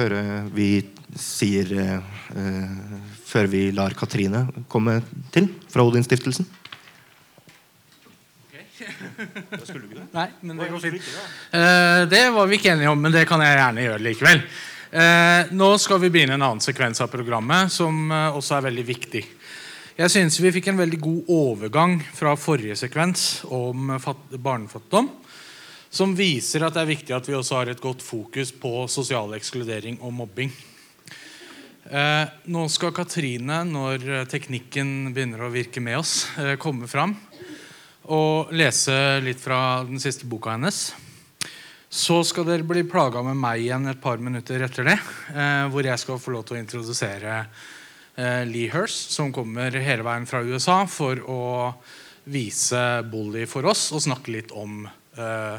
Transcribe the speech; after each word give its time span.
før 0.00 0.16
vi 0.54 0.70
sier 1.18 2.00
Før 3.30 3.46
vi 3.50 3.68
lar 3.74 3.94
Katrine 3.98 4.46
komme 4.70 5.00
til 5.34 5.48
fra 5.70 5.84
Odinstiftelsen? 5.86 6.46
Nei, 10.16 10.26
men 10.40 10.56
det 10.56 10.70
går 10.70 10.80
fint. 10.82 11.08
Uh, 11.52 12.08
det 12.10 12.22
var 12.32 12.48
vi 12.48 12.56
ikke 12.56 12.72
enige 12.72 12.90
om, 12.90 12.98
men 13.02 13.12
det 13.12 13.26
kan 13.28 13.42
jeg 13.44 13.58
gjerne 13.58 13.84
gjøre 13.84 14.04
likevel. 14.06 14.42
Nå 15.54 15.68
skal 15.78 16.00
vi 16.02 16.08
begynne 16.10 16.34
en 16.34 16.42
annen 16.42 16.62
sekvens 16.64 16.98
av 17.04 17.12
programmet 17.12 17.70
som 17.70 18.10
også 18.10 18.56
er 18.56 18.64
veldig 18.64 18.84
viktig. 18.88 19.20
Jeg 20.00 20.10
synes 20.10 20.40
vi 20.42 20.50
fikk 20.56 20.72
en 20.72 20.80
veldig 20.80 20.98
god 21.04 21.30
overgang 21.30 21.94
fra 22.16 22.32
forrige 22.40 22.74
sekvens 22.80 23.44
om 23.46 23.92
barnefattigdom, 23.94 25.12
som 25.90 26.14
viser 26.16 26.62
at 26.62 26.76
det 26.76 26.84
er 26.84 26.92
viktig 26.92 27.14
at 27.16 27.28
vi 27.28 27.34
også 27.34 27.60
har 27.60 27.70
et 27.72 27.82
godt 27.82 28.02
fokus 28.04 28.52
på 28.54 28.86
sosial 28.88 29.34
ekskludering 29.34 29.98
og 30.00 30.14
mobbing. 30.14 30.52
nå 32.46 32.68
skal 32.70 32.92
Katrine, 32.94 33.64
når 33.66 34.28
teknikken 34.30 35.10
begynner 35.10 35.42
å 35.42 35.50
virke 35.50 35.82
med 35.82 35.98
oss, 35.98 36.28
komme 36.62 36.86
fram 36.86 37.16
og 38.10 38.50
lese 38.56 38.94
litt 39.22 39.40
fra 39.40 39.82
den 39.86 40.00
siste 40.02 40.26
boka 40.26 40.54
hennes. 40.54 40.90
Så 41.90 42.20
skal 42.26 42.46
dere 42.46 42.66
bli 42.66 42.84
plaga 42.86 43.22
med 43.26 43.38
meg 43.38 43.64
igjen 43.64 43.90
et 43.90 44.02
par 44.02 44.20
minutter 44.22 44.62
etter 44.62 44.86
det. 44.86 44.98
Eh, 45.34 45.66
hvor 45.70 45.86
jeg 45.86 45.98
skal 45.98 46.20
få 46.22 46.34
lov 46.36 46.46
til 46.46 46.56
å 46.56 46.60
introdusere 46.60 47.40
eh, 48.14 48.44
Lee 48.46 48.70
Hurst, 48.70 49.10
som 49.16 49.32
kommer 49.34 49.74
hele 49.74 50.06
veien 50.06 50.28
fra 50.30 50.42
USA 50.46 50.84
for 50.90 51.18
å 51.26 51.42
vise 52.30 53.02
Bully 53.10 53.46
for 53.50 53.66
oss 53.66 53.88
og 53.96 54.04
snakke 54.04 54.36
litt 54.36 54.54
om 54.54 54.84
eh, 54.86 55.58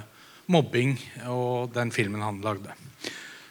mobbing 0.51 0.97
og 1.31 1.71
den 1.75 1.91
filmen 1.95 2.23
han 2.23 2.41
lagde. 2.43 2.75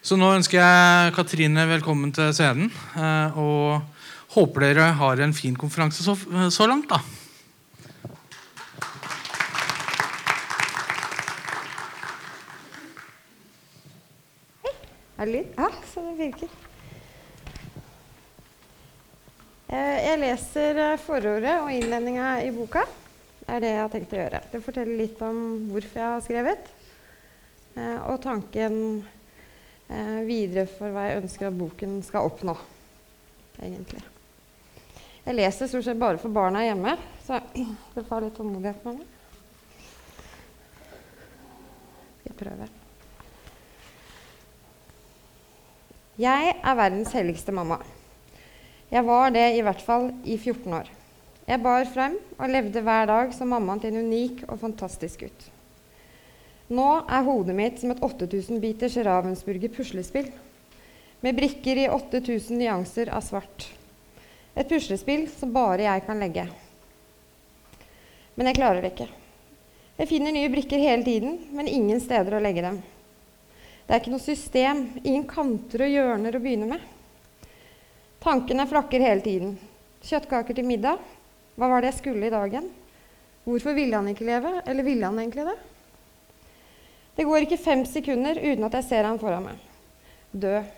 Så 0.00 0.16
nå 0.16 0.30
ønsker 0.32 0.56
jeg 0.56 1.14
Katrine 1.16 1.66
velkommen 1.68 2.12
til 2.16 2.30
scenen. 2.32 2.70
Eh, 2.96 3.36
og 3.36 3.82
håper 4.32 4.64
dere 4.64 4.92
har 4.96 5.20
en 5.20 5.34
fin 5.36 5.56
konferanse 5.58 6.04
så, 6.04 6.66
langt. 6.70 6.88
da. 6.88 7.00
Er 15.20 15.28
det 15.28 15.34
lyd? 15.34 15.52
Ja, 15.58 15.68
så 15.92 16.06
det 16.06 16.16
virker. 16.16 16.56
Eh, 19.68 19.98
jeg 20.06 20.20
leser 20.22 20.80
eh, 20.80 20.98
forordet 21.04 21.58
og 21.60 21.68
innledninga 21.76 22.38
i 22.46 22.48
boka. 22.56 22.86
Det 23.44 23.52
er 23.52 23.60
det 23.66 23.74
jeg 23.74 23.82
har 23.82 23.92
tenkt 23.92 24.14
å 24.16 24.22
gjøre. 24.22 24.40
Det 24.48 24.62
forteller 24.64 24.96
litt 24.96 25.20
om 25.26 25.42
hvorfor 25.74 26.00
jeg 26.00 26.08
har 26.08 26.24
skrevet, 26.24 26.70
og 27.78 28.16
tanken 28.22 28.76
videre 30.26 30.66
for 30.70 30.92
hva 30.94 31.08
jeg 31.08 31.22
ønsker 31.24 31.48
at 31.48 31.58
boken 31.58 32.00
skal 32.06 32.26
oppnå. 32.30 32.56
egentlig. 33.60 34.02
Jeg 35.24 35.36
leser 35.36 35.68
stort 35.68 35.84
sett 35.84 35.98
bare 36.00 36.18
for 36.18 36.32
barna 36.32 36.62
hjemme, 36.64 36.96
så 37.26 37.38
dere 37.54 38.06
får 38.08 38.24
litt 38.24 38.36
tålmodighet 38.38 38.86
med 38.86 39.00
meg. 39.00 39.16
Jeg 42.24 42.36
prøve. 42.40 42.68
Jeg 46.20 46.54
er 46.56 46.76
verdens 46.76 47.12
helligste 47.16 47.52
mamma. 47.56 47.78
Jeg 48.90 49.06
var 49.06 49.30
det 49.32 49.46
i 49.54 49.62
hvert 49.64 49.84
fall 49.84 50.10
i 50.24 50.36
14 50.36 50.74
år. 50.80 50.90
Jeg 51.46 51.62
bar 51.62 51.86
frem 51.92 52.18
og 52.38 52.50
levde 52.50 52.82
hver 52.84 53.06
dag 53.10 53.32
som 53.36 53.52
mammaen 53.54 53.80
til 53.82 53.94
en 53.94 54.08
unik 54.08 54.44
og 54.48 54.60
fantastisk 54.64 55.24
gutt. 55.24 55.46
Nå 56.70 56.86
er 57.10 57.24
hodet 57.26 57.54
mitt 57.58 57.80
som 57.82 57.90
et 57.90 58.02
8000 58.06 58.60
biters 58.62 58.94
Ravensburger 59.02 59.72
puslespill 59.74 60.28
med 61.20 61.34
brikker 61.34 61.80
i 61.82 61.88
8000 61.90 62.60
nyanser 62.60 63.10
av 63.10 63.24
svart. 63.26 63.66
Et 64.54 64.68
puslespill 64.68 65.26
som 65.34 65.50
bare 65.50 65.82
jeg 65.88 66.04
kan 66.06 66.22
legge. 66.22 66.44
Men 68.38 68.48
jeg 68.48 68.58
klarer 68.60 68.84
det 68.84 68.92
ikke. 68.94 69.08
Jeg 69.98 70.08
finner 70.08 70.32
nye 70.32 70.52
brikker 70.52 70.80
hele 70.80 71.04
tiden, 71.04 71.34
men 71.52 71.68
ingen 71.68 71.98
steder 72.00 72.38
å 72.38 72.42
legge 72.42 72.62
dem. 72.64 72.78
Det 73.84 73.96
er 73.96 74.00
ikke 74.00 74.14
noe 74.14 74.22
system, 74.22 74.84
ingen 75.02 75.26
kanter 75.28 75.84
og 75.84 75.90
hjørner 75.90 76.38
å 76.38 76.42
begynne 76.44 76.70
med. 76.70 76.86
Tankene 78.22 78.68
flakker 78.70 79.02
hele 79.02 79.24
tiden. 79.26 79.58
Kjøttkaker 80.06 80.54
til 80.54 80.70
middag. 80.70 81.02
Hva 81.58 81.68
var 81.68 81.82
det 81.82 81.90
jeg 81.90 81.98
skulle 81.98 82.30
i 82.30 82.32
dagen? 82.32 82.70
Hvorfor 83.42 83.74
ville 83.74 83.98
han 83.98 84.14
ikke 84.14 84.28
leve? 84.30 84.54
Eller 84.70 84.86
ville 84.86 85.10
han 85.10 85.18
egentlig 85.18 85.50
det? 85.50 85.58
Det 87.20 87.26
går 87.28 87.44
ikke 87.44 87.60
fem 87.60 87.82
sekunder 87.84 88.38
uten 88.40 88.64
at 88.64 88.78
jeg 88.78 88.84
ser 88.86 89.04
han 89.04 89.18
foran 89.20 89.42
meg. 89.44 89.64
Død. 90.32 90.68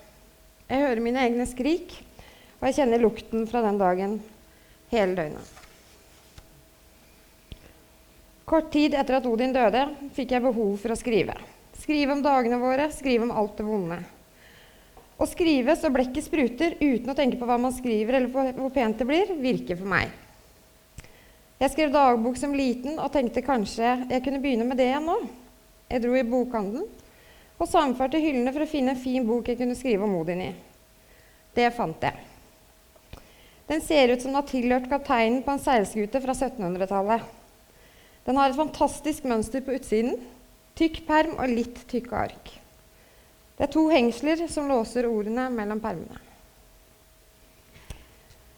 Jeg 0.66 0.80
hører 0.82 1.00
mine 1.04 1.20
egne 1.22 1.44
skrik, 1.46 1.92
og 2.58 2.64
jeg 2.66 2.80
kjenner 2.80 2.98
lukten 2.98 3.44
fra 3.46 3.60
den 3.62 3.76
dagen 3.78 4.16
hele 4.90 5.14
døgnet. 5.14 5.52
Kort 8.42 8.72
tid 8.74 8.96
etter 8.98 9.20
at 9.20 9.28
Odin 9.30 9.54
døde, 9.54 9.84
fikk 10.16 10.34
jeg 10.34 10.42
behov 10.42 10.72
for 10.82 10.90
å 10.90 10.96
skrive. 10.98 11.36
Skrive 11.78 12.16
om 12.16 12.24
dagene 12.24 12.58
våre, 12.58 12.88
skrive 12.90 13.28
om 13.28 13.30
alt 13.38 13.54
det 13.60 13.66
vonde. 13.68 13.98
Å 15.22 15.28
skrive 15.30 15.76
så 15.78 15.92
blekket 15.94 16.26
spruter 16.26 16.74
uten 16.80 17.12
å 17.12 17.16
tenke 17.20 17.38
på 17.38 17.46
hva 17.46 17.60
man 17.62 17.76
skriver 17.76 18.18
eller 18.18 18.58
hvor 18.58 18.74
pent 18.74 18.98
det 18.98 19.06
blir, 19.06 19.30
virker 19.38 19.78
for 19.78 19.92
meg. 19.94 20.10
Jeg 21.62 21.70
skrev 21.76 21.94
dagbok 21.94 22.34
som 22.42 22.58
liten 22.58 22.98
og 22.98 23.14
tenkte 23.14 23.46
kanskje 23.46 23.94
jeg 24.10 24.24
kunne 24.26 24.42
begynne 24.42 24.66
med 24.66 24.82
det 24.82 24.90
igjen 24.90 25.06
nå. 25.06 25.20
Jeg 25.92 26.00
dro 26.00 26.16
i 26.16 26.24
bokhandelen 26.24 26.88
og 27.60 27.68
samførte 27.68 28.18
hyllene 28.18 28.50
for 28.54 28.64
å 28.64 28.70
finne 28.70 28.94
en 28.94 29.00
fin 29.00 29.26
bok 29.28 29.50
jeg 29.50 29.60
kunne 29.60 29.76
skrive 29.78 30.06
om 30.06 30.16
Odin 30.18 30.40
i. 30.46 30.50
Det 31.52 31.68
fant 31.76 32.06
jeg. 32.08 32.16
Den 33.68 33.84
ser 33.84 34.10
ut 34.10 34.22
som 34.22 34.32
den 34.32 34.40
har 34.40 34.48
tilhørt 34.48 34.88
kapteinen 34.90 35.42
på 35.44 35.52
en 35.52 35.62
seilskute 35.62 36.20
fra 36.24 36.34
1700-tallet. 36.34 37.28
Den 38.24 38.40
har 38.40 38.50
et 38.50 38.58
fantastisk 38.58 39.28
mønster 39.28 39.62
på 39.64 39.76
utsiden, 39.76 40.16
Tykk 40.72 41.02
perm 41.04 41.34
og 41.36 41.50
litt 41.52 41.82
tykke 41.90 42.16
ark. 42.16 42.52
Det 43.58 43.66
er 43.66 43.72
to 43.74 43.82
hengsler 43.92 44.46
som 44.48 44.70
låser 44.70 45.04
ordene 45.04 45.50
mellom 45.52 45.82
permene. 45.84 46.16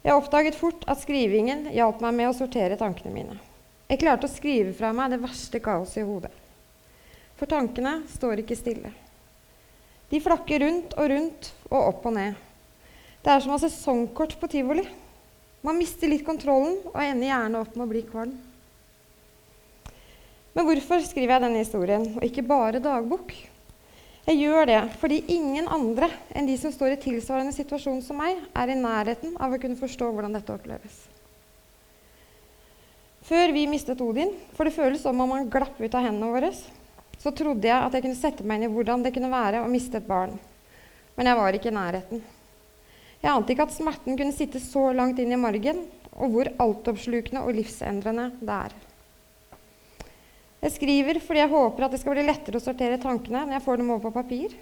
Jeg 0.04 0.14
oppdaget 0.14 0.54
fort 0.54 0.84
at 0.86 1.00
skrivingen 1.02 1.66
hjalp 1.74 2.04
meg 2.04 2.14
med 2.20 2.30
å 2.30 2.36
sortere 2.36 2.78
tankene 2.78 3.10
mine. 3.10 3.36
Jeg 3.90 4.00
klarte 4.04 4.28
å 4.28 4.32
skrive 4.32 4.76
fra 4.76 4.92
meg 4.94 5.10
det 5.10 5.22
verste 5.24 5.58
kaoset 5.64 6.04
i 6.04 6.06
hodet. 6.06 6.30
For 7.44 7.52
tankene 7.52 7.98
står 8.08 8.40
ikke 8.40 8.56
stille. 8.56 8.88
De 10.08 10.16
flakker 10.24 10.62
rundt 10.62 10.94
og 10.96 11.10
rundt 11.12 11.48
og 11.68 11.88
opp 11.90 12.04
og 12.08 12.14
ned. 12.16 12.36
Det 13.20 13.28
er 13.28 13.42
som 13.44 13.50
å 13.52 13.58
ha 13.58 13.60
sesongkort 13.60 14.32
på 14.40 14.48
tivoli. 14.48 14.86
Man 15.60 15.76
mister 15.76 16.08
litt 16.08 16.22
kontrollen 16.24 16.78
og 16.88 16.96
ender 17.02 17.28
gjerne 17.28 17.58
opp 17.60 17.74
med 17.76 17.84
å 17.84 17.90
bli 17.90 18.00
kvalm. 18.08 18.30
Men 20.54 20.64
hvorfor 20.64 21.04
skriver 21.04 21.34
jeg 21.34 21.42
denne 21.44 21.60
historien, 21.60 22.06
og 22.16 22.24
ikke 22.24 22.46
bare 22.48 22.80
dagbok? 22.80 23.34
Jeg 24.24 24.40
gjør 24.40 24.70
det 24.70 24.78
fordi 25.02 25.18
ingen 25.34 25.68
andre 25.68 26.08
enn 26.32 26.48
de 26.48 26.54
som 26.62 26.72
står 26.72 26.94
i 26.94 27.00
tilsvarende 27.02 27.52
situasjon 27.52 28.00
som 28.06 28.22
meg, 28.22 28.40
er 28.56 28.72
i 28.72 28.78
nærheten 28.78 29.34
av 29.36 29.52
å 29.52 29.58
kunne 29.60 29.76
forstå 29.76 30.08
hvordan 30.14 30.38
dette 30.38 30.56
oppleves. 30.56 30.96
Før 33.28 33.52
vi 33.52 33.66
mistet 33.68 34.00
Odin, 34.00 34.32
for 34.56 34.64
det 34.64 34.72
føles 34.78 35.04
som 35.04 35.20
om 35.20 35.36
han 35.36 35.52
glapp 35.52 35.76
ut 35.76 35.92
av 35.92 36.08
hendene 36.08 36.32
våre, 36.32 36.52
så 37.24 37.32
trodde 37.32 37.64
jeg 37.64 37.80
at 37.80 37.94
jeg 37.96 38.04
kunne 38.04 38.20
sette 38.20 38.44
meg 38.44 38.60
inn 38.60 38.68
i 38.68 38.74
hvordan 38.74 39.04
det 39.04 39.14
kunne 39.14 39.32
være 39.32 39.62
å 39.64 39.68
miste 39.72 39.96
et 39.96 40.08
barn. 40.08 40.34
Men 41.16 41.30
jeg 41.30 41.38
var 41.38 41.56
ikke 41.56 41.70
i 41.70 41.76
nærheten. 41.78 42.24
Jeg 43.22 43.30
ante 43.32 43.54
ikke 43.54 43.64
at 43.64 43.72
smerten 43.72 44.18
kunne 44.18 44.36
sitte 44.36 44.60
så 44.60 44.90
langt 44.92 45.22
inn 45.22 45.32
i 45.32 45.40
margen, 45.40 45.86
og 46.12 46.34
hvor 46.34 46.50
altoppslukende 46.60 47.40
og 47.40 47.56
livsendrende 47.56 48.26
det 48.44 48.58
er. 48.66 48.74
Jeg 50.64 50.74
skriver 50.76 51.22
fordi 51.24 51.40
jeg 51.40 51.52
håper 51.54 51.86
at 51.86 51.96
det 51.96 52.02
skal 52.02 52.16
bli 52.18 52.26
lettere 52.28 52.60
å 52.60 52.66
sortere 52.66 53.00
tankene 53.00 53.46
når 53.46 53.56
jeg 53.56 53.64
får 53.64 53.80
dem 53.80 53.90
over 53.94 54.04
på 54.04 54.14
papir. 54.20 54.54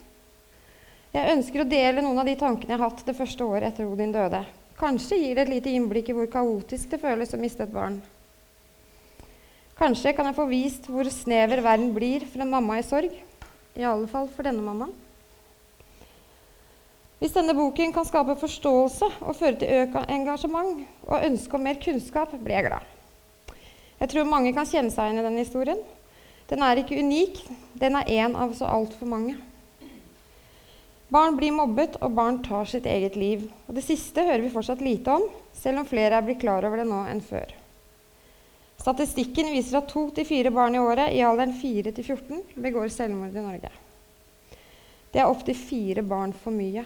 Jeg 1.12 1.34
ønsker 1.34 1.64
å 1.64 1.68
dele 1.68 2.02
noen 2.06 2.22
av 2.22 2.30
de 2.30 2.38
tankene 2.38 2.76
jeg 2.76 2.78
har 2.78 2.88
hatt 2.88 3.06
det 3.10 3.18
første 3.18 3.44
året 3.44 3.72
etter 3.72 3.90
Odin 3.90 4.14
døde. 4.14 4.46
Kanskje 4.78 5.18
gir 5.18 5.34
det 5.34 5.48
et 5.48 5.54
lite 5.56 5.74
innblikk 5.74 6.10
i 6.10 6.16
hvor 6.16 6.30
kaotisk 6.30 6.94
det 6.94 7.02
føles 7.02 7.34
å 7.34 7.42
miste 7.42 7.66
et 7.66 7.74
barn. 7.74 7.98
Kanskje 9.78 10.12
kan 10.16 10.28
jeg 10.28 10.36
få 10.36 10.46
vist 10.50 10.88
hvor 10.90 11.08
snever 11.10 11.62
verden 11.64 11.94
blir 11.94 12.26
for 12.28 12.44
en 12.44 12.52
mamma 12.52 12.78
i 12.80 12.84
sorg. 12.86 13.14
I 13.78 13.86
alle 13.88 14.08
fall 14.10 14.28
for 14.32 14.44
denne 14.44 14.62
mammaen. 14.64 14.92
Hvis 17.22 17.36
denne 17.36 17.54
boken 17.54 17.92
kan 17.94 18.04
skape 18.04 18.34
forståelse 18.40 19.08
og 19.22 19.36
føre 19.38 19.60
til 19.60 19.70
økt 19.84 20.10
engasjement 20.10 20.80
og 21.06 21.22
ønske 21.22 21.54
om 21.54 21.62
mer 21.62 21.78
kunnskap, 21.78 22.34
blir 22.34 22.58
jeg 22.58 22.66
glad. 22.66 22.88
Jeg 24.02 24.10
tror 24.10 24.26
mange 24.26 24.50
kan 24.56 24.66
kjenne 24.66 24.90
seg 24.90 25.06
igjen 25.06 25.22
i 25.22 25.26
denne 25.28 25.44
historien. 25.44 25.78
Den 26.50 26.64
er 26.66 26.80
ikke 26.82 26.98
unik, 26.98 27.38
den 27.78 27.96
er 28.00 28.10
én 28.10 28.34
av 28.34 28.56
så 28.58 28.66
altfor 28.66 29.06
mange. 29.06 29.36
Barn 31.12 31.38
blir 31.38 31.54
mobbet, 31.54 31.94
og 32.02 32.14
barn 32.16 32.40
tar 32.42 32.66
sitt 32.66 32.90
eget 32.90 33.14
liv. 33.20 33.46
Og 33.68 33.76
Det 33.78 33.86
siste 33.86 34.26
hører 34.26 34.42
vi 34.42 34.50
fortsatt 34.50 34.82
lite 34.82 35.14
om, 35.14 35.28
selv 35.54 35.84
om 35.84 35.86
flere 35.86 36.18
er 36.18 36.26
blitt 36.26 36.42
klar 36.42 36.66
over 36.66 36.82
det 36.82 36.88
nå 36.90 37.04
enn 37.06 37.22
før. 37.22 37.61
Statistikken 38.82 39.52
viser 39.54 39.78
at 39.78 39.90
to 39.92 40.08
til 40.10 40.26
fire 40.26 40.50
barn 40.50 40.74
i 40.74 40.80
året 40.82 41.14
i 41.14 41.22
alderen 41.22 41.54
4 41.54 41.92
til 41.94 42.06
14 42.16 42.62
begår 42.64 42.88
selvmord 42.90 43.36
i 43.36 43.44
Norge. 43.44 43.70
Det 45.12 45.20
er 45.22 45.30
opptil 45.30 45.54
fire 45.54 46.02
barn 46.02 46.32
for 46.34 46.54
mye. 46.56 46.82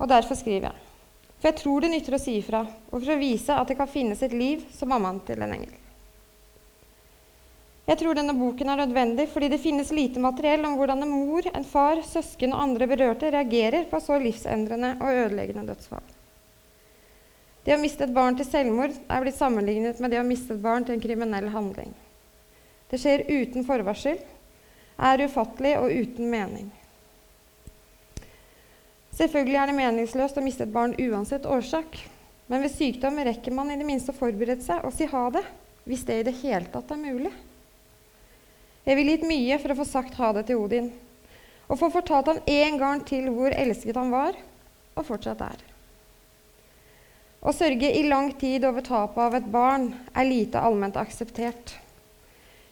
Og 0.00 0.10
derfor 0.10 0.34
skriver 0.40 0.72
jeg. 0.72 0.90
For 1.38 1.50
jeg 1.50 1.60
tror 1.60 1.84
det 1.84 1.92
nytter 1.92 2.16
å 2.16 2.20
si 2.24 2.34
ifra, 2.40 2.64
og 2.64 2.96
for 2.96 3.14
å 3.14 3.20
vise 3.20 3.54
at 3.54 3.70
det 3.70 3.76
kan 3.78 3.90
finnes 3.90 4.22
et 4.24 4.34
liv 4.34 4.64
som 4.74 4.90
mammaen 4.90 5.20
til 5.28 5.44
en 5.44 5.54
engel. 5.60 5.74
Jeg 7.84 8.00
tror 8.00 8.16
denne 8.16 8.32
boken 8.34 8.72
er 8.72 8.80
nødvendig 8.80 9.28
fordi 9.28 9.50
det 9.52 9.60
finnes 9.60 9.92
lite 9.92 10.22
materiell 10.24 10.64
om 10.64 10.78
hvordan 10.80 11.04
en 11.04 11.12
mor, 11.12 11.44
en 11.52 11.68
far, 11.68 12.00
søsken 12.08 12.56
og 12.56 12.64
andre 12.64 12.88
berørte 12.88 13.30
reagerer 13.30 13.84
på 13.90 14.00
så 14.00 14.16
livsendrende 14.18 14.96
og 15.04 15.22
ødeleggende 15.26 15.68
dødsfall. 15.68 16.13
Det 17.64 17.72
å 17.72 17.80
miste 17.80 18.04
et 18.04 18.12
barn 18.14 18.36
til 18.36 18.46
selvmord 18.46 18.92
er 18.92 19.24
blitt 19.24 19.38
sammenlignet 19.38 20.00
med 20.02 20.12
det 20.12 20.20
å 20.20 20.26
miste 20.26 20.52
et 20.52 20.62
barn 20.64 20.84
til 20.84 20.96
en 20.96 21.04
kriminell 21.04 21.48
handling. 21.54 21.94
Det 22.90 23.00
skjer 23.00 23.24
uten 23.30 23.64
forvarsel, 23.64 24.18
er 25.00 25.24
ufattelig 25.24 25.78
og 25.80 25.90
uten 25.90 26.28
mening. 26.30 26.68
Selvfølgelig 29.14 29.58
er 29.60 29.70
det 29.70 29.78
meningsløst 29.78 30.38
å 30.38 30.44
miste 30.44 30.66
et 30.66 30.74
barn 30.74 30.94
uansett 30.98 31.46
årsak. 31.46 31.96
Men 32.50 32.60
ved 32.60 32.74
sykdom 32.74 33.16
rekker 33.24 33.54
man 33.56 33.70
i 33.72 33.78
det 33.80 33.86
minste 33.88 34.12
å 34.12 34.18
forberede 34.18 34.60
seg 34.64 34.84
og 34.84 34.92
si 34.92 35.08
ha 35.08 35.24
det, 35.32 35.44
hvis 35.88 36.04
det 36.04 36.20
i 36.20 36.26
det 36.26 36.34
hele 36.42 36.68
tatt 36.72 36.90
er 36.92 37.00
mulig. 37.00 37.32
Jeg 38.84 38.98
ville 38.98 39.14
gitt 39.14 39.28
mye 39.28 39.56
for 39.62 39.72
å 39.72 39.78
få 39.78 39.86
sagt 39.88 40.18
ha 40.20 40.32
det 40.36 40.44
til 40.50 40.60
Odin, 40.60 40.90
og 41.70 41.78
få 41.80 41.88
fortalt 41.94 42.28
han 42.28 42.42
en 42.44 42.76
gang 42.82 43.04
til 43.08 43.30
hvor 43.32 43.54
elsket 43.56 43.96
han 43.96 44.12
var, 44.12 44.36
og 44.94 45.08
fortsatt 45.08 45.40
er. 45.46 45.62
Å 47.44 47.52
sørge 47.52 47.90
i 47.92 48.06
lang 48.08 48.30
tid 48.40 48.64
over 48.64 48.80
tapet 48.80 49.20
av 49.20 49.34
et 49.36 49.48
barn 49.52 49.90
er 50.16 50.24
lite 50.24 50.60
allment 50.64 50.96
akseptert. 50.96 51.74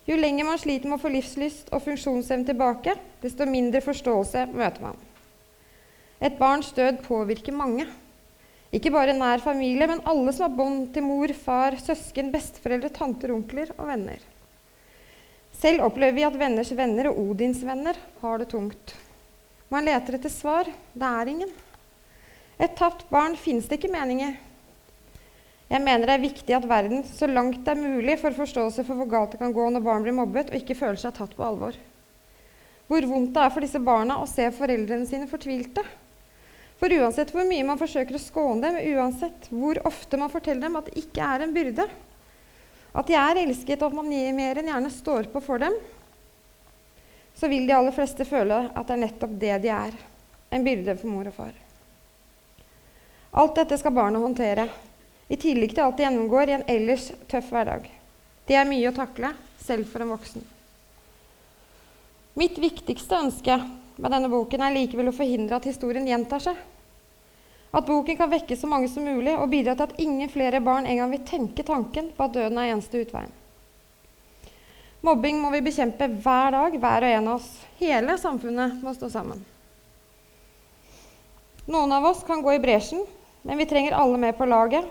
Jo 0.08 0.16
lenger 0.16 0.46
man 0.48 0.58
sliter 0.58 0.88
med 0.88 0.96
å 0.96 1.02
få 1.02 1.10
livslyst 1.12 1.68
og 1.76 1.82
funksjonsevne 1.84 2.48
tilbake, 2.48 2.94
desto 3.20 3.44
mindre 3.46 3.82
forståelse 3.84 4.46
møter 4.50 4.86
man. 4.86 4.96
Et 6.24 6.38
barns 6.38 6.70
død 6.72 7.02
påvirker 7.04 7.54
mange. 7.54 7.84
Ikke 8.72 8.90
bare 8.94 9.12
nær 9.12 9.42
familie, 9.44 9.86
men 9.90 10.00
alle 10.08 10.32
som 10.32 10.46
har 10.46 10.56
bånd 10.56 10.86
til 10.94 11.04
mor, 11.04 11.34
far, 11.36 11.76
søsken, 11.76 12.30
besteforeldre, 12.32 12.88
tanter, 12.96 13.34
onkler 13.34 13.74
og 13.76 13.90
venner. 13.90 14.22
Selv 15.52 15.84
opplever 15.84 16.16
vi 16.16 16.24
at 16.24 16.38
venners 16.40 16.72
venner 16.74 17.10
og 17.10 17.18
Odins 17.26 17.60
venner 17.66 17.98
har 18.22 18.40
det 18.40 18.48
tungt. 18.54 18.94
Man 19.68 19.84
leter 19.84 20.16
etter 20.16 20.32
svar. 20.32 20.70
Det 20.96 21.12
er 21.20 21.30
ingen. 21.34 21.52
Et 22.56 22.72
tapt 22.78 23.04
barn 23.12 23.36
finnes 23.36 23.68
det 23.68 23.76
ikke 23.76 23.92
meninger. 23.92 24.32
Jeg 25.72 25.80
mener 25.80 26.04
det 26.04 26.14
er 26.18 26.26
viktig 26.26 26.52
at 26.52 26.66
verden 26.68 27.00
så 27.08 27.24
langt 27.30 27.62
det 27.64 27.72
er 27.72 27.80
mulig 27.80 28.18
får 28.20 28.34
forståelse 28.36 28.82
for 28.84 28.98
hvor 28.98 29.08
galt 29.08 29.32
det 29.32 29.38
kan 29.40 29.54
gå 29.56 29.70
når 29.72 29.84
barn 29.86 30.04
blir 30.04 30.12
mobbet 30.12 30.50
og 30.52 30.58
ikke 30.58 30.76
føler 30.76 31.00
seg 31.00 31.14
tatt 31.16 31.32
på 31.38 31.46
alvor. 31.46 31.78
Hvor 32.90 33.06
vondt 33.08 33.32
det 33.32 33.40
er 33.40 33.54
for 33.54 33.64
disse 33.64 33.80
barna 33.80 34.18
å 34.20 34.28
se 34.28 34.50
foreldrene 34.52 35.08
sine 35.08 35.30
fortvilte. 35.30 35.84
For 36.76 36.92
uansett 36.92 37.32
hvor 37.32 37.48
mye 37.48 37.64
man 37.64 37.80
forsøker 37.80 38.18
å 38.18 38.20
skåne 38.20 38.66
dem, 38.66 38.98
uansett 38.98 39.48
hvor 39.48 39.80
ofte 39.88 40.20
man 40.20 40.32
forteller 40.34 40.66
dem 40.66 40.76
at 40.76 40.90
det 40.90 41.06
ikke 41.06 41.24
er 41.24 41.46
en 41.46 41.56
byrde, 41.56 41.88
at 42.92 43.08
de 43.08 43.16
er 43.16 43.42
elsket, 43.46 43.80
og 43.80 43.88
at 43.88 43.96
man 44.02 44.12
mer 44.36 44.60
enn 44.60 44.68
gjerne 44.74 44.92
står 44.92 45.32
på 45.32 45.40
for 45.40 45.62
dem, 45.62 45.72
så 47.32 47.48
vil 47.48 47.64
de 47.64 47.72
aller 47.72 47.96
fleste 47.96 48.28
føle 48.28 48.66
at 48.68 48.84
det 48.84 48.98
er 48.98 49.04
nettopp 49.06 49.36
det 49.40 49.58
de 49.64 49.72
er 49.72 49.96
en 50.52 50.66
byrde 50.66 51.00
for 51.00 51.14
mor 51.14 51.30
og 51.30 51.38
far. 51.38 51.54
Alt 53.40 53.56
dette 53.62 53.78
skal 53.80 53.96
barna 53.96 54.20
håndtere, 54.20 54.66
i 55.32 55.38
tillegg 55.40 55.72
til 55.72 55.86
alt 55.86 55.96
de 55.96 56.04
gjennomgår 56.04 56.50
i 56.50 56.56
en 56.58 56.66
ellers 56.68 57.06
tøff 57.30 57.48
hverdag. 57.54 57.86
Det 58.44 58.56
er 58.58 58.68
mye 58.68 58.90
å 58.90 58.96
takle, 58.96 59.30
selv 59.62 59.88
for 59.88 60.04
en 60.04 60.12
voksen. 60.12 60.44
Mitt 62.36 62.58
viktigste 62.60 63.16
ønske 63.16 63.56
med 63.96 64.12
denne 64.12 64.28
boken 64.32 64.64
er 64.64 64.74
likevel 64.74 65.08
å 65.08 65.16
forhindre 65.16 65.56
at 65.56 65.68
historien 65.68 66.08
gjentar 66.08 66.42
seg. 66.44 66.60
At 67.72 67.88
boken 67.88 68.18
kan 68.18 68.32
vekke 68.32 68.56
så 68.60 68.68
mange 68.68 68.90
som 68.92 69.06
mulig 69.08 69.32
og 69.38 69.48
bidra 69.52 69.72
til 69.76 69.88
at 69.88 70.00
ingen 70.04 70.28
flere 70.32 70.60
barn 70.64 70.88
engang 70.88 71.14
vil 71.14 71.24
tenke 71.28 71.64
tanken 71.64 72.10
på 72.16 72.26
at 72.26 72.36
døden 72.36 72.60
er 72.60 72.74
eneste 72.74 73.00
utveien. 73.00 73.32
Mobbing 75.02 75.40
må 75.40 75.48
vi 75.54 75.64
bekjempe 75.64 76.06
hver 76.22 76.52
dag, 76.54 76.76
hver 76.78 77.06
og 77.06 77.14
en 77.16 77.28
av 77.32 77.38
oss. 77.40 77.48
Hele 77.80 78.18
samfunnet 78.20 78.82
må 78.84 78.92
stå 78.94 79.08
sammen. 79.10 79.40
Noen 81.72 81.94
av 81.96 82.04
oss 82.12 82.20
kan 82.26 82.42
gå 82.44 82.52
i 82.52 82.60
bresjen, 82.62 83.06
men 83.42 83.58
vi 83.58 83.66
trenger 83.70 83.96
alle 83.96 84.20
med 84.20 84.36
på 84.38 84.46
laget, 84.46 84.86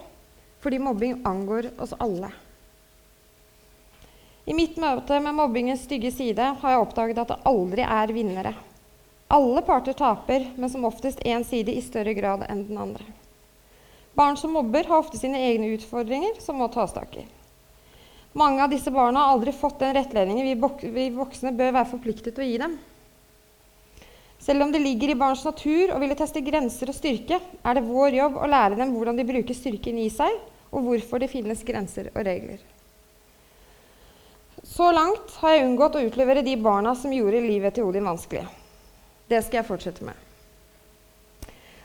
fordi 0.62 0.80
mobbing 0.80 1.22
angår 1.26 1.70
oss 1.82 1.94
alle. 1.98 2.32
I 4.46 4.54
mitt 4.58 4.78
møte 4.82 5.20
med 5.22 5.38
mobbingens 5.38 5.86
stygge 5.86 6.12
side 6.12 6.54
har 6.62 6.74
jeg 6.74 6.82
oppdaget 6.82 7.20
at 7.22 7.34
det 7.34 7.42
aldri 7.50 7.86
er 7.86 8.14
vinnere. 8.14 8.54
Alle 9.32 9.62
parter 9.64 9.96
taper, 9.96 10.50
men 10.58 10.70
som 10.70 10.86
oftest 10.86 11.22
én 11.24 11.46
side 11.48 11.72
i 11.72 11.84
større 11.86 12.14
grad 12.18 12.44
enn 12.50 12.66
den 12.68 12.80
andre. 12.82 13.06
Barn 14.18 14.36
som 14.38 14.52
mobber, 14.52 14.84
har 14.90 15.00
ofte 15.00 15.18
sine 15.18 15.40
egne 15.40 15.70
utfordringer 15.78 16.42
som 16.44 16.58
må 16.60 16.68
tas 16.74 16.92
tak 16.94 17.16
i. 17.22 17.24
Mange 18.34 18.64
av 18.64 18.72
disse 18.72 18.92
barna 18.92 19.24
har 19.24 19.36
aldri 19.36 19.54
fått 19.56 19.80
den 19.80 19.96
rettledningen 19.96 20.48
vi 20.94 21.10
voksne 21.16 21.54
bør 21.56 21.78
være 21.78 21.92
forpliktet 21.94 22.36
til 22.36 22.44
å 22.44 22.50
gi 22.50 22.60
dem. 22.60 22.78
Selv 24.42 24.66
om 24.66 24.72
det 24.74 24.82
ligger 24.82 25.14
i 25.14 25.20
barns 25.20 25.44
natur 25.46 25.94
å 25.94 26.00
ville 26.02 26.18
teste 26.18 26.42
grenser 26.42 26.90
og 26.90 26.98
styrke, 26.98 27.38
er 27.40 27.78
det 27.78 27.86
vår 27.86 28.16
jobb 28.18 28.40
å 28.42 28.50
lære 28.50 28.80
dem 28.80 28.96
hvordan 28.96 29.20
de 29.20 29.28
bruker 29.28 29.56
styrken 29.56 30.00
i 30.02 30.08
seg, 30.12 30.34
og 30.72 30.88
hvorfor 30.88 31.22
det 31.22 31.32
finnes 31.32 31.64
grenser 31.68 32.10
og 32.14 32.24
regler. 32.26 32.62
Så 34.64 34.92
langt 34.94 35.34
har 35.42 35.56
jeg 35.56 35.68
unngått 35.68 35.98
å 35.98 36.04
utlevere 36.06 36.44
de 36.46 36.56
barna 36.60 36.94
som 36.96 37.14
gjorde 37.14 37.42
livet 37.44 37.76
til 37.76 37.88
Odin 37.90 38.08
vanskelig. 38.08 38.46
Det 39.28 39.40
skal 39.44 39.62
jeg 39.62 39.68
fortsette 39.68 40.06
med. 40.06 40.16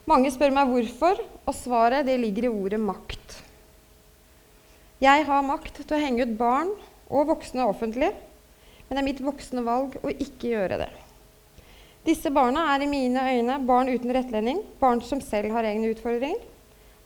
Mange 0.06 0.30
spør 0.30 0.52
meg 0.54 0.70
hvorfor, 0.70 1.18
og 1.18 1.54
svaret 1.56 2.06
det 2.06 2.18
ligger 2.22 2.46
i 2.46 2.52
ordet 2.52 2.78
makt. 2.78 3.40
Jeg 5.02 5.24
har 5.28 5.42
makt 5.44 5.80
til 5.82 5.96
å 5.96 6.00
henge 6.00 6.24
ut 6.28 6.36
barn 6.38 6.70
og 7.10 7.32
voksne 7.32 7.66
offentlig, 7.66 8.12
men 8.86 8.94
det 8.94 9.02
er 9.02 9.08
mitt 9.08 9.24
voksne 9.24 9.64
valg 9.66 9.96
å 9.98 10.12
ikke 10.12 10.52
gjøre 10.52 10.78
det. 10.84 10.92
Disse 12.06 12.30
barna 12.30 12.68
er 12.74 12.84
i 12.84 12.90
mine 12.90 13.24
øyne 13.34 13.58
barn 13.66 13.90
uten 13.90 14.14
rettledning, 14.14 14.60
barn 14.78 15.02
som 15.02 15.18
selv 15.24 15.50
har 15.56 15.66
egne 15.66 15.90
utfordringer, 15.90 16.38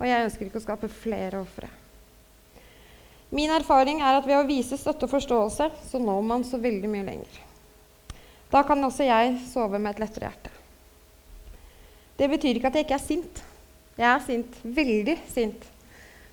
og 0.00 0.08
jeg 0.08 0.26
ønsker 0.26 0.48
ikke 0.48 0.58
å 0.58 0.64
skape 0.64 0.88
flere 0.90 1.42
ofre. 1.44 1.68
Min 3.30 3.52
erfaring 3.54 4.00
er 4.02 4.16
at 4.18 4.26
ved 4.26 4.40
å 4.40 4.46
vise 4.48 4.78
støtte 4.80 5.06
og 5.06 5.12
forståelse, 5.12 5.68
så 5.92 6.00
når 6.02 6.24
man 6.26 6.46
så 6.46 6.58
veldig 6.58 6.88
mye 6.90 7.06
lenger. 7.06 7.36
Da 8.50 8.64
kan 8.66 8.82
også 8.82 9.06
jeg 9.06 9.36
sove 9.52 9.78
med 9.78 9.92
et 9.92 10.02
lettere 10.02 10.30
hjerte. 10.30 10.50
Det 12.18 12.26
betyr 12.32 12.58
ikke 12.58 12.72
at 12.72 12.80
jeg 12.80 12.88
ikke 12.88 12.96
er 12.98 13.04
sint. 13.04 13.42
Jeg 14.00 14.08
er 14.10 14.24
sint. 14.24 14.56
Veldig 14.64 15.16
sint. 15.30 15.68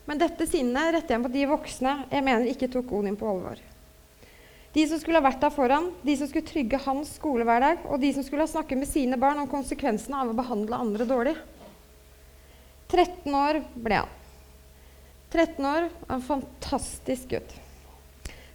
Men 0.08 0.20
dette 0.24 0.48
sinnet 0.50 0.96
retter 0.96 1.18
jeg 1.18 1.26
på 1.26 1.34
de 1.36 1.46
voksne 1.52 1.94
jeg 2.10 2.24
mener 2.24 2.50
ikke 2.50 2.72
tok 2.72 2.94
Odin 2.96 3.20
på 3.20 3.28
alvor. 3.30 3.60
De 4.74 4.84
som 4.88 5.00
skulle 5.02 5.20
ha 5.20 5.26
vært 5.26 5.42
der 5.42 5.54
foran, 5.54 5.92
de 6.06 6.16
som 6.18 6.30
skulle 6.30 6.48
trygge 6.48 6.80
hans 6.84 7.14
skolehverdag, 7.18 7.86
og 7.90 8.02
de 8.02 8.12
som 8.16 8.26
skulle 8.26 8.46
ha 8.46 8.52
snakket 8.52 8.82
med 8.82 8.90
sine 8.90 9.20
barn 9.20 9.40
om 9.42 9.50
konsekvensene 9.52 10.20
av 10.22 10.32
å 10.32 10.38
behandle 10.38 10.82
andre 10.82 11.08
dårlig. 11.08 11.36
13 12.88 13.36
år 13.36 13.62
ble 13.76 14.02
han. 14.04 14.14
13 15.32 15.66
år, 15.66 15.90
en 16.08 16.22
fantastisk 16.24 17.30
gutt. 17.30 17.56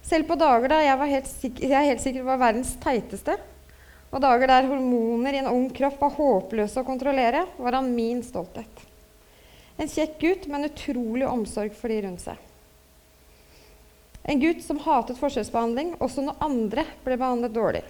Selv 0.03 0.27
på 0.27 0.35
dager 0.35 0.71
da 0.73 0.79
jeg, 0.83 0.99
var 0.99 1.11
helt 1.11 1.29
sikker, 1.29 1.67
jeg 1.69 1.89
helt 1.91 2.01
sikker 2.03 2.25
var 2.27 2.41
verdens 2.41 2.73
teiteste, 2.81 3.37
og 4.13 4.21
dager 4.21 4.49
der 4.49 4.67
hormoner 4.69 5.33
i 5.33 5.41
en 5.41 5.51
ung 5.51 5.69
kropp 5.73 6.01
var 6.01 6.17
håpløse 6.17 6.81
å 6.81 6.87
kontrollere, 6.87 7.45
var 7.57 7.77
han 7.77 7.93
min 7.95 8.19
stolthet. 8.25 8.83
En 9.77 9.89
kjekk 9.89 10.19
gutt 10.21 10.49
med 10.49 10.59
en 10.59 10.69
utrolig 10.69 11.29
omsorg 11.29 11.73
for 11.77 11.93
de 11.93 12.01
rundt 12.05 12.25
seg. 12.25 12.37
En 14.23 14.39
gutt 14.39 14.61
som 14.63 14.79
hatet 14.79 15.19
forskjellsbehandling 15.19 15.95
også 16.03 16.23
når 16.23 16.45
andre 16.45 16.85
ble 17.03 17.17
behandlet 17.19 17.55
dårlig. 17.55 17.83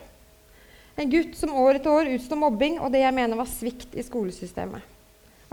En 0.95 1.09
gutt 1.09 1.35
som 1.37 1.53
år 1.57 1.77
etter 1.77 1.93
år 1.93 2.09
utsto 2.13 2.37
mobbing 2.37 2.79
og 2.79 2.93
det 2.93 3.03
jeg 3.03 3.15
mener 3.15 3.37
var 3.37 3.49
svikt 3.49 3.95
i 3.97 4.05
skolesystemet. 4.05 4.92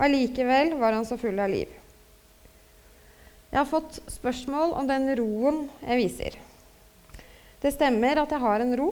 Allikevel 0.01 0.73
var 0.81 0.97
han 0.97 1.05
så 1.05 1.17
full 1.21 1.37
av 1.39 1.51
liv. 1.51 1.69
Jeg 3.51 3.59
har 3.59 3.67
fått 3.69 3.99
spørsmål 4.09 4.73
om 4.79 4.87
den 4.89 5.09
roen 5.19 5.65
jeg 5.83 5.99
viser. 5.99 6.37
Det 7.61 7.73
stemmer 7.75 8.23
at 8.23 8.31
jeg 8.33 8.41
har 8.41 8.63
en 8.63 8.73
ro, 8.79 8.89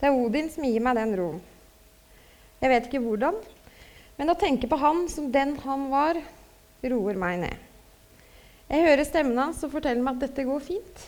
det 0.00 0.08
er 0.08 0.16
Odin 0.16 0.48
som 0.50 0.64
gir 0.64 0.82
meg 0.82 0.96
den 0.96 1.12
roen. 1.18 1.40
Jeg 2.60 2.72
vet 2.72 2.88
ikke 2.88 3.02
hvordan, 3.04 3.36
men 4.16 4.32
å 4.32 4.38
tenke 4.40 4.68
på 4.68 4.78
han 4.80 5.04
som 5.12 5.28
den 5.32 5.54
han 5.62 5.86
var, 5.92 6.18
roer 6.82 7.20
meg 7.20 7.42
ned. 7.44 7.66
Jeg 8.70 8.86
hører 8.86 9.06
stemmen 9.06 9.38
hans 9.38 9.60
som 9.60 9.70
forteller 9.72 10.02
meg 10.02 10.16
at 10.16 10.28
dette 10.28 10.46
går 10.48 10.64
fint. 10.64 11.04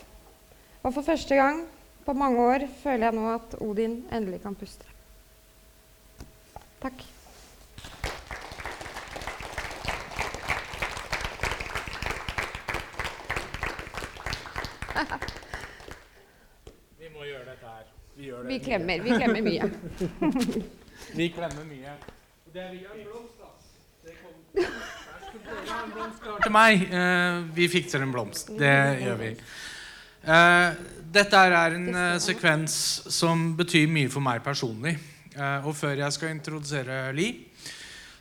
Og 0.82 0.92
for 0.92 1.06
første 1.06 1.38
gang 1.38 1.64
på 2.04 2.14
mange 2.18 2.42
år 2.42 2.66
føler 2.82 3.08
jeg 3.08 3.16
nå 3.18 3.26
at 3.32 3.58
Odin 3.62 4.00
endelig 4.12 4.42
kan 4.44 4.56
puste. 4.58 4.86
Takk. 6.82 7.04
Vi 18.22 18.28
gjør 18.28 18.42
det. 18.44 18.48
Vi 18.48 18.58
klemmer. 18.62 19.00
Vi 19.02 19.16
klemmer 19.18 19.42
mye. 19.42 19.68
Vi 21.18 21.24
klemmer 21.34 21.64
mye. 21.66 21.94
Det 22.52 22.66
vi 22.70 22.84
har 22.86 22.98
blomst, 23.02 23.40
da. 23.40 23.48
Det 24.06 24.12
kom... 24.20 24.36
Der 24.54 25.24
skulle 25.24 25.46
dere 25.48 25.64
ha 25.66 25.78
en 25.82 25.94
blomst 25.96 26.20
klar 26.22 26.44
til 26.44 26.52
meg. 26.54 26.84
Uh, 26.92 27.48
vi 27.56 27.66
fikser 27.72 28.04
en 28.04 28.12
blomst. 28.14 28.52
Det 28.60 28.76
gjør 29.00 29.18
vi. 29.24 29.30
Uh, 30.22 30.78
dette 31.16 31.40
er 31.48 31.74
en 31.80 31.88
uh, 31.96 32.04
sekvens 32.22 32.76
som 33.10 33.42
betyr 33.58 33.90
mye 33.90 34.12
for 34.12 34.22
meg 34.22 34.44
personlig. 34.46 34.94
Eh, 35.32 35.66
og 35.66 35.74
før 35.74 35.96
jeg 35.96 36.12
skal 36.12 36.34
introdusere 36.36 37.00
Li, 37.16 37.28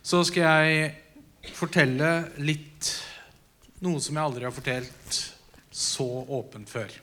så 0.02 0.22
skal 0.24 0.64
jeg 0.64 1.52
fortelle 1.52 2.12
litt 2.40 2.90
Noe 3.84 4.00
som 4.00 4.16
jeg 4.16 4.24
aldri 4.24 4.46
har 4.46 4.54
fortalt 4.54 5.22
så 5.70 6.06
åpent 6.38 6.70
før. 6.70 6.94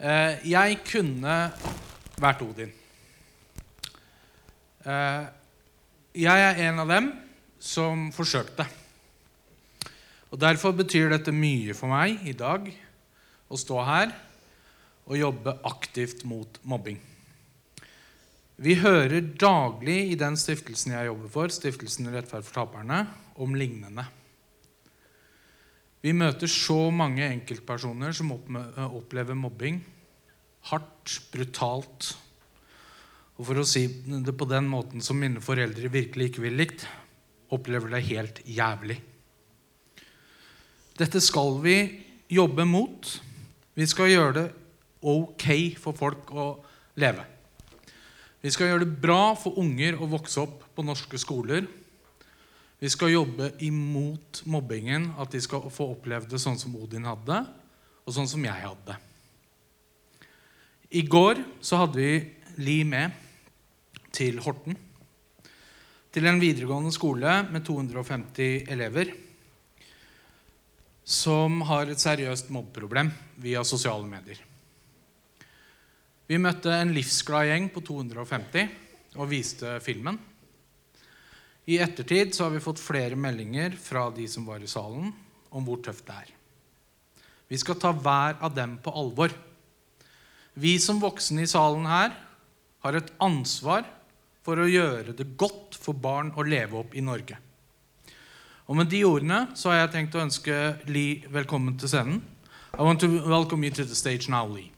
Eh, 0.00 0.38
jeg 0.48 0.78
kunne 0.88 1.32
vært 2.16 2.40
Odin. 2.40 2.70
Eh, 4.88 5.24
jeg 6.16 6.44
er 6.46 6.60
en 6.70 6.80
av 6.80 6.88
dem 6.88 7.10
som 7.60 8.06
forsøkte. 8.16 8.64
Og 10.32 10.40
Derfor 10.40 10.72
betyr 10.78 11.12
dette 11.12 11.34
mye 11.36 11.76
for 11.76 11.92
meg 11.92 12.24
i 12.24 12.32
dag 12.32 12.70
å 13.50 13.60
stå 13.60 13.82
her 13.84 14.14
og 15.04 15.18
jobbe 15.20 15.58
aktivt 15.68 16.24
mot 16.24 16.56
mobbing. 16.64 16.96
Vi 18.56 18.78
hører 18.80 19.20
daglig 19.20 20.14
i 20.14 20.16
den 20.16 20.38
stiftelsen 20.40 20.94
jeg 20.96 21.10
jobber 21.10 21.34
for, 21.34 21.52
Stiftelsen 21.52 22.08
Rettferd 22.14 22.46
for 22.48 22.62
taperne, 22.62 23.02
om 23.36 23.52
lignende. 23.56 24.06
Vi 26.00 26.12
møter 26.16 26.48
så 26.48 26.88
mange 26.94 27.26
enkeltpersoner 27.28 28.14
som 28.16 28.32
opplever 28.32 29.36
mobbing 29.36 29.82
hardt, 30.68 31.20
brutalt. 31.32 32.12
Og 33.38 33.46
for 33.48 33.60
å 33.60 33.66
si 33.68 33.86
det 33.88 34.34
på 34.36 34.48
den 34.48 34.68
måten 34.68 35.04
som 35.04 35.20
mine 35.20 35.42
foreldre 35.44 35.92
virkelig 35.92 36.30
ikke 36.30 36.44
ville 36.44 36.64
likt, 36.64 36.84
opplever 37.50 37.92
det 37.94 38.04
helt 38.10 38.40
jævlig. 38.44 38.98
Dette 41.00 41.22
skal 41.24 41.56
vi 41.64 41.76
jobbe 42.30 42.66
mot. 42.68 43.08
Vi 43.74 43.86
skal 43.88 44.12
gjøre 44.12 44.34
det 44.36 44.46
ok 45.00 45.46
for 45.80 45.96
folk 45.96 46.32
å 46.36 46.50
leve. 47.00 47.24
Vi 48.40 48.52
skal 48.52 48.70
gjøre 48.70 48.84
det 48.84 49.00
bra 49.00 49.34
for 49.36 49.56
unger 49.60 49.96
å 50.00 50.08
vokse 50.08 50.44
opp 50.44 50.64
på 50.76 50.84
norske 50.84 51.20
skoler 51.20 51.66
vi 52.80 52.88
skal 52.88 53.12
jobbe 53.12 53.50
imot 53.60 54.42
mobbingen, 54.48 55.10
at 55.20 55.32
de 55.34 55.40
skal 55.44 55.68
få 55.72 55.90
oppleve 55.92 56.28
det 56.30 56.40
sånn 56.40 56.58
som 56.58 56.76
Odin 56.80 57.04
hadde, 57.04 57.42
og 58.06 58.14
sånn 58.16 58.28
som 58.30 58.44
jeg 58.44 58.56
hadde. 58.56 58.96
I 60.96 61.04
går 61.06 61.42
så 61.62 61.82
hadde 61.82 62.00
vi 62.00 62.14
Li 62.64 62.80
med 62.84 63.12
til 64.16 64.40
Horten. 64.42 64.74
Til 66.10 66.26
en 66.26 66.40
videregående 66.42 66.90
skole 66.92 67.36
med 67.52 67.62
250 67.68 68.72
elever 68.72 69.12
som 71.06 71.60
har 71.68 71.90
et 71.90 72.00
seriøst 72.00 72.50
mobbeproblem 72.54 73.12
via 73.42 73.62
sosiale 73.66 74.08
medier. 74.08 74.40
Vi 76.30 76.38
møtte 76.38 76.74
en 76.74 76.92
livsglad 76.94 77.48
gjeng 77.48 77.70
på 77.74 77.82
250 77.86 79.16
og 79.18 79.30
viste 79.30 79.78
filmen. 79.82 80.18
I 81.68 81.78
ettertid 81.82 82.34
så 82.34 82.46
har 82.46 82.54
vi 82.54 82.62
fått 82.64 82.80
flere 82.80 83.18
meldinger 83.18 83.76
fra 83.80 84.08
de 84.14 84.26
som 84.28 84.46
var 84.48 84.62
i 84.64 84.70
salen, 84.70 85.12
om 85.50 85.66
hvor 85.66 85.82
tøft 85.84 86.06
det 86.08 86.16
er. 86.16 86.32
Vi 87.50 87.58
skal 87.58 87.78
ta 87.82 87.90
hver 87.92 88.38
av 88.40 88.54
dem 88.54 88.78
på 88.82 88.92
alvor. 88.94 89.32
Vi 90.54 90.78
som 90.82 91.02
voksne 91.02 91.44
i 91.44 91.50
salen 91.50 91.86
her 91.90 92.14
har 92.84 92.96
et 92.96 93.12
ansvar 93.22 93.84
for 94.46 94.60
å 94.60 94.70
gjøre 94.70 95.14
det 95.16 95.32
godt 95.38 95.76
for 95.78 95.98
barn 95.98 96.32
å 96.38 96.46
leve 96.46 96.78
opp 96.80 96.94
i 96.96 97.04
Norge. 97.04 97.36
Og 98.70 98.76
Med 98.78 98.86
de 98.86 99.02
ordene 99.04 99.48
så 99.58 99.72
har 99.72 99.80
jeg 99.80 99.94
tenkt 99.96 100.14
å 100.14 100.22
ønske 100.22 100.56
Lee 100.86 101.26
velkommen 101.28 101.74
til 101.78 101.90
scenen. 101.90 102.20
I 102.78 102.86
want 102.86 103.02
to 103.02 103.08
welcome 103.26 103.66
you 103.66 103.74
to 103.74 103.84
the 103.84 103.98
stage 103.98 104.30
now, 104.30 104.46
Lee. 104.46 104.70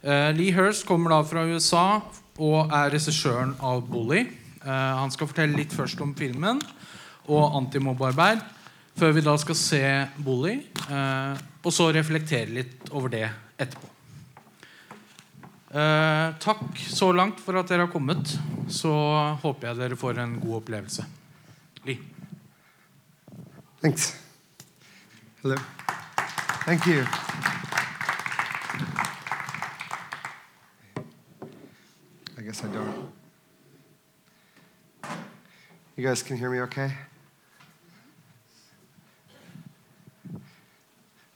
Uh, 0.00 0.32
Lee 0.32 0.54
Hirst 0.56 0.86
kommer 0.88 1.12
da 1.12 1.20
fra 1.28 1.44
USA 1.44 2.00
og 2.40 2.72
er 2.72 2.94
regissøren 2.94 3.52
av 3.60 3.84
Bully. 3.90 4.24
Eh, 4.64 4.94
han 5.00 5.12
skal 5.12 5.30
fortelle 5.30 5.56
litt 5.56 5.72
først 5.72 6.00
om 6.04 6.12
filmen 6.16 6.60
og 7.30 7.56
antimobbearbeid, 7.60 8.42
før 8.98 9.14
vi 9.16 9.24
da 9.24 9.36
skal 9.40 9.56
se 9.56 9.84
Bully, 10.20 10.58
eh, 10.90 11.40
og 11.64 11.72
så 11.72 11.88
reflektere 11.94 12.52
litt 12.52 12.90
over 12.92 13.12
det 13.12 13.24
etterpå. 13.56 13.88
Eh, 15.70 16.34
takk 16.42 16.80
så 16.82 17.12
langt 17.14 17.38
for 17.40 17.60
at 17.60 17.68
dere 17.70 17.86
har 17.86 17.92
kommet. 17.92 18.32
Så 18.70 18.90
håper 19.42 19.68
jeg 19.68 19.78
dere 19.78 19.98
får 19.98 20.18
en 20.18 20.34
god 20.42 20.56
opplevelse. 20.62 21.06
Li. 21.86 21.98
Thanks. 23.80 24.16
Hello. 25.42 25.56
Thank 26.66 26.86
you. 26.86 27.06
I 32.36 32.42
guess 32.42 32.64
I 32.64 32.68
don't. 32.68 33.19
You 35.96 36.06
guys 36.06 36.22
can 36.22 36.36
hear 36.36 36.48
me 36.50 36.60
okay? 36.60 36.92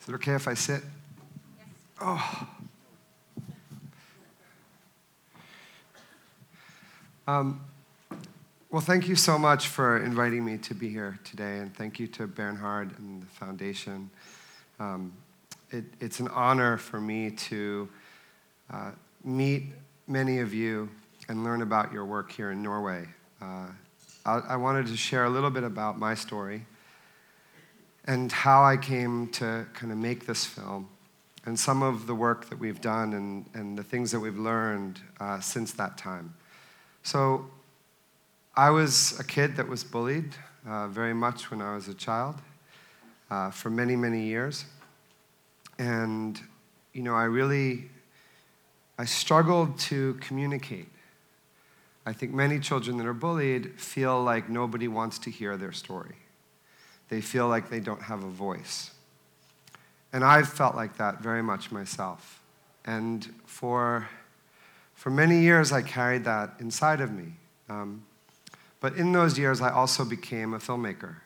Is 0.00 0.08
it 0.08 0.14
okay 0.14 0.34
if 0.34 0.46
I 0.46 0.54
sit? 0.54 0.80
Yes. 0.80 0.90
Oh. 2.00 2.48
Um, 7.26 7.60
well, 8.70 8.80
thank 8.80 9.08
you 9.08 9.16
so 9.16 9.38
much 9.38 9.68
for 9.68 9.98
inviting 9.98 10.44
me 10.44 10.58
to 10.58 10.74
be 10.74 10.88
here 10.88 11.18
today, 11.24 11.58
and 11.58 11.74
thank 11.74 11.98
you 11.98 12.06
to 12.08 12.26
Bernhard 12.26 12.96
and 12.98 13.22
the 13.22 13.26
foundation. 13.26 14.10
Um, 14.78 15.12
it, 15.70 15.84
it's 16.00 16.20
an 16.20 16.28
honor 16.28 16.76
for 16.76 17.00
me 17.00 17.30
to 17.30 17.88
uh, 18.72 18.90
meet 19.24 19.64
many 20.06 20.38
of 20.38 20.54
you 20.54 20.88
and 21.28 21.44
learn 21.44 21.62
about 21.62 21.92
your 21.92 22.04
work 22.04 22.30
here 22.30 22.50
in 22.50 22.62
Norway. 22.62 23.06
Uh, 23.42 23.66
I 24.26 24.56
wanted 24.56 24.86
to 24.86 24.96
share 24.96 25.24
a 25.24 25.30
little 25.30 25.50
bit 25.50 25.64
about 25.64 25.98
my 25.98 26.14
story 26.14 26.64
and 28.06 28.32
how 28.32 28.64
I 28.64 28.78
came 28.78 29.28
to 29.32 29.66
kind 29.74 29.92
of 29.92 29.98
make 29.98 30.26
this 30.26 30.46
film 30.46 30.88
and 31.44 31.58
some 31.58 31.82
of 31.82 32.06
the 32.06 32.14
work 32.14 32.48
that 32.48 32.58
we've 32.58 32.80
done 32.80 33.12
and, 33.12 33.44
and 33.52 33.76
the 33.76 33.82
things 33.82 34.10
that 34.12 34.20
we've 34.20 34.38
learned 34.38 34.98
uh, 35.20 35.40
since 35.40 35.72
that 35.72 35.98
time. 35.98 36.34
So, 37.02 37.46
I 38.56 38.70
was 38.70 39.18
a 39.18 39.24
kid 39.24 39.56
that 39.56 39.68
was 39.68 39.82
bullied 39.82 40.32
uh, 40.66 40.86
very 40.86 41.12
much 41.12 41.50
when 41.50 41.60
I 41.60 41.74
was 41.74 41.88
a 41.88 41.94
child 41.94 42.36
uh, 43.28 43.50
for 43.50 43.68
many, 43.68 43.96
many 43.96 44.22
years. 44.22 44.64
And, 45.78 46.40
you 46.92 47.02
know, 47.02 47.16
I 47.16 47.24
really, 47.24 47.90
I 48.96 49.06
struggled 49.06 49.76
to 49.80 50.14
communicate 50.20 50.88
I 52.06 52.12
think 52.12 52.32
many 52.32 52.58
children 52.60 52.98
that 52.98 53.06
are 53.06 53.14
bullied 53.14 53.80
feel 53.80 54.22
like 54.22 54.48
nobody 54.48 54.88
wants 54.88 55.18
to 55.20 55.30
hear 55.30 55.56
their 55.56 55.72
story. 55.72 56.16
They 57.08 57.20
feel 57.20 57.48
like 57.48 57.70
they 57.70 57.80
don't 57.80 58.02
have 58.02 58.22
a 58.22 58.28
voice. 58.28 58.90
And 60.12 60.22
I've 60.22 60.48
felt 60.48 60.74
like 60.74 60.96
that 60.98 61.20
very 61.20 61.42
much 61.42 61.72
myself. 61.72 62.40
And 62.84 63.34
for, 63.46 64.08
for 64.94 65.10
many 65.10 65.40
years, 65.40 65.72
I 65.72 65.82
carried 65.82 66.24
that 66.24 66.54
inside 66.60 67.00
of 67.00 67.10
me. 67.10 67.32
Um, 67.68 68.04
but 68.80 68.94
in 68.96 69.12
those 69.12 69.38
years, 69.38 69.62
I 69.62 69.70
also 69.70 70.04
became 70.04 70.52
a 70.52 70.58
filmmaker. 70.58 71.16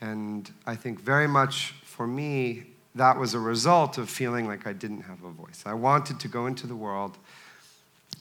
And 0.00 0.50
I 0.66 0.76
think 0.76 1.00
very 1.00 1.28
much 1.28 1.74
for 1.84 2.06
me, 2.06 2.64
that 2.94 3.18
was 3.18 3.34
a 3.34 3.38
result 3.38 3.98
of 3.98 4.08
feeling 4.08 4.48
like 4.48 4.66
I 4.66 4.72
didn't 4.72 5.02
have 5.02 5.22
a 5.22 5.30
voice. 5.30 5.62
I 5.66 5.74
wanted 5.74 6.18
to 6.20 6.28
go 6.28 6.46
into 6.46 6.66
the 6.66 6.74
world 6.74 7.18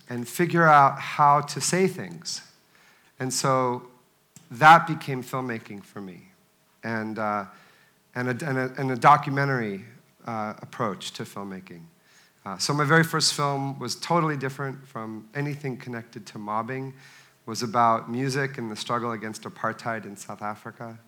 and 0.09 0.27
figure 0.27 0.67
out 0.67 0.99
how 0.99 1.41
to 1.41 1.61
say 1.61 1.87
things. 1.87 2.41
And 3.19 3.33
so 3.33 3.83
that 4.51 4.87
became 4.87 5.23
filmmaking 5.23 5.83
for 5.83 6.01
me 6.01 6.29
and, 6.83 7.19
uh, 7.19 7.45
and, 8.15 8.27
a, 8.27 8.45
and, 8.45 8.57
a, 8.57 8.73
and, 8.77 8.91
a, 8.91 8.95
documentary 8.95 9.85
uh, 10.25 10.55
approach 10.61 11.11
to 11.11 11.23
filmmaking. 11.23 11.81
Uh, 12.45 12.57
so 12.57 12.73
my 12.73 12.83
very 12.83 13.03
first 13.03 13.33
film 13.33 13.77
was 13.77 13.95
totally 13.95 14.37
different 14.37 14.87
from 14.87 15.27
anything 15.35 15.77
connected 15.77 16.25
to 16.25 16.39
mobbing. 16.39 16.93
Was 17.45 17.63
about 17.63 18.11
music 18.11 18.57
and 18.57 18.71
the 18.71 18.75
struggle 18.75 19.11
against 19.11 19.43
apartheid 19.43 20.05
in 20.05 20.15
South 20.15 20.41
Africa. 20.41 20.99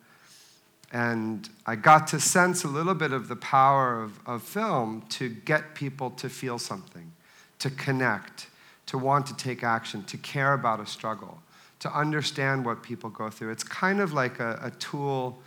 And 0.91 1.47
I 1.65 1.75
got 1.75 2.07
to 2.07 2.19
sense 2.19 2.63
a 2.63 2.67
little 2.67 2.95
bit 2.95 3.13
of 3.13 3.27
the 3.27 3.35
power 3.35 4.01
of, 4.01 4.19
of 4.25 4.43
film 4.43 5.03
to 5.09 5.29
get 5.29 5.75
people 5.75 6.09
to 6.11 6.29
feel 6.29 6.59
something, 6.59 7.11
to 7.59 7.69
connect, 7.69 8.47
to 8.91 8.97
want 8.97 9.25
to 9.25 9.33
take 9.37 9.63
action, 9.63 10.03
to 10.03 10.17
care 10.17 10.51
about 10.51 10.81
a 10.81 10.85
struggle, 10.85 11.41
to 11.79 11.89
understand 11.97 12.65
what 12.65 12.83
people 12.83 13.09
go 13.09 13.29
through. 13.29 13.49
It's 13.49 13.63
kind 13.63 14.01
of 14.01 14.11
like 14.11 14.41
a, 14.41 14.59
a 14.61 14.71
tool, 14.71 15.39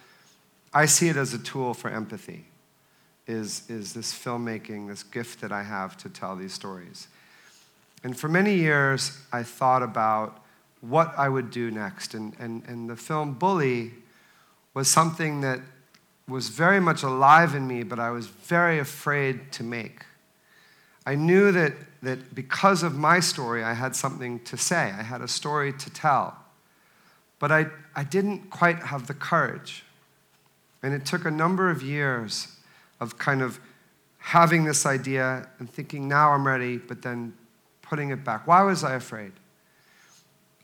I 0.73 0.87
see 0.87 1.11
it 1.11 1.17
as 1.19 1.35
a 1.35 1.39
tool 1.39 1.75
for 1.75 1.91
empathy, 1.91 2.47
is, 3.27 3.69
is 3.69 3.93
this 3.93 4.15
filmmaking, 4.15 4.89
this 4.89 5.03
gift 5.03 5.43
that 5.43 5.53
I 5.53 5.63
have 5.63 5.95
to 5.99 6.09
tell 6.09 6.37
these 6.37 6.55
stories. 6.55 7.09
And 8.03 8.19
for 8.19 8.31
many 8.31 8.55
years, 8.55 9.21
I 9.31 9.43
thought 9.43 9.83
about 9.83 10.43
what 10.81 11.13
I 11.19 11.29
would 11.29 11.51
do 11.51 11.71
next. 11.71 12.15
And, 12.15 12.35
and, 12.39 12.63
and 12.67 12.89
the 12.89 12.97
film 12.97 13.35
Bully 13.35 13.93
was 14.73 14.89
something 14.89 15.43
that 15.43 15.61
was 16.27 16.49
very 16.49 16.81
much 16.81 17.03
alive 17.03 17.55
in 17.55 17.67
me, 17.67 17.83
but 17.83 17.99
I 17.99 18.09
was 18.09 18.27
very 18.27 18.79
afraid 18.79 19.53
to 19.53 19.63
make. 19.63 20.07
I 21.05 21.15
knew 21.15 21.53
that, 21.53 21.75
that 22.05 22.35
because 22.35 22.83
of 22.83 22.95
my 22.95 23.21
story, 23.21 23.63
I 23.63 23.75
had 23.75 23.97
something 23.97 24.41
to 24.41 24.57
say, 24.57 24.77
I 24.77 25.03
had 25.03 25.21
a 25.21 25.29
story 25.29 25.73
to 25.73 25.91
tell. 25.91 26.37
But 27.39 27.53
I, 27.53 27.67
I 27.95 28.05
didn't 28.05 28.51
quite 28.51 28.77
have 28.77 29.07
the 29.07 29.15
courage. 29.15 29.85
And 30.83 30.95
it 30.95 31.05
took 31.05 31.25
a 31.25 31.31
number 31.31 31.71
of 31.71 31.83
years 31.83 32.49
of 33.01 33.19
kind 33.19 33.43
of 33.43 33.59
having 34.19 34.65
this 34.65 34.87
idea 34.87 35.49
and 35.59 35.69
thinking, 35.69 36.09
now 36.09 36.33
I'm 36.33 36.47
ready, 36.47 36.79
but 36.79 37.03
then 37.03 37.35
putting 37.83 38.11
it 38.11 38.25
back. 38.25 38.47
Why 38.47 38.63
was 38.63 38.83
I 38.85 38.95
afraid? 38.95 39.33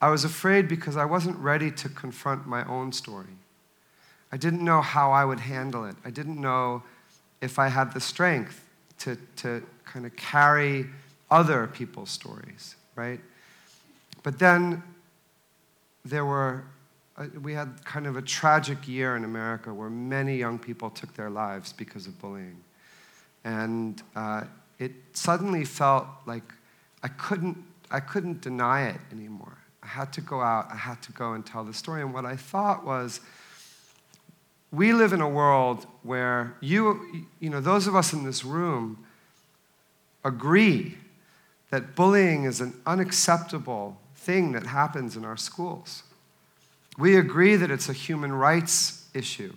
I 0.00 0.08
was 0.08 0.24
afraid 0.24 0.68
because 0.68 0.96
I 0.96 1.04
wasn't 1.04 1.36
ready 1.36 1.70
to 1.72 1.88
confront 1.88 2.46
my 2.46 2.64
own 2.66 2.92
story. 2.92 3.36
I 4.32 4.36
didn't 4.36 4.64
know 4.64 4.80
how 4.80 5.12
I 5.12 5.24
would 5.24 5.40
handle 5.40 5.84
it. 5.84 5.96
I 6.04 6.10
didn't 6.10 6.40
know 6.40 6.82
if 7.40 7.58
I 7.58 7.68
had 7.68 7.92
the 7.92 8.00
strength 8.00 8.64
to, 9.00 9.16
to 9.36 9.62
kind 9.84 10.06
of 10.06 10.16
carry 10.16 10.86
other 11.30 11.66
people's 11.66 12.10
stories, 12.10 12.76
right? 12.96 13.20
But 14.22 14.38
then 14.38 14.82
there 16.04 16.24
were, 16.24 16.64
uh, 17.16 17.26
we 17.42 17.52
had 17.52 17.84
kind 17.84 18.06
of 18.06 18.16
a 18.16 18.22
tragic 18.22 18.88
year 18.88 19.16
in 19.16 19.24
America 19.24 19.72
where 19.72 19.90
many 19.90 20.36
young 20.36 20.58
people 20.58 20.90
took 20.90 21.14
their 21.14 21.30
lives 21.30 21.72
because 21.72 22.06
of 22.06 22.20
bullying. 22.20 22.56
And 23.44 24.02
uh, 24.16 24.44
it 24.78 24.92
suddenly 25.12 25.64
felt 25.64 26.06
like 26.26 26.52
I 27.02 27.08
couldn't, 27.08 27.56
I 27.90 28.00
couldn't 28.00 28.40
deny 28.40 28.88
it 28.88 29.00
anymore. 29.12 29.56
I 29.82 29.86
had 29.86 30.12
to 30.14 30.20
go 30.20 30.40
out, 30.40 30.68
I 30.70 30.76
had 30.76 31.00
to 31.02 31.12
go 31.12 31.32
and 31.32 31.44
tell 31.44 31.64
the 31.64 31.72
story. 31.72 32.02
And 32.02 32.12
what 32.12 32.26
I 32.26 32.36
thought 32.36 32.84
was, 32.84 33.20
we 34.72 34.92
live 34.92 35.12
in 35.12 35.20
a 35.20 35.28
world 35.28 35.86
where 36.02 36.54
you, 36.60 37.26
you 37.40 37.50
know, 37.50 37.60
those 37.60 37.86
of 37.86 37.96
us 37.96 38.12
in 38.12 38.24
this 38.24 38.44
room 38.44 39.04
agree 40.24 40.96
that 41.70 41.94
bullying 41.94 42.44
is 42.44 42.60
an 42.60 42.74
unacceptable 42.86 43.98
thing 44.14 44.52
that 44.52 44.66
happens 44.66 45.16
in 45.16 45.24
our 45.24 45.36
schools. 45.36 46.02
We 46.98 47.16
agree 47.16 47.56
that 47.56 47.70
it's 47.70 47.88
a 47.88 47.92
human 47.92 48.32
rights 48.32 49.08
issue. 49.14 49.54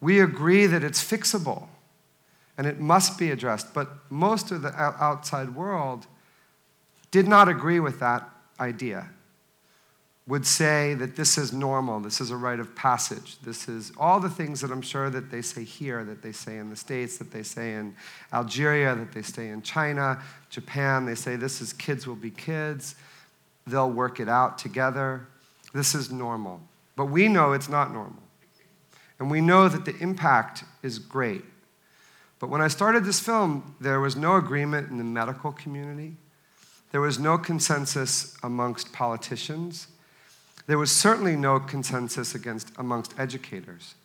We 0.00 0.20
agree 0.20 0.66
that 0.66 0.82
it's 0.82 1.02
fixable 1.02 1.68
and 2.56 2.66
it 2.66 2.80
must 2.80 3.18
be 3.18 3.30
addressed. 3.30 3.72
But 3.72 3.88
most 4.10 4.50
of 4.50 4.62
the 4.62 4.74
outside 4.78 5.54
world 5.54 6.06
did 7.10 7.28
not 7.28 7.48
agree 7.48 7.80
with 7.80 8.00
that 8.00 8.28
idea 8.58 9.08
would 10.30 10.46
say 10.46 10.94
that 10.94 11.16
this 11.16 11.36
is 11.36 11.52
normal, 11.52 11.98
this 11.98 12.20
is 12.20 12.30
a 12.30 12.36
rite 12.36 12.60
of 12.60 12.76
passage, 12.76 13.36
this 13.40 13.68
is 13.68 13.90
all 13.98 14.20
the 14.20 14.30
things 14.30 14.60
that 14.60 14.70
I'm 14.70 14.80
sure 14.80 15.10
that 15.10 15.28
they 15.28 15.42
say 15.42 15.64
here, 15.64 16.04
that 16.04 16.22
they 16.22 16.30
say 16.30 16.58
in 16.58 16.70
the 16.70 16.76
States, 16.76 17.18
that 17.18 17.32
they 17.32 17.42
say 17.42 17.74
in 17.74 17.96
Algeria, 18.32 18.94
that 18.94 19.10
they 19.10 19.22
say 19.22 19.48
in 19.48 19.60
China, 19.60 20.22
Japan, 20.48 21.04
they 21.04 21.16
say 21.16 21.34
this 21.34 21.60
is 21.60 21.72
kids 21.72 22.06
will 22.06 22.14
be 22.14 22.30
kids, 22.30 22.94
they'll 23.66 23.90
work 23.90 24.20
it 24.20 24.28
out 24.28 24.56
together. 24.56 25.26
This 25.74 25.96
is 25.96 26.12
normal. 26.12 26.60
But 26.94 27.06
we 27.06 27.26
know 27.26 27.52
it's 27.52 27.68
not 27.68 27.92
normal. 27.92 28.22
And 29.18 29.32
we 29.32 29.40
know 29.40 29.68
that 29.68 29.84
the 29.84 29.98
impact 29.98 30.62
is 30.84 31.00
great. 31.00 31.42
But 32.38 32.50
when 32.50 32.60
I 32.60 32.68
started 32.68 33.04
this 33.04 33.18
film, 33.18 33.74
there 33.80 33.98
was 33.98 34.14
no 34.14 34.36
agreement 34.36 34.90
in 34.90 34.98
the 34.98 35.04
medical 35.04 35.50
community. 35.50 36.14
There 36.92 37.00
was 37.00 37.18
no 37.18 37.36
consensus 37.36 38.36
amongst 38.44 38.92
politicians. 38.92 39.88
There 40.70 40.78
was 40.78 40.92
certainly 40.92 41.34
no 41.34 41.58
consensus 41.58 42.36
against, 42.36 42.70
amongst 42.78 43.18
educators. 43.18 43.96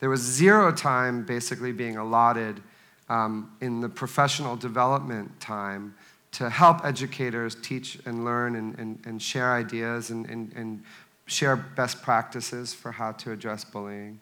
There 0.00 0.10
was 0.10 0.20
zero 0.20 0.72
time 0.72 1.24
basically 1.24 1.70
being 1.70 1.96
allotted 1.96 2.60
um, 3.08 3.52
in 3.60 3.80
the 3.80 3.88
professional 3.88 4.56
development 4.56 5.38
time 5.38 5.94
to 6.32 6.50
help 6.50 6.84
educators 6.84 7.54
teach 7.54 7.96
and 8.06 8.24
learn 8.24 8.56
and, 8.56 8.76
and, 8.76 8.98
and 9.04 9.22
share 9.22 9.54
ideas 9.54 10.10
and, 10.10 10.28
and, 10.28 10.52
and 10.56 10.82
share 11.26 11.54
best 11.54 12.02
practices 12.02 12.74
for 12.74 12.90
how 12.90 13.12
to 13.12 13.30
address 13.30 13.62
bullying. 13.64 14.18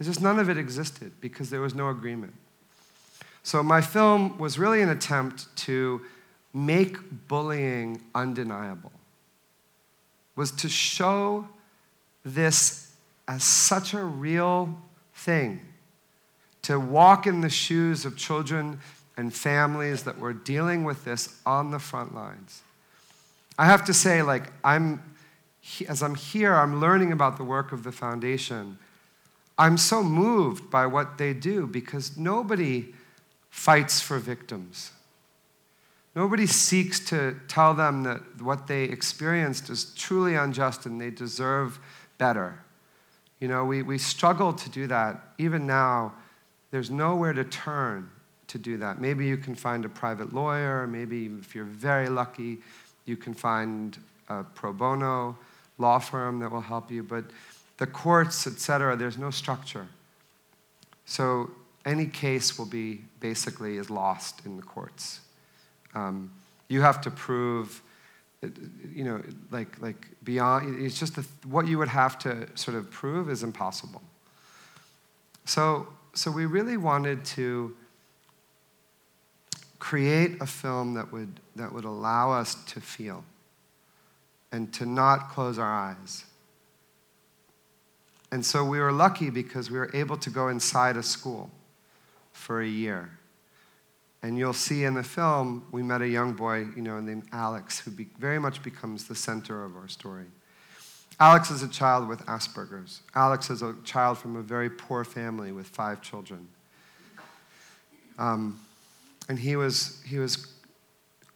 It's 0.00 0.08
just 0.08 0.22
none 0.22 0.38
of 0.38 0.48
it 0.48 0.56
existed 0.56 1.12
because 1.20 1.50
there 1.50 1.60
was 1.60 1.74
no 1.74 1.90
agreement. 1.90 2.32
So 3.42 3.62
my 3.62 3.82
film 3.82 4.38
was 4.38 4.58
really 4.58 4.80
an 4.80 4.88
attempt 4.88 5.54
to 5.66 6.00
make 6.54 6.96
bullying 7.28 8.00
undeniable 8.14 8.92
was 10.36 10.50
to 10.50 10.68
show 10.68 11.48
this 12.24 12.92
as 13.28 13.44
such 13.44 13.94
a 13.94 14.02
real 14.02 14.76
thing, 15.14 15.60
to 16.62 16.78
walk 16.78 17.26
in 17.26 17.40
the 17.40 17.50
shoes 17.50 18.04
of 18.04 18.16
children 18.16 18.78
and 19.16 19.32
families 19.32 20.02
that 20.04 20.18
were 20.18 20.32
dealing 20.32 20.84
with 20.84 21.04
this 21.04 21.40
on 21.46 21.70
the 21.70 21.78
front 21.78 22.14
lines. 22.14 22.62
I 23.58 23.66
have 23.66 23.84
to 23.84 23.94
say, 23.94 24.22
like, 24.22 24.52
I'm, 24.64 25.02
as 25.88 26.02
I'm 26.02 26.16
here, 26.16 26.54
I'm 26.54 26.80
learning 26.80 27.12
about 27.12 27.36
the 27.36 27.44
work 27.44 27.70
of 27.72 27.84
the 27.84 27.92
foundation. 27.92 28.78
I'm 29.56 29.78
so 29.78 30.02
moved 30.02 30.70
by 30.70 30.86
what 30.86 31.18
they 31.18 31.32
do 31.32 31.66
because 31.66 32.16
nobody 32.16 32.92
fights 33.50 34.00
for 34.00 34.18
victims. 34.18 34.90
Nobody 36.14 36.46
seeks 36.46 37.00
to 37.06 37.36
tell 37.48 37.74
them 37.74 38.04
that 38.04 38.40
what 38.40 38.66
they 38.66 38.84
experienced 38.84 39.68
is 39.68 39.92
truly 39.96 40.36
unjust 40.36 40.86
and 40.86 41.00
they 41.00 41.10
deserve 41.10 41.78
better. 42.18 42.60
You 43.40 43.48
know, 43.48 43.64
we, 43.64 43.82
we 43.82 43.98
struggle 43.98 44.52
to 44.52 44.70
do 44.70 44.86
that. 44.86 45.20
Even 45.38 45.66
now, 45.66 46.14
there's 46.70 46.90
nowhere 46.90 47.32
to 47.32 47.44
turn 47.44 48.10
to 48.46 48.58
do 48.58 48.76
that. 48.78 49.00
Maybe 49.00 49.26
you 49.26 49.36
can 49.36 49.54
find 49.54 49.84
a 49.84 49.88
private 49.88 50.32
lawyer, 50.32 50.86
maybe 50.86 51.26
if 51.40 51.54
you're 51.54 51.64
very 51.64 52.08
lucky, 52.08 52.58
you 53.06 53.16
can 53.16 53.34
find 53.34 53.98
a 54.28 54.44
pro 54.44 54.72
bono 54.72 55.36
law 55.78 55.98
firm 55.98 56.38
that 56.38 56.52
will 56.52 56.60
help 56.60 56.90
you. 56.90 57.02
But 57.02 57.24
the 57.78 57.86
courts, 57.86 58.46
et 58.46 58.60
cetera, 58.60 58.96
there's 58.96 59.18
no 59.18 59.30
structure. 59.30 59.88
So 61.06 61.50
any 61.84 62.06
case 62.06 62.56
will 62.56 62.66
be 62.66 63.02
basically 63.18 63.76
is 63.76 63.90
lost 63.90 64.46
in 64.46 64.56
the 64.56 64.62
courts. 64.62 65.20
Um, 65.94 66.30
you 66.68 66.80
have 66.80 67.00
to 67.02 67.10
prove, 67.10 67.82
you 68.92 69.04
know, 69.04 69.22
like, 69.50 69.80
like 69.80 70.08
beyond, 70.22 70.84
it's 70.84 70.98
just 70.98 71.16
the, 71.16 71.24
what 71.46 71.66
you 71.66 71.78
would 71.78 71.88
have 71.88 72.18
to 72.20 72.48
sort 72.56 72.76
of 72.76 72.90
prove 72.90 73.30
is 73.30 73.42
impossible. 73.42 74.02
So, 75.44 75.88
so 76.14 76.30
we 76.30 76.46
really 76.46 76.76
wanted 76.76 77.24
to 77.26 77.76
create 79.78 80.40
a 80.40 80.46
film 80.46 80.94
that 80.94 81.12
would, 81.12 81.40
that 81.56 81.72
would 81.72 81.84
allow 81.84 82.32
us 82.32 82.54
to 82.66 82.80
feel 82.80 83.24
and 84.50 84.72
to 84.72 84.86
not 84.86 85.28
close 85.30 85.58
our 85.58 85.70
eyes. 85.70 86.24
And 88.32 88.44
so 88.44 88.64
we 88.64 88.80
were 88.80 88.92
lucky 88.92 89.30
because 89.30 89.70
we 89.70 89.78
were 89.78 89.90
able 89.94 90.16
to 90.16 90.30
go 90.30 90.48
inside 90.48 90.96
a 90.96 91.02
school 91.02 91.50
for 92.32 92.62
a 92.62 92.66
year. 92.66 93.10
And 94.24 94.38
you'll 94.38 94.54
see 94.54 94.84
in 94.84 94.94
the 94.94 95.02
film, 95.02 95.66
we 95.70 95.82
met 95.82 96.00
a 96.00 96.08
young 96.08 96.32
boy, 96.32 96.68
you 96.74 96.80
know, 96.80 96.98
named 96.98 97.24
Alex, 97.30 97.78
who 97.78 97.90
be, 97.90 98.06
very 98.18 98.38
much 98.38 98.62
becomes 98.62 99.04
the 99.04 99.14
center 99.14 99.62
of 99.62 99.76
our 99.76 99.86
story. 99.86 100.24
Alex 101.20 101.50
is 101.50 101.62
a 101.62 101.68
child 101.68 102.08
with 102.08 102.20
Asperger's. 102.20 103.02
Alex 103.14 103.50
is 103.50 103.60
a 103.60 103.74
child 103.84 104.16
from 104.16 104.36
a 104.36 104.40
very 104.40 104.70
poor 104.70 105.04
family 105.04 105.52
with 105.52 105.66
five 105.66 106.00
children. 106.00 106.48
Um, 108.18 108.58
and 109.28 109.38
he 109.38 109.56
was, 109.56 110.02
he 110.06 110.18
was 110.18 110.54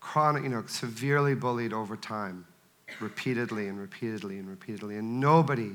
chronic, 0.01 0.45
you 0.45 0.49
know, 0.49 0.65
severely 0.67 1.35
bullied 1.35 1.75
over 1.75 1.95
time, 1.95 2.47
repeatedly 3.01 3.69
and 3.69 3.79
repeatedly 3.79 4.39
and 4.39 4.49
repeatedly. 4.49 4.97
And 4.97 5.21
nobody, 5.21 5.73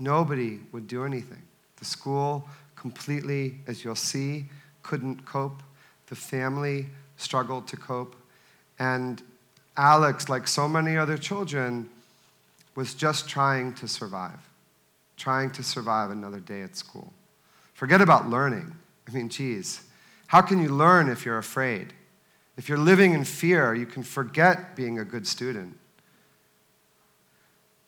nobody 0.00 0.58
would 0.72 0.88
do 0.88 1.04
anything. 1.04 1.42
The 1.76 1.84
school 1.84 2.48
completely, 2.74 3.60
as 3.68 3.84
you'll 3.84 3.94
see, 3.94 4.46
couldn't 4.82 5.24
cope. 5.24 5.62
The 6.08 6.16
family 6.16 6.86
struggled 7.16 7.66
to 7.68 7.76
cope. 7.76 8.16
And 8.78 9.22
Alex, 9.76 10.28
like 10.28 10.48
so 10.48 10.68
many 10.68 10.96
other 10.96 11.16
children, 11.18 11.88
was 12.74 12.94
just 12.94 13.28
trying 13.28 13.74
to 13.74 13.88
survive, 13.88 14.38
trying 15.16 15.50
to 15.52 15.62
survive 15.62 16.10
another 16.10 16.40
day 16.40 16.62
at 16.62 16.76
school. 16.76 17.12
Forget 17.74 18.00
about 18.00 18.28
learning. 18.28 18.74
I 19.08 19.12
mean, 19.12 19.28
geez, 19.28 19.82
how 20.28 20.42
can 20.42 20.62
you 20.62 20.68
learn 20.68 21.08
if 21.08 21.24
you're 21.24 21.38
afraid? 21.38 21.92
If 22.56 22.68
you're 22.68 22.78
living 22.78 23.14
in 23.14 23.24
fear, 23.24 23.74
you 23.74 23.86
can 23.86 24.02
forget 24.02 24.74
being 24.74 24.98
a 24.98 25.04
good 25.04 25.26
student. 25.26 25.78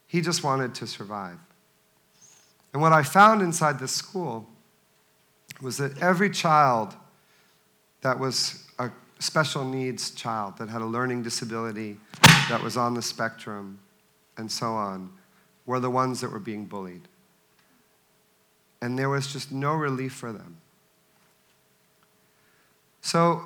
He 0.06 0.20
just 0.20 0.42
wanted 0.42 0.74
to 0.76 0.86
survive. 0.86 1.38
And 2.72 2.80
what 2.80 2.92
I 2.92 3.02
found 3.02 3.42
inside 3.42 3.78
this 3.78 3.92
school 3.92 4.48
was 5.60 5.76
that 5.78 6.00
every 6.00 6.30
child 6.30 6.94
that 8.02 8.18
was 8.18 8.64
a, 8.78 8.90
special 9.18 9.64
needs 9.64 10.10
child 10.12 10.56
that 10.58 10.68
had 10.68 10.80
a 10.80 10.86
learning 10.86 11.22
disability, 11.22 11.98
that 12.48 12.62
was 12.62 12.76
on 12.76 12.94
the 12.94 13.02
spectrum, 13.02 13.78
and 14.36 14.50
so 14.50 14.72
on, 14.72 15.10
were 15.66 15.78
the 15.78 15.90
ones 15.90 16.20
that 16.20 16.30
were 16.32 16.38
being 16.38 16.64
bullied. 16.64 17.02
And 18.80 18.98
there 18.98 19.10
was 19.10 19.30
just 19.30 19.52
no 19.52 19.74
relief 19.74 20.14
for 20.14 20.32
them. 20.32 20.56
So, 23.02 23.42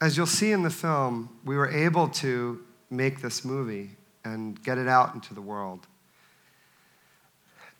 as 0.00 0.16
you'll 0.16 0.26
see 0.26 0.52
in 0.52 0.62
the 0.62 0.70
film, 0.70 1.28
we 1.44 1.56
were 1.56 1.70
able 1.70 2.08
to 2.08 2.62
make 2.90 3.20
this 3.20 3.44
movie 3.44 3.90
and 4.24 4.62
get 4.62 4.78
it 4.78 4.88
out 4.88 5.14
into 5.14 5.34
the 5.34 5.40
world. 5.40 5.86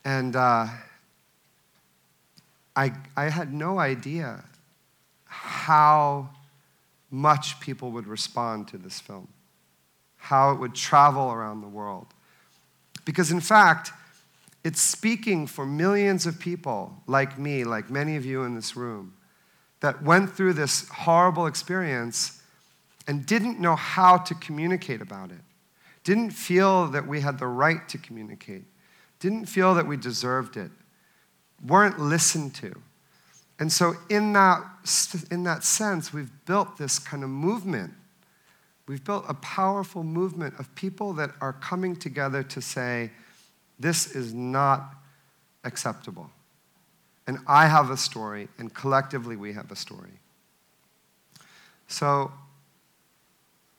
And 0.03 0.35
uh, 0.35 0.67
I, 2.75 2.91
I 3.15 3.29
had 3.29 3.53
no 3.53 3.79
idea 3.79 4.43
how 5.41 6.29
much 7.11 7.59
people 7.59 7.91
would 7.91 8.07
respond 8.07 8.67
to 8.69 8.77
this 8.77 8.99
film, 8.99 9.27
how 10.17 10.51
it 10.51 10.59
would 10.59 10.73
travel 10.73 11.31
around 11.31 11.61
the 11.61 11.67
world. 11.67 12.07
Because, 13.05 13.31
in 13.31 13.39
fact, 13.39 13.91
it's 14.63 14.81
speaking 14.81 15.45
for 15.45 15.65
millions 15.65 16.25
of 16.25 16.39
people 16.39 17.03
like 17.07 17.37
me, 17.37 17.63
like 17.63 17.89
many 17.89 18.15
of 18.15 18.25
you 18.25 18.43
in 18.43 18.55
this 18.55 18.75
room, 18.75 19.13
that 19.81 20.01
went 20.01 20.31
through 20.31 20.53
this 20.53 20.89
horrible 20.89 21.45
experience 21.45 22.41
and 23.07 23.25
didn't 23.25 23.59
know 23.59 23.75
how 23.75 24.17
to 24.17 24.33
communicate 24.35 25.01
about 25.01 25.29
it, 25.29 25.41
didn't 26.03 26.31
feel 26.31 26.87
that 26.87 27.07
we 27.07 27.21
had 27.21 27.37
the 27.37 27.47
right 27.47 27.87
to 27.89 27.97
communicate, 27.99 28.63
didn't 29.19 29.45
feel 29.45 29.75
that 29.75 29.85
we 29.85 29.95
deserved 29.95 30.57
it, 30.57 30.71
weren't 31.63 31.99
listened 31.99 32.55
to. 32.55 32.73
And 33.59 33.71
so, 33.71 33.95
in 34.09 34.33
that, 34.33 34.63
in 35.31 35.43
that 35.43 35.63
sense, 35.63 36.13
we've 36.13 36.31
built 36.45 36.77
this 36.77 36.99
kind 36.99 37.23
of 37.23 37.29
movement. 37.29 37.93
We've 38.87 39.03
built 39.03 39.25
a 39.27 39.33
powerful 39.35 40.03
movement 40.03 40.59
of 40.59 40.73
people 40.75 41.13
that 41.13 41.31
are 41.41 41.53
coming 41.53 41.95
together 41.95 42.43
to 42.43 42.61
say, 42.61 43.11
this 43.79 44.15
is 44.15 44.33
not 44.33 44.95
acceptable. 45.63 46.29
And 47.27 47.39
I 47.47 47.67
have 47.67 47.89
a 47.89 47.97
story, 47.97 48.49
and 48.59 48.73
collectively 48.73 49.35
we 49.35 49.53
have 49.53 49.71
a 49.71 49.75
story. 49.75 50.19
So, 51.87 52.31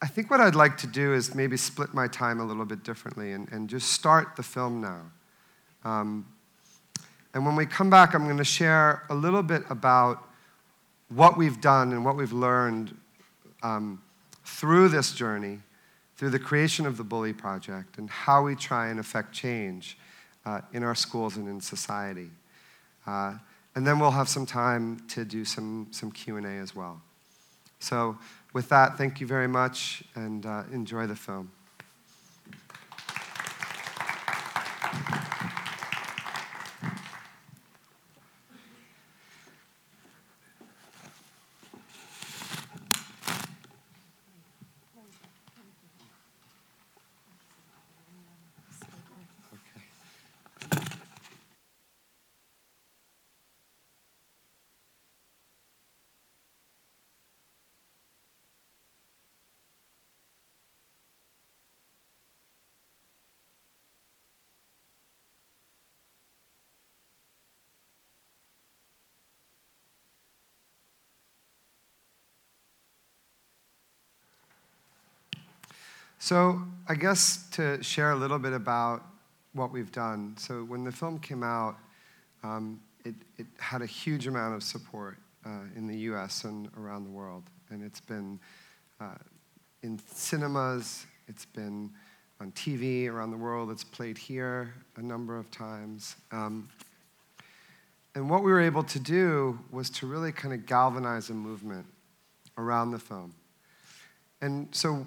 I 0.01 0.07
think 0.07 0.29
what 0.29 0.41
I'd 0.41 0.55
like 0.55 0.77
to 0.79 0.87
do 0.87 1.13
is 1.13 1.33
maybe 1.33 1.57
split 1.57 1.93
my 1.93 2.07
time 2.07 2.39
a 2.39 2.45
little 2.45 2.65
bit 2.65 2.83
differently 2.83 3.31
and, 3.31 3.51
and 3.51 3.69
just 3.69 3.91
start 3.91 4.35
the 4.35 4.43
film 4.43 4.81
now. 4.81 5.01
Um, 5.83 6.25
and 7.37 7.45
when 7.45 7.55
we 7.55 7.67
come 7.67 7.91
back, 7.91 8.15
I'm 8.15 8.23
going 8.23 8.37
to 8.37 8.43
share 8.43 9.03
a 9.11 9.13
little 9.13 9.43
bit 9.43 9.61
about 9.69 10.27
what 11.09 11.37
we've 11.37 11.61
done 11.61 11.91
and 11.91 12.03
what 12.03 12.15
we've 12.15 12.33
learned 12.33 12.97
um, 13.61 14.01
through 14.43 14.89
this 14.89 15.13
journey, 15.13 15.59
through 16.15 16.31
the 16.31 16.39
creation 16.39 16.87
of 16.87 16.97
the 16.97 17.03
Bully 17.03 17.33
Project, 17.33 17.99
and 17.99 18.09
how 18.09 18.41
we 18.41 18.55
try 18.55 18.87
and 18.87 18.99
affect 18.99 19.33
change 19.33 19.99
uh, 20.47 20.61
in 20.73 20.81
our 20.81 20.95
schools 20.95 21.37
and 21.37 21.47
in 21.47 21.61
society. 21.61 22.31
Uh, 23.05 23.35
and 23.75 23.85
then 23.85 23.99
we'll 23.99 24.09
have 24.09 24.27
some 24.27 24.47
time 24.47 24.99
to 25.09 25.23
do 25.23 25.45
some, 25.45 25.85
some 25.91 26.11
Q&A 26.11 26.41
as 26.41 26.75
well. 26.75 26.99
So 27.79 28.17
with 28.51 28.67
that, 28.69 28.97
thank 28.97 29.21
you 29.21 29.27
very 29.27 29.47
much, 29.47 30.03
and 30.15 30.43
uh, 30.43 30.63
enjoy 30.71 31.05
the 31.05 31.15
film. 31.15 31.51
So, 76.19 76.61
I 76.87 76.95
guess 76.95 77.47
to 77.51 77.81
share 77.83 78.11
a 78.11 78.15
little 78.15 78.39
bit 78.39 78.53
about 78.53 79.03
what 79.53 79.71
we've 79.71 79.91
done. 79.91 80.35
So, 80.37 80.63
when 80.63 80.83
the 80.83 80.91
film 80.91 81.19
came 81.19 81.43
out, 81.43 81.77
um, 82.43 82.79
it, 83.05 83.13
it, 83.37 83.45
had 83.59 83.83
a 83.83 83.85
huge 83.85 84.25
amount 84.25 84.55
of 84.55 84.63
support 84.63 85.17
uh, 85.45 85.49
in 85.75 85.85
the 85.85 85.95
US 86.11 86.43
and 86.43 86.69
around 86.75 87.03
the 87.03 87.11
world. 87.11 87.43
And 87.69 87.83
it's 87.83 88.01
been 88.01 88.39
uh, 88.99 89.13
in 89.83 89.99
cinemas, 90.07 91.05
it's 91.27 91.45
been 91.45 91.91
on 92.41 92.51
TV 92.53 93.09
around 93.09 93.29
the 93.29 93.37
world, 93.37 93.69
it's 93.69 93.83
played 93.83 94.17
here 94.17 94.73
a 94.95 95.01
number 95.01 95.37
of 95.37 95.51
times. 95.51 96.15
Um, 96.31 96.67
and 98.15 98.27
what 98.27 98.43
we 98.43 98.51
were 98.51 98.61
able 98.61 98.83
to 98.83 98.99
do 98.99 99.59
was 99.71 99.91
to 99.91 100.07
really 100.07 100.31
kind 100.31 100.51
of 100.51 100.65
galvanize 100.65 101.29
a 101.29 101.33
movement 101.35 101.85
around 102.57 102.89
the 102.89 102.99
film. 102.99 103.35
And 104.41 104.67
so 104.71 105.05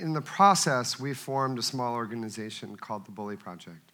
in 0.00 0.12
the 0.12 0.20
process, 0.20 0.98
we 0.98 1.14
formed 1.14 1.58
a 1.58 1.62
small 1.62 1.94
organization 1.94 2.76
called 2.76 3.04
the 3.04 3.10
Bully 3.10 3.36
Project 3.36 3.92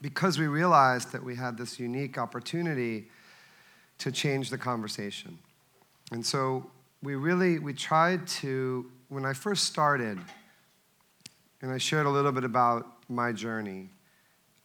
because 0.00 0.38
we 0.38 0.46
realized 0.46 1.12
that 1.12 1.22
we 1.22 1.36
had 1.36 1.56
this 1.56 1.78
unique 1.78 2.18
opportunity 2.18 3.08
to 3.98 4.12
change 4.12 4.50
the 4.50 4.58
conversation. 4.58 5.38
And 6.12 6.24
so 6.24 6.70
we 7.02 7.14
really 7.14 7.58
we 7.58 7.72
tried 7.72 8.26
to 8.26 8.90
when 9.08 9.24
I 9.24 9.32
first 9.32 9.64
started 9.64 10.18
and 11.62 11.70
I 11.70 11.78
shared 11.78 12.06
a 12.06 12.10
little 12.10 12.32
bit 12.32 12.44
about 12.44 12.86
my 13.08 13.32
journey. 13.32 13.90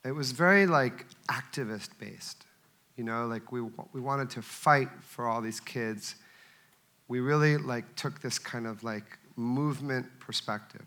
It 0.04 0.12
was 0.12 0.32
very 0.32 0.66
like 0.66 1.06
activist 1.28 1.90
based. 1.98 2.44
You 2.96 3.04
know, 3.04 3.26
like 3.26 3.52
we 3.52 3.62
we 3.92 4.00
wanted 4.00 4.30
to 4.30 4.42
fight 4.42 4.88
for 5.00 5.26
all 5.26 5.40
these 5.40 5.60
kids. 5.60 6.16
We 7.08 7.20
really 7.20 7.56
like 7.56 7.96
took 7.96 8.20
this 8.20 8.38
kind 8.38 8.66
of 8.66 8.84
like 8.84 9.18
movement 9.36 10.06
perspective. 10.20 10.86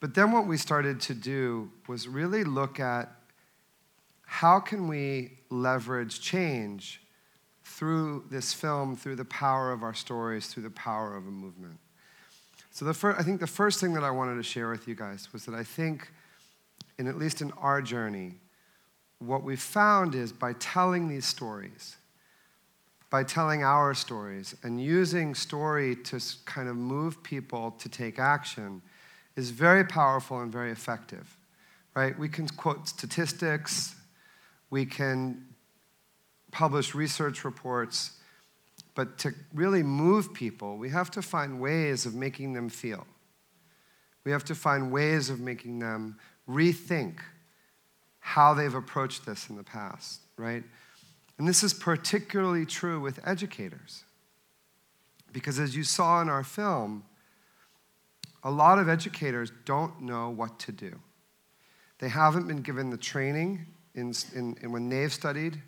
But 0.00 0.14
then 0.14 0.32
what 0.32 0.46
we 0.46 0.56
started 0.56 1.00
to 1.02 1.14
do 1.14 1.70
was 1.88 2.06
really 2.06 2.44
look 2.44 2.78
at 2.78 3.10
how 4.24 4.60
can 4.60 4.88
we 4.88 5.38
leverage 5.50 6.20
change 6.20 7.00
through 7.64 8.24
this 8.30 8.52
film, 8.52 8.96
through 8.96 9.16
the 9.16 9.24
power 9.24 9.72
of 9.72 9.82
our 9.82 9.94
stories, 9.94 10.48
through 10.48 10.62
the 10.62 10.70
power 10.70 11.16
of 11.16 11.26
a 11.26 11.30
movement. 11.30 11.78
So 12.70 12.84
the 12.84 12.94
fir- 12.94 13.16
I 13.18 13.22
think 13.22 13.40
the 13.40 13.46
first 13.46 13.80
thing 13.80 13.92
that 13.94 14.04
I 14.04 14.10
wanted 14.10 14.36
to 14.36 14.42
share 14.42 14.70
with 14.70 14.86
you 14.86 14.94
guys 14.94 15.32
was 15.32 15.44
that 15.46 15.54
I 15.54 15.64
think, 15.64 16.10
in 16.98 17.06
at 17.06 17.18
least 17.18 17.42
in 17.42 17.50
our 17.52 17.82
journey, 17.82 18.34
what 19.18 19.42
we 19.42 19.56
found 19.56 20.14
is 20.14 20.32
by 20.32 20.52
telling 20.54 21.08
these 21.08 21.26
stories, 21.26 21.96
by 23.10 23.24
telling 23.24 23.62
our 23.64 23.94
stories 23.94 24.54
and 24.62 24.82
using 24.82 25.34
story 25.34 25.96
to 25.96 26.20
kind 26.44 26.68
of 26.68 26.76
move 26.76 27.22
people 27.22 27.70
to 27.78 27.88
take 27.88 28.18
action 28.18 28.82
is 29.36 29.50
very 29.50 29.84
powerful 29.84 30.40
and 30.40 30.52
very 30.52 30.70
effective, 30.70 31.36
right? 31.94 32.18
We 32.18 32.28
can 32.28 32.48
quote 32.48 32.88
statistics, 32.88 33.94
we 34.70 34.84
can 34.84 35.46
publish 36.50 36.94
research 36.94 37.44
reports, 37.44 38.12
but 38.94 39.16
to 39.18 39.32
really 39.54 39.82
move 39.82 40.34
people, 40.34 40.76
we 40.76 40.90
have 40.90 41.10
to 41.12 41.22
find 41.22 41.60
ways 41.60 42.04
of 42.04 42.14
making 42.14 42.52
them 42.52 42.68
feel. 42.68 43.06
We 44.24 44.32
have 44.32 44.44
to 44.46 44.54
find 44.54 44.90
ways 44.90 45.30
of 45.30 45.40
making 45.40 45.78
them 45.78 46.18
rethink 46.48 47.20
how 48.18 48.52
they've 48.54 48.74
approached 48.74 49.24
this 49.24 49.48
in 49.48 49.56
the 49.56 49.62
past, 49.62 50.20
right? 50.36 50.64
And 51.38 51.46
this 51.46 51.62
is 51.62 51.72
particularly 51.72 52.66
true 52.66 53.00
with 53.00 53.20
educators. 53.26 54.04
Because 55.32 55.58
as 55.58 55.76
you 55.76 55.84
saw 55.84 56.20
in 56.20 56.28
our 56.28 56.42
film, 56.42 57.04
a 58.42 58.50
lot 58.50 58.78
of 58.78 58.88
educators 58.88 59.52
don't 59.64 60.02
know 60.02 60.30
what 60.30 60.58
to 60.60 60.72
do. 60.72 60.98
They 61.98 62.08
haven't 62.08 62.46
been 62.46 62.62
given 62.62 62.90
the 62.90 62.96
training 62.96 63.66
in, 63.94 64.12
in, 64.34 64.56
in 64.62 64.72
when 64.72 64.88
they've 64.88 65.12
studied 65.12 65.60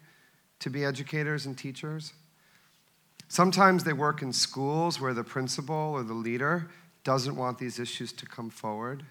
to 0.61 0.71
be 0.71 0.85
educators 0.85 1.47
and 1.47 1.57
teachers. 1.57 2.13
Sometimes 3.29 3.85
they 3.85 3.93
work 3.93 4.23
in 4.23 4.33
schools 4.33 5.01
where 5.01 5.15
the 5.15 5.25
principal 5.25 5.75
or 5.75 6.03
the 6.03 6.15
leader 6.15 6.71
doesn't 7.05 7.37
want 7.37 7.59
these 7.59 7.79
issues 7.79 8.13
to 8.13 8.27
come 8.27 8.51
forward. 8.51 9.05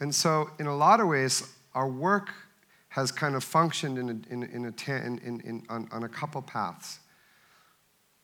And 0.00 0.14
so, 0.14 0.50
in 0.58 0.66
a 0.66 0.74
lot 0.74 1.00
of 1.00 1.08
ways, 1.08 1.52
our 1.74 1.88
work 1.88 2.30
has 2.90 3.12
kind 3.12 3.34
of 3.34 3.42
functioned 3.44 3.98
in 3.98 4.08
a, 4.08 4.32
in, 4.32 4.42
in 4.42 4.64
a 4.66 4.92
in, 4.92 5.40
in, 5.40 5.62
on, 5.68 5.88
on 5.92 6.02
a 6.02 6.08
couple 6.08 6.42
paths. 6.42 6.98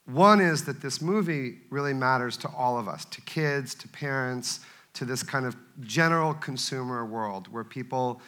One 0.06 0.40
is 0.40 0.64
that 0.64 0.80
this 0.80 1.00
movie 1.00 1.58
really 1.70 1.94
matters 1.94 2.36
to 2.38 2.48
all 2.48 2.78
of 2.78 2.86
us, 2.86 3.04
to 3.06 3.20
kids, 3.22 3.74
to 3.76 3.88
parents, 3.88 4.60
to 4.94 5.04
this 5.04 5.22
kind 5.22 5.46
of 5.46 5.56
general 5.80 6.34
consumer 6.34 7.04
world 7.04 7.48
where 7.52 7.64
people 7.64 8.20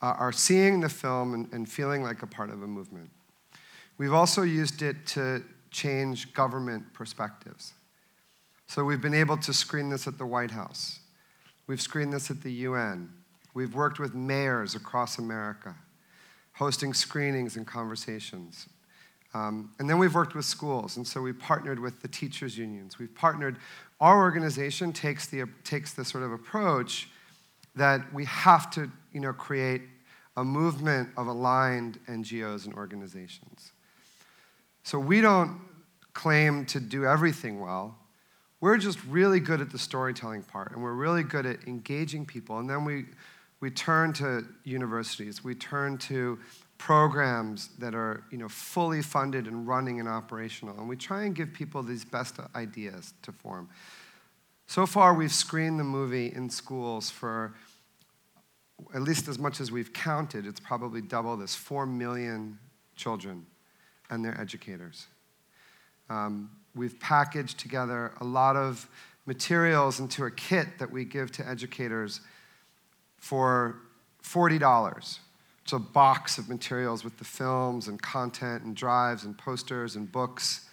uh, 0.00 0.14
are 0.18 0.32
seeing 0.32 0.80
the 0.80 0.88
film 0.88 1.34
and, 1.34 1.52
and 1.52 1.68
feeling 1.68 2.02
like 2.02 2.22
a 2.22 2.26
part 2.26 2.50
of 2.50 2.62
a 2.62 2.66
movement. 2.66 3.10
We've 3.98 4.12
also 4.12 4.42
used 4.42 4.82
it 4.82 5.06
to 5.08 5.42
change 5.70 6.32
government 6.32 6.92
perspectives. 6.92 7.74
So 8.66 8.84
we've 8.84 9.00
been 9.00 9.14
able 9.14 9.36
to 9.38 9.52
screen 9.52 9.90
this 9.90 10.06
at 10.06 10.18
the 10.18 10.26
White 10.26 10.50
House. 10.50 11.00
We've 11.66 11.80
screened 11.80 12.12
this 12.12 12.30
at 12.30 12.42
the 12.42 12.52
UN. 12.52 13.10
We've 13.54 13.74
worked 13.74 13.98
with 13.98 14.14
mayors 14.14 14.74
across 14.74 15.18
America, 15.18 15.74
hosting 16.54 16.94
screenings 16.94 17.56
and 17.56 17.66
conversations. 17.66 18.68
Um, 19.34 19.72
and 19.78 19.88
then 19.88 19.98
we've 19.98 20.14
worked 20.14 20.34
with 20.34 20.44
schools, 20.44 20.96
and 20.96 21.06
so 21.06 21.22
we 21.22 21.32
partnered 21.32 21.78
with 21.78 22.02
the 22.02 22.08
teachers' 22.08 22.58
unions. 22.58 22.98
We've 22.98 23.14
partnered, 23.14 23.56
our 24.00 24.20
organization 24.20 24.92
takes 24.92 25.26
the, 25.26 25.44
takes 25.64 25.94
the 25.94 26.04
sort 26.04 26.24
of 26.24 26.32
approach 26.32 27.08
that 27.74 28.12
we 28.12 28.26
have 28.26 28.70
to 28.72 28.90
you 29.12 29.20
know, 29.20 29.32
create 29.32 29.82
a 30.36 30.44
movement 30.44 31.10
of 31.16 31.26
aligned 31.26 31.98
NGOs 32.08 32.66
and 32.66 32.74
organizations. 32.74 33.72
So 34.82 34.98
we 34.98 35.20
don't 35.20 35.60
claim 36.12 36.66
to 36.66 36.80
do 36.80 37.06
everything 37.06 37.60
well. 37.60 37.96
We're 38.60 38.78
just 38.78 39.02
really 39.06 39.40
good 39.40 39.60
at 39.60 39.70
the 39.70 39.78
storytelling 39.78 40.42
part, 40.44 40.72
and 40.72 40.82
we're 40.82 40.92
really 40.92 41.22
good 41.22 41.46
at 41.46 41.66
engaging 41.66 42.26
people. 42.26 42.58
And 42.58 42.68
then 42.68 42.84
we, 42.84 43.06
we 43.62 43.70
turn 43.70 44.12
to 44.12 44.44
universities, 44.64 45.44
we 45.44 45.54
turn 45.54 45.96
to 45.96 46.36
programs 46.78 47.68
that 47.78 47.94
are 47.94 48.24
you 48.32 48.36
know, 48.36 48.48
fully 48.48 49.00
funded 49.00 49.46
and 49.46 49.68
running 49.68 50.00
and 50.00 50.08
operational. 50.08 50.76
And 50.76 50.88
we 50.88 50.96
try 50.96 51.22
and 51.22 51.34
give 51.34 51.52
people 51.52 51.80
these 51.84 52.04
best 52.04 52.40
ideas 52.56 53.14
to 53.22 53.30
form. 53.30 53.68
So 54.66 54.84
far, 54.84 55.14
we've 55.14 55.32
screened 55.32 55.78
the 55.78 55.84
movie 55.84 56.32
in 56.34 56.50
schools 56.50 57.08
for 57.08 57.54
at 58.92 59.02
least 59.02 59.28
as 59.28 59.38
much 59.38 59.60
as 59.60 59.70
we've 59.70 59.92
counted, 59.92 60.44
it's 60.44 60.58
probably 60.58 61.00
double 61.00 61.36
this 61.36 61.54
4 61.54 61.86
million 61.86 62.58
children 62.96 63.46
and 64.10 64.24
their 64.24 64.38
educators. 64.40 65.06
Um, 66.10 66.50
we've 66.74 66.98
packaged 66.98 67.60
together 67.60 68.12
a 68.20 68.24
lot 68.24 68.56
of 68.56 68.88
materials 69.24 70.00
into 70.00 70.24
a 70.24 70.32
kit 70.32 70.80
that 70.80 70.90
we 70.90 71.04
give 71.04 71.30
to 71.32 71.48
educators 71.48 72.22
for 73.22 73.76
$40. 74.24 75.18
It's 75.62 75.72
a 75.72 75.78
box 75.78 76.38
of 76.38 76.48
materials 76.48 77.04
with 77.04 77.18
the 77.18 77.24
films 77.24 77.86
and 77.86 78.02
content 78.02 78.64
and 78.64 78.74
drives 78.74 79.22
and 79.24 79.38
posters 79.38 79.94
and 79.94 80.10
books. 80.10 80.68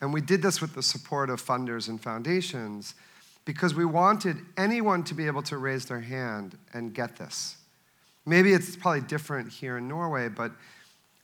And 0.00 0.14
we 0.14 0.20
did 0.20 0.40
this 0.40 0.60
with 0.60 0.72
the 0.74 0.84
support 0.84 1.30
of 1.30 1.44
funders 1.44 1.88
and 1.88 2.00
foundations 2.00 2.94
because 3.44 3.74
we 3.74 3.84
wanted 3.84 4.36
anyone 4.56 5.02
to 5.02 5.14
be 5.14 5.26
able 5.26 5.42
to 5.42 5.58
raise 5.58 5.86
their 5.86 6.00
hand 6.00 6.56
and 6.72 6.94
get 6.94 7.16
this. 7.16 7.56
Maybe 8.24 8.52
it's 8.52 8.76
probably 8.76 9.00
different 9.00 9.50
here 9.50 9.76
in 9.76 9.88
Norway, 9.88 10.28
but 10.28 10.52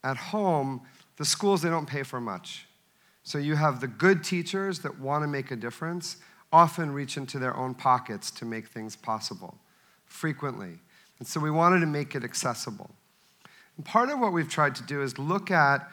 at 0.03 0.17
home, 0.17 0.81
the 1.15 1.23
schools, 1.23 1.61
they 1.61 1.69
don't 1.69 1.87
pay 1.87 2.03
for 2.03 2.19
much. 2.19 2.67
So 3.23 3.37
you 3.37 3.55
have 3.55 3.79
the 3.79 3.87
good 3.87 4.21
teachers 4.21 4.79
that 4.79 4.99
want 4.99 5.23
to 5.23 5.27
make 5.27 5.49
a 5.49 5.55
difference, 5.55 6.17
often 6.51 6.91
reach 6.91 7.15
into 7.15 7.39
their 7.39 7.55
own 7.55 7.73
pockets 7.73 8.31
to 8.31 8.45
make 8.45 8.67
things 8.67 8.97
possible, 8.97 9.57
frequently. 10.07 10.79
And 11.19 11.27
so 11.27 11.39
we 11.39 11.51
wanted 11.51 11.79
to 11.81 11.85
make 11.85 12.15
it 12.15 12.23
accessible. 12.23 12.89
And 13.75 13.85
part 13.85 14.09
of 14.09 14.19
what 14.19 14.33
we've 14.33 14.49
tried 14.49 14.75
to 14.75 14.83
do 14.83 15.01
is 15.01 15.17
look 15.17 15.51
at 15.51 15.87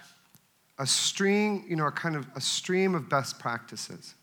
a 0.78 0.86
stream, 0.86 1.64
you 1.68 1.76
know, 1.76 1.86
a 1.86 1.92
kind 1.92 2.16
of 2.16 2.26
a 2.34 2.40
stream 2.40 2.94
of 2.94 3.08
best 3.08 3.38
practices 3.38 4.14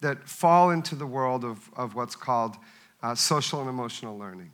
that 0.00 0.28
fall 0.28 0.70
into 0.70 0.94
the 0.94 1.06
world 1.06 1.44
of, 1.44 1.70
of 1.76 1.94
what's 1.94 2.16
called 2.16 2.56
uh, 3.02 3.14
social 3.14 3.60
and 3.60 3.68
emotional 3.68 4.18
learning. 4.18 4.50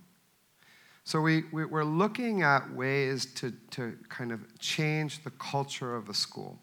So 1.05 1.21
we, 1.21 1.45
we, 1.53 1.63
are 1.63 1.85
looking 1.85 2.43
at 2.43 2.73
ways 2.73 3.27
to, 3.35 3.53
to 3.73 3.97
kind 4.09 4.33
of 4.33 4.59
change 4.59 5.25
the 5.25 5.31
culture 5.31 5.95
of 5.97 6.09
a 6.09 6.15
school 6.15 6.59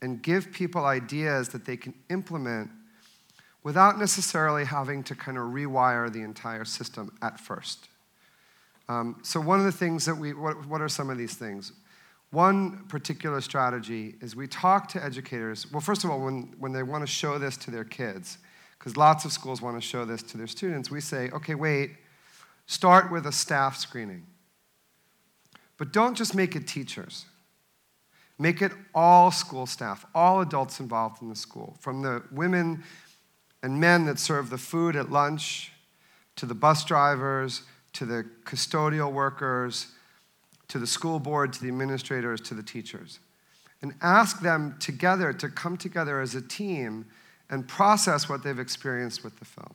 and 0.00 0.22
give 0.22 0.50
people 0.50 0.86
ideas 0.86 1.50
that 1.50 1.64
they 1.64 1.76
can 1.76 1.94
implement 2.08 2.70
without 3.62 3.98
necessarily 3.98 4.64
having 4.64 5.02
to 5.04 5.14
kind 5.14 5.36
of 5.36 5.44
rewire 5.44 6.12
the 6.12 6.22
entire 6.22 6.64
system 6.64 7.16
at 7.22 7.38
first. 7.38 7.88
Um, 8.88 9.20
so, 9.22 9.40
one 9.40 9.58
of 9.60 9.66
the 9.66 9.72
things 9.72 10.04
that 10.06 10.16
we, 10.16 10.32
what, 10.32 10.66
what 10.66 10.80
are 10.80 10.88
some 10.88 11.10
of 11.10 11.18
these 11.18 11.34
things? 11.34 11.72
One 12.32 12.84
particular 12.88 13.40
strategy 13.40 14.14
is 14.20 14.36
we 14.36 14.46
talk 14.46 14.88
to 14.90 15.04
educators. 15.04 15.70
Well, 15.70 15.80
first 15.80 16.04
of 16.04 16.10
all, 16.10 16.20
when, 16.20 16.54
when 16.58 16.72
they 16.72 16.82
want 16.82 17.02
to 17.02 17.06
show 17.06 17.38
this 17.38 17.56
to 17.58 17.70
their 17.70 17.84
kids, 17.84 18.38
because 18.78 18.96
lots 18.96 19.24
of 19.24 19.32
schools 19.32 19.60
want 19.60 19.80
to 19.80 19.86
show 19.86 20.04
this 20.04 20.22
to 20.24 20.38
their 20.38 20.46
students, 20.46 20.90
we 20.90 21.00
say, 21.00 21.28
okay, 21.30 21.54
wait, 21.54 21.92
start 22.66 23.10
with 23.12 23.26
a 23.26 23.32
staff 23.32 23.76
screening. 23.76 24.26
But 25.76 25.92
don't 25.92 26.16
just 26.16 26.34
make 26.34 26.54
it 26.54 26.66
teachers. 26.66 27.26
Make 28.38 28.62
it 28.62 28.72
all 28.94 29.30
school 29.30 29.66
staff, 29.66 30.06
all 30.14 30.40
adults 30.40 30.80
involved 30.80 31.20
in 31.20 31.28
the 31.28 31.36
school, 31.36 31.76
from 31.80 32.00
the 32.00 32.22
women 32.32 32.82
and 33.62 33.80
men 33.80 34.06
that 34.06 34.18
serve 34.18 34.50
the 34.50 34.58
food 34.58 34.96
at 34.96 35.10
lunch, 35.10 35.72
to 36.36 36.46
the 36.46 36.54
bus 36.54 36.84
drivers, 36.84 37.62
to 37.92 38.04
the 38.04 38.24
custodial 38.44 39.12
workers, 39.12 39.88
to 40.68 40.78
the 40.78 40.86
school 40.86 41.18
board, 41.18 41.52
to 41.52 41.60
the 41.60 41.68
administrators, 41.68 42.40
to 42.40 42.54
the 42.54 42.62
teachers. 42.62 43.18
And 43.82 43.94
ask 44.00 44.40
them 44.40 44.76
together 44.78 45.32
to 45.34 45.48
come 45.48 45.76
together 45.76 46.20
as 46.20 46.34
a 46.34 46.42
team 46.42 47.06
and 47.48 47.66
process 47.66 48.28
what 48.28 48.42
they've 48.42 48.58
experienced 48.58 49.24
with 49.24 49.38
the 49.38 49.44
film. 49.44 49.74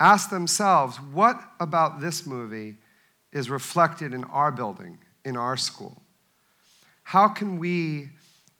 Ask 0.00 0.30
themselves, 0.30 1.00
what 1.00 1.40
about 1.60 2.00
this 2.00 2.26
movie 2.26 2.76
is 3.32 3.48
reflected 3.48 4.12
in 4.12 4.24
our 4.24 4.50
building, 4.50 4.98
in 5.24 5.36
our 5.36 5.56
school? 5.56 6.02
How 7.02 7.28
can 7.28 7.58
we 7.58 8.10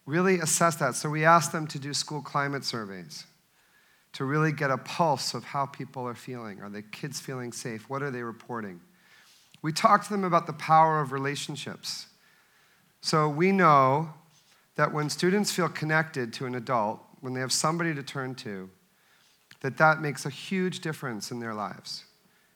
really 0.07 0.39
assess 0.39 0.77
that? 0.77 0.95
So 0.95 1.11
we 1.11 1.25
ask 1.25 1.51
them 1.51 1.67
to 1.67 1.79
do 1.79 1.93
school 1.93 2.23
climate 2.23 2.65
surveys 2.65 3.27
to 4.17 4.25
really 4.25 4.51
get 4.51 4.71
a 4.71 4.79
pulse 4.79 5.35
of 5.35 5.45
how 5.45 5.67
people 5.67 6.09
are 6.09 6.15
feeling. 6.15 6.63
Are 6.63 6.71
the 6.71 6.81
kids 6.81 7.21
feeling 7.21 7.53
safe? 7.53 7.91
What 7.91 8.03
are 8.03 8.11
they 8.11 8.23
reporting? 8.23 8.81
We 9.61 9.75
talk 9.75 10.05
to 10.05 10.11
them 10.11 10.25
about 10.25 10.47
the 10.47 10.55
power 10.55 11.03
of 11.03 11.13
relationships. 11.13 12.07
So 13.03 13.29
we 13.29 13.53
know 13.53 14.09
that 14.77 14.91
when 14.91 15.11
students 15.11 15.53
feel 15.53 15.69
connected 15.69 16.33
to 16.33 16.47
an 16.47 16.55
adult, 16.55 17.03
when 17.21 17.35
they 17.35 17.41
have 17.41 17.53
somebody 17.53 17.95
to 17.95 18.03
turn 18.03 18.35
to, 18.37 18.71
that 19.61 19.77
that 19.77 20.01
makes 20.01 20.25
a 20.25 20.31
huge 20.31 20.81
difference 20.81 21.31
in 21.31 21.39
their 21.39 21.53
lives. 21.53 22.05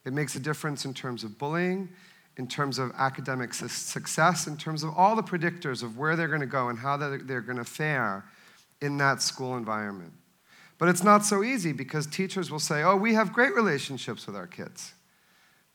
It 0.06 0.14
makes 0.14 0.36
a 0.36 0.40
difference 0.40 0.86
in 0.86 0.94
terms 0.94 1.24
of 1.24 1.36
bullying, 1.36 1.90
in 2.38 2.46
terms 2.46 2.78
of 2.78 2.90
academic 2.96 3.52
su- 3.52 3.68
success, 3.68 4.46
in 4.46 4.56
terms 4.56 4.82
of 4.82 4.96
all 4.96 5.14
the 5.14 5.22
predictors 5.22 5.82
of 5.82 5.98
where 5.98 6.16
they're 6.16 6.26
going 6.26 6.40
to 6.40 6.46
go 6.46 6.70
and 6.70 6.78
how 6.78 6.96
they're, 6.96 7.18
they're 7.18 7.42
going 7.42 7.58
to 7.58 7.64
fare 7.64 8.24
in 8.80 8.96
that 8.96 9.20
school 9.20 9.58
environment. 9.58 10.14
But 10.80 10.88
it's 10.88 11.04
not 11.04 11.26
so 11.26 11.44
easy 11.44 11.72
because 11.72 12.06
teachers 12.06 12.50
will 12.50 12.58
say, 12.58 12.82
oh, 12.82 12.96
we 12.96 13.12
have 13.12 13.34
great 13.34 13.54
relationships 13.54 14.26
with 14.26 14.34
our 14.34 14.46
kids. 14.46 14.94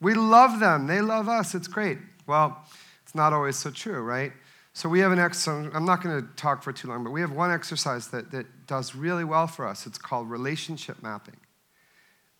We 0.02 0.16
love 0.16 0.60
them, 0.60 0.88
they 0.88 1.00
love 1.00 1.30
us, 1.30 1.54
it's 1.54 1.68
great. 1.68 2.00
Well, 2.26 2.66
it's 3.04 3.14
not 3.14 3.32
always 3.32 3.56
so 3.56 3.70
true, 3.70 4.02
right? 4.02 4.34
So 4.74 4.90
we 4.90 5.02
have 5.02 5.12
an 5.12 5.20
exercise, 5.20 5.70
I'm 5.76 5.86
not 5.86 6.02
going 6.02 6.20
to 6.20 6.28
talk 6.36 6.64
for 6.64 6.74
too 6.74 6.88
long, 6.88 7.04
but 7.04 7.12
we 7.12 7.22
have 7.22 7.32
one 7.32 7.52
exercise 7.52 8.08
that, 8.08 8.32
that 8.32 8.66
does 8.66 8.96
really 8.96 9.24
well 9.24 9.46
for 9.46 9.68
us. 9.68 9.86
It's 9.86 10.00
called 10.00 10.28
relationship 10.28 11.04
mapping. 11.04 11.38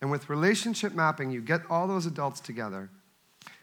And 0.02 0.10
with 0.10 0.28
relationship 0.28 0.92
mapping, 0.92 1.30
you 1.30 1.40
get 1.40 1.60
all 1.70 1.86
those 1.86 2.04
adults 2.04 2.40
together, 2.40 2.90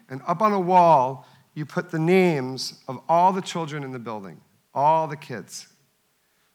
and 0.10 0.22
up 0.26 0.42
on 0.42 0.54
a 0.54 0.60
wall, 0.60 1.28
you 1.56 1.66
put 1.66 1.92
the 1.92 2.00
names 2.00 2.82
of 2.88 3.02
all 3.10 3.34
the 3.34 3.42
children 3.42 3.84
in 3.84 3.92
the 3.92 4.00
building, 4.00 4.40
all 4.74 5.08
the 5.08 5.18
kids. 5.18 5.68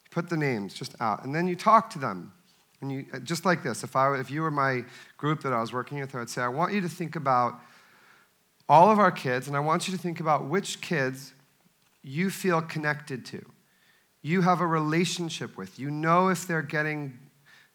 You 0.05 0.11
put 0.11 0.31
the 0.31 0.37
names 0.39 0.73
just 0.73 0.95
out, 0.99 1.25
and 1.25 1.35
then 1.35 1.47
you 1.47 1.55
talk 1.55 1.91
to 1.91 1.99
them. 1.99 2.33
And 2.81 2.93
you, 2.93 3.07
uh, 3.13 3.19
just 3.19 3.45
like 3.45 3.63
this, 3.63 3.83
if, 3.83 3.97
I, 3.97 4.19
if 4.19 4.31
you 4.31 4.43
were 4.43 4.51
my 4.51 4.85
group 5.17 5.43
that 5.43 5.53
I 5.53 5.61
was 5.61 5.73
working 5.73 5.99
with, 5.99 6.15
I 6.15 6.21
would 6.21 6.31
say, 6.31 6.43
I 6.43 6.49
want 6.49 6.73
you 6.73 6.81
to 6.81 6.89
think 6.89 7.17
about 7.17 7.61
all 8.69 8.91
of 8.91 8.99
our 8.99 9.11
kids, 9.11 9.49
and 9.49 9.57
I 9.57 9.61
want 9.61 9.89
you 9.89 9.97
to 9.97 10.01
think 10.01 10.21
about 10.21 10.45
which 10.45 10.81
kids 10.81 11.33
you 12.03 12.31
feel 12.31 12.61
connected 12.61 13.25
to. 13.27 13.45
You 14.23 14.43
have 14.43 14.61
a 14.61 14.67
relationship 14.67 15.57
with. 15.57 15.79
You 15.79 15.91
know 15.91 16.29
if 16.29 16.47
they're 16.47 16.63
getting 16.63 17.19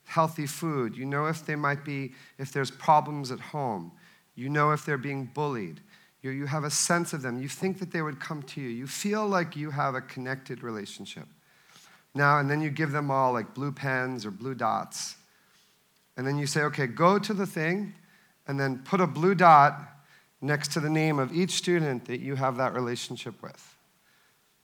healthy 0.05 0.45
food. 0.45 0.95
You 0.95 1.05
know 1.05 1.25
if 1.25 1.45
they 1.45 1.55
might 1.55 1.83
be, 1.83 2.13
if 2.37 2.51
there's 2.51 2.71
problems 2.71 3.31
at 3.31 3.39
home. 3.39 3.91
You 4.35 4.49
know 4.49 4.71
if 4.71 4.85
they're 4.85 4.97
being 4.97 5.25
bullied. 5.33 5.81
You, 6.21 6.31
you 6.31 6.45
have 6.45 6.63
a 6.63 6.69
sense 6.69 7.13
of 7.13 7.21
them. 7.21 7.41
You 7.41 7.49
think 7.49 7.79
that 7.79 7.91
they 7.91 8.01
would 8.01 8.19
come 8.19 8.43
to 8.43 8.61
you. 8.61 8.69
You 8.69 8.87
feel 8.87 9.27
like 9.27 9.55
you 9.55 9.71
have 9.71 9.95
a 9.95 10.01
connected 10.01 10.63
relationship. 10.63 11.27
Now, 12.15 12.39
and 12.39 12.49
then 12.49 12.61
you 12.61 12.69
give 12.69 12.91
them 12.91 13.09
all 13.09 13.33
like 13.33 13.53
blue 13.53 13.71
pens 13.71 14.25
or 14.25 14.31
blue 14.31 14.53
dots. 14.53 15.15
And 16.15 16.27
then 16.27 16.37
you 16.37 16.45
say, 16.45 16.61
okay, 16.61 16.85
go 16.85 17.17
to 17.17 17.33
the 17.33 17.47
thing 17.47 17.93
and 18.47 18.59
then 18.59 18.79
put 18.79 19.01
a 19.01 19.07
blue 19.07 19.33
dot 19.33 19.79
next 20.41 20.73
to 20.73 20.79
the 20.79 20.89
name 20.89 21.17
of 21.17 21.33
each 21.33 21.51
student 21.51 22.05
that 22.05 22.19
you 22.19 22.35
have 22.35 22.57
that 22.57 22.73
relationship 22.73 23.41
with. 23.41 23.75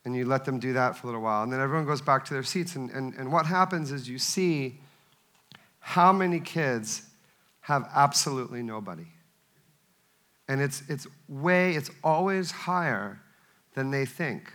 And 0.06 0.16
you 0.16 0.26
let 0.26 0.46
them 0.46 0.60
do 0.60 0.74
that 0.74 0.96
for 0.96 1.08
a 1.08 1.10
little 1.10 1.22
while. 1.22 1.44
And 1.44 1.52
then 1.52 1.60
everyone 1.60 1.86
goes 1.86 2.02
back 2.02 2.26
to 2.26 2.34
their 2.34 2.44
seats. 2.44 2.76
And, 2.76 2.90
and, 2.92 3.14
and 3.16 3.32
what 3.32 3.46
happens 3.46 3.92
is 3.92 4.08
you 4.08 4.20
see 4.20 4.80
how 5.80 6.14
many 6.14 6.40
kids 6.40 7.04
have 7.62 7.90
absolutely 7.96 8.62
nobody. 8.62 9.08
And 10.48 10.62
it's, 10.62 10.84
it's 10.90 11.08
way, 11.28 11.76
it's 11.76 11.92
always 12.04 12.52
higher 12.52 13.22
than 13.76 13.92
they 13.92 14.06
think. 14.06 14.52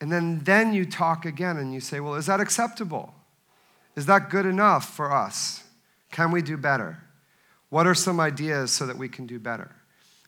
And 0.00 0.10
then, 0.10 0.40
then 0.44 0.72
you 0.72 0.86
talk 0.86 1.26
again 1.26 1.58
and 1.58 1.74
you 1.74 1.80
say, 1.80 2.00
well, 2.00 2.14
is 2.14 2.26
that 2.26 2.40
acceptable? 2.40 3.14
Is 3.96 4.06
that 4.06 4.30
good 4.30 4.46
enough 4.46 4.94
for 4.94 5.12
us? 5.12 5.64
Can 6.10 6.32
we 6.32 6.42
do 6.42 6.56
better? 6.56 7.02
What 7.68 7.86
are 7.86 7.94
some 7.94 8.18
ideas 8.18 8.72
so 8.72 8.86
that 8.86 8.96
we 8.96 9.08
can 9.08 9.26
do 9.26 9.38
better? 9.38 9.70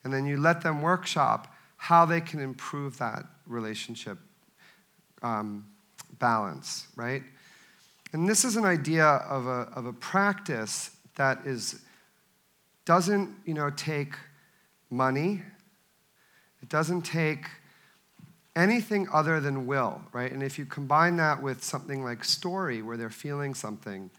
And 0.05 0.13
then 0.13 0.27
you 0.27 0.37
let 0.37 0.63
them 0.63 0.83
workshop 0.83 1.55
how 1.77 2.05
they 2.05 2.21
can 2.21 2.39
improve 2.39 2.99
that 2.99 3.25
relationship 3.47 4.19
um, 5.23 5.67
balance, 6.19 6.87
right? 6.97 7.23
And 8.13 8.29
this 8.29 8.45
is 8.45 8.57
an 8.57 8.65
idea 8.65 9.07
of 9.07 9.47
a, 9.47 9.69
of 9.75 9.87
a 9.87 9.93
practice 9.93 10.91
that 11.17 11.41
is, 11.47 11.81
doesn't 12.85 13.35
you 13.45 13.55
know, 13.55 13.71
take 13.71 14.15
money, 14.91 15.43
it 16.63 16.69
doesn't 16.69 17.03
take 17.03 17.47
anything 18.55 19.09
other 19.13 19.41
than 19.41 19.67
will, 19.67 20.03
right? 20.13 20.31
And 20.31 20.43
if 20.43 20.59
you 20.59 20.67
combine 20.67 21.17
that 21.17 21.43
with 21.43 21.65
something 21.65 22.05
like 22.05 22.25
story, 22.25 22.83
where 22.83 22.97
they're 22.97 23.11
feeling 23.11 23.55
something, 23.55 24.11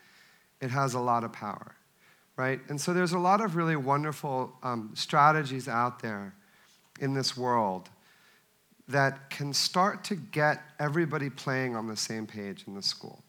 it 0.61 0.71
has 0.71 0.93
a 0.93 0.99
lot 0.99 1.23
of 1.23 1.31
power, 1.33 1.75
right? 2.35 2.59
And 2.69 2.79
so 2.79 2.93
there's 2.93 3.13
a 3.13 3.19
lot 3.19 3.41
of 3.41 3.55
really 3.55 3.75
wonderful 3.75 4.53
um, 4.63 4.91
strategies 4.95 5.67
out 5.67 6.01
there 6.01 6.33
in 6.99 7.13
this 7.13 7.37
world 7.37 7.89
that 8.87 9.29
can 9.29 9.53
start 9.53 10.03
to 10.05 10.15
get 10.15 10.61
everybody 10.79 11.29
playing 11.29 11.75
on 11.75 11.87
the 11.87 11.95
same 11.95 12.27
page 12.27 12.65
in 12.67 12.75
the 12.75 12.81
school. 12.81 13.23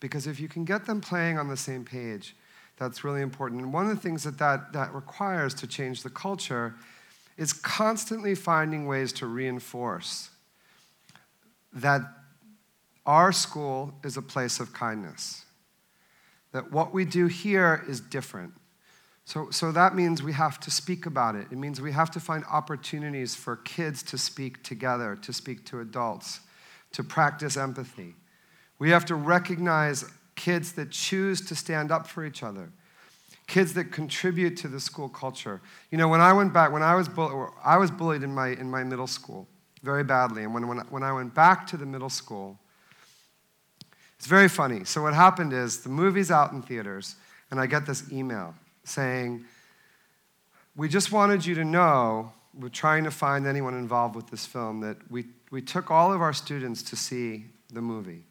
Because 0.00 0.26
if 0.26 0.40
you 0.40 0.48
can 0.48 0.64
get 0.64 0.86
them 0.86 1.00
playing 1.00 1.38
on 1.38 1.48
the 1.48 1.56
same 1.56 1.84
page, 1.84 2.36
that's 2.78 3.02
really 3.02 3.22
important. 3.22 3.60
And 3.60 3.72
one 3.72 3.90
of 3.90 3.94
the 3.94 4.00
things 4.00 4.22
that 4.24 4.38
that, 4.38 4.72
that 4.72 4.94
requires 4.94 5.52
to 5.54 5.66
change 5.66 6.02
the 6.02 6.10
culture 6.10 6.74
is 7.38 7.52
constantly 7.52 8.34
finding 8.34 8.86
ways 8.86 9.12
to 9.14 9.26
reinforce 9.26 10.28
that 11.72 12.02
our 13.06 13.32
school 13.32 13.94
is 14.04 14.16
a 14.18 14.22
place 14.22 14.60
of 14.60 14.74
kindness, 14.74 15.44
that 16.52 16.70
what 16.72 16.92
we 16.92 17.04
do 17.06 17.26
here 17.26 17.84
is 17.88 18.00
different. 18.00 18.52
So, 19.24 19.50
so 19.50 19.72
that 19.72 19.94
means 19.94 20.22
we 20.22 20.32
have 20.32 20.58
to 20.60 20.70
speak 20.70 21.06
about 21.06 21.36
it. 21.36 21.46
It 21.52 21.58
means 21.58 21.80
we 21.80 21.92
have 21.92 22.10
to 22.12 22.20
find 22.20 22.44
opportunities 22.50 23.34
for 23.34 23.56
kids 23.56 24.02
to 24.04 24.18
speak 24.18 24.62
together, 24.62 25.16
to 25.22 25.32
speak 25.32 25.64
to 25.66 25.80
adults, 25.80 26.40
to 26.92 27.04
practice 27.04 27.56
empathy. 27.56 28.14
We 28.78 28.90
have 28.90 29.04
to 29.06 29.14
recognize 29.14 30.04
kids 30.34 30.72
that 30.72 30.90
choose 30.90 31.46
to 31.46 31.54
stand 31.54 31.92
up 31.92 32.06
for 32.06 32.24
each 32.24 32.42
other, 32.42 32.72
kids 33.48 33.72
that 33.74 33.90
contribute 33.90 34.56
to 34.58 34.68
the 34.68 34.78
school 34.78 35.08
culture. 35.08 35.60
You 35.90 35.98
know, 35.98 36.06
when 36.06 36.20
I 36.20 36.32
went 36.32 36.52
back, 36.52 36.70
when 36.70 36.82
I 36.82 36.94
was, 36.94 37.08
bull- 37.08 37.52
I 37.64 37.78
was 37.78 37.90
bullied 37.90 38.22
in 38.22 38.32
my, 38.32 38.48
in 38.48 38.70
my 38.70 38.84
middle 38.84 39.08
school 39.08 39.48
very 39.82 40.04
badly. 40.04 40.44
And 40.44 40.54
when, 40.54 40.68
when, 40.68 40.78
when 40.90 41.02
I 41.02 41.12
went 41.12 41.34
back 41.34 41.66
to 41.68 41.76
the 41.76 41.86
middle 41.86 42.10
school, 42.10 42.58
it's 44.18 44.26
very 44.26 44.48
funny. 44.48 44.84
So, 44.84 45.02
what 45.02 45.14
happened 45.14 45.52
is 45.52 45.80
the 45.80 45.88
movie's 45.88 46.30
out 46.30 46.52
in 46.52 46.60
theaters, 46.60 47.16
and 47.50 47.60
I 47.60 47.66
get 47.66 47.86
this 47.86 48.10
email 48.12 48.54
saying, 48.84 49.44
We 50.76 50.88
just 50.88 51.12
wanted 51.12 51.46
you 51.46 51.54
to 51.54 51.64
know, 51.64 52.32
we're 52.52 52.68
trying 52.68 53.04
to 53.04 53.12
find 53.12 53.46
anyone 53.46 53.74
involved 53.74 54.16
with 54.16 54.28
this 54.28 54.44
film, 54.44 54.80
that 54.80 54.96
we, 55.08 55.26
we 55.52 55.62
took 55.62 55.90
all 55.90 56.12
of 56.12 56.20
our 56.20 56.32
students 56.32 56.82
to 56.82 56.96
see 56.96 57.44
the 57.72 57.80
movie. 57.80 58.24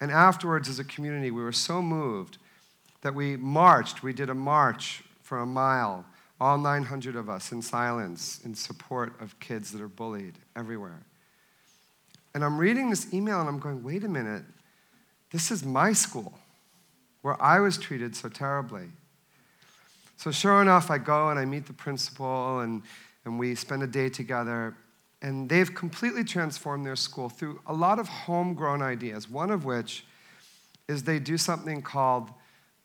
And 0.00 0.10
afterwards, 0.10 0.68
as 0.68 0.78
a 0.78 0.84
community, 0.84 1.30
we 1.30 1.42
were 1.42 1.52
so 1.52 1.82
moved 1.82 2.38
that 3.02 3.14
we 3.14 3.36
marched. 3.36 4.02
We 4.02 4.12
did 4.12 4.30
a 4.30 4.34
march 4.34 5.02
for 5.22 5.38
a 5.38 5.46
mile, 5.46 6.04
all 6.40 6.58
900 6.58 7.16
of 7.16 7.28
us 7.28 7.52
in 7.52 7.62
silence, 7.62 8.40
in 8.44 8.54
support 8.54 9.20
of 9.20 9.38
kids 9.40 9.72
that 9.72 9.80
are 9.80 9.88
bullied 9.88 10.38
everywhere. 10.56 11.02
And 12.34 12.44
I'm 12.44 12.58
reading 12.58 12.90
this 12.90 13.12
email 13.12 13.40
and 13.40 13.48
I'm 13.48 13.58
going, 13.58 13.82
wait 13.82 14.04
a 14.04 14.08
minute, 14.08 14.44
this 15.30 15.50
is 15.50 15.64
my 15.64 15.92
school 15.92 16.38
where 17.22 17.40
I 17.42 17.60
was 17.60 17.76
treated 17.78 18.14
so 18.14 18.28
terribly. 18.28 18.86
So, 20.16 20.30
sure 20.30 20.62
enough, 20.62 20.90
I 20.90 20.98
go 20.98 21.30
and 21.30 21.38
I 21.38 21.44
meet 21.44 21.66
the 21.66 21.72
principal 21.72 22.60
and, 22.60 22.82
and 23.24 23.38
we 23.38 23.54
spend 23.54 23.82
a 23.82 23.86
day 23.86 24.08
together. 24.08 24.74
And 25.20 25.48
they've 25.48 25.72
completely 25.72 26.24
transformed 26.24 26.86
their 26.86 26.96
school 26.96 27.28
through 27.28 27.60
a 27.66 27.72
lot 27.72 27.98
of 27.98 28.08
homegrown 28.08 28.82
ideas, 28.82 29.28
one 29.28 29.50
of 29.50 29.64
which 29.64 30.04
is 30.88 31.02
they 31.02 31.18
do 31.18 31.36
something 31.36 31.82
called 31.82 32.30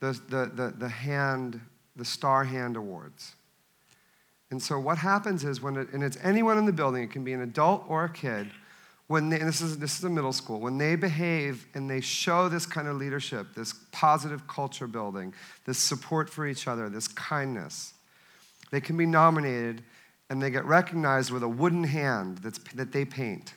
the, 0.04 0.20
the, 0.28 0.52
the, 0.54 0.74
the 0.80 0.90
hand, 0.90 1.62
the 1.96 2.04
Star 2.04 2.44
Hand 2.44 2.76
Awards. 2.76 3.36
And 4.52 4.62
so 4.62 4.78
what 4.78 4.98
happens 4.98 5.46
is 5.46 5.62
when, 5.62 5.78
it, 5.78 5.94
and 5.94 6.04
it's 6.04 6.18
anyone 6.22 6.58
in 6.58 6.66
the 6.66 6.74
building, 6.74 7.04
it 7.04 7.12
can 7.12 7.24
be 7.24 7.32
an 7.32 7.42
adult 7.42 7.86
or 7.88 8.04
a 8.04 8.10
kid, 8.10 8.52
when 9.08 9.30
they, 9.30 9.38
this 9.38 9.62
is, 9.62 9.80
this 9.80 9.98
is 9.98 10.04
a 10.04 10.10
middle 10.10 10.34
school, 10.34 10.60
when 10.60 10.78
they 10.78 10.98
behave 10.98 11.66
and 11.74 11.90
they 11.90 12.02
show 12.02 12.50
this 12.50 12.66
kind 12.66 12.90
of 12.90 12.98
leadership, 12.98 13.48
this 13.56 13.74
positive 13.94 14.46
culture 14.46 14.88
building, 14.88 15.34
this 15.66 15.78
support 15.78 16.30
for 16.30 16.46
each 16.46 16.68
other, 16.68 16.90
this 16.90 17.08
kindness, 17.08 17.94
they 18.72 18.82
can 18.82 18.98
be 18.98 19.06
nominated 19.06 19.84
and 20.30 20.42
they 20.42 20.50
get 20.50 20.66
recognized 20.66 21.32
with 21.32 21.44
a 21.44 21.50
wooden 21.50 21.86
hand 21.86 22.40
that's, 22.40 22.60
that 22.76 22.92
they 22.92 23.06
paint. 23.06 23.54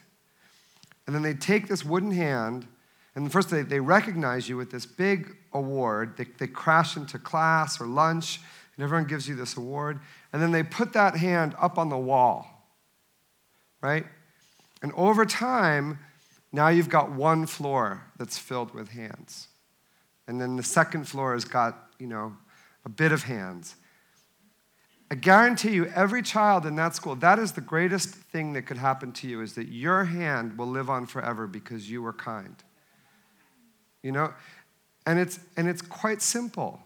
And 1.07 1.15
then 1.15 1.23
they 1.23 1.33
take 1.33 1.67
this 1.67 1.83
wooden 1.83 2.11
hand, 2.11 2.67
and 3.17 3.31
first 3.31 3.49
they, 3.49 3.63
they 3.63 3.79
recognize 3.79 4.47
you 4.47 4.57
with 4.57 4.69
this 4.69 4.85
big 4.85 5.35
award. 5.51 6.17
They, 6.17 6.25
they 6.37 6.45
crash 6.45 6.95
into 6.95 7.17
class 7.17 7.81
or 7.81 7.87
lunch, 7.87 8.39
and 8.75 8.83
everyone 8.83 9.07
gives 9.07 9.27
you 9.27 9.33
this 9.33 9.57
award. 9.57 9.99
And 10.31 10.39
then 10.39 10.51
they 10.51 10.61
put 10.61 10.93
that 10.93 11.17
hand 11.17 11.55
up 11.59 11.79
on 11.79 11.89
the 11.89 11.97
wall, 11.97 12.69
right? 13.81 14.05
And 14.83 14.93
over 14.93 15.25
time, 15.25 15.97
now 16.51 16.67
you've 16.67 16.89
got 16.89 17.11
one 17.11 17.47
floor 17.47 18.03
that's 18.19 18.37
filled 18.37 18.75
with 18.75 18.89
hands. 18.89 19.47
And 20.27 20.39
then 20.39 20.55
the 20.55 20.61
second 20.61 21.07
floor 21.07 21.33
has 21.33 21.43
got, 21.43 21.89
you 21.97 22.05
know, 22.05 22.37
a 22.85 22.89
bit 22.89 23.11
of 23.11 23.23
hands. 23.23 23.77
I 25.09 25.15
guarantee 25.15 25.71
you, 25.71 25.87
every 25.87 26.21
child 26.21 26.67
in 26.67 26.75
that 26.75 26.93
school, 26.93 27.15
that 27.15 27.39
is 27.39 27.53
the 27.53 27.61
greatest 27.61 28.09
thing 28.09 28.53
that 28.53 28.67
could 28.67 28.77
happen 28.77 29.11
to 29.13 29.27
you 29.27 29.41
is 29.41 29.55
that 29.55 29.69
your 29.69 30.03
hand 30.03 30.55
will 30.55 30.67
live 30.67 30.87
on 30.87 31.07
forever 31.07 31.47
because 31.47 31.89
you 31.89 32.03
were 32.03 32.13
kind. 32.13 32.63
You 34.07 34.13
know? 34.13 34.33
And 35.05 35.19
it's, 35.19 35.37
and 35.57 35.67
it's 35.67 35.81
quite 35.81 36.21
simple. 36.21 36.79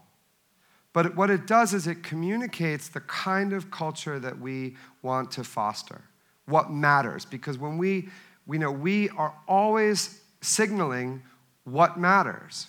But 0.92 1.14
what 1.14 1.30
it 1.30 1.46
does 1.46 1.72
is 1.72 1.86
it 1.86 2.02
communicates 2.02 2.88
the 2.88 2.98
kind 3.00 3.52
of 3.52 3.70
culture 3.70 4.18
that 4.18 4.40
we 4.40 4.76
want 5.02 5.30
to 5.32 5.44
foster, 5.44 6.02
what 6.46 6.72
matters. 6.72 7.24
Because 7.24 7.58
when 7.58 7.78
we, 7.78 8.08
we 8.44 8.58
know 8.58 8.72
we 8.72 9.08
are 9.10 9.32
always 9.46 10.20
signaling 10.40 11.22
what 11.62 11.96
matters. 11.96 12.66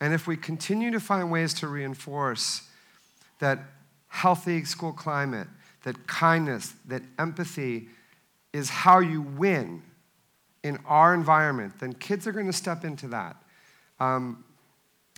And 0.00 0.12
if 0.12 0.26
we 0.26 0.36
continue 0.36 0.90
to 0.90 0.98
find 0.98 1.30
ways 1.30 1.54
to 1.54 1.68
reinforce 1.68 2.62
that 3.38 3.60
healthy 4.08 4.64
school 4.64 4.92
climate, 4.92 5.46
that 5.84 6.08
kindness, 6.08 6.74
that 6.88 7.02
empathy 7.16 7.90
is 8.52 8.70
how 8.70 8.98
you 8.98 9.22
win 9.22 9.82
in 10.66 10.78
our 10.86 11.14
environment, 11.14 11.78
then 11.80 11.92
kids 11.92 12.26
are 12.26 12.32
going 12.32 12.46
to 12.46 12.52
step 12.52 12.84
into 12.84 13.08
that. 13.08 13.36
Um, 14.00 14.44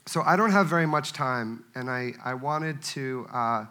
so 0.06 0.22
I 0.22 0.36
don't 0.36 0.52
have 0.52 0.66
very 0.68 0.86
much 0.86 1.12
time, 1.12 1.64
and 1.74 1.90
I, 1.90 2.12
I 2.24 2.34
wanted 2.34 2.82
to, 2.94 3.26
uh, 3.32 3.66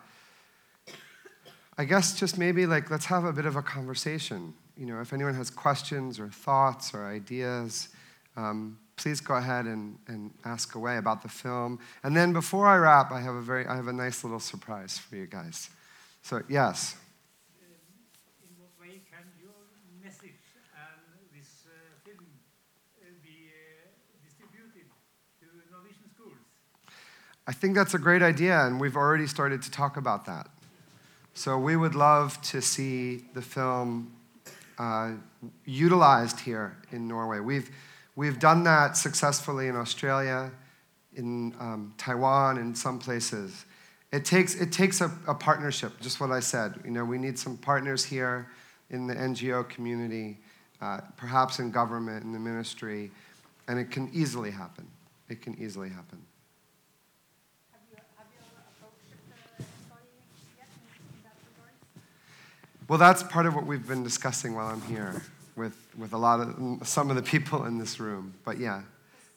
I 1.78 1.86
guess, 1.86 2.20
just 2.20 2.38
maybe 2.38 2.66
like 2.66 2.92
let's 2.92 3.06
have 3.06 3.24
a 3.24 3.34
bit 3.34 3.46
of 3.46 3.56
a 3.56 3.62
conversation. 3.62 4.54
You 4.78 4.86
know, 4.86 5.02
if 5.02 5.13
anyone 5.13 5.34
has 5.36 5.50
questions 5.50 6.20
or 6.20 6.30
thoughts 6.30 6.94
or 6.94 7.06
ideas, 7.06 7.90
um, 8.36 8.78
please 8.98 9.22
go 9.22 9.36
ahead 9.36 9.66
and, 9.66 9.98
and 10.08 10.32
ask 10.46 10.75
away 10.75 10.98
about 10.98 11.21
the 11.21 11.30
film. 11.30 11.80
And 12.04 12.15
then 12.15 12.34
before 12.34 12.67
I 12.67 12.78
wrap, 12.78 13.12
I 13.12 13.21
have 13.21 13.36
a 13.36 13.42
very, 13.42 13.65
I 13.65 13.75
have 13.75 13.88
a 13.88 13.94
nice 13.94 14.23
little 14.23 14.40
surprise 14.40 14.98
for 14.98 15.15
you 15.15 15.25
guys. 15.25 15.69
So 16.21 16.42
yes. 16.50 16.96
In 18.44 18.50
what 18.58 18.69
way 18.82 19.02
can 19.10 19.25
your 19.42 19.54
message 20.04 20.42
and 20.73 21.02
this 21.34 21.65
uh, 21.65 21.71
film 22.06 22.25
uh, 23.00 23.06
be 23.23 23.50
uh, 23.50 23.90
distributed 24.25 24.90
to 25.42 25.46
Norwegian 25.71 26.10
schools? 26.13 26.42
I 27.48 27.54
think 27.54 27.75
that's 27.75 27.93
a 27.93 27.98
great 27.98 28.21
idea, 28.21 28.65
and 28.65 28.79
we've 28.79 28.98
already 28.98 29.25
started 29.25 29.62
to 29.63 29.71
talk 29.71 29.98
about 29.98 30.25
that. 30.25 30.50
So 31.33 31.58
we 31.58 31.75
would 31.75 31.95
love 31.95 32.41
to 32.43 32.62
see 32.62 33.25
the 33.33 33.41
film 33.41 34.12
uh, 34.77 35.13
utilized 35.65 36.41
here 36.41 36.75
in 36.91 37.08
Norway. 37.08 37.39
We've, 37.39 37.69
we've 38.15 38.37
done 38.37 38.63
that 38.63 38.98
successfully 38.98 39.67
in 39.67 39.75
Australia, 39.75 40.52
in 41.15 41.56
um, 41.60 41.93
Taiwan, 41.98 42.58
in 42.58 42.75
some 42.75 43.00
places. 43.00 43.65
It 44.12 44.25
takes, 44.25 44.56
it 44.56 44.71
takes 44.71 45.02
a, 45.02 45.12
a 45.27 45.33
partnership, 45.33 46.00
just 46.02 46.19
what 46.19 46.31
I 46.31 46.41
said. 46.41 46.75
You 46.83 46.91
know, 46.91 47.06
we 47.06 47.17
need 47.17 47.39
some 47.39 47.58
partners 47.58 48.04
here 48.04 48.48
in 48.89 49.08
the 49.08 49.15
NGO 49.15 49.67
community 49.69 50.37
uh, 50.81 51.00
perhaps 51.15 51.60
in 51.60 51.71
government, 51.71 52.23
in 52.23 52.31
the 52.31 52.39
ministry, 52.39 53.10
and 53.67 53.79
it 53.79 53.89
can 53.89 54.10
easily 54.13 54.52
happen. 54.52 54.87
It 55.29 55.41
can 55.41 55.56
easily 55.60 55.89
happen. 55.89 56.21
Have 57.71 57.81
you, 57.91 57.98
have 58.17 58.27
you 58.31 58.45
approached 58.77 59.10
uh, 59.10 59.63
anybody 59.63 60.08
yet 60.56 60.67
in 60.69 61.23
that 61.23 61.35
regard? 61.50 61.73
Well, 62.88 62.98
that's 62.98 63.21
part 63.21 63.46
of 63.46 63.54
what 63.54 63.65
we've 63.65 63.85
been 63.85 64.06
discussing 64.06 64.56
while 64.56 64.67
I'm 64.67 64.81
here 64.83 65.21
with, 65.58 65.75
with 65.98 66.13
a 66.13 66.17
lot 66.17 66.40
of 66.40 66.88
some 66.88 67.10
of 67.10 67.17
the 67.17 67.21
people 67.21 67.65
in 67.65 67.77
this 67.77 68.00
room. 68.00 68.33
But 68.46 68.60
yeah. 68.60 68.79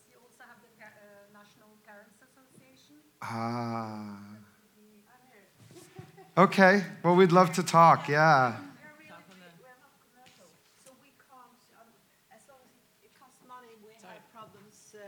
You 0.09 0.19
also 0.23 0.45
have 0.47 0.63
the 0.63 0.85
uh, 0.85 0.89
National 1.35 1.67
Parents 1.85 2.15
Association. 2.23 2.95
Ah. 3.21 4.19
Okay. 6.39 6.85
Well, 7.03 7.17
we'd 7.17 7.33
love 7.33 7.53
to 7.55 7.65
talk. 7.65 8.09
Yeah. 8.09 8.53
We're 8.53 8.95
really, 9.03 9.11
we're 9.59 9.75
not 9.83 9.99
commercial, 9.99 10.47
so 10.85 10.93
we 11.03 11.11
can't, 11.19 11.59
um, 11.75 11.91
as 12.31 12.47
long 12.47 12.63
as 12.63 13.03
it 13.03 13.11
costs 13.19 13.43
money, 13.49 13.75
we 13.83 13.91
have 14.07 14.23
problems 14.33 14.95
uh, 14.95 15.01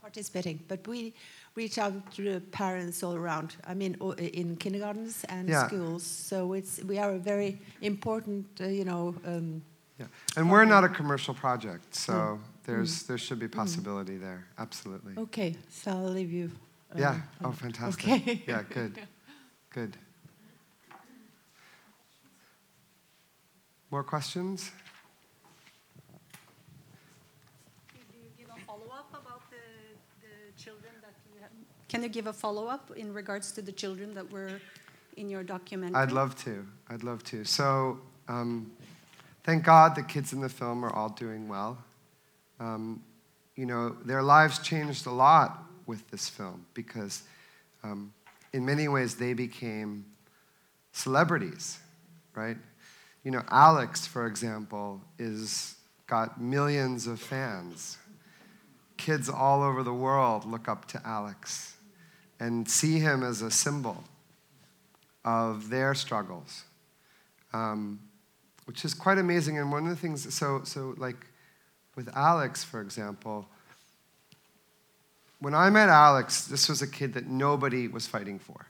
participating. 0.00 0.58
But 0.68 0.88
we 0.88 1.12
reach 1.54 1.78
out 1.78 1.92
to 2.14 2.22
the 2.22 2.40
parents 2.40 3.02
all 3.02 3.14
around. 3.14 3.56
I 3.64 3.74
mean, 3.74 3.94
in 4.18 4.56
kindergartens 4.56 5.24
and 5.28 5.48
Yeah. 5.48 5.66
schools. 5.66 6.02
So 6.02 6.52
it's 6.54 6.82
we 6.82 6.98
are 6.98 7.12
a 7.14 7.18
very 7.18 7.60
important, 7.80 8.46
uh, 8.60 8.66
you 8.66 8.84
know. 8.84 9.14
Um, 9.24 9.62
Yeah. 9.98 10.08
And 10.36 10.50
we're 10.50 10.64
not 10.64 10.82
a 10.82 10.88
commercial 10.88 11.34
project, 11.34 11.94
so 11.94 12.40
there's 12.64 13.04
there 13.04 13.18
should 13.18 13.38
be 13.38 13.46
possibility 13.48 14.18
there. 14.18 14.44
Absolutely. 14.58 15.14
okay, 15.16 15.54
so 15.70 15.90
I'll 15.92 16.10
leave 16.12 16.32
you. 16.32 16.50
uh, 16.94 16.98
Yeah. 16.98 17.20
Oh, 17.44 17.52
fantastic. 17.52 18.04
Okay. 18.04 18.42
Yeah. 18.48 18.62
Good. 18.68 18.98
Good. 19.70 19.96
More 23.90 24.02
questions? 24.02 24.72
Did 27.92 28.02
you 28.12 28.30
give 28.36 28.48
a 28.50 28.58
follow-up 28.66 29.10
about 29.12 29.42
the, 29.50 29.62
the 30.22 30.34
children 30.60 30.92
that 31.02 31.14
you 31.32 31.40
have? 31.40 31.52
Can 31.94 32.02
you 32.02 32.08
give 32.08 32.26
a 32.26 32.32
follow-up 32.32 32.90
in 32.96 33.14
regards 33.14 33.52
to 33.52 33.62
the 33.62 33.70
children 33.70 34.14
that 34.14 34.28
were 34.28 34.60
in 35.16 35.30
your 35.30 35.44
documentary? 35.44 35.94
I'd 35.94 36.10
love 36.10 36.34
to. 36.42 36.66
I'd 36.90 37.04
love 37.04 37.22
to. 37.22 37.44
So, 37.44 38.00
um, 38.26 38.72
thank 39.44 39.62
God 39.62 39.94
the 39.94 40.02
kids 40.02 40.32
in 40.32 40.40
the 40.40 40.48
film 40.48 40.84
are 40.84 40.92
all 40.92 41.10
doing 41.10 41.46
well. 41.46 41.78
Um, 42.58 43.00
you 43.54 43.64
know, 43.64 43.90
their 44.04 44.24
lives 44.24 44.58
changed 44.58 45.06
a 45.06 45.12
lot 45.12 45.66
with 45.86 46.10
this 46.10 46.28
film 46.28 46.66
because, 46.74 47.22
um, 47.84 48.12
in 48.52 48.66
many 48.66 48.88
ways, 48.88 49.14
they 49.14 49.32
became 49.32 50.04
celebrities, 50.90 51.78
right? 52.34 52.56
You 53.22 53.30
know, 53.30 53.44
Alex, 53.50 54.04
for 54.04 54.26
example, 54.26 55.00
is 55.20 55.76
got 56.08 56.40
millions 56.40 57.06
of 57.06 57.20
fans. 57.20 57.98
Kids 58.96 59.28
all 59.28 59.62
over 59.62 59.84
the 59.84 59.94
world 59.94 60.44
look 60.44 60.68
up 60.68 60.86
to 60.86 61.00
Alex 61.04 61.73
and 62.40 62.68
see 62.68 62.98
him 62.98 63.22
as 63.22 63.42
a 63.42 63.50
symbol 63.50 64.04
of 65.24 65.70
their 65.70 65.94
struggles, 65.94 66.64
um, 67.52 68.00
which 68.66 68.84
is 68.84 68.94
quite 68.94 69.18
amazing. 69.18 69.58
And 69.58 69.70
one 69.72 69.84
of 69.84 69.90
the 69.90 69.96
things, 69.96 70.32
so, 70.34 70.62
so 70.64 70.94
like 70.96 71.26
with 71.96 72.08
Alex, 72.16 72.64
for 72.64 72.80
example, 72.80 73.46
when 75.38 75.54
I 75.54 75.70
met 75.70 75.88
Alex, 75.88 76.46
this 76.46 76.68
was 76.68 76.82
a 76.82 76.86
kid 76.86 77.14
that 77.14 77.26
nobody 77.26 77.88
was 77.88 78.06
fighting 78.06 78.38
for. 78.38 78.66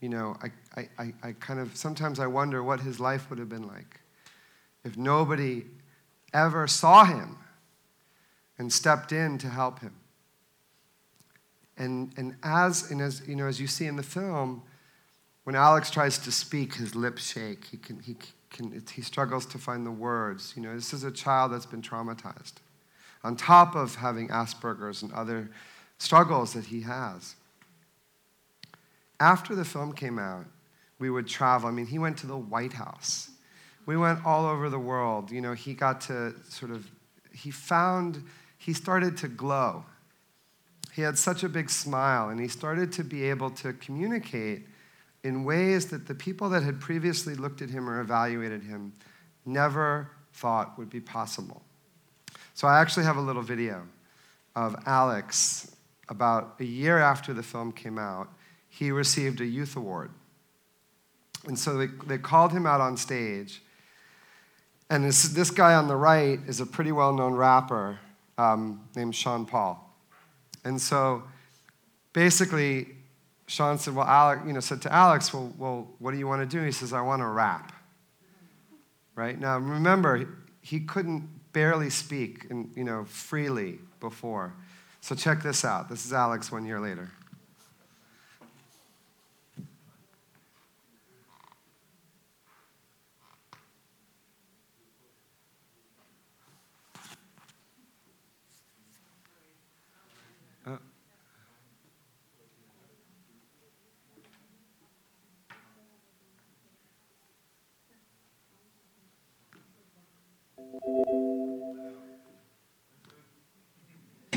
You 0.00 0.08
know, 0.10 0.36
I, 0.42 0.80
I, 0.80 0.88
I, 0.98 1.14
I 1.22 1.32
kind 1.32 1.58
of, 1.58 1.76
sometimes 1.76 2.20
I 2.20 2.26
wonder 2.26 2.62
what 2.62 2.80
his 2.80 3.00
life 3.00 3.30
would 3.30 3.38
have 3.38 3.48
been 3.48 3.66
like 3.66 4.00
if 4.84 4.96
nobody 4.96 5.64
ever 6.32 6.66
saw 6.66 7.04
him 7.04 7.38
and 8.58 8.72
stepped 8.72 9.10
in 9.10 9.38
to 9.38 9.48
help 9.48 9.80
him. 9.80 9.94
And, 11.78 12.12
and 12.16 12.36
as, 12.42 12.90
and 12.90 13.00
as, 13.00 13.22
you 13.26 13.36
know, 13.36 13.46
as 13.46 13.60
you 13.60 13.66
see 13.66 13.86
in 13.86 13.96
the 13.96 14.02
film, 14.02 14.62
when 15.44 15.54
Alex 15.54 15.90
tries 15.90 16.18
to 16.18 16.32
speak, 16.32 16.74
his 16.74 16.94
lips 16.94 17.32
shake. 17.32 17.66
He, 17.66 17.76
can, 17.76 18.00
he, 18.00 18.16
can, 18.50 18.82
he 18.92 19.02
struggles 19.02 19.46
to 19.46 19.58
find 19.58 19.86
the 19.86 19.90
words. 19.90 20.54
You 20.56 20.62
know, 20.62 20.74
this 20.74 20.92
is 20.92 21.04
a 21.04 21.10
child 21.10 21.52
that's 21.52 21.66
been 21.66 21.82
traumatized, 21.82 22.54
on 23.22 23.36
top 23.36 23.76
of 23.76 23.94
having 23.96 24.28
Asperger's 24.28 25.02
and 25.02 25.12
other 25.12 25.50
struggles 25.98 26.52
that 26.54 26.64
he 26.64 26.80
has. 26.80 27.36
After 29.20 29.54
the 29.54 29.64
film 29.64 29.92
came 29.92 30.18
out, 30.18 30.46
we 30.98 31.10
would 31.10 31.28
travel. 31.28 31.68
I 31.68 31.72
mean, 31.72 31.86
he 31.86 31.98
went 31.98 32.16
to 32.18 32.26
the 32.26 32.36
White 32.36 32.72
House. 32.72 33.30
We 33.86 33.96
went 33.96 34.24
all 34.26 34.46
over 34.46 34.68
the 34.68 34.78
world. 34.78 35.30
You 35.30 35.40
know, 35.42 35.52
he 35.52 35.74
got 35.74 36.00
to 36.02 36.34
sort 36.48 36.72
of, 36.72 36.90
he 37.32 37.50
found, 37.50 38.22
he 38.58 38.72
started 38.72 39.16
to 39.18 39.28
glow. 39.28 39.84
He 40.96 41.02
had 41.02 41.18
such 41.18 41.44
a 41.44 41.48
big 41.50 41.68
smile, 41.68 42.30
and 42.30 42.40
he 42.40 42.48
started 42.48 42.90
to 42.92 43.04
be 43.04 43.28
able 43.28 43.50
to 43.50 43.74
communicate 43.74 44.66
in 45.24 45.44
ways 45.44 45.88
that 45.90 46.06
the 46.06 46.14
people 46.14 46.48
that 46.48 46.62
had 46.62 46.80
previously 46.80 47.34
looked 47.34 47.60
at 47.60 47.68
him 47.68 47.86
or 47.86 48.00
evaluated 48.00 48.62
him 48.62 48.94
never 49.44 50.10
thought 50.32 50.78
would 50.78 50.88
be 50.88 51.00
possible. 51.00 51.60
So 52.54 52.66
I 52.66 52.80
actually 52.80 53.04
have 53.04 53.18
a 53.18 53.20
little 53.20 53.42
video 53.42 53.86
of 54.54 54.74
Alex 54.86 55.76
about 56.08 56.54
a 56.60 56.64
year 56.64 56.98
after 56.98 57.34
the 57.34 57.42
film 57.42 57.72
came 57.72 57.98
out. 57.98 58.32
He 58.70 58.90
received 58.90 59.42
a 59.42 59.46
youth 59.46 59.76
award. 59.76 60.10
And 61.46 61.58
so 61.58 61.76
they, 61.76 61.88
they 62.06 62.16
called 62.16 62.52
him 62.52 62.64
out 62.66 62.80
on 62.80 62.96
stage. 62.96 63.60
And 64.88 65.04
this, 65.04 65.24
this 65.24 65.50
guy 65.50 65.74
on 65.74 65.88
the 65.88 65.96
right 65.96 66.40
is 66.46 66.58
a 66.58 66.64
pretty 66.64 66.92
well 66.92 67.12
known 67.12 67.34
rapper 67.34 67.98
um, 68.38 68.88
named 68.96 69.14
Sean 69.14 69.44
Paul. 69.44 69.85
And 70.66 70.80
so 70.80 71.22
basically, 72.12 72.88
Sean 73.46 73.78
said, 73.78 73.94
"Well, 73.94 74.06
Alex, 74.06 74.42
you 74.44 74.52
know, 74.52 74.58
said 74.58 74.82
to 74.82 74.92
Alex, 74.92 75.32
well, 75.32 75.52
well, 75.56 75.88
what 76.00 76.10
do 76.10 76.18
you 76.18 76.26
want 76.26 76.42
to 76.42 76.56
do?" 76.58 76.62
He 76.64 76.72
says, 76.72 76.92
"I 76.92 77.02
want 77.02 77.22
to 77.22 77.26
rap." 77.26 77.72
Right 79.14 79.38
now, 79.38 79.58
remember, 79.58 80.28
he 80.60 80.80
couldn't 80.80 81.52
barely 81.52 81.88
speak, 81.88 82.50
and 82.50 82.72
you 82.74 82.82
know, 82.82 83.04
freely 83.04 83.78
before. 84.00 84.54
So 85.00 85.14
check 85.14 85.40
this 85.40 85.64
out. 85.64 85.88
This 85.88 86.04
is 86.04 86.12
Alex 86.12 86.50
one 86.50 86.66
year 86.66 86.80
later. 86.80 87.12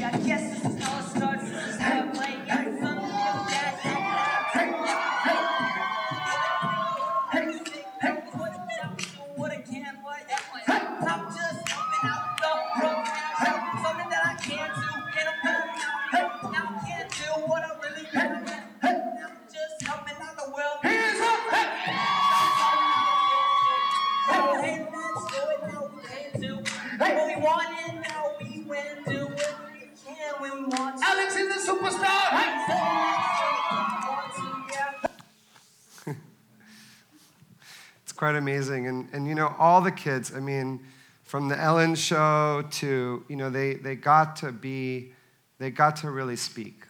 I 0.01 0.48
quite 38.19 38.35
amazing. 38.35 38.85
And, 38.87 39.07
and 39.13 39.25
you 39.25 39.33
know, 39.33 39.55
all 39.57 39.79
the 39.79 39.93
kids, 39.93 40.35
I 40.35 40.41
mean, 40.41 40.81
from 41.23 41.47
the 41.47 41.57
Ellen 41.57 41.95
show 41.95 42.65
to, 42.69 43.23
you 43.29 43.35
know, 43.37 43.49
they, 43.49 43.75
they 43.75 43.95
got 43.95 44.35
to 44.37 44.51
be, 44.51 45.13
they 45.57 45.71
got 45.71 45.95
to 45.97 46.11
really 46.11 46.35
speak. 46.35 46.83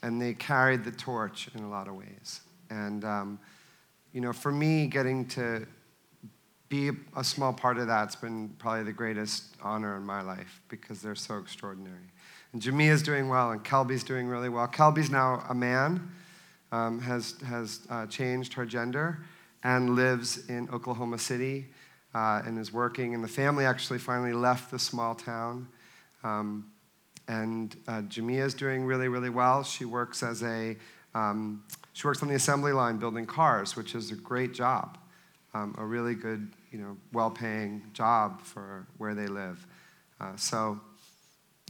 And 0.00 0.22
they 0.22 0.34
carried 0.34 0.84
the 0.84 0.92
torch 0.92 1.48
in 1.56 1.64
a 1.64 1.68
lot 1.68 1.88
of 1.88 1.96
ways. 1.96 2.42
And, 2.70 3.04
um, 3.04 3.40
you 4.12 4.20
know, 4.20 4.32
for 4.32 4.52
me, 4.52 4.86
getting 4.86 5.26
to 5.30 5.66
be 6.68 6.92
a 7.16 7.24
small 7.24 7.52
part 7.52 7.76
of 7.78 7.88
that's 7.88 8.14
been 8.14 8.50
probably 8.60 8.84
the 8.84 8.92
greatest 8.92 9.56
honor 9.60 9.96
in 9.96 10.04
my 10.04 10.22
life 10.22 10.60
because 10.68 11.02
they're 11.02 11.16
so 11.16 11.38
extraordinary. 11.38 12.12
And 12.52 12.62
Jamia's 12.62 13.02
doing 13.02 13.28
well, 13.28 13.50
and 13.50 13.64
Kelby's 13.64 14.04
doing 14.04 14.28
really 14.28 14.50
well. 14.50 14.68
Kelby's 14.68 15.10
now 15.10 15.44
a 15.48 15.54
man, 15.54 16.12
um, 16.70 17.00
has, 17.00 17.34
has 17.44 17.80
uh, 17.90 18.06
changed 18.06 18.52
her 18.52 18.64
gender, 18.64 19.18
and 19.62 19.96
lives 19.96 20.48
in 20.48 20.68
Oklahoma 20.70 21.18
City. 21.18 21.66
uh, 22.14 22.42
and 22.44 22.58
is 22.58 22.72
working. 22.72 23.14
And 23.14 23.22
the 23.22 23.28
family 23.28 23.64
actually 23.64 23.98
finally 23.98 24.32
left 24.32 24.70
the 24.70 24.78
small 24.78 25.14
town. 25.14 25.68
Um, 26.24 26.70
and 27.28 27.76
uh, 27.86 28.02
Jamia 28.02 28.44
is 28.44 28.54
doing 28.54 28.84
really, 28.84 29.08
really 29.08 29.30
well. 29.30 29.62
She 29.62 29.84
works 29.84 30.22
as 30.22 30.42
a 30.42 30.76
um, 31.14 31.64
she 31.92 32.06
works 32.06 32.22
on 32.22 32.28
the 32.28 32.34
assembly 32.34 32.72
line 32.72 32.98
building 32.98 33.26
cars, 33.26 33.74
which 33.74 33.94
is 33.94 34.12
a 34.12 34.14
great 34.14 34.54
job, 34.54 34.98
um, 35.52 35.74
a 35.78 35.84
really 35.84 36.14
good, 36.14 36.52
you 36.70 36.78
know, 36.78 36.96
well-paying 37.12 37.82
job 37.92 38.40
for 38.42 38.86
where 38.98 39.14
they 39.14 39.26
live. 39.26 39.66
Uh, 40.20 40.36
so 40.36 40.78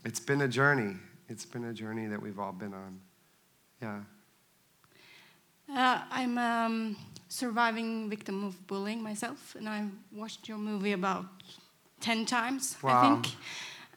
it's 0.04 0.20
been 0.20 0.42
a 0.42 0.48
journey. 0.48 0.96
It's 1.28 1.46
been 1.46 1.64
a 1.64 1.72
journey 1.72 2.06
that 2.08 2.20
we've 2.20 2.38
all 2.38 2.52
been 2.52 2.74
on. 2.74 3.00
Yeah. 3.80 4.00
Uh, 5.74 6.00
I'm 6.10 6.38
a 6.38 6.66
um, 6.66 6.96
surviving 7.28 8.08
victim 8.08 8.44
of 8.44 8.66
bullying 8.66 9.02
myself, 9.02 9.54
and 9.54 9.68
I've 9.68 9.90
watched 10.12 10.48
your 10.48 10.56
movie 10.56 10.92
about 10.92 11.26
10 12.00 12.24
times, 12.24 12.76
I 12.82 13.02
think. 13.02 13.34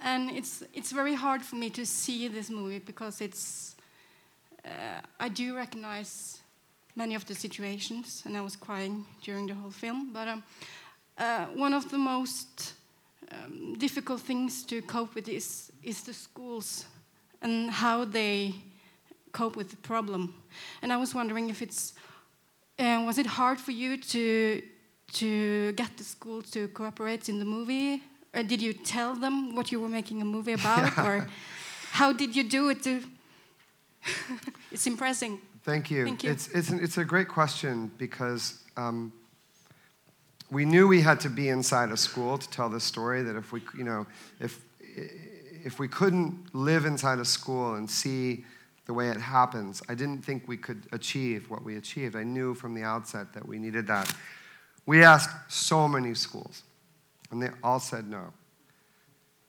And 0.01 0.31
it's, 0.31 0.63
it's 0.73 0.91
very 0.91 1.15
hard 1.15 1.41
for 1.41 1.55
me 1.55 1.69
to 1.69 1.85
see 1.85 2.27
this 2.27 2.49
movie 2.49 2.79
because 2.79 3.21
it's. 3.21 3.75
Uh, 4.65 5.01
I 5.19 5.29
do 5.29 5.55
recognize 5.55 6.41
many 6.95 7.15
of 7.15 7.25
the 7.25 7.33
situations, 7.33 8.23
and 8.25 8.35
I 8.35 8.41
was 8.41 8.55
crying 8.55 9.05
during 9.23 9.47
the 9.47 9.53
whole 9.53 9.71
film. 9.71 10.11
But 10.11 10.27
um, 10.27 10.43
uh, 11.17 11.45
one 11.55 11.73
of 11.73 11.89
the 11.89 11.97
most 11.97 12.73
um, 13.31 13.75
difficult 13.77 14.21
things 14.21 14.63
to 14.65 14.81
cope 14.81 15.15
with 15.15 15.29
is, 15.29 15.71
is 15.83 16.01
the 16.03 16.13
schools 16.13 16.85
and 17.41 17.71
how 17.71 18.05
they 18.05 18.55
cope 19.31 19.55
with 19.55 19.69
the 19.69 19.77
problem. 19.77 20.33
And 20.81 20.91
I 20.91 20.97
was 20.97 21.13
wondering 21.15 21.49
if 21.49 21.61
it's 21.61 21.93
uh, 22.79 23.03
was 23.05 23.17
it 23.17 23.25
hard 23.25 23.59
for 23.59 23.71
you 23.71 23.97
to 23.97 24.61
to 25.13 25.73
get 25.73 25.97
the 25.97 26.03
school 26.03 26.41
to 26.41 26.67
cooperate 26.69 27.29
in 27.29 27.37
the 27.39 27.45
movie, 27.45 28.01
or 28.33 28.43
did 28.43 28.61
you 28.61 28.73
tell 28.73 29.13
them 29.15 29.55
what 29.55 29.71
you 29.71 29.79
were 29.79 29.89
making 29.89 30.21
a 30.21 30.25
movie 30.25 30.53
about, 30.53 30.97
or 31.07 31.27
how 31.91 32.13
did 32.13 32.35
you 32.35 32.43
do 32.43 32.69
it? 32.69 32.83
To 32.83 33.01
it's 34.71 34.87
impressive. 34.87 35.37
Thank 35.63 35.91
you. 35.91 36.05
Thank 36.05 36.23
you. 36.23 36.31
It's, 36.31 36.47
it's, 36.47 36.69
an, 36.69 36.79
it's 36.81 36.97
a 36.97 37.05
great 37.05 37.27
question 37.27 37.91
because 37.99 38.63
um, 38.77 39.13
we 40.49 40.65
knew 40.65 40.87
we 40.87 41.01
had 41.01 41.19
to 41.19 41.29
be 41.29 41.49
inside 41.49 41.91
a 41.91 41.97
school 41.97 42.37
to 42.37 42.49
tell 42.49 42.67
this 42.67 42.83
story. 42.83 43.21
That 43.21 43.35
if 43.35 43.51
we, 43.51 43.61
you 43.77 43.83
know, 43.83 44.07
if 44.39 44.59
if 45.63 45.79
we 45.79 45.87
couldn't 45.87 46.55
live 46.55 46.85
inside 46.85 47.19
a 47.19 47.25
school 47.25 47.75
and 47.75 47.89
see 47.89 48.45
the 48.85 48.93
way 48.93 49.09
it 49.09 49.17
happens, 49.17 49.81
I 49.87 49.95
didn't 49.95 50.25
think 50.25 50.47
we 50.47 50.57
could 50.57 50.87
achieve 50.91 51.49
what 51.49 51.63
we 51.63 51.77
achieved. 51.77 52.15
I 52.15 52.23
knew 52.23 52.53
from 52.53 52.73
the 52.73 52.83
outset 52.83 53.33
that 53.33 53.47
we 53.47 53.59
needed 53.59 53.87
that. 53.87 54.13
We 54.85 55.03
asked 55.03 55.51
so 55.51 55.87
many 55.87 56.13
schools, 56.13 56.63
and 57.29 57.41
they 57.41 57.49
all 57.63 57.79
said 57.79 58.07
no. 58.07 58.33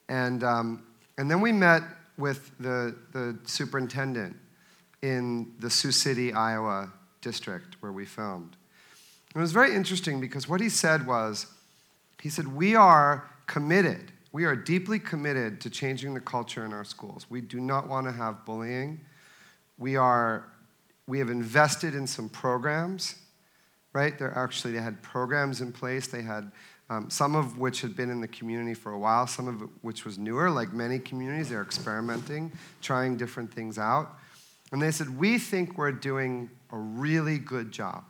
And 0.09 0.45
um, 0.45 0.85
and 1.17 1.31
then 1.31 1.41
we 1.41 1.53
met 1.53 1.83
with 2.19 2.51
the 2.59 2.95
the 3.13 3.39
superintendent 3.45 4.37
in 5.03 5.53
the 5.59 5.71
Sioux 5.71 5.93
City, 5.93 6.33
Iowa 6.33 6.93
district 7.21 7.77
where 7.81 7.93
we 7.93 8.05
filmed. 8.05 8.57
It 9.35 9.39
was 9.39 9.53
very 9.53 9.75
interesting 9.75 10.21
because 10.21 10.49
what 10.49 10.61
he 10.61 10.69
said 10.69 11.07
was, 11.07 11.47
he 12.21 12.29
said, 12.29 12.47
We 12.47 12.75
are 12.75 13.31
committed, 13.47 14.13
we 14.31 14.45
are 14.45 14.55
deeply 14.55 14.99
committed 14.99 15.61
to 15.63 15.71
changing 15.71 16.15
the 16.15 16.21
culture 16.21 16.65
in 16.65 16.73
our 16.73 16.85
schools. 16.85 17.27
We 17.31 17.41
do 17.41 17.61
not 17.61 17.89
want 17.89 18.07
to 18.07 18.13
have 18.13 18.45
bullying. 18.45 19.01
We 19.83 19.97
are, 19.97 20.45
we 21.09 21.19
have 21.19 21.29
invested 21.29 21.97
in 21.97 22.07
some 22.07 22.29
programs, 22.29 23.17
right? 23.93 24.17
They're 24.17 24.39
actually, 24.39 24.75
they 24.75 24.81
had 24.81 25.03
programs 25.03 25.61
in 25.61 25.73
place. 25.73 26.07
They 26.07 26.23
had 26.23 26.53
um, 26.89 27.11
some 27.11 27.35
of 27.35 27.59
which 27.59 27.81
had 27.81 27.97
been 27.97 28.09
in 28.09 28.21
the 28.21 28.29
community 28.29 28.75
for 28.75 28.93
a 28.93 28.99
while, 28.99 29.27
some 29.27 29.49
of 29.49 29.69
which 29.83 30.05
was 30.05 30.19
newer, 30.19 30.51
like 30.51 30.73
many 30.73 31.01
communities, 31.01 31.49
they're 31.49 31.63
experimenting, 31.63 32.53
trying 32.81 33.17
different 33.17 33.53
things 33.53 33.77
out. 33.77 34.19
And 34.71 34.81
they 34.81 34.93
said, 34.93 35.19
We 35.19 35.37
think 35.37 35.77
we're 35.77 35.91
doing 35.91 36.49
a 36.71 36.77
really 36.77 37.39
good 37.39 37.73
job. 37.73 38.05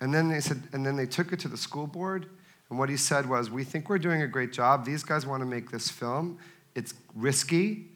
And 0.00 0.12
then 0.12 0.28
they 0.28 0.40
said, 0.40 0.60
and 0.72 0.84
then 0.84 0.96
they 0.96 1.06
took 1.06 1.32
it 1.32 1.38
to 1.40 1.48
the 1.48 1.56
school 1.56 1.86
board. 1.86 2.26
And 2.68 2.80
what 2.80 2.88
he 2.88 2.96
said 2.96 3.28
was, 3.28 3.48
We 3.48 3.62
think 3.62 3.88
we're 3.88 4.00
doing 4.00 4.22
a 4.22 4.26
great 4.26 4.52
job. 4.52 4.84
These 4.84 5.04
guys 5.04 5.24
want 5.24 5.40
to 5.42 5.46
make 5.46 5.70
this 5.70 5.88
film. 5.88 6.38
It's 6.74 6.94
risky, 7.14 7.92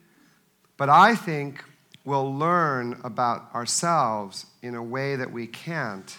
but 0.76 0.88
I 0.88 1.16
think 1.16 1.64
we'll 2.04 2.34
learn 2.34 3.00
about 3.04 3.54
ourselves 3.54 4.46
in 4.62 4.74
a 4.74 4.82
way 4.82 5.16
that 5.16 5.32
we 5.32 5.46
can't 5.46 6.16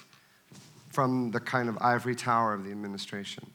from 0.92 1.32
the 1.32 1.40
kind 1.40 1.70
of 1.70 1.78
ivory 1.82 2.16
tower 2.16 2.54
of 2.54 2.64
the 2.64 2.72
administration. 2.72 3.50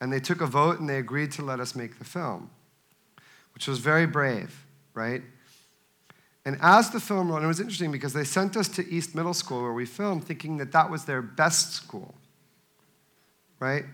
And 0.00 0.12
they 0.12 0.20
took 0.20 0.40
a 0.40 0.46
vote 0.46 0.78
and 0.78 0.88
they 0.88 0.98
agreed 0.98 1.32
to 1.32 1.42
let 1.42 1.60
us 1.60 1.74
make 1.74 1.98
the 1.98 2.04
film, 2.04 2.50
which 3.54 3.66
was 3.66 3.78
very 3.78 4.06
brave, 4.06 4.66
right? 4.92 5.22
And 6.44 6.58
as 6.60 6.90
the 6.90 7.00
film 7.00 7.30
rolled, 7.30 7.42
it 7.42 7.46
was 7.46 7.60
interesting 7.60 7.90
because 7.90 8.12
they 8.12 8.24
sent 8.24 8.56
us 8.56 8.68
to 8.68 8.86
East 8.88 9.14
Middle 9.14 9.34
School 9.34 9.62
where 9.62 9.72
we 9.72 9.86
filmed 9.86 10.24
thinking 10.24 10.58
that 10.58 10.72
that 10.72 10.90
was 10.90 11.04
their 11.04 11.22
best 11.22 11.72
school, 11.72 12.14
right? 13.58 13.84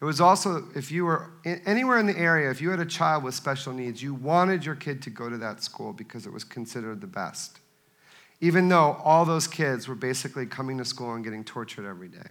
It 0.00 0.04
was 0.04 0.20
also, 0.20 0.68
if 0.76 0.92
you 0.92 1.04
were 1.04 1.32
anywhere 1.44 1.98
in 1.98 2.06
the 2.06 2.16
area, 2.16 2.50
if 2.50 2.60
you 2.60 2.70
had 2.70 2.78
a 2.78 2.86
child 2.86 3.24
with 3.24 3.34
special 3.34 3.72
needs, 3.72 4.00
you 4.00 4.14
wanted 4.14 4.64
your 4.64 4.76
kid 4.76 5.02
to 5.02 5.10
go 5.10 5.28
to 5.28 5.36
that 5.38 5.62
school 5.62 5.92
because 5.92 6.24
it 6.24 6.32
was 6.32 6.44
considered 6.44 7.00
the 7.00 7.08
best. 7.08 7.58
Even 8.40 8.68
though 8.68 9.00
all 9.02 9.24
those 9.24 9.48
kids 9.48 9.88
were 9.88 9.96
basically 9.96 10.46
coming 10.46 10.78
to 10.78 10.84
school 10.84 11.14
and 11.14 11.24
getting 11.24 11.42
tortured 11.42 11.88
every 11.88 12.08
day. 12.08 12.30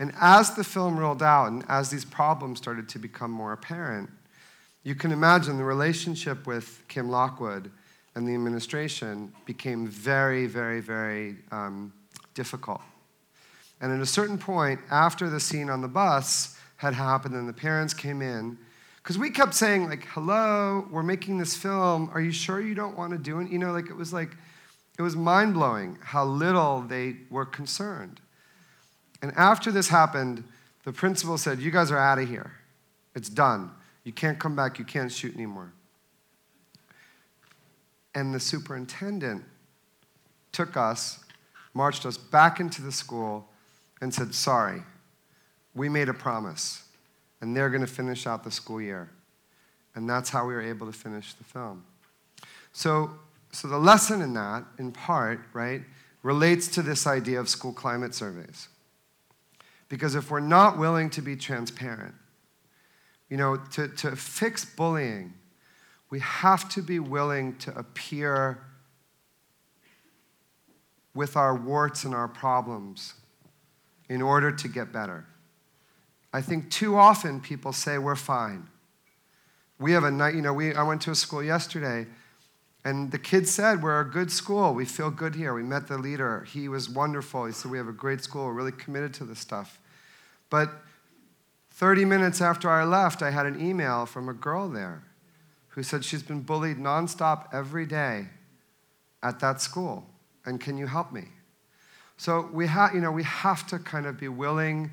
And 0.00 0.12
as 0.20 0.54
the 0.54 0.64
film 0.64 0.98
rolled 0.98 1.22
out 1.22 1.46
and 1.46 1.64
as 1.68 1.90
these 1.90 2.04
problems 2.04 2.58
started 2.58 2.88
to 2.90 2.98
become 2.98 3.30
more 3.30 3.52
apparent, 3.52 4.10
you 4.82 4.96
can 4.96 5.12
imagine 5.12 5.56
the 5.56 5.64
relationship 5.64 6.46
with 6.46 6.82
Kim 6.88 7.08
Lockwood 7.08 7.70
and 8.16 8.26
the 8.26 8.34
administration 8.34 9.32
became 9.44 9.86
very, 9.86 10.46
very, 10.46 10.80
very 10.80 11.36
um, 11.52 11.92
difficult. 12.34 12.80
And 13.80 13.92
at 13.92 14.00
a 14.00 14.06
certain 14.06 14.38
point, 14.38 14.80
after 14.90 15.28
the 15.28 15.40
scene 15.40 15.68
on 15.68 15.80
the 15.80 15.88
bus 15.88 16.58
had 16.76 16.94
happened 16.94 17.34
and 17.34 17.48
the 17.48 17.52
parents 17.52 17.92
came 17.94 18.22
in, 18.22 18.58
because 19.02 19.18
we 19.18 19.30
kept 19.30 19.54
saying, 19.54 19.88
like, 19.88 20.04
hello, 20.06 20.88
we're 20.90 21.02
making 21.02 21.38
this 21.38 21.56
film. 21.56 22.10
Are 22.12 22.20
you 22.20 22.32
sure 22.32 22.60
you 22.60 22.74
don't 22.74 22.98
want 22.98 23.12
to 23.12 23.18
do 23.18 23.38
it? 23.38 23.48
You 23.50 23.58
know, 23.58 23.70
like, 23.70 23.88
it 23.88 23.94
was 23.94 24.12
like, 24.12 24.36
it 24.98 25.02
was 25.02 25.14
mind 25.14 25.54
blowing 25.54 25.98
how 26.02 26.24
little 26.24 26.80
they 26.80 27.16
were 27.30 27.44
concerned. 27.44 28.20
And 29.22 29.32
after 29.36 29.70
this 29.70 29.88
happened, 29.88 30.42
the 30.84 30.92
principal 30.92 31.38
said, 31.38 31.60
You 31.60 31.70
guys 31.70 31.90
are 31.90 31.98
out 31.98 32.18
of 32.18 32.28
here. 32.28 32.52
It's 33.14 33.28
done. 33.28 33.70
You 34.04 34.12
can't 34.12 34.38
come 34.38 34.56
back. 34.56 34.78
You 34.78 34.84
can't 34.84 35.12
shoot 35.12 35.34
anymore. 35.34 35.72
And 38.14 38.34
the 38.34 38.40
superintendent 38.40 39.44
took 40.52 40.76
us, 40.76 41.20
marched 41.74 42.06
us 42.06 42.16
back 42.16 42.60
into 42.60 42.82
the 42.82 42.92
school, 42.92 43.48
and 44.06 44.14
said, 44.14 44.32
Sorry, 44.36 44.84
we 45.74 45.88
made 45.88 46.08
a 46.08 46.14
promise, 46.14 46.84
and 47.40 47.56
they're 47.56 47.70
going 47.70 47.80
to 47.80 47.92
finish 47.92 48.24
out 48.24 48.44
the 48.44 48.52
school 48.52 48.80
year. 48.80 49.10
And 49.96 50.08
that's 50.08 50.30
how 50.30 50.46
we 50.46 50.54
were 50.54 50.62
able 50.62 50.86
to 50.86 50.92
finish 50.92 51.34
the 51.34 51.42
film. 51.42 51.84
So, 52.72 53.10
so 53.50 53.66
the 53.66 53.78
lesson 53.78 54.22
in 54.22 54.32
that, 54.34 54.62
in 54.78 54.92
part, 54.92 55.40
right, 55.52 55.82
relates 56.22 56.68
to 56.68 56.82
this 56.82 57.04
idea 57.04 57.40
of 57.40 57.48
school 57.48 57.72
climate 57.72 58.14
surveys. 58.14 58.68
Because 59.88 60.14
if 60.14 60.30
we're 60.30 60.38
not 60.38 60.78
willing 60.78 61.10
to 61.10 61.20
be 61.20 61.34
transparent, 61.34 62.14
you 63.28 63.36
know, 63.36 63.56
to, 63.72 63.88
to 63.88 64.14
fix 64.14 64.64
bullying, 64.64 65.34
we 66.10 66.20
have 66.20 66.68
to 66.68 66.80
be 66.80 67.00
willing 67.00 67.56
to 67.56 67.76
appear 67.76 68.62
with 71.12 71.36
our 71.36 71.56
warts 71.56 72.04
and 72.04 72.14
our 72.14 72.28
problems 72.28 73.14
in 74.08 74.22
order 74.22 74.52
to 74.52 74.68
get 74.68 74.92
better. 74.92 75.26
I 76.32 76.40
think 76.42 76.70
too 76.70 76.96
often 76.96 77.40
people 77.40 77.72
say 77.72 77.98
we're 77.98 78.16
fine. 78.16 78.68
We 79.78 79.92
have 79.92 80.04
a 80.04 80.10
night, 80.10 80.34
you 80.34 80.42
know, 80.42 80.52
we, 80.52 80.74
I 80.74 80.82
went 80.82 81.02
to 81.02 81.10
a 81.10 81.14
school 81.14 81.42
yesterday 81.42 82.06
and 82.86 83.10
the 83.10 83.18
kids 83.18 83.50
said, 83.50 83.82
We're 83.82 84.00
a 84.00 84.08
good 84.08 84.30
school. 84.30 84.72
We 84.72 84.84
feel 84.84 85.10
good 85.10 85.34
here. 85.34 85.52
We 85.52 85.64
met 85.64 85.88
the 85.88 85.98
leader. 85.98 86.44
He 86.44 86.68
was 86.68 86.88
wonderful. 86.88 87.46
He 87.46 87.52
said, 87.52 87.70
We 87.70 87.78
have 87.78 87.88
a 87.88 87.92
great 87.92 88.22
school. 88.22 88.46
We're 88.46 88.52
really 88.52 88.70
committed 88.70 89.12
to 89.14 89.24
this 89.24 89.40
stuff. 89.40 89.80
But 90.50 90.70
30 91.72 92.04
minutes 92.04 92.40
after 92.40 92.70
I 92.70 92.84
left, 92.84 93.22
I 93.22 93.30
had 93.30 93.44
an 93.44 93.60
email 93.60 94.06
from 94.06 94.28
a 94.28 94.32
girl 94.32 94.68
there 94.68 95.02
who 95.70 95.82
said 95.82 96.04
she's 96.04 96.22
been 96.22 96.42
bullied 96.42 96.78
nonstop 96.78 97.52
every 97.52 97.86
day 97.86 98.28
at 99.20 99.40
that 99.40 99.60
school. 99.60 100.06
And 100.44 100.60
can 100.60 100.78
you 100.78 100.86
help 100.86 101.12
me? 101.12 101.24
So 102.16 102.48
we, 102.52 102.66
ha- 102.66 102.90
you 102.94 103.00
know, 103.00 103.12
we 103.12 103.24
have 103.24 103.66
to 103.68 103.78
kind 103.78 104.06
of 104.06 104.18
be 104.18 104.28
willing 104.28 104.90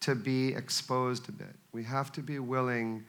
to 0.00 0.14
be 0.14 0.48
exposed 0.54 1.28
a 1.28 1.32
bit. 1.32 1.54
We 1.72 1.84
have 1.84 2.12
to 2.12 2.20
be 2.20 2.38
willing 2.38 3.04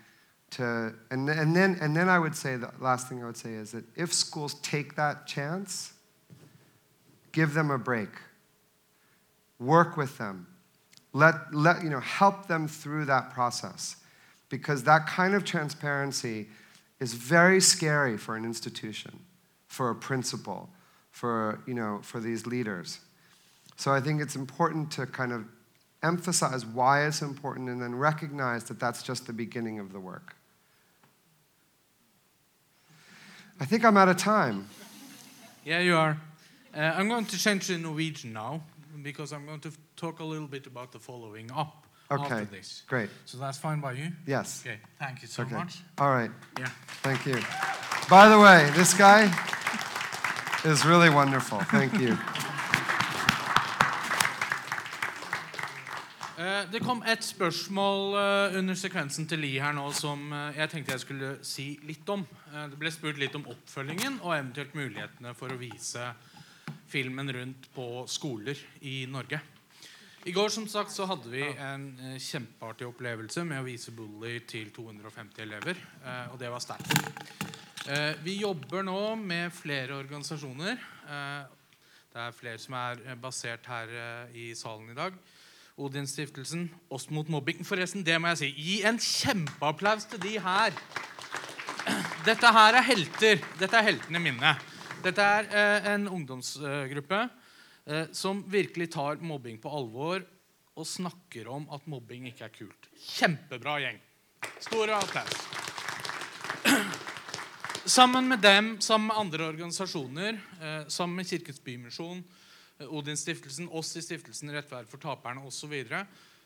to, 0.51 0.93
and, 1.11 1.29
and, 1.29 1.55
then, 1.55 1.77
and 1.81 1.95
then 1.95 2.09
I 2.09 2.19
would 2.19 2.35
say, 2.35 2.55
the 2.55 2.71
last 2.79 3.09
thing 3.09 3.23
I 3.23 3.25
would 3.25 3.37
say 3.37 3.53
is 3.53 3.71
that 3.71 3.83
if 3.95 4.13
schools 4.13 4.55
take 4.55 4.95
that 4.95 5.27
chance, 5.27 5.93
give 7.31 7.53
them 7.53 7.71
a 7.71 7.77
break. 7.77 8.09
Work 9.59 9.97
with 9.97 10.17
them. 10.17 10.47
Let, 11.13 11.53
let, 11.53 11.83
you 11.83 11.89
know, 11.89 11.99
help 11.99 12.47
them 12.47 12.67
through 12.67 13.05
that 13.05 13.31
process 13.31 13.97
because 14.49 14.83
that 14.83 15.07
kind 15.07 15.33
of 15.33 15.43
transparency 15.43 16.47
is 16.99 17.13
very 17.13 17.59
scary 17.59 18.17
for 18.17 18.35
an 18.35 18.45
institution, 18.45 19.19
for 19.67 19.89
a 19.89 19.95
principal, 19.95 20.69
for, 21.11 21.59
you 21.67 21.73
know, 21.73 21.99
for 22.03 22.19
these 22.19 22.45
leaders. 22.45 22.99
So 23.75 23.91
I 23.91 23.99
think 24.01 24.21
it's 24.21 24.35
important 24.35 24.91
to 24.93 25.05
kind 25.05 25.31
of 25.31 25.45
emphasize 26.03 26.65
why 26.65 27.05
it's 27.05 27.21
important 27.21 27.69
and 27.69 27.81
then 27.81 27.95
recognize 27.95 28.65
that 28.65 28.79
that's 28.79 29.03
just 29.03 29.25
the 29.27 29.33
beginning 29.33 29.79
of 29.79 29.91
the 29.93 29.99
work. 29.99 30.35
I 33.59 33.65
think 33.65 33.85
I'm 33.85 33.97
out 33.97 34.09
of 34.09 34.17
time. 34.17 34.67
Yeah, 35.63 35.79
you 35.79 35.95
are. 35.95 36.17
Uh, 36.75 36.79
I'm 36.79 37.07
going 37.07 37.25
to 37.25 37.37
change 37.37 37.67
to 37.67 37.77
Norwegian 37.77 38.33
now 38.33 38.61
because 39.01 39.31
I'm 39.31 39.45
going 39.45 39.59
to 39.61 39.71
talk 39.95 40.19
a 40.19 40.23
little 40.23 40.47
bit 40.47 40.67
about 40.67 40.91
the 40.91 40.99
following 40.99 41.51
up 41.51 41.85
after 42.11 42.35
Okay, 42.35 42.43
this. 42.45 42.83
great. 42.87 43.09
So 43.25 43.37
that's 43.37 43.57
fine 43.57 43.79
by 43.79 43.93
you? 43.93 44.11
Yes. 44.27 44.63
Okay, 44.65 44.79
thank 44.99 45.21
you 45.21 45.27
so 45.27 45.43
Okay. 45.43 45.55
much. 45.55 45.77
All 45.97 46.09
right. 46.09 46.31
Yeah. 46.59 46.69
Thank 47.03 47.25
you. 47.25 47.39
By 48.09 48.27
the 48.27 48.39
way, 48.39 48.69
this 48.75 48.93
guy 48.93 49.31
is 50.65 50.85
really 50.85 51.09
wonderful. 51.09 51.59
Thank 51.61 51.99
you. 51.99 52.17
Det 56.43 56.81
kom 56.83 56.99
et 57.07 57.23
spørsmål 57.23 58.15
eh, 58.19 58.55
under 58.59 58.75
sekvensen 58.75 59.27
til 59.29 59.39
Li 59.39 59.51
her 59.63 59.71
nå 59.77 59.85
som 59.95 60.25
eh, 60.35 60.57
jeg 60.57 60.71
tenkte 60.73 60.91
jeg 60.95 61.03
skulle 61.05 61.29
si 61.45 61.65
litt 61.87 62.09
om. 62.11 62.25
Eh, 62.51 62.65
Det 62.73 62.79
ble 62.81 62.91
spurt 62.91 63.19
litt 63.21 63.35
om 63.37 63.45
oppfølgingen 63.53 64.17
og 64.25 64.33
eventuelt 64.35 64.73
mulighetene 64.75 65.31
for 65.39 65.53
å 65.53 65.59
vise 65.61 66.09
filmen 66.91 67.31
rundt 67.31 67.69
på 67.75 67.85
skoler 68.11 68.59
i 68.83 69.05
Norge. 69.07 69.39
I 70.27 70.33
går 70.35 70.51
som 70.55 70.67
sagt 70.71 70.91
så 70.91 71.07
hadde 71.07 71.31
vi 71.31 71.45
en 71.47 71.85
eh, 72.09 72.17
kjempeartig 72.19 72.89
opplevelse 72.89 73.45
med 73.47 73.61
å 73.61 73.67
vise 73.69 73.93
Bully 73.95 74.41
til 74.49 74.73
250 74.75 75.45
elever, 75.45 75.79
eh, 76.03 76.25
og 76.33 76.41
det 76.43 76.51
var 76.51 76.63
sterkt. 76.63 76.91
Eh, 77.87 78.17
Vi 78.23 78.41
jobber 78.41 78.83
nå 78.83 79.15
med 79.19 79.53
flere 79.55 79.95
organisasjoner. 80.01 80.75
Eh, 81.07 81.43
Det 82.13 82.21
er 82.21 82.35
flere 82.37 82.59
som 82.61 82.75
er 82.77 82.99
eh, 83.07 83.15
basert 83.15 83.65
her 83.65 83.87
eh, 83.89 84.35
i 84.37 84.49
salen 84.55 84.91
i 84.91 84.97
dag. 84.99 85.15
Odin-stiftelsen, 85.77 86.67
Oss 86.93 87.07
mot 87.09 87.29
mobbing. 87.33 87.63
Forresten, 87.65 88.03
det 88.05 88.19
må 88.21 88.29
jeg 88.33 88.41
si. 88.43 88.49
Gi 88.53 88.75
en 88.85 88.99
kjempeapplaus 89.01 90.05
til 90.11 90.21
de 90.21 90.35
her. 90.43 90.75
Dette 92.27 92.51
her 92.55 92.77
er 92.77 92.85
helter. 92.85 93.41
Dette 93.59 93.79
er 93.79 93.87
heltene 93.89 94.21
mine. 94.21 94.53
Dette 95.03 95.25
er 95.25 95.49
eh, 95.49 95.89
en 95.95 96.05
ungdomsgruppe 96.07 97.23
eh, 97.25 98.05
som 98.15 98.43
virkelig 98.47 98.91
tar 98.93 99.19
mobbing 99.25 99.57
på 99.59 99.71
alvor 99.73 100.21
og 100.73 100.87
snakker 100.87 101.49
om 101.51 101.65
at 101.73 101.89
mobbing 101.89 102.29
ikke 102.29 102.47
er 102.47 102.53
kult. 102.53 102.87
Kjempebra 103.17 103.79
gjeng. 103.83 103.99
Stor 104.63 104.93
applaus. 104.95 105.41
Sammen 107.83 108.29
med 108.31 108.39
dem, 108.39 108.77
sammen 108.79 109.09
med 109.09 109.19
andre 109.19 109.49
organisasjoner, 109.51 110.37
eh, 110.61 110.87
sammen 110.87 111.19
med 111.19 111.27
Kirkens 111.27 111.59
Bymisjon, 111.59 112.23
eh, 112.83 112.93
Odin-stiftelsen, 112.93 113.71
oss 113.71 113.95
i 113.97 114.03
stiftelsen 114.03 114.51
Rettferd 114.53 114.91
for 114.91 115.01
taperne 115.01 115.43
osv., 115.47 115.63
så, 115.63 115.71
videre, 115.71 116.03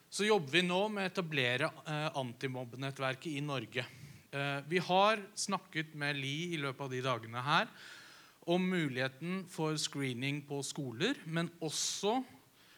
så 0.09 0.27
jobber 0.27 0.53
vi 0.59 0.63
nå 0.63 0.79
med 0.93 1.07
å 1.07 1.11
etablere 1.11 1.69
eh, 1.83 2.09
antimobbenettverket 2.21 3.33
i 3.33 3.43
Norge. 3.43 3.85
Eh, 4.31 4.59
vi 4.69 4.79
har 4.83 5.21
snakket 5.35 5.95
med 5.99 6.19
Li 6.21 6.53
i 6.53 6.61
løpet 6.61 6.85
av 6.85 6.93
de 6.93 7.03
dagene 7.03 7.43
her 7.43 7.71
om 8.47 8.63
muligheten 8.63 9.41
for 9.51 9.75
screening 9.81 10.39
på 10.47 10.61
skoler, 10.63 11.17
men 11.25 11.49
også 11.59 12.21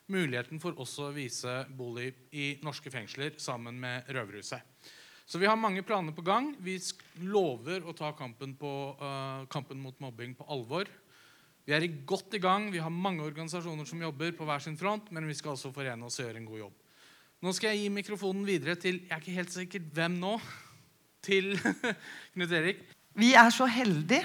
muligheten 0.10 0.62
for 0.62 0.78
også 0.82 1.10
å 1.10 1.14
vise 1.14 1.60
bolig 1.78 2.10
i 2.34 2.56
norske 2.66 2.90
fengsler 2.90 3.38
sammen 3.38 3.78
med 3.78 4.10
Røverhuset. 4.10 4.66
Så 5.30 5.38
vi 5.38 5.46
har 5.46 5.60
mange 5.62 5.84
planer 5.86 6.16
på 6.18 6.26
gang. 6.26 6.56
Vi 6.58 6.80
lover 7.22 7.86
å 7.86 7.94
ta 7.94 8.10
kampen, 8.18 8.56
på, 8.58 8.98
eh, 8.98 9.46
kampen 9.46 9.78
mot 9.78 10.00
mobbing 10.02 10.34
på 10.34 10.48
alvor. 10.50 10.90
Vi 11.70 11.76
er 11.78 11.84
i 11.86 11.92
godt 12.10 12.34
i 12.34 12.42
gang. 12.42 12.72
Vi 12.74 12.80
har 12.82 12.90
mange 12.90 13.22
organisasjoner 13.22 13.86
som 13.86 14.00
jobber 14.02 14.32
på 14.34 14.46
hver 14.48 14.62
sin 14.64 14.78
front, 14.78 15.12
men 15.14 15.28
vi 15.30 15.36
skal 15.38 15.54
også 15.54 15.70
forene 15.70 16.08
oss 16.08 16.18
og 16.18 16.26
gjøre 16.26 16.40
en 16.42 16.48
god 16.50 16.62
jobb. 16.64 16.78
Nå 17.46 17.52
skal 17.54 17.76
jeg 17.76 17.84
gi 17.84 17.92
mikrofonen 17.94 18.48
videre 18.48 18.74
til 18.76 19.04
Jeg 19.04 19.14
er 19.14 19.22
ikke 19.22 19.36
helt 19.36 19.54
sikker 19.54 19.84
hvem 19.94 20.16
nå. 20.18 20.32
Til 21.22 21.52
Knut 22.34 22.56
Erik. 22.58 22.82
Vi 23.22 23.36
er 23.38 23.52
så 23.54 23.68
heldige 23.70 24.24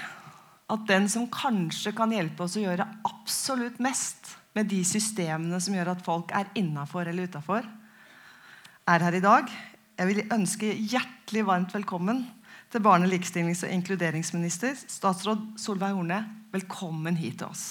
at 0.73 0.87
den 0.89 1.05
som 1.11 1.27
kanskje 1.29 1.93
kan 1.93 2.15
hjelpe 2.15 2.47
oss 2.47 2.55
å 2.57 2.63
gjøre 2.63 2.87
absolutt 3.05 3.77
mest 3.83 4.31
med 4.57 4.71
de 4.71 4.79
systemene 4.87 5.59
som 5.61 5.75
gjør 5.77 5.91
at 5.93 6.01
folk 6.05 6.33
er 6.33 6.49
innafor 6.57 7.11
eller 7.11 7.29
utafor, 7.29 7.67
er 8.89 9.05
her 9.05 9.19
i 9.19 9.21
dag. 9.21 9.51
Jeg 9.99 10.09
vil 10.09 10.23
ønske 10.33 10.71
hjertelig 10.73 11.45
varmt 11.45 11.77
velkommen 11.77 12.23
til 12.73 12.81
barne-, 12.81 13.11
likestillings- 13.11 13.61
og 13.67 13.75
inkluderingsminister 13.75 14.73
statsråd 14.87 15.45
Solveig 15.61 15.93
Horne. 15.93 16.23
Velkommen 16.55 17.17
hit 17.19 17.41
til 17.41 17.49
oss. 17.49 17.63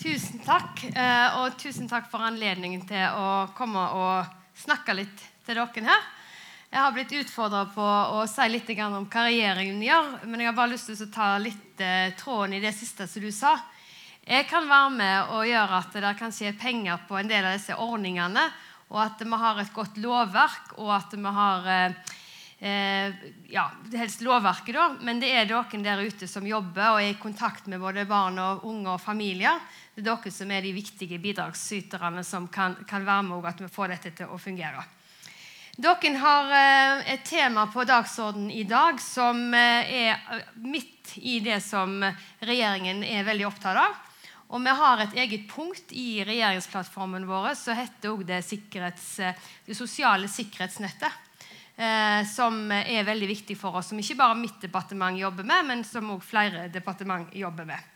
Tusen 0.00 0.40
takk, 0.46 0.86
eh, 0.88 1.36
og 1.40 1.58
tusen 1.60 1.90
takk 1.90 2.08
for 2.08 2.24
anledningen 2.24 2.86
til 2.88 3.04
å 3.12 3.28
komme 3.56 3.84
og 3.98 4.32
snakke 4.56 4.96
litt 4.96 5.26
til 5.44 5.60
dere 5.60 5.84
her. 5.90 6.08
Jeg 6.70 6.80
har 6.80 6.96
blitt 6.96 7.12
utfordra 7.12 7.66
på 7.74 7.84
å 7.84 8.24
si 8.30 8.48
litt 8.48 8.72
om 8.78 9.04
hva 9.04 9.28
regjeringen 9.28 9.84
gjør, 9.84 10.12
men 10.24 10.40
jeg 10.40 10.48
har 10.48 10.56
bare 10.56 10.72
lyst 10.72 10.88
til 10.94 11.04
å 11.04 11.12
ta 11.12 11.30
litt 11.36 11.80
eh, 11.84 12.14
tråden 12.16 12.56
i 12.56 12.64
det 12.64 12.72
siste 12.72 13.04
som 13.06 13.20
du 13.20 13.32
sa. 13.32 13.58
Jeg 14.24 14.48
kan 14.48 14.64
være 14.64 14.96
med 14.96 15.34
og 15.36 15.44
gjøre 15.44 15.82
at 15.82 15.92
det 15.92 16.18
kanskje 16.22 16.54
er 16.54 16.56
penger 16.56 17.04
på 17.04 17.20
en 17.20 17.28
del 17.28 17.44
av 17.44 17.58
disse 17.58 17.76
ordningene, 17.76 18.48
og 18.94 19.00
at 19.02 19.22
vi 19.24 19.38
har 19.40 19.58
et 19.58 19.72
godt 19.74 19.96
lovverk, 19.98 20.76
og 20.78 20.92
at 20.94 21.14
vi 21.16 21.38
har 21.38 21.72
eh, 22.58 23.14
ja, 23.50 23.68
helst 23.92 24.24
lovverket, 24.24 24.74
da, 24.74 24.88
men 25.00 25.22
det 25.22 25.30
er 25.34 25.48
dere 25.50 25.82
der 25.84 26.02
ute 26.04 26.28
som 26.30 26.46
jobber 26.46 26.94
og 26.94 27.02
er 27.02 27.12
i 27.12 27.20
kontakt 27.20 27.66
med 27.66 27.82
både 27.82 28.06
barn 28.08 28.38
og 28.38 28.66
unge 28.68 28.96
og 28.96 29.02
familier. 29.02 29.62
Det 29.94 30.02
er 30.02 30.10
dere 30.10 30.34
som 30.34 30.50
er 30.50 30.66
de 30.66 30.74
viktige 30.76 31.20
bidragsyterne 31.22 32.24
som 32.24 32.48
kan, 32.48 32.76
kan 32.88 33.06
være 33.06 33.26
med 33.28 33.38
og 33.38 33.48
at 33.50 33.64
vi 33.64 33.72
får 33.72 33.96
dette 33.96 34.14
til 34.18 34.30
å 34.30 34.40
fungere. 34.40 34.84
Dere 35.74 36.12
har 36.22 36.52
eh, 36.54 37.14
et 37.14 37.24
tema 37.26 37.66
på 37.66 37.82
dagsordenen 37.82 38.52
i 38.54 38.62
dag 38.62 39.00
som 39.02 39.48
eh, 39.58 39.94
er 40.06 40.12
eh, 40.14 40.52
midt 40.62 41.16
i 41.18 41.40
det 41.42 41.58
som 41.66 41.98
regjeringen 42.38 43.02
er 43.02 43.26
veldig 43.26 43.48
opptatt 43.48 43.80
av. 43.82 43.96
Og 44.54 44.62
vi 44.62 44.74
har 44.78 45.02
et 45.02 45.16
eget 45.18 45.48
punkt 45.50 45.90
i 45.90 46.22
regjeringsplattformen 46.22 47.26
vår 47.26 47.56
som 47.58 47.74
heter 47.74 48.22
det, 48.22 48.38
det 49.66 49.74
sosiale 49.74 50.30
sikkerhetsnettet. 50.30 51.23
Eh, 51.74 52.22
som 52.30 52.68
er 52.70 53.02
veldig 53.02 53.26
viktig 53.26 53.56
for 53.58 53.74
oss, 53.74 53.88
som 53.90 53.98
ikke 53.98 54.14
bare 54.20 54.38
mitt 54.38 54.60
departement 54.62 55.18
jobber 55.18 55.42
med, 55.42 55.66
men 55.66 55.80
som 55.82 56.12
også 56.14 56.28
flere 56.28 56.68
departement 56.70 57.32
jobber 57.34 57.66
med. 57.66 57.90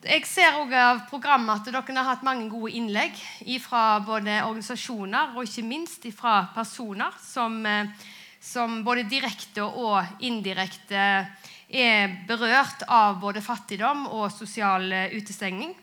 Jeg 0.00 0.24
ser 0.30 0.56
også 0.56 0.78
av 0.80 1.02
programmet 1.10 1.58
at 1.58 1.68
dere 1.68 1.98
har 1.98 2.06
hatt 2.06 2.24
mange 2.24 2.46
gode 2.48 2.72
innlegg 2.78 3.18
fra 3.60 3.98
både 4.00 4.38
organisasjoner 4.46 5.34
og 5.34 5.44
ikke 5.44 5.66
minst 5.68 6.06
fra 6.16 6.46
personer 6.54 7.12
som, 7.20 7.60
eh, 7.66 7.90
som 8.40 8.80
både 8.86 9.04
direkte 9.10 9.66
og 9.66 10.22
indirekte 10.24 11.28
er 11.68 12.14
berørt 12.26 12.86
av 12.88 13.20
både 13.20 13.42
fattigdom 13.44 14.06
og 14.06 14.30
sosial 14.32 14.88
utestengning. 15.12 15.74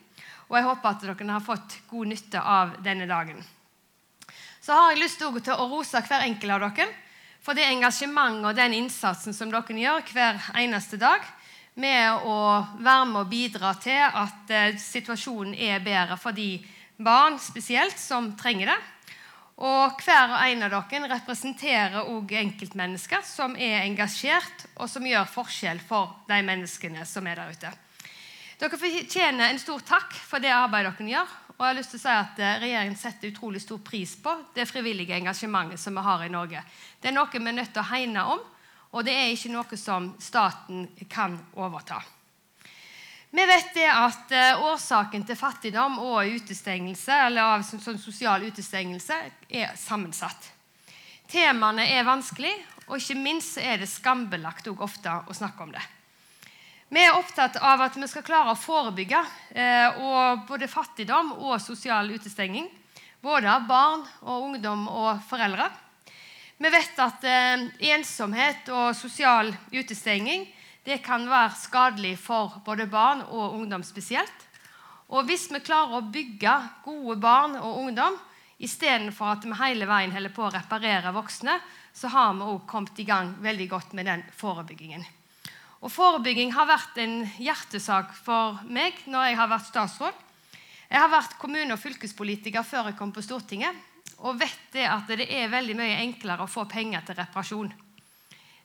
Og 0.50 0.58
jeg 0.58 0.66
håper 0.72 0.90
at 0.90 1.06
dere 1.06 1.36
har 1.36 1.46
fått 1.46 1.84
god 1.92 2.08
nytte 2.08 2.42
av 2.42 2.82
denne 2.82 3.06
dagen. 3.06 3.44
Så 4.66 4.74
har 4.74 4.96
jeg 4.96 5.04
lyst 5.04 5.20
til 5.22 5.52
å 5.54 5.66
rose 5.70 6.00
hver 6.08 6.24
enkelt 6.26 6.56
av 6.56 6.64
dere 6.64 6.88
for 7.46 7.54
det 7.54 7.68
engasjementet 7.70 8.48
og 8.50 8.56
den 8.58 8.74
innsatsen 8.74 9.36
som 9.38 9.52
dere 9.54 9.76
gjør 9.78 10.08
hver 10.10 10.48
eneste 10.58 10.98
dag 10.98 11.22
med 11.78 12.26
å 12.26 12.38
være 12.80 13.04
med 13.12 13.20
og 13.20 13.30
bidra 13.30 13.76
til 13.84 14.02
at 14.02 14.50
eh, 14.50 14.80
situasjonen 14.82 15.54
er 15.54 15.84
bedre 15.86 16.18
for 16.18 16.34
de 16.34 16.58
barn 16.98 17.38
spesielt 17.38 18.00
som 18.02 18.32
trenger 18.40 18.72
det. 18.72 18.80
Og 19.62 20.02
hver 20.02 20.34
og 20.34 20.42
en 20.48 20.66
av 20.66 20.74
dere 20.74 21.14
representerer 21.14 22.02
også 22.02 22.42
enkeltmennesker 22.42 23.22
som 23.28 23.54
er 23.54 23.84
engasjert, 23.84 24.66
og 24.82 24.90
som 24.90 25.06
gjør 25.06 25.30
forskjell 25.30 25.84
for 25.86 26.24
de 26.32 26.42
menneskene 26.42 27.06
som 27.06 27.28
er 27.30 27.38
der 27.44 27.54
ute. 27.54 27.76
Dere 28.58 28.82
fortjener 28.82 29.52
en 29.52 29.62
stor 29.62 29.86
takk 29.86 30.18
for 30.26 30.42
det 30.42 30.56
arbeidet 30.56 30.98
dere 30.98 31.20
gjør. 31.20 31.42
Og 31.56 31.64
jeg 31.64 31.70
har 31.70 31.78
lyst 31.78 31.94
til 31.94 32.02
å 32.02 32.04
si 32.04 32.12
at 32.12 32.40
eh, 32.44 32.58
Regjeringen 32.66 32.98
setter 33.00 33.32
utrolig 33.32 33.62
stor 33.64 33.80
pris 33.80 34.18
på 34.20 34.34
det 34.56 34.66
frivillige 34.68 35.16
engasjementet 35.16 35.80
som 35.80 35.96
vi 35.96 36.04
har 36.04 36.26
i 36.26 36.32
Norge. 36.34 36.64
Det 37.00 37.12
er 37.12 37.16
noe 37.16 37.32
vi 37.32 37.40
er 37.40 37.56
nødt 37.56 37.72
til 37.72 37.84
å 37.84 37.92
hegne 37.94 38.26
om, 38.34 38.44
og 38.92 39.08
det 39.08 39.16
er 39.16 39.32
ikke 39.32 39.54
noe 39.54 39.80
som 39.80 40.12
staten 40.20 40.90
kan 41.12 41.38
overta. 41.56 42.02
Vi 43.36 43.44
vet 43.48 43.72
det 43.76 43.88
at 43.92 44.36
eh, 44.36 44.66
Årsaken 44.68 45.24
til 45.28 45.40
fattigdom 45.40 45.98
og 46.04 46.36
utestengelse, 46.36 47.24
eller 47.30 47.56
av 47.56 47.66
sånn, 47.68 47.84
sånn 47.84 48.04
sosial 48.04 48.44
utestengelse 48.48 49.22
er 49.48 49.76
sammensatt. 49.80 50.52
Temaene 51.32 51.88
er 51.96 52.08
vanskelig, 52.08 52.54
og 52.86 53.00
ikke 53.00 53.18
minst 53.18 53.58
er 53.64 53.80
det 53.80 53.90
skambelagt 53.90 54.68
ofte 54.76 55.22
å 55.24 55.36
snakke 55.36 55.64
om 55.64 55.72
det. 55.74 55.84
Vi 56.94 57.02
er 57.02 57.16
opptatt 57.18 57.56
av 57.66 57.82
at 57.82 57.96
vi 57.98 58.06
skal 58.06 58.24
klare 58.26 58.54
å 58.54 58.60
forebygge 58.60 59.18
eh, 59.58 59.96
både 60.46 60.68
fattigdom 60.70 61.32
og 61.40 61.58
sosial 61.58 62.12
utestenging. 62.14 62.68
Både 63.26 63.50
av 63.50 63.66
barn 63.66 64.04
og 64.22 64.52
ungdom 64.52 64.86
og 64.92 65.24
foreldre. 65.26 65.66
Vi 66.62 66.70
vet 66.70 67.02
at 67.02 67.26
eh, 67.26 67.66
ensomhet 67.90 68.70
og 68.70 68.94
sosial 68.94 69.50
utestenging 69.74 70.46
kan 71.02 71.26
være 71.26 71.58
skadelig 71.58 72.14
for 72.22 72.62
både 72.62 72.86
barn 72.86 73.26
og 73.34 73.58
ungdom 73.58 73.82
spesielt. 73.82 74.46
Og 75.10 75.26
hvis 75.26 75.50
vi 75.50 75.66
klarer 75.66 75.98
å 75.98 76.06
bygge 76.06 76.54
gode 76.86 77.18
barn 77.18 77.58
og 77.58 77.82
ungdom 77.82 78.22
istedenfor 78.62 79.34
at 79.34 79.50
vi 79.50 79.58
hele 79.58 79.90
veien 79.90 80.14
holder 80.14 80.38
på 80.38 80.46
å 80.46 80.54
reparere 80.54 81.18
voksne, 81.18 81.58
så 81.98 82.14
har 82.14 82.34
vi 82.38 82.46
også 82.46 82.70
kommet 82.70 83.02
i 83.02 83.10
gang 83.10 83.34
veldig 83.42 83.72
godt 83.74 83.98
med 83.98 84.14
den 84.14 84.28
forebyggingen. 84.38 85.06
Og 85.86 85.92
Forebygging 85.94 86.50
har 86.56 86.66
vært 86.66 86.96
en 86.98 87.20
hjertesak 87.38 88.16
for 88.26 88.58
meg 88.66 88.98
når 89.06 89.28
jeg 89.30 89.38
har 89.38 89.50
vært 89.52 89.68
statsråd. 89.68 90.24
Jeg 90.90 90.98
har 90.98 91.12
vært 91.14 91.36
kommune- 91.38 91.76
og 91.76 91.82
fylkespolitiker 91.82 92.66
før 92.66 92.90
jeg 92.90 92.98
kom 92.98 93.12
på 93.14 93.22
Stortinget, 93.22 93.76
og 94.26 94.40
vet 94.40 94.72
det 94.74 94.88
at 94.90 95.06
det 95.14 95.28
er 95.30 95.52
veldig 95.54 95.76
mye 95.78 96.00
enklere 96.02 96.46
å 96.46 96.50
få 96.50 96.66
penger 96.66 97.06
til 97.06 97.20
reparasjon. 97.20 97.70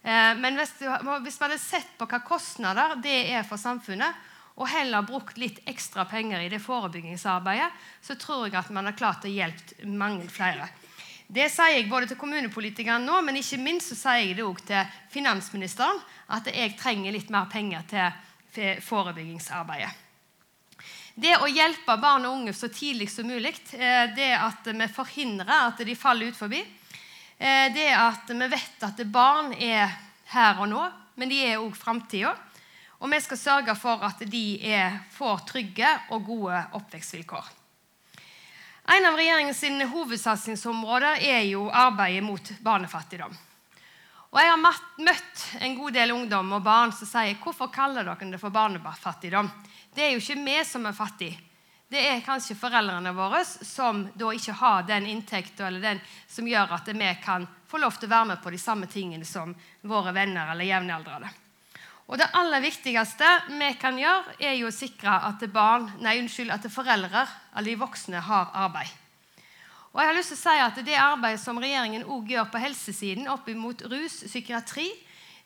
Eh, 0.01 0.33
men 0.41 0.57
hvis, 0.57 0.73
hvis 0.81 1.39
man 1.43 1.51
hadde 1.51 1.61
sett 1.61 1.93
på 1.99 2.09
hva 2.09 2.23
kostnader 2.25 2.97
det 3.05 3.19
er 3.35 3.45
for 3.45 3.61
samfunnet, 3.61 4.29
og 4.57 4.69
heller 4.73 5.05
brukt 5.05 5.37
litt 5.41 5.61
ekstra 5.69 6.07
penger 6.09 6.41
i 6.41 6.49
det 6.53 6.61
forebyggingsarbeidet, 6.65 7.69
så 8.01 8.17
tror 8.21 8.47
jeg 8.49 8.57
at 8.61 8.73
man 8.73 8.89
har 8.89 8.97
klart 8.97 9.29
å 9.29 9.33
hjelpe 9.33 9.85
mange 9.85 10.29
flere. 10.33 10.69
Det 11.31 11.47
sier 11.47 11.77
jeg 11.77 11.87
både 11.87 12.09
til 12.11 12.19
kommunepolitikerne 12.19 13.07
nå, 13.07 13.21
men 13.23 13.37
ikke 13.39 13.61
minst 13.63 13.93
så 13.93 13.97
sier 14.01 14.25
jeg 14.25 14.39
det 14.41 14.43
også 14.43 14.67
til 14.67 14.97
finansministeren, 15.13 16.01
at 16.35 16.49
jeg 16.51 16.75
trenger 16.79 17.15
litt 17.15 17.31
mer 17.31 17.47
penger 17.53 17.85
til 18.51 18.81
forebyggingsarbeidet. 18.83 19.93
Det 21.15 21.37
å 21.39 21.47
hjelpe 21.47 21.95
barn 22.03 22.27
og 22.27 22.35
unge 22.41 22.55
så 22.57 22.71
tidlig 22.73 23.11
som 23.13 23.29
mulig, 23.31 23.53
eh, 23.77 24.11
det 24.17 24.33
at 24.35 24.67
vi 24.67 24.89
forhindrer 24.91 25.69
at 25.69 25.85
de 25.87 25.95
faller 25.95 26.33
ut 26.33 26.39
forbi, 26.39 26.65
eh, 27.39 27.67
det 27.75 27.89
at 27.95 28.31
vi 28.31 28.51
vet 28.51 28.89
at 28.89 29.05
barn 29.07 29.53
er 29.55 29.87
her 30.35 30.59
og 30.59 30.69
nå, 30.71 30.83
men 31.15 31.29
de 31.29 31.45
er 31.45 31.61
òg 31.61 31.77
framtida. 31.79 32.35
Og 33.01 33.11
vi 33.11 33.21
skal 33.21 33.39
sørge 33.39 33.79
for 33.79 34.03
at 34.03 34.19
de 34.27 34.59
er, 34.67 34.99
får 35.15 35.47
trygge 35.47 35.95
og 36.11 36.27
gode 36.27 36.59
oppvekstvilkår. 36.75 37.60
En 38.93 39.07
av 39.07 39.15
regjeringens 39.15 39.91
hovedsatsingsområder 39.93 41.23
er 41.23 41.45
jo 41.47 41.69
arbeidet 41.71 42.25
mot 42.27 42.49
barnefattigdom. 42.61 43.37
Og 44.31 44.39
Jeg 44.41 44.51
har 44.51 44.59
møtt 45.07 45.45
en 45.61 45.77
god 45.79 45.95
del 45.95 46.11
ungdom 46.11 46.51
og 46.57 46.65
barn 46.67 46.91
som 46.95 47.07
sier 47.07 47.39
hvorfor 47.39 47.71
kaller 47.71 48.03
dere 48.03 48.31
det 48.33 48.41
for 48.43 48.51
barnefattigdom. 48.51 49.51
Det 49.95 50.03
er 50.03 50.11
jo 50.11 50.19
ikke 50.19 50.43
vi 50.43 50.57
som 50.67 50.89
er 50.91 50.97
fattige. 50.99 51.39
Det 51.91 52.03
er 52.03 52.25
kanskje 52.27 52.59
foreldrene 52.59 53.13
våre 53.15 53.45
som 53.47 54.09
da 54.15 54.33
ikke 54.35 54.59
har 54.59 54.83
den 54.87 55.07
inntekten 55.07 55.67
eller 55.67 55.87
den 55.87 56.03
som 56.27 56.51
gjør 56.51 56.75
at 56.75 56.91
vi 56.91 57.13
kan 57.23 57.47
få 57.71 57.79
lov 57.79 57.95
til 57.95 58.11
å 58.11 58.15
være 58.17 58.29
med 58.33 58.43
på 58.43 58.51
de 58.51 58.59
samme 58.59 58.91
tingene 58.91 59.27
som 59.27 59.55
våre 59.83 60.11
venner 60.15 60.51
eller 60.51 60.67
jevnaldrende. 60.67 61.31
Og 62.11 62.19
Det 62.19 62.27
aller 62.35 62.63
viktigste 62.65 63.27
vi 63.55 63.69
kan 63.79 63.99
gjøre, 63.99 64.35
er 64.43 64.57
jo 64.59 64.67
å 64.67 64.75
sikre 64.75 65.13
at, 65.29 65.45
barn, 65.55 65.87
nei, 66.03 66.17
unnskyld, 66.19 66.51
at 66.51 66.67
foreldre 66.73 67.23
eller 67.55 67.71
de 67.71 67.77
voksne 67.79 68.23
har 68.27 68.51
arbeid. 68.51 68.91
Og 69.91 70.01
jeg 70.01 70.09
har 70.09 70.17
lyst 70.17 70.33
til 70.35 70.39
å 70.39 70.43
si 70.43 70.57
at 70.65 70.81
Det 70.87 70.97
arbeidet 70.99 71.43
som 71.43 71.59
regjeringen 71.59 72.05
også 72.05 72.33
gjør 72.33 72.51
på 72.51 72.63
helsesiden 72.63 73.31
opp 73.31 73.47
mot 73.55 73.83
rus, 73.91 74.25
psykiatri, 74.27 74.89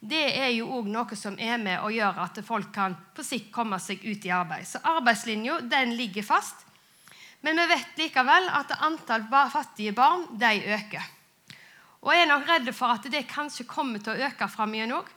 det 0.04 0.24
er 0.36 0.50
jo 0.52 0.68
også 0.68 0.92
noe 0.92 1.16
som 1.16 1.36
er 1.40 1.60
med 1.60 1.80
å 1.80 1.92
gjøre 1.92 2.24
at 2.26 2.40
folk 2.44 2.72
kan 2.72 2.96
på 3.16 3.24
sikt 3.24 3.50
komme 3.52 3.78
seg 3.80 4.00
ut 4.04 4.24
i 4.24 4.32
arbeid. 4.32 4.66
Så 4.68 4.80
arbeidslinja 4.84 5.60
ligger 5.92 6.24
fast. 6.24 6.64
Men 7.44 7.60
vi 7.60 7.66
vet 7.72 8.00
likevel 8.00 8.48
at 8.52 8.72
antall 8.84 9.24
fattige 9.52 9.92
barn 9.92 10.26
de 10.40 10.52
øker. 10.76 11.12
Og 12.04 12.12
jeg 12.12 12.24
er 12.24 12.28
nok 12.28 12.48
redd 12.48 12.72
for 12.76 12.92
at 12.92 13.04
det 13.08 13.26
kanskje 13.28 13.68
kommer 13.68 14.00
til 14.00 14.12
å 14.12 14.28
øke 14.28 14.48
framover 14.48 14.98
òg. 15.00 15.13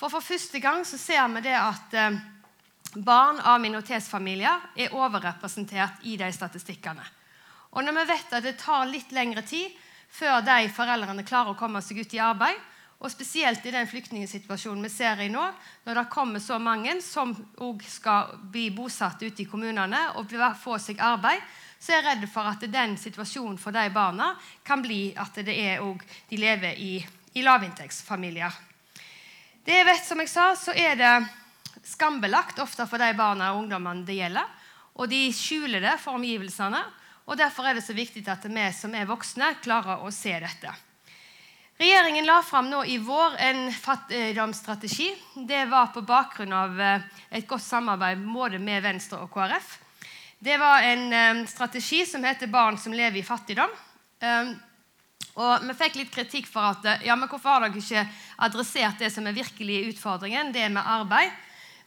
For 0.00 0.08
for 0.08 0.24
første 0.24 0.60
gang 0.64 0.80
så 0.88 0.96
ser 0.96 1.26
vi 1.28 1.42
det 1.44 1.56
at 1.60 1.94
eh, 2.00 2.14
barn 3.04 3.36
av 3.44 3.60
minoritetsfamilier 3.60 4.62
er 4.80 4.94
overrepresentert 4.96 6.00
i 6.08 6.14
de 6.16 6.30
statistikkene. 6.32 7.04
Og 7.76 7.84
når 7.84 7.98
vi 7.98 8.04
vet 8.08 8.32
at 8.32 8.46
det 8.46 8.56
tar 8.62 8.88
litt 8.88 9.12
lengre 9.12 9.44
tid 9.44 9.74
før 10.10 10.40
de 10.46 10.70
foreldrene 10.72 11.26
klarer 11.28 11.52
å 11.52 11.58
komme 11.58 11.82
seg 11.84 12.00
ut 12.00 12.14
i 12.16 12.22
arbeid, 12.24 12.56
og 13.00 13.12
spesielt 13.12 13.64
i 13.64 13.72
den 13.72 13.88
flyktningsituasjonen 13.88 14.84
vi 14.84 14.90
ser 14.92 15.20
i 15.24 15.28
nå, 15.32 15.44
når 15.84 16.00
det 16.00 16.06
kommer 16.12 16.40
så 16.40 16.58
mange 16.60 16.96
som 17.04 17.32
skal 17.88 18.34
bli 18.52 18.66
bosatt 18.76 19.20
ute 19.22 19.44
i 19.44 19.48
kommunene 19.48 20.00
og 20.20 20.32
få 20.60 20.78
seg 20.80 21.00
arbeid, 21.00 21.44
så 21.80 21.92
er 21.92 22.00
jeg 22.00 22.08
redd 22.08 22.26
for 22.32 22.48
at 22.48 22.64
den 22.72 22.96
situasjonen 23.00 23.60
for 23.60 23.76
de 23.76 23.86
barna 23.92 24.32
kan 24.64 24.80
bli 24.84 25.14
at 25.16 25.38
er, 25.44 25.80
de 26.28 26.40
lever 26.40 26.76
i, 26.76 26.98
i 27.36 27.44
lavinntektsfamilier. 27.44 28.69
Det 29.64 29.84
vet, 29.84 30.04
som 30.04 30.20
jeg 30.22 30.30
sa, 30.32 30.50
så 30.56 30.72
er 30.72 30.96
det 30.96 31.14
skambelagt 31.84 32.58
ofte 32.62 32.86
for 32.88 33.00
de 33.00 33.10
barna 33.16 33.52
og 33.52 33.64
ungdommene 33.64 34.06
det 34.08 34.16
gjelder. 34.16 34.46
Og 34.96 35.08
de 35.10 35.26
skjuler 35.36 35.84
det 35.84 35.98
for 36.00 36.16
omgivelsene. 36.16 36.80
og 37.26 37.36
Derfor 37.36 37.68
er 37.68 37.76
det 37.76 37.84
så 37.84 37.96
viktig 37.96 38.24
at 38.28 38.46
vi 38.48 38.70
som 38.72 38.94
er 38.94 39.08
voksne, 39.08 39.54
klarer 39.62 40.00
å 40.00 40.12
se 40.14 40.32
dette. 40.40 40.72
Regjeringen 41.80 42.26
la 42.28 42.42
fram 42.44 42.68
nå 42.68 42.82
i 42.84 42.98
vår 43.00 43.36
en 43.40 43.60
fattigdomsstrategi. 43.72 45.14
Det 45.48 45.62
var 45.68 45.92
på 45.94 46.02
bakgrunn 46.04 46.52
av 46.52 46.80
eh, 46.80 47.06
et 47.30 47.46
godt 47.48 47.64
samarbeid 47.64 48.20
både 48.20 48.58
med 48.60 48.82
Venstre 48.84 49.22
og 49.24 49.30
KrF. 49.32 49.78
Det 50.40 50.58
var 50.60 50.84
en 50.84 51.06
eh, 51.12 51.46
strategi 51.48 52.02
som 52.06 52.24
heter 52.24 52.52
'Barn 52.52 52.76
som 52.78 52.92
lever 52.92 53.20
i 53.20 53.24
fattigdom'. 53.24 53.72
Eh, 55.40 55.46
og 55.46 55.68
Vi 55.68 55.74
fikk 55.74 55.96
litt 55.96 56.12
kritikk 56.12 56.48
for 56.48 56.74
at 56.74 57.04
ja, 57.04 57.16
men 57.16 57.28
hvorfor 57.28 57.56
har 57.56 57.64
dere 57.64 57.80
ikke 57.80 58.06
adressert 58.38 58.98
det 58.98 59.10
som 59.12 59.26
er 59.26 59.36
virkelig 59.36 59.94
utfordringen, 59.94 60.52
det 60.52 60.68
med 60.68 60.84
arbeid. 60.84 61.30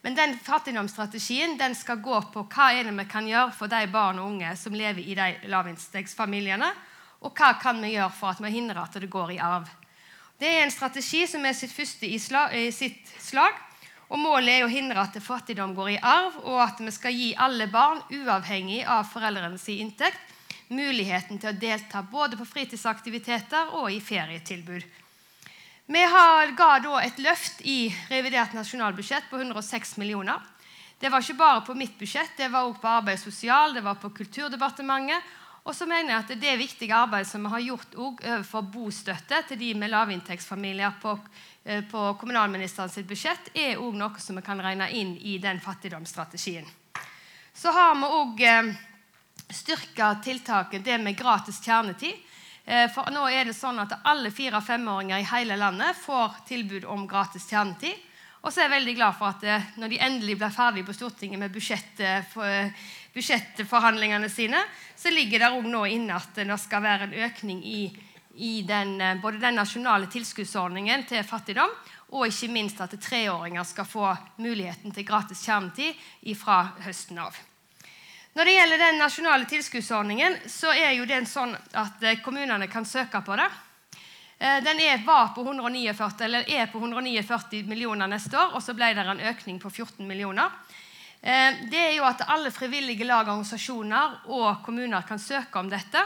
Men 0.04 0.16
den 0.16 0.34
fattigdomsstrategien 0.38 1.58
den 1.58 1.76
skal 1.76 2.01
gå 2.04 2.18
på 2.34 2.43
hva 2.51 2.74
er 2.74 2.84
det 2.84 2.95
vi 2.97 3.06
kan 3.08 3.28
gjøre 3.28 3.54
for 3.56 3.72
de 3.72 3.86
barn 3.88 4.20
og 4.20 4.34
unge 4.34 4.56
som 4.60 4.74
lever 4.76 4.99
i 4.99 5.16
de 5.16 5.30
lavinntektsfamiliene, 5.47 6.74
og 7.24 7.32
hva 7.32 7.54
kan 7.62 7.80
vi 7.80 7.93
gjøre 7.93 8.12
for 8.12 8.34
at 8.34 8.41
vi 8.43 8.51
hindrer 8.51 8.82
at 8.84 8.97
det 8.99 9.10
går 9.10 9.32
i 9.32 9.39
arv. 9.39 9.70
Det 10.36 10.49
er 10.49 10.66
en 10.66 10.74
strategi 10.74 11.24
som 11.30 11.45
er 11.45 11.56
sitt 11.56 11.72
første 11.72 12.10
i, 12.10 12.18
slag, 12.20 12.51
i 12.51 12.72
sitt 12.76 13.08
slag. 13.22 13.56
og 14.10 14.20
Målet 14.20 14.58
er 14.58 14.66
å 14.66 14.74
hindre 14.74 15.06
at 15.06 15.16
fattigdom 15.24 15.72
går 15.78 15.93
i 15.93 16.01
arv, 16.04 16.41
og 16.43 16.60
at 16.66 16.84
vi 16.84 16.91
skal 16.91 17.16
gi 17.16 17.32
alle 17.39 17.70
barn, 17.72 18.04
uavhengig 18.12 18.84
av 18.84 19.08
foreldrenes 19.08 19.70
inntekt, 19.72 20.32
muligheten 20.74 21.39
til 21.39 21.51
å 21.51 21.59
delta 21.59 22.01
både 22.03 22.38
på 22.39 22.47
fritidsaktiviteter 22.49 23.76
og 23.80 23.91
i 23.91 24.01
ferietilbud. 24.03 24.84
Vi 25.86 26.03
har, 26.15 26.51
ga 26.55 26.71
da 26.80 26.99
et 27.03 27.19
løft 27.19 27.61
i 27.67 27.91
revidert 28.09 28.55
nasjonalbudsjett 28.55 29.30
på 29.30 29.41
106 29.41 29.97
millioner. 29.99 30.39
Det 30.99 31.09
var 31.11 31.19
ikke 31.19 31.36
bare 31.36 31.63
på 31.67 31.76
mitt 31.76 31.97
budsjett, 31.99 32.38
det 32.38 32.47
var 32.47 32.63
også 32.63 32.80
på 32.80 32.88
Arbeids- 32.88 33.26
og 33.28 33.34
sosial, 33.34 33.74
det 33.76 33.84
var 33.84 33.97
på 33.99 34.13
Kulturdepartementet. 34.15 35.32
Og 35.63 35.76
så 35.76 35.88
mener 35.88 36.11
jeg 36.11 36.21
at 36.21 36.32
det 36.41 36.53
viktige 36.59 36.95
arbeidet 36.95 37.28
som 37.28 37.43
vi 37.43 37.51
har 37.53 37.63
gjort 37.63 37.95
overfor 37.95 38.65
bostøtte 38.71 39.41
til 39.47 39.59
de 39.59 39.74
med 39.80 39.91
lavinntektsfamilier 39.91 40.95
på, 41.01 41.17
eh, 41.65 41.84
på 41.88 42.13
kommunalministerens 42.19 42.99
budsjett, 43.07 43.51
er 43.55 43.78
også 43.80 43.99
noe 43.99 44.19
som 44.19 44.39
vi 44.39 44.43
kan 44.43 44.59
regne 44.59 44.89
inn 44.91 45.15
i 45.17 45.38
den 45.38 45.59
fattigdomsstrategien. 45.63 46.67
Så 47.53 47.71
har 47.71 47.95
vi 47.95 48.03
også 48.03 48.76
styrke 49.54 50.16
tiltaket 50.24 50.86
det 50.86 50.97
med 51.01 51.18
gratis 51.18 51.62
kjernetid. 51.64 52.16
Eh, 52.66 52.88
for 52.93 53.12
nå 53.12 53.26
er 53.28 53.49
det 53.49 53.58
sånn 53.58 53.82
at 53.84 53.99
Alle 54.08 54.32
fire- 54.32 54.58
og 54.58 54.64
femåringer 54.64 55.20
i 55.20 55.28
hele 55.28 55.58
landet 55.60 55.97
får 55.99 56.45
tilbud 56.47 56.86
om 56.86 57.08
gratis 57.08 57.49
kjernetid. 57.49 57.95
Og 58.43 58.51
så 58.51 58.60
er 58.60 58.68
jeg 58.68 58.76
veldig 58.76 58.95
glad 58.95 59.18
for 59.20 59.32
at 59.32 59.43
eh, 59.43 59.68
når 59.80 59.91
de 59.91 59.99
endelig 59.99 60.38
blir 60.39 60.56
ferdige 60.56 60.88
på 60.88 60.95
Stortinget 60.95 61.39
med 61.39 61.56
eh, 61.99 62.88
budsjettforhandlingene 63.14 64.30
sine, 64.30 64.64
så 64.95 65.12
ligger 65.12 65.39
det 65.39 65.51
òg 65.51 65.68
nå 65.68 65.86
inne 65.91 66.16
at 66.16 66.36
det 66.39 66.60
skal 66.60 66.84
være 66.84 67.10
en 67.10 67.18
økning 67.28 67.64
i, 67.64 67.82
i 68.36 68.54
den, 68.68 68.97
både 69.22 69.43
den 69.43 69.60
nasjonale 69.60 70.08
tilskuddsordningen 70.08 71.06
til 71.08 71.24
fattigdom, 71.24 71.72
og 72.14 72.28
ikke 72.28 72.51
minst 72.51 72.82
at 72.82 72.93
treåringer 73.01 73.64
skal 73.64 73.89
få 73.89 74.12
muligheten 74.38 74.91
til 74.93 75.08
gratis 75.08 75.43
kjernetid 75.45 75.97
fra 76.38 76.64
høsten 76.86 77.20
av. 77.20 77.53
Når 78.34 78.45
det 78.45 78.53
gjelder 78.55 78.77
den 78.81 78.97
nasjonale 78.97 79.45
tilskuddsordningen, 79.45 80.39
så 80.49 80.71
er 80.73 80.95
jo 80.97 81.05
den 81.05 81.27
sånn 81.29 81.53
at 81.53 82.01
eh, 82.01 82.17
kommunene 82.25 82.65
kan 82.65 82.86
søke 82.86 83.21
på 83.21 83.36
det. 83.38 83.45
Eh, 84.39 84.57
den 84.65 84.81
er, 84.81 85.03
på 85.05 85.43
149, 85.45 86.41
er 86.49 86.71
på 86.71 86.81
149 86.81 87.61
millioner 87.69 88.09
neste 88.09 88.39
år, 88.39 88.55
og 88.57 88.65
så 88.65 88.73
ble 88.73 88.89
det 88.97 89.05
en 89.05 89.21
økning 89.29 89.61
på 89.61 89.69
14 89.69 90.07
millioner. 90.09 90.49
Eh, 91.21 91.61
det 91.69 91.77
er 91.77 91.93
jo 91.99 92.09
at 92.09 92.25
alle 92.25 92.49
frivillige 92.51 93.05
lag, 93.05 93.29
organisasjoner 93.29 94.25
og 94.34 94.65
kommuner 94.65 95.05
kan 95.05 95.21
søke 95.21 95.61
om 95.61 95.69
dette. 95.69 96.01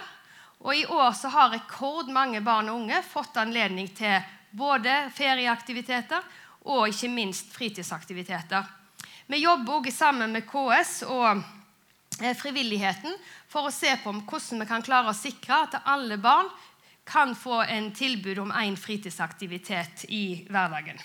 Og 0.68 0.76
I 0.76 0.84
år 0.86 1.16
så 1.16 1.32
har 1.32 1.54
rekordmange 1.56 2.44
barn 2.44 2.68
og 2.68 2.82
unge 2.82 3.00
fått 3.08 3.40
anledning 3.40 3.88
til 3.96 4.20
både 4.52 5.06
ferieaktiviteter 5.16 6.28
og 6.68 6.90
ikke 6.92 7.10
minst 7.14 7.56
fritidsaktiviteter. 7.56 8.68
Vi 9.28 9.46
jobber 9.46 9.80
også 9.80 9.96
sammen 9.96 10.36
med 10.36 10.44
KS 10.50 11.06
og 11.08 11.56
frivilligheten 12.38 13.14
for 13.50 13.68
å 13.68 13.74
se 13.74 13.94
på 14.04 14.14
hvordan 14.14 14.64
vi 14.64 14.70
kan 14.70 14.86
klare 14.86 15.12
å 15.12 15.18
sikre 15.18 15.64
at 15.66 15.78
alle 15.86 16.18
barn 16.18 16.50
kan 17.08 17.36
få 17.36 17.62
en 17.64 17.92
tilbud 17.96 18.40
om 18.40 18.52
én 18.52 18.76
fritidsaktivitet 18.78 20.06
i 20.10 20.48
hverdagen. 20.50 21.00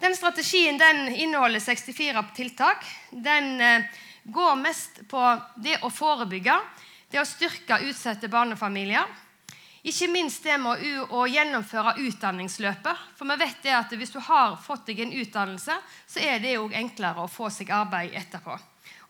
Den 0.00 0.16
strategien 0.16 0.78
den 0.78 1.08
inneholder 1.14 1.60
64 1.60 2.24
tiltak. 2.34 2.82
Den 3.10 3.60
eh, 3.60 3.84
går 4.24 4.56
mest 4.56 5.04
på 5.08 5.22
det 5.56 5.78
å 5.86 5.90
forebygge, 5.90 6.56
det 7.10 7.20
å 7.22 7.28
styrke 7.28 7.78
utsatte 7.86 8.28
barnefamilier. 8.28 9.06
Ikke 9.84 10.06
minst 10.08 10.46
det 10.46 10.54
med 10.56 10.80
å, 11.12 11.26
gjennomføre 11.28 11.98
utdanningsløpet. 12.00 13.00
For 13.18 13.28
vi 13.28 13.36
vet 13.42 13.58
det 13.66 13.74
at 13.76 13.90
hvis 13.92 14.14
du 14.14 14.20
har 14.24 14.56
fått 14.56 14.86
deg 14.88 15.02
en 15.04 15.12
utdannelse, 15.12 15.76
så 16.08 16.22
er 16.24 16.40
det 16.40 16.54
jo 16.54 16.70
enklere 16.72 17.26
å 17.26 17.28
få 17.28 17.50
seg 17.52 17.72
arbeid 17.74 18.16
etterpå. 18.16 18.56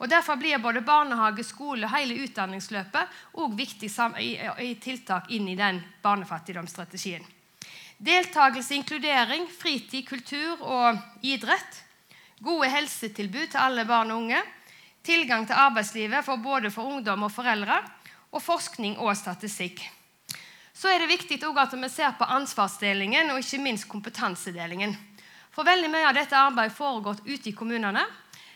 Og 0.03 0.11
Derfor 0.11 0.35
blir 0.37 0.59
både 0.59 0.83
barnehage, 0.83 1.47
skole 1.47 1.87
og 1.87 1.95
hele 1.95 2.19
utdanningsløpet 2.27 3.15
også 3.39 3.57
viktig 3.61 3.91
i 4.67 4.75
tiltak 4.83 5.31
inn 5.31 5.47
i 5.49 5.55
den 5.55 5.79
barnefattigdomsstrategien. 6.03 7.23
Deltakelse, 8.05 8.75
inkludering, 8.75 9.47
fritid, 9.47 10.03
kultur 10.09 10.59
og 10.59 10.99
idrett. 11.23 11.83
Gode 12.43 12.75
helsetilbud 12.75 13.53
til 13.55 13.63
alle 13.63 13.87
barn 13.87 14.11
og 14.11 14.27
unge. 14.27 14.43
Tilgang 15.07 15.47
til 15.47 15.55
arbeidslivet 15.55 16.27
for 16.27 16.43
både 16.43 16.75
for 16.75 16.97
ungdom 16.97 17.29
og 17.29 17.33
foreldre. 17.33 17.79
Og 18.35 18.43
forskning 18.43 18.99
og 18.99 19.15
statistikk. 19.15 19.87
Så 20.75 20.91
er 20.91 20.99
det 20.99 21.07
viktig 21.07 21.39
at 21.39 21.75
vi 21.75 21.89
ser 21.89 22.17
på 22.19 22.27
ansvarsdelingen 22.27 23.31
og 23.31 23.39
ikke 23.39 23.63
minst 23.63 23.89
kompetansedelingen. 23.89 24.97
For 25.55 25.63
veldig 25.63 25.91
mye 25.91 26.09
av 26.09 26.17
dette 26.17 26.35
arbeidet 26.35 26.75
foregår 26.75 27.21
ute 27.25 27.51
i 27.51 27.55
kommunene. 27.55 28.03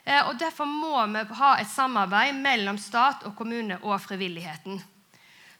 Eh, 0.04 0.26
og 0.26 0.38
Derfor 0.38 0.66
må 0.66 1.06
vi 1.14 1.22
ha 1.38 1.52
et 1.60 1.70
samarbeid 1.70 2.34
mellom 2.34 2.78
stat 2.78 3.22
og 3.28 3.36
kommune 3.38 3.78
og 3.82 4.00
frivilligheten. 4.02 4.80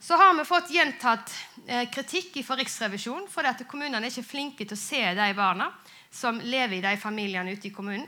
Så 0.01 0.19
har 0.19 0.35
vi 0.35 0.45
fått 0.47 0.71
gjentatt 0.75 1.31
eh, 1.67 1.87
kritikk 1.91 2.41
fra 2.47 2.59
Riksrevisjonen 2.59 3.31
for 3.31 3.47
at 3.47 3.63
kommunene 3.71 4.03
er 4.07 4.11
ikke 4.11 4.27
flinke 4.27 4.67
til 4.67 4.75
å 4.75 4.81
se 4.83 5.03
de 5.15 5.31
barna 5.39 5.71
som 6.11 6.39
lever 6.43 6.79
i 6.79 6.83
de 6.83 6.97
familiene 6.99 7.55
ute 7.55 7.71
i 7.71 7.75
kommunen. 7.75 8.07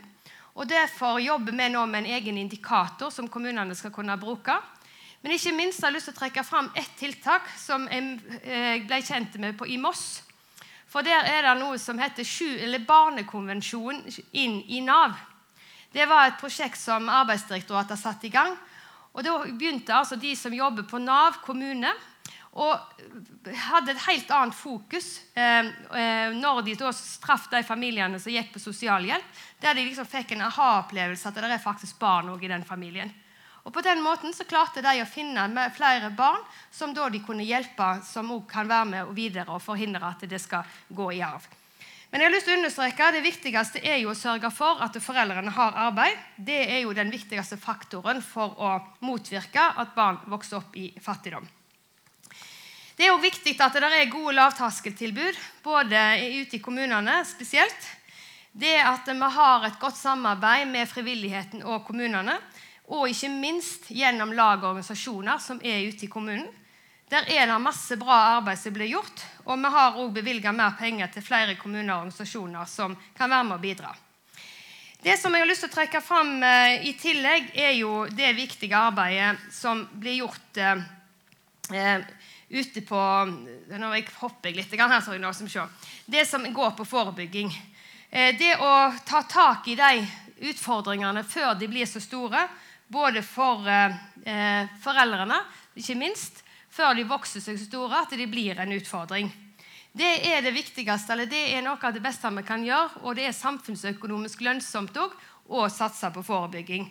Og 0.59 0.67
Derfor 0.67 1.19
jobber 1.23 1.55
vi 1.55 1.69
nå 1.71 1.85
med 1.87 2.03
en 2.03 2.13
egen 2.17 2.37
indikator 2.37 3.11
som 3.15 3.31
kommunene 3.31 3.75
skal 3.75 3.93
kunne 3.95 4.17
bruke. 4.19 4.57
Men 5.21 5.35
ikke 5.35 5.53
minst 5.53 5.83
har 5.83 5.91
jeg 5.91 5.99
lyst 5.99 6.09
til 6.09 6.15
å 6.15 6.19
trekke 6.19 6.43
fram 6.45 6.71
ett 6.77 6.91
tiltak 6.97 7.45
som 7.61 7.85
jeg 7.91 8.17
eh, 8.41 8.81
ble 8.87 9.01
kjent 9.05 9.37
med 9.41 9.57
på 9.59 9.67
i 9.69 9.77
Moss. 9.77 10.23
For 10.91 11.05
der 11.05 11.27
er 11.29 11.45
det 11.45 11.53
noe 11.61 11.77
som 11.79 11.99
heter 12.01 12.25
Barnekonvensjonen 12.87 14.09
inn 14.33 14.59
i 14.67 14.81
Nav. 14.81 15.13
Det 15.91 16.07
var 16.07 16.27
et 16.27 16.39
prosjekt 16.39 16.79
som 16.79 17.09
Arbeidsdirektoratet 17.09 17.95
har 17.95 18.01
satt 18.01 18.25
i 18.25 18.33
gang. 18.33 18.55
Og 19.13 19.23
Da 19.23 19.37
begynte 19.45 19.93
altså 19.93 20.15
de 20.15 20.35
som 20.35 20.53
jobber 20.53 20.83
på 20.87 20.99
Nav 20.99 21.41
kommune, 21.45 21.91
og 22.51 22.75
hadde 23.47 23.93
et 23.93 24.05
helt 24.09 24.31
annet 24.35 24.55
fokus 24.55 25.21
eh, 25.39 25.69
eh 25.95 26.33
når 26.35 26.65
de 26.65 26.73
da 26.75 26.89
straff 26.91 27.45
de 27.47 27.61
familiene 27.63 28.19
som 28.19 28.31
gikk 28.31 28.51
på 28.53 28.59
sosialhjelp. 28.59 29.23
Der 29.61 29.73
de 29.73 29.85
liksom 29.85 30.05
fikk 30.05 30.33
en 30.35 30.43
aha-opplevelse 30.49 31.29
at 31.29 31.35
det 31.35 31.47
er 31.47 31.63
faktisk 31.63 31.99
barn 31.99 32.27
i 32.41 32.47
den 32.47 32.63
familien. 32.67 33.13
Og 33.63 33.73
På 33.73 33.81
den 33.81 34.01
måten 34.01 34.33
så 34.33 34.43
klarte 34.43 34.81
de 34.81 35.01
å 35.01 35.09
finne 35.09 35.69
flere 35.75 36.09
barn 36.17 36.41
som 36.71 36.93
da 36.93 37.09
de 37.09 37.21
kunne 37.21 37.45
hjelpe, 37.45 38.01
som 38.03 38.31
også 38.33 38.49
kan 38.49 38.69
være 38.69 38.89
med 38.89 39.11
videre 39.13 39.53
og 39.53 39.61
forhindre 39.61 40.07
at 40.07 40.25
det 40.29 40.41
skal 40.41 40.65
gå 40.89 41.11
i 41.13 41.21
arv. 41.21 41.45
Men 42.11 42.19
jeg 42.19 42.27
har 42.27 42.33
lyst 42.33 42.47
til 42.49 42.57
å 42.57 42.59
understreke 42.59 43.11
det 43.15 43.21
viktigste 43.23 43.81
er 43.87 44.01
jo 44.01 44.11
å 44.11 44.17
sørge 44.17 44.49
for 44.51 44.81
at 44.83 44.97
foreldrene 44.99 45.53
har 45.55 45.77
arbeid. 45.85 46.17
Det 46.35 46.59
er 46.65 46.81
jo 46.83 46.91
den 46.97 47.13
viktigste 47.13 47.55
faktoren 47.55 48.19
for 48.25 48.57
å 48.59 48.71
motvirke 49.05 49.63
at 49.79 49.93
barn 49.95 50.19
vokser 50.27 50.59
opp 50.59 50.75
i 50.75 50.89
fattigdom. 50.99 51.47
Det 52.97 53.07
er 53.07 53.13
jo 53.13 53.21
viktig 53.23 53.55
at 53.63 53.77
det 53.79 53.87
er 53.87 54.11
gode 54.11 54.35
lavterskeltilbud, 54.35 55.37
både 55.63 56.01
ute 56.41 56.57
i 56.57 56.61
kommunene 56.61 57.21
spesielt. 57.25 57.87
Det 58.51 58.75
at 58.83 59.07
vi 59.07 59.29
har 59.37 59.63
et 59.69 59.79
godt 59.79 59.95
samarbeid 59.95 60.67
med 60.67 60.89
frivilligheten 60.91 61.63
og 61.63 61.85
kommunene 61.87 62.35
og 62.91 63.07
ikke 63.07 63.29
minst 63.31 63.87
gjennom 63.91 64.33
lag 64.35 64.59
og 64.59 64.73
organisasjoner 64.73 65.39
som 65.39 65.61
er 65.63 65.85
ute 65.87 66.05
i 66.05 66.11
kommunen. 66.11 66.49
Der 67.11 67.27
er 67.27 67.47
det 67.47 67.57
masse 67.59 67.97
bra 67.99 68.37
arbeid 68.37 68.59
som 68.59 68.71
blir 68.75 68.87
gjort, 68.91 69.23
og 69.43 69.59
vi 69.59 69.71
har 69.73 69.97
også 69.97 70.15
bevilga 70.15 70.53
mer 70.55 70.77
penger 70.79 71.11
til 71.11 71.25
flere 71.25 71.57
kommuner 71.59 71.93
og 71.93 72.05
organisasjoner 72.05 72.69
som 72.71 72.95
kan 73.17 73.31
være 73.31 73.47
med 73.49 73.57
å 73.57 73.63
bidra. 73.63 73.91
Det 75.01 75.17
som 75.17 75.33
jeg 75.33 75.43
har 75.43 75.49
lyst 75.49 75.65
til 75.65 75.71
å 75.71 75.73
trekke 75.73 75.99
fram 76.05 76.35
eh, 76.45 76.85
i 76.87 76.93
tillegg, 76.99 77.49
er 77.57 77.73
jo 77.79 78.05
det 78.11 78.35
viktige 78.37 78.77
arbeidet 78.77 79.33
som 79.51 79.81
blir 79.91 80.21
gjort 80.21 80.61
eh, 80.61 80.83
eh 81.73 82.17
ute 82.51 82.81
på 82.83 83.01
Nå 83.79 83.89
hopper 84.19 84.49
jeg 84.49 84.57
litt 84.57 84.73
her, 84.75 84.99
sorry, 84.99 85.19
nå, 85.23 85.31
som. 85.31 85.69
Det 86.05 86.25
som 86.27 86.43
går 86.53 86.73
på 86.75 86.85
forebygging. 86.85 87.47
Eh, 88.09 88.35
det 88.37 88.57
å 88.59 88.91
ta 89.07 89.23
tak 89.23 89.67
i 89.71 89.75
de 89.79 90.03
utfordringene 90.51 91.23
før 91.23 91.55
de 91.55 91.69
blir 91.71 91.87
så 91.87 92.01
store, 92.03 92.43
både 92.91 93.23
for 93.23 93.67
eh, 93.69 93.95
eh, 94.27 94.71
foreldrene, 94.83 95.39
ikke 95.79 95.95
minst, 95.99 96.43
før 96.71 96.95
de 96.95 97.07
vokser 97.07 97.43
seg 97.43 97.59
store, 97.59 98.03
at 98.03 98.15
de 98.17 98.27
blir 98.27 98.59
en 98.59 98.75
utfordring. 98.75 99.31
Det 99.91 100.11
er 100.27 100.43
det 100.43 100.53
viktigste, 100.55 101.11
eller 101.13 101.27
det 101.27 101.41
er 101.51 101.63
noe 101.65 101.79
av 101.79 101.95
det 101.95 102.03
beste 102.03 102.29
vi 102.31 102.43
kan 102.47 102.63
gjøre, 102.63 103.03
og 103.03 103.15
det 103.15 103.27
er 103.27 103.35
samfunnsøkonomisk 103.35 104.43
lønnsomt 104.45 104.97
også, 104.97 105.27
å 105.51 105.65
satse 105.67 106.07
på 106.15 106.21
forebygging. 106.23 106.85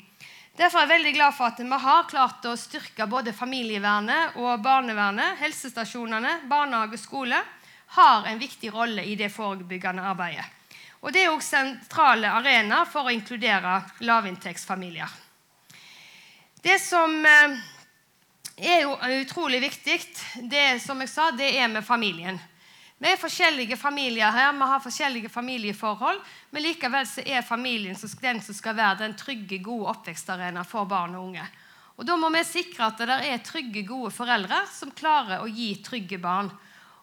Derfor 0.58 0.82
er 0.82 0.84
jeg 0.84 0.90
veldig 0.90 1.12
glad 1.16 1.32
for 1.32 1.48
at 1.48 1.60
vi 1.62 1.78
har 1.84 2.08
klart 2.10 2.44
å 2.44 2.56
styrke 2.58 3.06
både 3.08 3.32
familievernet 3.32 4.36
og 4.42 4.60
barnevernet. 4.60 5.38
Helsestasjonene, 5.40 6.42
barnehage 6.50 6.98
og 6.98 7.00
skole 7.00 7.38
har 7.96 8.28
en 8.28 8.42
viktig 8.42 8.72
rolle 8.74 9.06
i 9.08 9.16
det 9.16 9.30
forebyggende 9.32 10.04
arbeidet. 10.04 10.44
Og 11.00 11.14
Det 11.14 11.24
er 11.24 11.32
òg 11.32 11.40
sentrale 11.40 12.28
arenaer 12.28 12.84
for 12.84 13.08
å 13.08 13.14
inkludere 13.14 13.78
lavinntektsfamilier. 14.04 15.29
Det 16.62 16.76
som 16.78 17.24
eh, 17.24 17.54
er 18.56 18.82
jo 18.82 18.96
utrolig 19.22 19.62
viktig, 19.62 19.94
det 20.52 20.82
som 20.84 20.98
jeg 21.00 21.08
sa, 21.08 21.30
det 21.32 21.54
er 21.56 21.70
med 21.72 21.84
familien. 21.86 22.36
Vi 23.00 23.08
er 23.08 23.16
forskjellige 23.16 23.78
familier 23.80 24.28
her, 24.28 24.52
vi 24.52 24.68
har 24.68 24.82
forskjellige 24.84 25.30
familieforhold, 25.32 26.20
men 26.52 26.64
likevel 26.66 27.08
er 27.24 27.46
familien 27.48 27.96
den 27.96 28.42
som 28.44 28.54
skal 28.58 28.76
være 28.76 29.06
den 29.06 29.16
trygge, 29.16 29.62
gode 29.64 29.88
oppvekstarena 29.94 30.66
for 30.68 30.84
barn 30.84 31.16
og 31.16 31.30
unge. 31.30 31.48
Og 31.96 32.04
Da 32.04 32.16
må 32.20 32.28
vi 32.28 32.44
sikre 32.44 32.90
at 32.90 33.00
det 33.00 33.20
er 33.24 33.40
trygge, 33.40 33.86
gode 33.88 34.12
foreldre 34.12 34.60
som 34.68 34.92
klarer 34.92 35.40
å 35.40 35.48
gi 35.48 35.72
trygge 35.80 36.20
barn. 36.20 36.52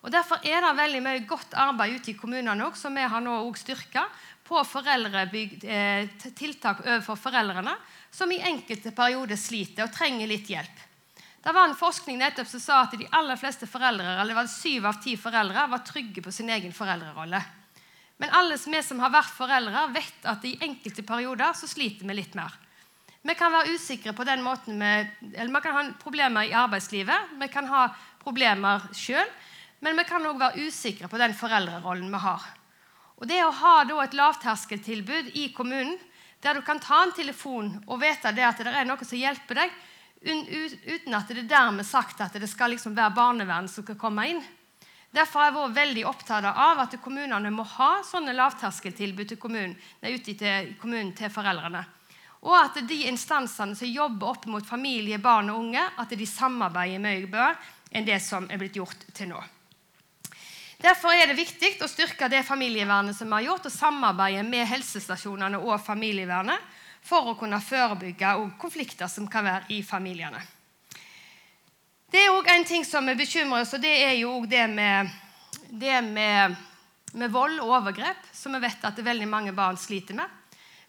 Og 0.06 0.14
Derfor 0.14 0.38
er 0.46 0.62
det 0.62 0.78
veldig 0.78 1.02
mye 1.02 1.26
godt 1.26 1.58
arbeid 1.58 1.98
ute 1.98 2.14
i 2.14 2.18
kommunene 2.18 2.70
som 2.78 2.94
vi 2.94 3.02
har 3.02 3.22
nå 3.22 3.42
styrka, 3.58 4.06
på 4.48 4.62
eh, 4.62 6.08
tiltak 6.38 6.86
overfor 6.86 7.18
foreldrene 7.20 7.74
som 8.18 8.32
i 8.32 8.42
enkelte 8.42 8.92
perioder 8.98 9.38
sliter 9.38 9.86
og 9.86 9.94
trenger 9.94 10.30
litt 10.30 10.50
hjelp. 10.50 10.86
Det 11.44 11.54
var 11.54 11.70
en 11.70 11.78
forskning 11.78 12.18
nettopp 12.18 12.50
som 12.50 12.62
sa 12.64 12.80
at 12.84 12.96
de 12.98 13.06
aller 13.14 13.38
fleste 13.38 13.70
foreldre, 13.70 14.16
eller 14.18 14.34
det 14.34 14.40
var 14.40 14.50
syv 14.50 14.88
av 14.90 14.98
ti 15.04 15.14
foreldre 15.22 15.68
var 15.70 15.84
trygge 15.86 16.24
på 16.26 16.34
sin 16.34 16.50
egen 16.50 16.74
foreldrerolle. 16.74 17.40
Men 18.18 18.34
alle 18.34 18.58
vi 18.58 18.82
som 18.84 19.04
har 19.06 19.14
vært 19.14 19.36
foreldre, 19.38 19.86
vet 19.94 20.26
at 20.26 20.48
i 20.50 20.58
enkelte 20.66 21.06
perioder 21.06 21.54
så 21.54 21.70
sliter 21.70 22.10
vi 22.10 22.18
litt 22.18 22.34
mer. 22.36 22.58
Vi 23.22 23.36
kan 23.38 23.54
være 23.54 23.78
usikre 23.78 24.16
på 24.18 24.26
den 24.26 24.42
måten 24.42 24.82
vi, 24.82 24.92
eller 25.38 25.54
Vi 25.54 25.62
kan 25.62 25.78
ha 25.78 25.86
problemer 26.02 26.50
i 26.50 26.58
arbeidslivet, 26.58 27.38
vi 27.38 27.48
kan 27.54 27.70
ha 27.70 27.88
problemer 28.24 28.90
sjøl, 28.98 29.30
men 29.80 29.98
vi 29.98 30.10
kan 30.10 30.26
òg 30.26 30.40
være 30.42 30.66
usikre 30.66 31.08
på 31.08 31.22
den 31.22 31.38
foreldrerollen 31.38 32.10
vi 32.10 32.26
har. 32.26 32.42
Og 33.18 33.28
Det 33.28 33.44
å 33.46 33.52
ha 33.52 33.82
et 34.04 34.14
lavterskeltilbud 34.14 35.36
i 35.36 35.52
kommunen 35.54 35.98
der 36.42 36.54
du 36.58 36.62
kan 36.62 36.80
ta 36.80 37.04
en 37.04 37.16
telefon 37.18 37.72
og 37.88 38.02
vite 38.02 38.32
det 38.36 38.46
at 38.46 38.62
det 38.62 38.74
er 38.74 38.86
noe 38.88 39.06
som 39.06 39.18
hjelper 39.18 39.64
deg, 39.64 39.74
uten 40.28 41.18
at 41.18 41.30
det 41.30 41.44
er 41.44 41.50
dermed 41.50 41.86
sagt 41.86 42.22
at 42.22 42.38
det 42.38 42.50
skal 42.50 42.74
liksom 42.74 42.96
være 42.98 43.16
barnevernet 43.18 43.72
som 43.72 43.86
skal 43.86 44.00
komme 44.00 44.28
inn. 44.32 44.42
Derfor 45.14 45.40
har 45.40 45.50
jeg 45.50 45.56
vært 45.56 45.78
veldig 45.78 46.06
opptatt 46.10 46.48
av 46.52 46.82
at 46.84 46.98
kommunene 47.02 47.52
må 47.54 47.64
ha 47.78 47.92
sånne 48.06 48.36
lavterskeltilbud 48.36 49.32
til 49.32 49.40
kommunen, 49.42 49.78
ute 50.04 50.36
til 50.36 50.74
kommunen 50.82 51.14
til 51.18 51.32
foreldrene. 51.34 51.86
Og 52.46 52.54
at 52.54 52.78
de 52.86 53.00
instansene 53.10 53.76
som 53.76 53.90
jobber 53.90 54.36
opp 54.36 54.46
mot 54.52 54.66
familie, 54.66 55.18
barn 55.18 55.50
og 55.50 55.64
unge, 55.64 55.82
at 55.98 56.14
de 56.14 56.28
samarbeider 56.30 57.02
mye 57.02 57.26
bedre 57.26 57.56
enn 57.92 58.06
det 58.06 58.20
som 58.22 58.46
er 58.52 58.60
blitt 58.62 58.78
gjort 58.78 59.08
til 59.16 59.32
nå. 59.32 59.42
Derfor 60.78 61.14
er 61.14 61.26
det 61.26 61.40
viktig 61.40 61.72
å 61.82 61.90
styrke 61.90 62.30
det 62.30 62.44
familievernet 62.46 63.18
som 63.18 63.30
vi 63.32 63.40
har 63.40 63.48
gjort, 63.48 63.66
og 63.66 63.74
samarbeide 63.74 64.44
med 64.46 64.68
helsestasjonene 64.70 65.58
og 65.58 65.82
familievernet 65.82 66.76
for 67.08 67.32
å 67.32 67.38
kunne 67.40 67.58
forebygge 67.64 68.36
konflikter 68.62 69.10
som 69.10 69.26
kan 69.32 69.48
være 69.48 69.74
i 69.74 69.82
familiene. 69.86 70.44
Det 72.08 72.22
er 72.24 72.32
òg 72.32 72.48
en 72.54 72.66
ting 72.68 72.86
som 72.88 73.10
er 73.10 73.18
bekymrer 73.20 73.66
oss, 73.66 73.74
og 73.76 73.82
det 73.84 73.96
er 74.06 74.14
jo 74.22 74.38
det 74.48 74.68
med, 74.72 75.10
det 75.68 75.98
med, 76.06 76.56
med 77.18 77.34
vold 77.34 77.58
og 77.60 77.74
overgrep, 77.82 78.30
som 78.32 78.54
vi 78.56 78.62
vet 78.64 78.86
at 78.88 79.02
veldig 79.04 79.28
mange 79.28 79.56
barn 79.58 79.80
sliter 79.82 80.16
med. 80.16 80.30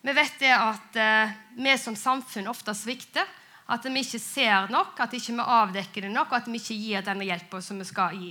Vi 0.04 0.14
vet 0.14 0.36
det 0.38 0.52
at 0.54 0.96
eh, 1.00 1.32
vi 1.56 1.74
som 1.78 1.96
samfunn 1.98 2.46
ofte 2.52 2.74
svikter. 2.76 3.26
At 3.68 3.84
vi 3.84 4.00
ikke 4.00 4.20
ser 4.22 4.70
nok, 4.72 4.94
at 5.02 5.12
vi 5.12 5.18
ikke 5.20 5.44
avdekker 5.44 6.06
det 6.06 6.12
nok, 6.14 6.30
og 6.30 6.38
at 6.38 6.46
vi 6.48 6.60
ikke 6.60 6.76
gir 6.78 7.02
denne 7.04 7.26
hjelpa 7.26 7.60
som 7.60 7.80
vi 7.82 7.84
skal 7.84 8.14
gi. 8.16 8.30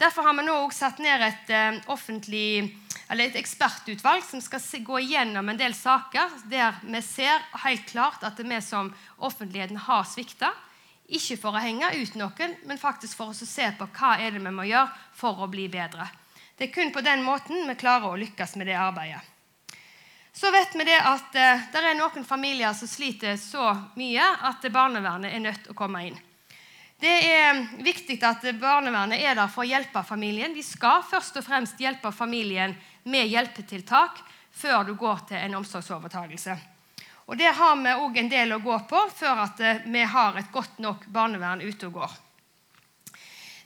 Derfor 0.00 0.22
har 0.22 0.32
vi 0.34 0.46
nå 0.46 0.54
også 0.56 0.86
satt 0.86 1.00
ned 1.04 1.20
et 1.26 1.50
eh, 1.52 1.74
et 3.20 3.34
ekspertutvalg 3.36 4.22
som 4.24 4.40
skal 4.40 4.84
gå 4.86 5.00
igjennom 5.02 5.48
en 5.50 5.58
del 5.60 5.74
saker 5.76 6.38
der 6.48 6.78
vi 6.80 7.02
ser 7.04 7.42
helt 7.66 7.84
klart 7.90 8.24
at 8.24 8.40
vi 8.40 8.60
som 8.64 8.88
offentligheten 9.18 9.76
har 9.76 10.06
svikta. 10.08 10.54
Ikke 11.10 11.36
for 11.36 11.52
å 11.52 11.60
henge 11.60 11.90
ut 11.98 12.14
noen, 12.16 12.54
men 12.64 12.78
faktisk 12.78 13.18
for 13.18 13.34
oss 13.34 13.42
å 13.42 13.50
se 13.50 13.66
på 13.76 13.90
hva 13.98 14.14
er 14.16 14.30
det 14.30 14.40
vi 14.40 14.54
må 14.54 14.64
gjøre 14.70 14.88
for 15.20 15.42
å 15.42 15.50
bli 15.50 15.68
bedre. 15.68 16.06
Det 16.56 16.70
er 16.70 16.72
kun 16.72 16.94
på 16.94 17.04
den 17.04 17.20
måten 17.26 17.68
vi 17.68 17.76
klarer 17.76 18.08
å 18.08 18.20
lykkes 18.20 18.56
med 18.56 18.70
det 18.70 18.78
arbeidet. 18.80 19.20
Så 20.32 20.48
vet 20.54 20.72
vi 20.78 20.88
det 20.88 20.96
at 20.96 21.36
eh, 21.36 21.68
det 21.74 21.84
er 21.84 21.98
noen 21.98 22.24
familier 22.24 22.72
som 22.72 22.88
sliter 22.88 23.36
så 23.36 23.74
mye 24.00 24.32
at 24.48 24.64
barnevernet 24.72 25.34
er 25.34 25.44
nødt 25.44 25.64
til 25.66 25.74
å 25.74 25.80
komme 25.82 26.06
inn. 26.08 26.20
Det 27.00 27.12
er 27.32 27.62
viktig 27.80 28.18
at 28.28 28.42
barnevernet 28.60 29.22
er 29.24 29.38
der 29.38 29.48
for 29.48 29.64
å 29.64 29.70
hjelpe 29.70 30.02
familien. 30.04 30.52
De 30.52 30.60
skal 30.64 31.00
først 31.08 31.38
og 31.40 31.46
fremst 31.46 31.80
hjelpe 31.80 32.12
familien 32.12 32.74
med 33.08 33.30
hjelpetiltak 33.30 34.20
før 34.52 34.84
du 34.84 34.92
går 35.00 35.22
til 35.30 35.40
en 35.40 35.56
omsorgsovertakelse. 35.62 36.58
Og 37.30 37.38
Der 37.38 37.54
har 37.56 37.76
vi 37.78 37.94
òg 37.94 38.18
en 38.18 38.28
del 38.28 38.52
å 38.52 38.60
gå 38.60 38.76
på 38.90 39.00
før 39.16 39.40
eh, 39.62 39.80
vi 39.86 40.02
har 40.02 40.36
et 40.36 40.52
godt 40.52 40.78
nok 40.82 41.06
barnevern 41.06 41.62
ute 41.62 41.86
og 41.86 41.92
går. 42.02 42.18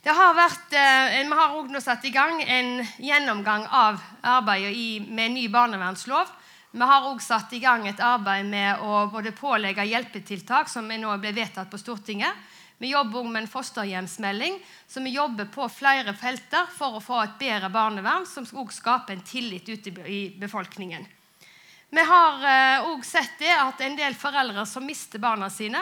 Det 0.05 0.13
har 0.13 0.35
vært, 0.37 0.73
eh, 0.77 1.25
vi 1.25 1.35
har 1.35 1.59
også 1.59 1.73
nå 1.73 1.81
satt 1.81 2.05
i 2.05 2.15
gang 2.15 2.43
en 2.43 2.87
gjennomgang 3.01 3.67
av 3.67 4.03
arbeidet 4.23 5.09
med 5.09 5.33
ny 5.33 5.49
barnevernslov. 5.49 6.29
Vi 6.71 6.87
har 6.87 7.09
også 7.09 7.27
satt 7.27 7.53
i 7.57 7.59
gang 7.59 7.89
et 7.89 8.01
arbeid 8.05 8.47
med 8.47 8.79
å 8.79 9.07
både 9.11 9.33
pålegge 9.33 9.89
hjelpetiltak, 9.89 10.69
som 10.69 10.87
nå 10.87 11.19
ble 11.19 11.33
vedtatt 11.33 11.71
på 11.71 11.81
Stortinget. 11.81 12.35
Vi 12.85 12.91
jobber 12.91 13.23
også 13.23 13.33
med 13.33 13.43
en 13.43 13.49
fosterhjemsmelding, 13.49 14.59
så 14.87 15.01
vi 15.01 15.15
jobber 15.15 15.47
på 15.49 15.65
flere 15.73 16.13
felter 16.21 16.67
for 16.69 16.99
å 16.99 17.01
få 17.01 17.23
et 17.23 17.39
bedre 17.41 17.71
barnevern 17.73 18.27
som 18.29 18.45
også 18.45 18.77
skaper 18.77 19.17
en 19.17 19.23
tillit 19.25 19.71
ute 19.73 19.93
i 20.05 20.19
befolkningen. 20.37 21.07
Vi 21.89 22.05
har 22.11 22.45
òg 22.85 23.07
sett 23.09 23.39
det 23.41 23.55
at 23.57 23.81
en 23.81 23.97
del 23.97 24.13
foreldre 24.19 24.67
som 24.69 24.85
mister 24.85 25.23
barna 25.23 25.49
sine, 25.49 25.81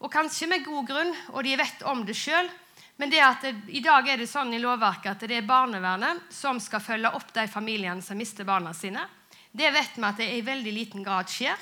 og 0.00 0.08
kanskje 0.08 0.48
med 0.48 0.64
god 0.64 0.88
grunn, 0.88 1.12
og 1.36 1.44
de 1.44 1.52
vet 1.60 1.84
om 1.92 2.00
det 2.08 2.16
sjøl, 2.16 2.48
men 2.96 3.12
det 3.12 3.20
at 3.20 3.44
det, 3.44 3.52
i 3.68 3.84
dag 3.84 4.08
er 4.08 4.24
det 4.24 4.30
sånn 4.30 4.56
i 4.56 4.62
lovverket 4.62 5.12
at 5.12 5.28
det 5.28 5.42
er 5.42 5.46
barnevernet 5.52 6.32
som 6.32 6.60
skal 6.64 6.80
følge 6.80 7.12
opp 7.12 7.28
de 7.36 7.44
familiene 7.44 8.00
som 8.00 8.16
mister 8.16 8.48
barna 8.48 8.72
sine. 8.72 9.04
Det 9.52 9.68
vet 9.68 10.00
vi 10.00 10.08
at 10.08 10.24
det 10.24 10.32
i 10.32 10.40
veldig 10.48 10.76
liten 10.80 11.04
grad 11.04 11.28
skjer. 11.28 11.60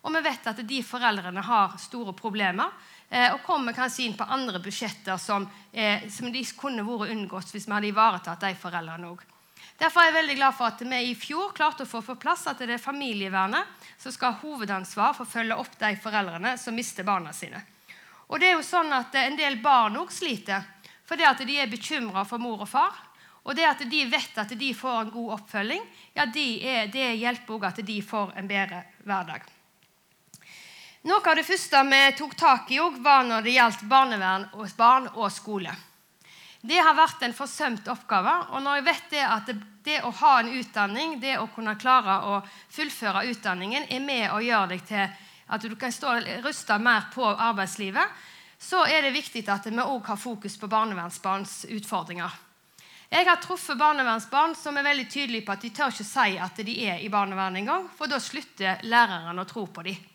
Og 0.00 0.14
vi 0.14 0.22
vet 0.24 0.46
at 0.48 0.62
de 0.64 0.80
foreldrene 0.84 1.42
har 1.44 1.76
store 1.80 2.14
problemer 2.16 2.68
eh, 2.68 2.99
og 3.10 3.42
kommer 3.42 3.74
kanskje 3.74 4.04
inn 4.06 4.14
på 4.14 4.26
andre 4.26 4.60
budsjetter 4.62 5.18
som, 5.18 5.48
eh, 5.72 6.06
som 6.08 6.30
de 6.30 6.44
kunne 6.56 6.84
vært 6.86 7.10
unngått 7.10 7.50
hvis 7.50 7.66
vi 7.66 7.74
hadde 7.74 7.90
ivaretatt 7.90 8.40
de 8.46 8.54
foreldrene 8.54 9.10
òg. 9.10 9.24
Derfor 9.80 10.02
er 10.02 10.10
jeg 10.10 10.18
veldig 10.18 10.36
glad 10.36 10.54
for 10.54 10.68
at 10.68 10.82
vi 10.84 11.00
i 11.08 11.16
fjor 11.16 11.52
klarte 11.56 11.86
å 11.86 11.88
få 11.88 12.02
på 12.04 12.18
plass 12.20 12.46
at 12.46 12.58
det 12.60 12.74
er 12.76 12.82
familievernet 12.82 13.88
som 13.98 14.12
skal 14.12 14.34
ha 14.34 14.42
hovedansvar 14.42 15.14
for 15.16 15.24
å 15.24 15.32
følge 15.32 15.56
opp 15.56 15.78
de 15.80 15.94
foreldrene 15.96 16.56
som 16.60 16.76
mister 16.76 17.04
barna 17.04 17.32
sine. 17.32 17.62
Og 18.28 18.38
det 18.38 18.50
er 18.50 18.58
jo 18.58 18.66
sånn 18.66 18.92
at 18.92 19.14
En 19.14 19.36
del 19.36 19.56
barn 19.62 19.96
òg 19.96 20.12
sliter 20.12 20.62
fordi 21.08 21.24
at 21.26 21.40
de 21.42 21.56
er 21.58 21.66
bekymra 21.66 22.22
for 22.24 22.38
mor 22.38 22.60
og 22.62 22.68
far. 22.70 22.92
Og 23.42 23.56
det 23.56 23.64
at 23.66 23.80
de 23.90 24.04
vet 24.06 24.36
at 24.38 24.52
de 24.54 24.68
får 24.76 25.00
en 25.00 25.10
god 25.10 25.32
oppfølging, 25.40 25.82
ja, 26.14 26.26
de 26.26 26.44
er, 26.62 26.86
det 26.86 27.16
hjelper 27.18 27.56
òg 27.56 27.64
at 27.66 27.80
de 27.82 27.96
får 28.04 28.36
en 28.38 28.46
bedre 28.46 28.84
hverdag. 29.02 29.48
Noe 31.08 31.24
av 31.24 31.38
det 31.38 31.46
første 31.48 31.80
vi 31.88 31.98
tok 32.12 32.34
tak 32.36 32.70
i, 32.74 32.78
var 33.00 33.22
når 33.24 33.46
det 33.46 33.54
gjaldt 33.54 33.86
barnevern 33.88 34.42
og 34.52 34.68
barn 34.76 35.06
og 35.14 35.30
skole. 35.32 35.72
Det 36.60 36.76
har 36.76 36.92
vært 36.92 37.22
en 37.24 37.32
forsømt 37.32 37.88
oppgave. 37.88 38.34
Og 38.52 38.60
når 38.60 38.76
jeg 38.76 38.84
vet 38.90 39.06
det 39.14 39.22
at 39.24 39.46
det, 39.48 39.54
det, 39.86 40.02
å 40.04 40.10
ha 40.18 40.32
en 40.42 40.50
utdanning, 40.52 41.14
det 41.22 41.38
å 41.40 41.46
kunne 41.54 41.78
klare 41.80 42.18
å 42.28 42.34
fullføre 42.68 43.24
utdanningen, 43.32 43.88
er 43.88 44.04
med 44.04 44.26
å 44.28 44.42
gjøre 44.44 44.74
deg 44.74 44.84
til 44.90 45.06
at 45.50 45.64
du 45.64 45.78
kan 45.80 45.96
stå 45.96 46.18
rusta 46.44 46.76
mer 46.76 47.08
på 47.14 47.24
arbeidslivet, 47.24 48.20
så 48.60 48.84
er 48.84 49.00
det 49.08 49.16
viktig 49.16 49.46
at 49.48 49.70
vi 49.72 49.80
òg 49.80 50.04
har 50.04 50.20
fokus 50.20 50.60
på 50.60 50.68
barnevernsbarns 50.68 51.64
utfordringer. 51.80 52.36
Jeg 53.08 53.24
har 53.26 53.40
truffet 53.40 53.80
barnevernsbarn 53.80 54.52
som 54.54 54.76
er 54.76 54.84
veldig 54.84 55.08
tydelige 55.08 55.48
på 55.48 55.56
at 55.56 55.64
de 55.64 55.72
tør 55.80 55.96
ikke 55.96 56.10
si 56.12 56.36
at 56.36 56.60
de 56.60 56.78
er 56.84 57.00
i 57.00 57.08
barnevernet 57.10 57.64
engang, 57.64 57.88
for 57.96 58.04
da 58.04 58.20
slutter 58.20 58.84
læreren 58.84 59.40
å 59.40 59.48
tro 59.48 59.64
på 59.64 59.88
dem. 59.88 60.09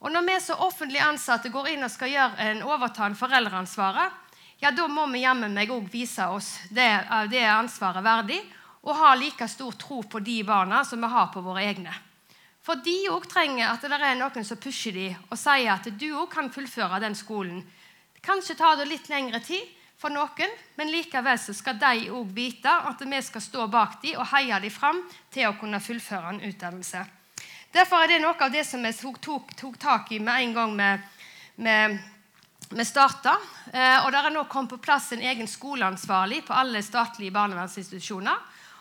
Og 0.00 0.12
Når 0.12 0.26
vi 0.26 0.40
som 0.40 0.60
offentlig 0.60 1.00
ansatte 1.00 1.48
går 1.48 1.68
inn 1.72 1.84
og 1.84 1.90
skal 1.90 2.12
gjøre 2.12 2.50
en 2.50 2.62
overta 2.62 3.06
en 3.06 3.16
foreldreansvaret, 3.16 4.12
ja, 4.60 4.70
da 4.70 4.86
må 4.88 5.06
vi 5.12 5.24
jammen 5.24 5.52
meg 5.52 5.70
òg 5.72 5.88
vise 5.92 6.24
oss 6.32 6.54
det, 6.70 6.88
det 7.30 7.44
ansvaret 7.44 8.04
verdig 8.04 8.38
og 8.86 8.94
ha 8.96 9.14
like 9.18 9.48
stor 9.50 9.74
tro 9.76 10.02
på 10.02 10.20
de 10.24 10.42
barna 10.46 10.84
som 10.84 11.02
vi 11.02 11.10
har 11.12 11.32
på 11.32 11.42
våre 11.44 11.64
egne. 11.66 11.92
For 12.66 12.80
de 12.82 12.94
òg 13.12 13.28
trenger 13.30 13.68
at 13.68 13.84
det 13.84 13.98
er 13.98 14.16
noen 14.18 14.46
som 14.46 14.58
pusher 14.58 14.94
dem 14.94 15.18
og 15.30 15.38
sier 15.38 15.72
at 15.74 15.88
du 15.98 16.08
òg 16.12 16.30
kan 16.32 16.48
fullføre 16.50 17.02
den 17.02 17.14
skolen. 17.14 17.60
Kanskje 18.22 18.56
tar 18.58 18.78
det 18.78 18.88
litt 18.90 19.10
lengre 19.10 19.40
tid 19.44 19.68
for 20.00 20.10
noen, 20.12 20.56
men 20.76 20.90
likevel 20.90 21.38
skal 21.38 21.78
de 21.78 22.08
òg 22.10 22.32
vite 22.34 22.72
at 22.90 23.04
vi 23.06 23.20
skal 23.22 23.44
stå 23.44 23.68
bak 23.70 24.00
dem 24.02 24.18
og 24.18 24.30
heie 24.32 24.58
dem 24.62 24.74
fram 24.74 25.04
til 25.30 25.50
å 25.50 25.56
kunne 25.60 25.82
fullføre 25.82 26.34
en 26.34 26.42
utdannelse. 26.48 27.04
Derfor 27.72 28.02
er 28.02 28.14
det 28.14 28.20
noe 28.22 28.36
av 28.40 28.52
det 28.52 28.64
som 28.64 28.82
vi 28.82 28.92
tok, 28.92 29.54
tok, 29.56 29.78
tak 29.78 30.12
i 30.12 30.20
med 30.20 30.42
en 30.42 30.54
gang 30.54 30.76
vi 32.70 32.84
starta, 32.84 33.36
eh, 33.72 34.04
og 34.04 34.10
det 34.10 34.20
er 34.20 34.32
nå 34.34 34.44
kommet 34.50 34.72
på 34.74 34.82
plass 34.82 35.12
en 35.14 35.22
egen 35.22 35.46
skoleansvarlig 35.46 36.42
på 36.46 36.54
alle 36.56 36.82
statlige 36.82 37.34
barnevernsinstitusjoner. 37.34 38.40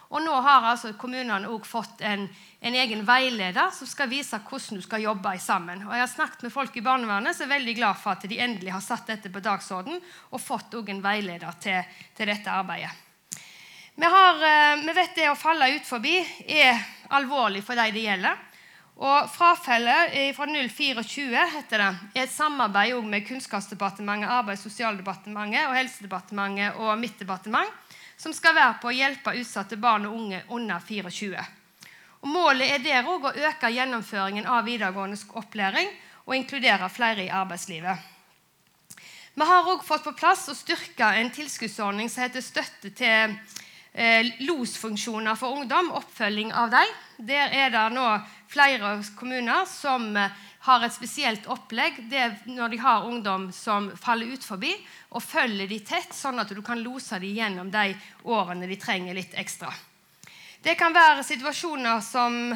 Og 0.09 0.21
nå 0.21 0.33
har 0.45 0.65
altså 0.69 0.93
kommunene 0.97 1.49
også 1.49 1.69
fått 1.69 2.01
en, 2.05 2.27
en, 2.61 2.75
egen 2.77 3.01
veileder 3.05 3.71
som 3.73 3.89
skal 3.89 4.09
vise 4.09 4.37
hvordan 4.37 4.79
du 4.79 4.85
skal 4.85 5.03
jobbe 5.03 5.33
sammen. 5.41 5.81
Og 5.87 5.93
Jeg 5.93 6.05
har 6.05 6.11
snakket 6.11 6.45
med 6.45 6.53
folk 6.53 6.77
i 6.77 6.85
barnevernet 6.85 7.35
som 7.35 7.47
er 7.47 7.55
veldig 7.57 7.75
glad 7.77 7.99
for 8.01 8.13
at 8.13 8.27
de 8.29 8.39
endelig 8.39 8.73
har 8.73 8.85
satt 8.85 9.09
dette 9.09 9.33
på 9.33 9.43
dagsorden 9.43 9.97
og 10.29 10.41
fått 10.41 10.77
en 10.77 11.01
veileder 11.03 11.59
til, 11.61 11.97
til 12.15 12.31
dette 12.31 12.51
arbeidet. 12.51 12.93
Vi, 13.95 14.05
har, 14.05 14.41
eh, 14.43 14.81
vi 14.85 14.93
vet 14.93 15.15
det 15.15 15.29
å 15.29 15.39
falle 15.39 15.71
ut 15.75 15.85
forbi 15.87 16.17
er 16.47 16.81
alvorlig 17.15 17.63
for 17.63 17.75
de 17.75 17.91
det 17.95 18.05
gjelder. 18.09 18.54
Og 18.95 19.27
Frafallet 19.27 20.13
fra 20.37 20.45
024 20.47 21.41
heter 21.51 21.81
det, 21.81 21.89
er 22.15 22.23
et 22.23 22.31
samarbeid 22.31 22.95
med 23.03 23.25
Kunnskapsdepartementet, 23.27 24.29
Arbeids- 24.31 24.63
og 24.63 24.71
sosialdepartementet, 24.71 25.67
og 25.67 25.75
Helsedepartementet 25.75 26.79
og 26.79 26.95
mitt 26.99 27.19
departement, 27.19 27.67
som 28.15 28.31
skal 28.31 28.55
være 28.55 28.77
på 28.79 28.87
å 28.87 28.95
hjelpe 28.95 29.35
utsatte 29.35 29.75
barn 29.75 30.07
og 30.07 30.15
unge 30.15 30.39
under 30.47 30.79
24. 30.79 31.43
Og 32.23 32.31
målet 32.31 32.71
er 32.71 32.85
der 32.85 33.11
òg 33.11 33.27
å 33.27 33.35
øke 33.35 33.73
gjennomføringen 33.75 34.47
av 34.47 34.63
videregående 34.65 35.19
opplæring 35.35 35.91
og 36.25 36.37
inkludere 36.39 36.87
flere 36.89 37.27
i 37.27 37.33
arbeidslivet. 37.33 38.11
Vi 39.35 39.43
har 39.43 39.67
også 39.67 39.83
fått 39.83 40.07
på 40.07 40.15
plass 40.15 40.47
og 40.47 40.55
styrka 40.55 41.11
en 41.19 41.29
tilskuddsordning 41.35 42.07
som 42.09 42.23
heter 42.23 42.41
Støtte 42.41 42.93
til 42.95 43.35
losfunksjoner 44.43 45.37
for 45.39 45.55
ungdom, 45.55 45.91
oppfølging 45.95 46.51
av 46.53 46.73
dem. 46.73 46.95
Der 47.17 47.53
er 47.55 47.69
det 47.71 47.85
nå 47.95 48.07
flere 48.51 48.97
kommuner 49.15 49.63
som 49.69 50.09
eh, 50.19 50.31
har 50.65 50.83
et 50.83 50.93
spesielt 50.93 51.45
opplegg 51.47 52.01
når 52.49 52.73
de 52.73 52.79
har 52.81 53.05
ungdom 53.05 53.51
som 53.53 53.91
faller 54.01 54.33
ut 54.33 54.43
forbi, 54.43 54.73
og 55.13 55.23
følger 55.23 55.69
de 55.69 55.79
tett, 55.85 56.13
sånn 56.13 56.41
at 56.41 56.49
du 56.49 56.61
kan 56.65 56.81
lose 56.81 57.19
dem 57.21 57.37
gjennom 57.37 57.69
de 57.71 57.93
årene 58.25 58.67
de 58.67 58.79
trenger 58.81 59.15
litt 59.15 59.37
ekstra. 59.37 59.69
Det 60.65 60.73
kan 60.75 60.95
være 60.95 61.23
situasjoner 61.23 62.01
som 62.01 62.49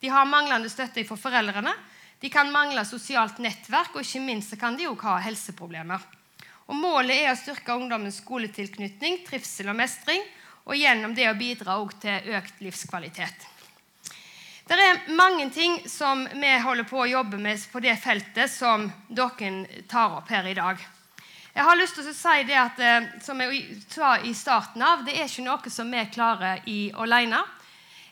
de 0.00 0.12
har 0.12 0.28
manglende 0.30 0.70
støtte 0.70 1.02
fra 1.04 1.18
foreldrene. 1.18 1.72
De 2.22 2.30
kan 2.32 2.52
mangle 2.52 2.84
sosialt 2.86 3.40
nettverk, 3.42 3.96
og 3.96 4.06
ikke 4.06 4.22
minst 4.22 4.54
kan 4.60 4.78
de 4.78 4.86
ha 4.86 5.16
helseproblemer. 5.26 6.06
Og 6.70 6.78
Målet 6.78 7.18
er 7.18 7.32
å 7.32 7.38
styrke 7.38 7.74
ungdommens 7.74 8.20
skoletilknytning, 8.22 9.20
trivsel 9.26 9.70
og 9.70 9.78
mestring, 9.78 10.22
og 10.66 10.76
gjennom 10.76 11.14
det 11.14 11.28
å 11.30 11.38
bidra 11.38 11.78
til 12.02 12.32
økt 12.34 12.60
livskvalitet. 12.60 13.46
Det 14.66 14.74
er 14.74 15.04
mange 15.14 15.46
ting 15.54 15.78
som 15.86 16.24
vi 16.26 16.50
holder 16.58 16.88
på 16.90 16.98
å 17.04 17.06
jobbe 17.06 17.38
med 17.38 17.62
på 17.70 17.80
det 17.80 17.94
feltet 18.02 18.50
som 18.50 18.88
dere 19.06 19.82
tar 19.86 20.18
opp 20.18 20.30
her 20.34 20.48
i 20.50 20.56
dag. 20.58 20.80
Jeg 21.56 21.64
har 21.64 21.78
lyst 21.78 21.94
til 21.96 22.08
å 22.10 22.12
si 22.12 22.42
det 22.44 22.56
at, 22.58 22.80
eh, 22.82 23.06
som 23.22 23.38
jeg 23.40 23.78
sa 23.88 24.18
i 24.18 24.34
starten 24.34 24.82
av, 24.82 25.04
det 25.06 25.14
er 25.14 25.30
ikke 25.30 25.46
noe 25.46 25.70
som 25.70 25.90
vi 25.90 26.02
klarer 26.12 26.66
i 26.66 26.90
alene. 26.92 27.38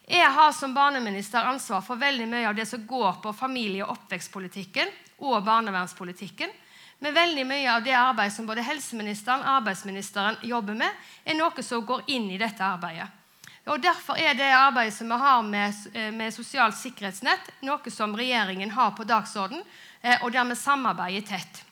Jeg 0.07 0.31
har 0.33 0.53
som 0.53 0.73
barneminister 0.75 1.45
ansvar 1.45 1.83
for 1.83 1.97
veldig 1.97 2.29
mye 2.29 2.49
av 2.49 2.55
det 2.55 2.67
som 2.69 2.87
går 2.87 3.21
på 3.23 3.35
familie- 3.35 3.85
og 3.85 3.99
oppvekstpolitikken 3.99 4.89
og 5.19 5.45
barnevernspolitikken. 5.45 6.49
Men 7.05 7.13
veldig 7.13 7.43
mye 7.45 7.69
av 7.69 7.83
det 7.85 7.93
arbeidet 7.93 8.33
som 8.33 8.47
både 8.49 8.63
helseministeren 8.65 9.43
og 9.45 9.59
arbeidsministeren 9.59 10.39
jobber 10.49 10.79
med, 10.79 10.89
er 11.29 11.37
noe 11.37 11.63
som 11.67 11.85
går 11.85 12.07
inn 12.17 12.31
i 12.33 12.39
dette 12.41 12.65
arbeidet. 12.65 13.11
Og 13.69 13.83
Derfor 13.85 14.17
er 14.17 14.33
det 14.37 14.49
arbeidet 14.57 14.95
som 14.97 15.13
vi 15.13 15.19
har 15.21 15.43
med, 15.45 15.75
eh, 15.93 16.11
med 16.11 16.33
sosialt 16.33 16.77
sikkerhetsnett, 16.81 17.51
noe 17.61 17.91
som 17.93 18.17
regjeringen 18.17 18.71
har 18.71 18.91
på 18.97 19.05
dagsorden, 19.05 19.63
eh, 20.03 20.17
og 20.23 20.33
der 20.33 20.45
vi 20.45 20.55
samarbeider 20.55 21.27
tett. 21.29 21.63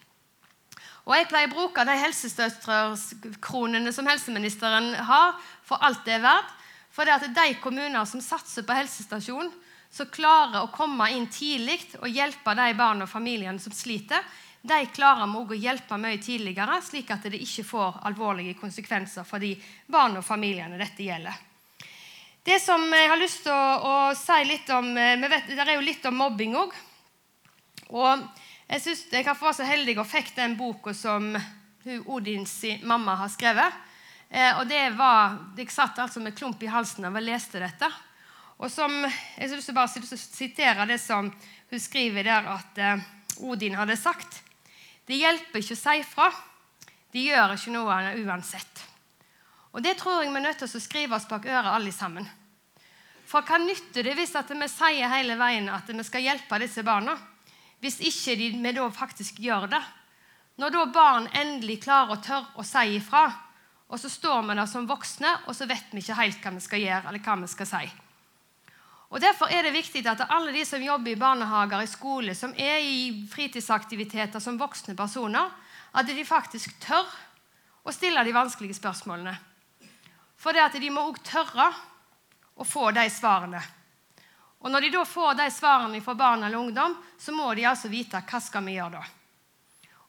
Og 1.07 1.17
Jeg 1.17 1.29
pleier 1.29 1.49
å 1.49 1.55
bruke 1.55 1.85
de 1.85 1.97
helsesøsterkronene 1.97 3.93
som 3.93 4.07
helseministeren 4.07 4.95
har, 4.95 5.35
for 5.65 5.79
alt 5.81 6.05
det 6.05 6.15
er 6.15 6.21
verdt. 6.21 6.53
For 6.91 7.05
det 7.05 7.13
at 7.13 7.35
de 7.35 7.55
kommuner 7.55 8.05
som 8.05 8.21
satser 8.21 8.63
på 8.63 8.75
helsestasjon, 8.75 9.53
som 9.91 10.07
klarer 10.07 10.63
å 10.63 10.71
komme 10.73 11.11
inn 11.11 11.27
tidlig 11.27 11.95
og 12.01 12.09
hjelpe 12.09 12.55
de 12.55 12.75
barn 12.75 13.03
og 13.03 13.09
familiene 13.09 13.59
som 13.59 13.73
sliter, 13.73 14.23
de 14.63 14.87
klarer 14.95 15.27
vi 15.27 15.41
å 15.43 15.59
hjelpe 15.59 15.97
mye 15.99 16.19
tidligere, 16.23 16.79
slik 16.87 17.11
at 17.11 17.25
det 17.27 17.41
ikke 17.43 17.65
får 17.67 18.03
alvorlige 18.07 18.55
konsekvenser 18.61 19.27
for 19.27 19.43
de 19.43 19.57
barn 19.91 20.21
og 20.21 20.25
familiene 20.27 20.79
dette 20.79 21.03
gjelder. 21.03 21.35
Det 22.43 22.59
som 22.63 22.83
jeg 22.91 23.09
har 23.11 23.19
lyst 23.19 23.45
til 23.45 23.55
å, 23.55 23.67
å 23.87 23.97
si 24.19 24.39
litt 24.47 24.71
om 24.75 24.89
eh, 24.99 25.29
vet, 25.31 25.51
Det 25.51 25.63
er 25.63 25.77
jo 25.77 25.85
litt 25.87 26.07
om 26.11 26.17
mobbing 26.19 26.57
òg. 26.59 26.73
Og 27.95 28.23
jeg, 28.67 28.81
synes, 28.83 29.03
jeg 29.13 29.27
har 29.27 29.39
vært 29.39 29.59
så 29.61 29.67
heldig 29.67 29.95
og 30.01 30.09
fikk 30.11 30.33
den 30.35 30.57
boka 30.59 30.95
som 30.95 31.29
Odins 32.11 32.57
mamma 32.87 33.15
har 33.21 33.31
skrevet. 33.31 33.79
Eh, 34.31 34.59
og 34.59 34.67
det 34.67 34.83
var, 34.99 35.39
Jeg 35.59 35.71
satt 35.71 35.99
altså 36.03 36.23
med 36.23 36.35
klump 36.39 36.63
i 36.63 36.71
halsen 36.71 37.07
av 37.07 37.19
å 37.19 37.23
leste 37.23 37.63
dette. 37.63 37.91
Og 38.59 38.71
som, 38.71 38.91
Jeg 39.03 39.51
har 39.51 39.57
lyst 39.59 39.71
til 39.71 39.79
å 39.79 40.23
sitere 40.23 40.87
det 40.87 40.99
som 41.03 41.31
hun 41.71 41.81
skriver 41.83 42.27
der 42.27 42.51
at 42.59 42.79
eh, 42.79 43.07
Odin 43.43 43.79
hadde 43.79 43.99
sagt. 43.99 44.43
Det 45.07 45.19
hjelper 45.19 45.63
ikke 45.63 45.77
å 45.77 45.83
si 45.83 46.05
fra. 46.07 46.29
De 47.13 47.25
gjør 47.27 47.57
ikke 47.57 47.75
noe 47.75 47.99
uansett. 48.23 48.87
Og 49.73 49.83
Det 49.83 49.97
tror 49.99 50.23
jeg 50.23 50.31
vi 50.31 50.37
er 50.37 50.47
nødt 50.47 50.59
til 50.63 50.69
å 50.69 50.81
skrive 50.81 51.17
oss 51.17 51.29
bak 51.29 51.47
øret, 51.49 51.73
alle 51.73 51.93
sammen. 51.93 52.29
For 53.27 53.43
hva 53.43 53.59
nytter 53.59 54.05
det 54.05 54.15
hvis 54.19 54.35
vi 54.37 54.69
sier 54.69 55.09
hele 55.09 55.37
veien 55.41 55.69
at 55.73 55.89
vi 55.89 56.05
skal 56.05 56.25
hjelpe 56.25 56.59
disse 56.61 56.85
barna? 56.85 57.17
hvis 57.83 57.99
ikke 57.99 58.37
de, 58.39 58.51
vi 58.63 58.73
da 58.77 58.87
faktisk 58.95 59.41
gjør 59.43 59.67
det. 59.75 59.83
Når 60.63 60.75
da 60.75 60.85
barn 60.95 61.27
endelig 61.35 61.81
klarer 61.83 62.15
å 62.15 62.23
tørre 62.23 62.61
å 62.61 62.67
si 62.67 62.99
ifra, 62.99 63.25
og 63.91 63.99
så 64.01 64.09
står 64.09 64.45
vi 64.47 64.57
der 64.57 64.69
som 64.71 64.87
voksne, 64.89 65.33
og 65.49 65.57
så 65.57 65.67
vet 65.69 65.91
vi 65.91 66.01
ikke 66.01 66.21
helt 66.21 66.45
hva 66.45 66.53
vi 66.55 66.63
skal 66.63 66.85
gjøre, 66.85 67.09
eller 67.11 67.25
hva 67.25 67.37
vi 67.43 67.51
skal 67.51 67.69
si. 67.69 67.83
Og 69.13 69.21
Derfor 69.21 69.53
er 69.53 69.67
det 69.67 69.75
viktig 69.75 70.07
at 70.09 70.25
alle 70.33 70.55
de 70.55 70.63
som 70.65 70.81
jobber 70.81 71.13
i 71.13 71.21
barnehager, 71.21 71.83
i 71.85 71.91
skole, 71.91 72.35
som 72.35 72.55
er 72.57 72.81
i 72.81 73.27
fritidsaktiviteter 73.29 74.41
som 74.41 74.57
voksne 74.57 74.97
personer, 74.97 75.51
at 75.93 76.09
de 76.09 76.25
faktisk 76.25 76.79
tør 76.81 77.11
å 77.85 77.93
stille 77.93 78.25
de 78.25 78.33
vanskelige 78.33 78.79
spørsmålene. 78.79 79.35
For 80.41 80.57
det 80.57 80.65
at 80.65 80.81
de 80.81 80.89
må 80.91 81.05
òg 81.11 81.21
tørre 81.29 81.69
å 82.57 82.65
få 82.65 82.89
de 82.97 83.05
svarene. 83.13 83.61
Og 84.63 84.71
Når 84.71 84.81
de 84.81 84.91
da 84.95 85.05
får 85.05 85.35
de 85.35 85.51
svarene 85.51 86.01
fra 86.01 86.15
barn 86.15 86.45
eller 86.47 86.59
ungdom, 86.59 86.97
så 87.19 87.35
må 87.37 87.53
de 87.55 87.67
altså 87.69 87.91
vite 87.93 88.23
hva 88.25 88.41
skal 88.41 88.65
vi 88.65 88.79
gjøre 88.79 88.97
da. 88.97 89.05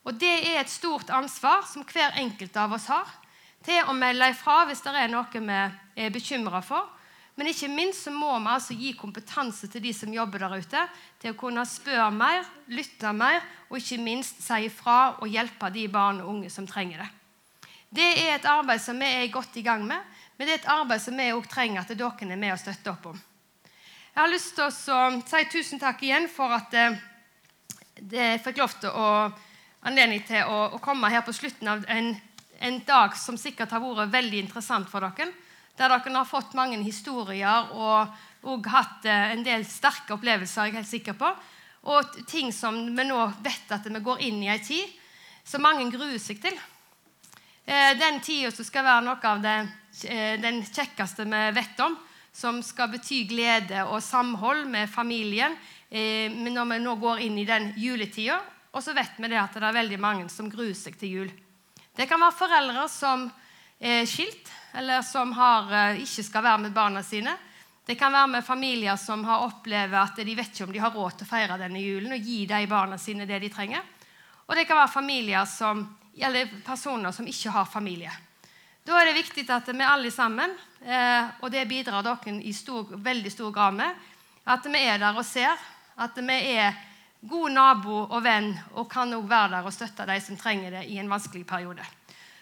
Og 0.08 0.16
Det 0.16 0.34
er 0.48 0.62
et 0.62 0.72
stort 0.72 1.10
ansvar 1.10 1.68
som 1.68 1.84
hver 1.84 2.16
enkelt 2.24 2.56
av 2.56 2.74
oss 2.78 2.88
har 2.88 3.10
til 3.66 3.84
å 3.84 3.96
melde 3.96 4.30
ifra 4.32 4.64
hvis 4.68 4.84
det 4.84 4.96
er 4.96 5.12
noe 5.12 5.28
vi 5.28 5.60
er 6.04 6.14
bekymra 6.14 6.62
for. 6.64 6.88
Men 7.36 7.50
ikke 7.50 7.70
minst 7.72 8.06
så 8.06 8.12
må 8.14 8.30
vi 8.38 8.52
altså 8.52 8.76
gi 8.78 8.92
kompetanse 8.98 9.68
til 9.72 9.82
de 9.82 9.94
som 9.96 10.14
jobber 10.14 10.44
der 10.44 10.54
ute, 10.62 10.84
til 11.22 11.34
å 11.34 11.38
kunne 11.40 11.66
spørre 11.66 12.12
mer, 12.14 12.46
lytte 12.70 13.14
mer 13.18 13.40
og 13.72 13.80
ikke 13.80 13.98
minst 14.04 14.44
si 14.46 14.68
ifra 14.68 15.16
og 15.18 15.32
hjelpe 15.32 15.72
de 15.74 15.88
barn 15.90 16.22
og 16.22 16.30
unge 16.36 16.52
som 16.54 16.68
trenger 16.70 17.02
det. 17.02 17.10
Det 17.94 18.10
er 18.26 18.36
et 18.36 18.50
arbeid 18.50 18.82
som 18.82 19.00
vi 19.02 19.10
er 19.10 19.34
godt 19.34 19.58
i 19.58 19.66
gang 19.66 19.86
med, 19.86 20.02
men 20.38 20.48
det 20.48 20.56
er 20.56 20.62
et 20.62 20.74
arbeid 20.76 21.02
som 21.02 21.18
vi 21.18 21.32
også 21.34 21.54
trenger 21.54 21.82
at 21.82 21.94
dere 21.94 22.30
er 22.30 22.38
med 22.38 22.54
og 22.54 22.62
støtter 22.62 22.94
opp 22.94 23.10
om. 23.14 23.18
Jeg 24.14 24.22
har 24.22 24.30
lyst 24.30 24.54
til 24.54 24.70
å 24.70 25.22
si 25.26 25.42
tusen 25.50 25.82
takk 25.82 26.04
igjen 26.06 26.30
for 26.30 26.54
at 26.54 26.74
eh, 26.78 27.00
jeg 28.14 28.42
fikk 28.46 28.62
lov 28.62 28.78
til 28.82 28.94
å 28.94 29.08
anledning 29.88 30.24
til 30.28 30.44
å, 30.48 30.68
å, 30.76 30.82
komme 30.84 31.12
her 31.12 31.24
på 31.26 31.34
slutten 31.36 31.70
av 31.70 31.84
en, 31.92 32.14
en, 32.60 32.80
dag 32.88 33.18
som 33.20 33.38
sikkert 33.40 33.74
har 33.74 33.84
vært 33.84 34.14
veldig 34.14 34.44
interessant 34.46 34.90
for 34.90 35.04
dere. 35.04 35.32
Der 35.78 35.90
dere 35.90 36.16
har 36.16 36.30
fått 36.30 36.54
mange 36.54 36.78
historier 36.84 37.74
og, 37.74 38.14
og 38.46 38.68
hatt 38.70 39.08
eh, 39.10 39.34
en 39.34 39.44
del 39.46 39.66
sterke 39.66 40.14
opplevelser. 40.14 40.68
jeg 40.68 40.74
er 40.74 40.82
helt 40.82 40.92
sikker 40.92 41.18
på, 41.18 41.34
Og 41.84 42.28
ting 42.28 42.54
som 42.54 42.76
vi 42.96 43.04
nå 43.04 43.20
vet 43.44 43.72
at 43.72 43.86
vi 43.86 44.00
går 44.00 44.22
inn 44.22 44.44
i 44.44 44.48
en 44.48 44.64
tid 44.64 44.88
som 45.44 45.62
mange 45.62 45.90
gruer 45.92 46.20
seg 46.20 46.40
til. 46.42 46.56
Eh, 47.66 47.98
den 48.00 48.22
tida 48.22 48.52
som 48.52 48.66
skal 48.66 48.86
være 48.86 49.06
noe 49.06 49.20
av 49.24 49.42
det, 49.42 49.58
den 50.42 50.64
kjekkeste 50.64 51.26
vi 51.26 51.44
vet 51.54 51.80
om 51.80 51.98
som 52.34 52.64
skal 52.66 52.90
bety 52.90 53.24
glede 53.30 53.84
og 53.86 54.02
samhold 54.02 54.66
med 54.66 54.90
familien 54.90 55.54
eh, 55.90 56.34
når 56.34 56.66
vi 56.72 56.80
nå 56.82 56.96
går 57.02 57.22
inn 57.28 57.38
i 57.38 57.46
den 57.48 57.72
juletida. 57.78 58.40
Og 58.74 58.82
så 58.82 58.96
vet 58.98 59.20
vi 59.22 59.30
det 59.30 59.38
at 59.38 59.54
det 59.54 59.68
er 59.68 59.78
veldig 59.78 60.00
mange 60.02 60.30
som 60.34 60.50
gruer 60.50 60.74
seg 60.74 60.98
til 60.98 61.18
jul. 61.18 61.32
Det 61.94 62.08
kan 62.10 62.22
være 62.22 62.40
foreldre 62.40 62.88
som 62.90 63.28
er 63.78 64.08
skilt, 64.10 64.50
eller 64.74 65.02
som 65.02 65.32
har, 65.34 65.74
eh, 65.74 66.02
ikke 66.02 66.24
skal 66.24 66.44
være 66.44 66.58
med 66.58 66.74
barna 66.74 67.04
sine. 67.04 67.38
Det 67.86 67.96
kan 67.96 68.14
være 68.14 68.28
med 68.28 68.46
familier 68.46 68.96
som 68.96 69.24
har 69.26 69.44
opplevd 69.46 69.94
at 69.94 70.16
de 70.16 70.36
vet 70.36 70.54
ikke 70.54 70.64
om 70.64 70.74
de 70.74 70.80
har 70.80 70.92
råd 70.92 71.18
til 71.18 71.28
å 71.28 71.30
feire 71.30 71.58
denne 71.60 71.82
julen 71.84 72.16
og 72.16 72.20
gi 72.24 72.46
de 72.46 72.68
barna 72.68 72.98
sine 72.98 73.28
det 73.28 73.40
de 73.44 73.50
trenger. 73.50 73.82
Og 74.48 74.56
det 74.56 74.66
kan 74.68 74.78
være 74.78 74.94
familier 74.94 75.46
som, 75.46 75.84
eller 76.18 76.50
personer 76.66 77.12
som 77.12 77.28
ikke 77.28 77.52
har 77.52 77.66
familie. 77.66 78.12
Da 78.84 78.98
er 79.00 79.06
det 79.08 79.20
viktig 79.20 79.46
at 79.50 79.68
vi 79.68 79.84
alle 79.84 80.12
sammen, 80.12 80.56
eh, 80.86 81.30
og 81.42 81.52
det 81.52 81.68
bidrar 81.68 82.04
dere 82.04 82.40
i 82.44 82.54
stor, 82.54 82.98
veldig 82.98 83.32
stor 83.32 83.52
grad 83.52 83.74
med, 83.74 83.96
at 84.46 84.66
vi 84.66 84.84
er 84.84 84.98
der 85.00 85.16
og 85.16 85.26
ser. 85.26 85.56
At 85.96 86.18
vi 86.18 86.40
er 86.56 86.74
god 87.22 87.52
nabo 87.52 88.00
og 88.10 88.24
venn 88.24 88.50
og 88.74 88.90
kan 88.92 89.14
også 89.14 89.30
være 89.30 89.52
der 89.52 89.68
og 89.68 89.74
støtte 89.74 90.08
de 90.10 90.20
som 90.20 90.38
trenger 90.38 90.72
det 90.72 90.88
i 90.92 90.98
en 91.00 91.12
vanskelig 91.12 91.46
periode. 91.48 91.86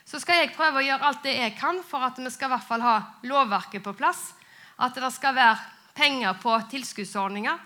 Så 0.05 0.19
skal 0.19 0.41
jeg 0.41 0.55
prøve 0.55 0.81
å 0.81 0.85
gjøre 0.85 1.07
alt 1.07 1.23
det 1.25 1.35
jeg 1.37 1.55
kan 1.59 1.81
for 1.85 2.03
at 2.05 2.17
vi 2.19 2.31
skal 2.33 2.49
i 2.49 2.53
hvert 2.55 2.67
fall 2.67 2.83
ha 2.83 2.95
lovverket 3.27 3.83
på 3.85 3.93
plass. 3.97 4.31
At 4.81 4.97
det 4.97 5.11
skal 5.13 5.37
være 5.37 5.59
penger 5.97 6.39
på 6.41 6.55
tilskuddsordninger. 6.71 7.59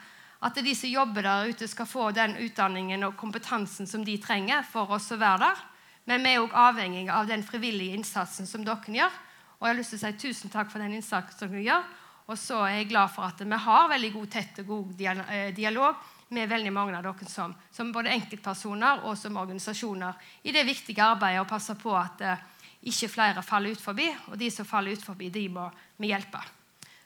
At 0.45 0.59
de 0.61 0.73
som 0.77 0.91
jobber 0.91 1.25
der 1.25 1.49
ute, 1.49 1.67
skal 1.67 1.87
få 1.89 2.09
den 2.13 2.35
utdanningen 2.43 3.07
og 3.07 3.15
kompetansen 3.17 3.87
som 3.87 4.03
de 4.05 4.17
trenger 4.21 4.65
for 4.67 4.91
oss 4.93 5.09
å 5.15 5.19
være 5.21 5.47
der. 5.47 5.63
Men 6.05 6.21
vi 6.21 6.35
er 6.35 6.43
òg 6.43 6.53
avhengige 6.53 7.13
av 7.13 7.29
den 7.29 7.43
frivillige 7.45 7.97
innsatsen 7.97 8.45
som 8.49 8.65
dere 8.65 8.93
gjør. 8.99 9.21
Og 9.57 9.65
jeg 9.65 9.71
har 9.71 9.79
lyst 9.79 9.95
til 9.95 10.01
å 10.01 10.03
si 10.03 10.27
tusen 10.27 10.53
takk 10.53 10.69
for 10.69 10.83
den 10.83 10.97
innsatsen 10.99 11.47
dere 11.47 11.63
gjør. 11.65 11.87
Og 12.25 12.37
så 12.41 12.59
er 12.65 12.79
jeg 12.79 12.91
glad 12.91 13.13
for 13.13 13.25
at 13.25 13.41
vi 13.41 13.63
har 13.65 13.89
veldig 13.89 14.11
god, 14.13 14.29
tett 14.33 14.61
og 14.61 14.69
god 14.69 15.01
eh, 15.05 15.49
dialog 15.55 15.97
med 16.29 16.49
veldig 16.49 16.73
mange 16.73 16.97
av 16.97 17.05
dere 17.05 17.29
som, 17.29 17.53
som 17.71 17.91
både 17.93 18.13
enkeltpersoner 18.15 19.05
og 19.05 19.17
som 19.17 19.37
organisasjoner 19.37 20.17
i 20.43 20.53
det 20.55 20.65
viktige 20.65 21.05
arbeidet 21.05 21.43
å 21.43 21.49
passe 21.49 21.75
på 21.77 21.93
at 21.97 22.23
eh, 22.25 22.43
ikke 22.89 23.09
flere 23.09 23.45
faller 23.45 23.73
ut 23.73 23.81
forbi, 23.81 24.09
og 24.29 24.37
de 24.37 24.49
som 24.53 24.65
faller 24.65 24.93
ut 24.93 25.05
forbi, 25.05 25.29
de 25.33 25.47
må 25.49 25.69
vi 25.97 26.11
hjelpe. 26.11 26.41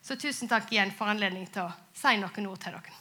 Så 0.02 0.16
tusen 0.20 0.50
takk 0.52 0.72
igjen 0.74 0.92
for 0.96 1.12
anledningen 1.12 1.52
til 1.54 1.68
å 1.68 1.76
si 1.96 2.18
noen 2.20 2.50
ord 2.50 2.64
til 2.64 2.76
dere. 2.76 2.98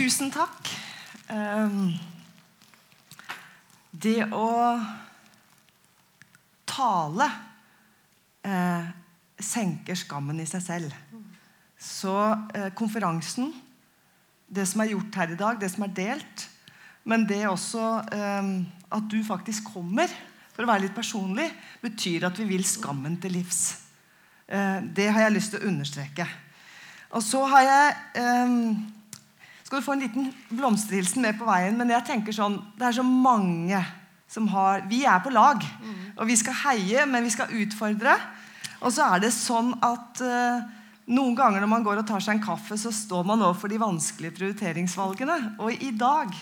Tusen 0.00 0.30
takk. 0.32 0.68
Ehm, 1.28 1.92
det 4.00 4.24
å 4.32 4.50
tale 6.70 7.26
eh, 8.46 8.88
senker 9.40 9.98
skammen 9.98 10.40
i 10.40 10.48
seg 10.48 10.64
selv. 10.64 10.94
Så 11.80 12.14
eh, 12.54 12.70
konferansen, 12.76 13.52
det 14.50 14.66
som 14.68 14.82
er 14.82 14.94
gjort 14.94 15.20
her 15.20 15.34
i 15.34 15.38
dag, 15.40 15.60
det 15.60 15.70
som 15.72 15.84
er 15.86 15.94
delt, 15.96 16.46
men 17.08 17.24
det 17.28 17.42
også 17.48 17.86
eh, 18.12 18.50
at 18.90 19.10
du 19.10 19.20
faktisk 19.26 19.72
kommer, 19.72 20.10
for 20.50 20.66
å 20.66 20.70
være 20.70 20.86
litt 20.86 20.96
personlig, 20.96 21.46
betyr 21.80 22.28
at 22.28 22.38
vi 22.40 22.48
vil 22.50 22.66
skammen 22.66 23.16
til 23.22 23.38
livs. 23.38 23.62
Eh, 24.50 24.78
det 24.96 25.08
har 25.08 25.26
jeg 25.26 25.36
lyst 25.36 25.54
til 25.54 25.62
å 25.62 25.70
understreke. 25.70 26.26
Og 27.16 27.24
så 27.26 27.42
har 27.50 27.64
jeg 27.66 27.94
ehm, 28.22 28.66
skal 29.70 29.78
du 29.78 29.86
få 29.86 29.92
en 29.94 30.00
liten 30.02 30.30
blomsterhilsen 30.50 31.22
med 31.22 31.36
på 31.38 31.46
veien. 31.46 31.76
Men 31.78 31.92
jeg 31.94 32.02
tenker 32.08 32.34
sånn, 32.34 32.56
det 32.74 32.88
er 32.88 32.96
så 32.96 33.04
mange 33.06 33.78
som 34.30 34.48
har 34.50 34.82
Vi 34.90 35.04
er 35.06 35.20
på 35.22 35.30
lag. 35.30 35.62
Og 36.18 36.26
vi 36.26 36.34
skal 36.38 36.56
heie, 36.64 37.04
men 37.06 37.22
vi 37.22 37.30
skal 37.30 37.54
utfordre. 37.54 38.16
Og 38.82 38.90
så 38.90 39.06
er 39.14 39.22
det 39.22 39.30
sånn 39.30 39.70
at 39.78 40.22
uh, 40.26 40.66
noen 41.06 41.36
ganger 41.38 41.62
når 41.62 41.70
man 41.70 41.86
går 41.86 42.02
og 42.02 42.08
tar 42.08 42.18
seg 42.18 42.34
en 42.34 42.42
kaffe, 42.42 42.74
så 42.74 42.90
står 42.90 43.22
man 43.26 43.42
overfor 43.46 43.70
de 43.70 43.78
vanskelige 43.78 44.34
prioriteringsvalgene. 44.40 45.38
Og 45.62 45.70
i 45.78 45.92
dag 45.94 46.34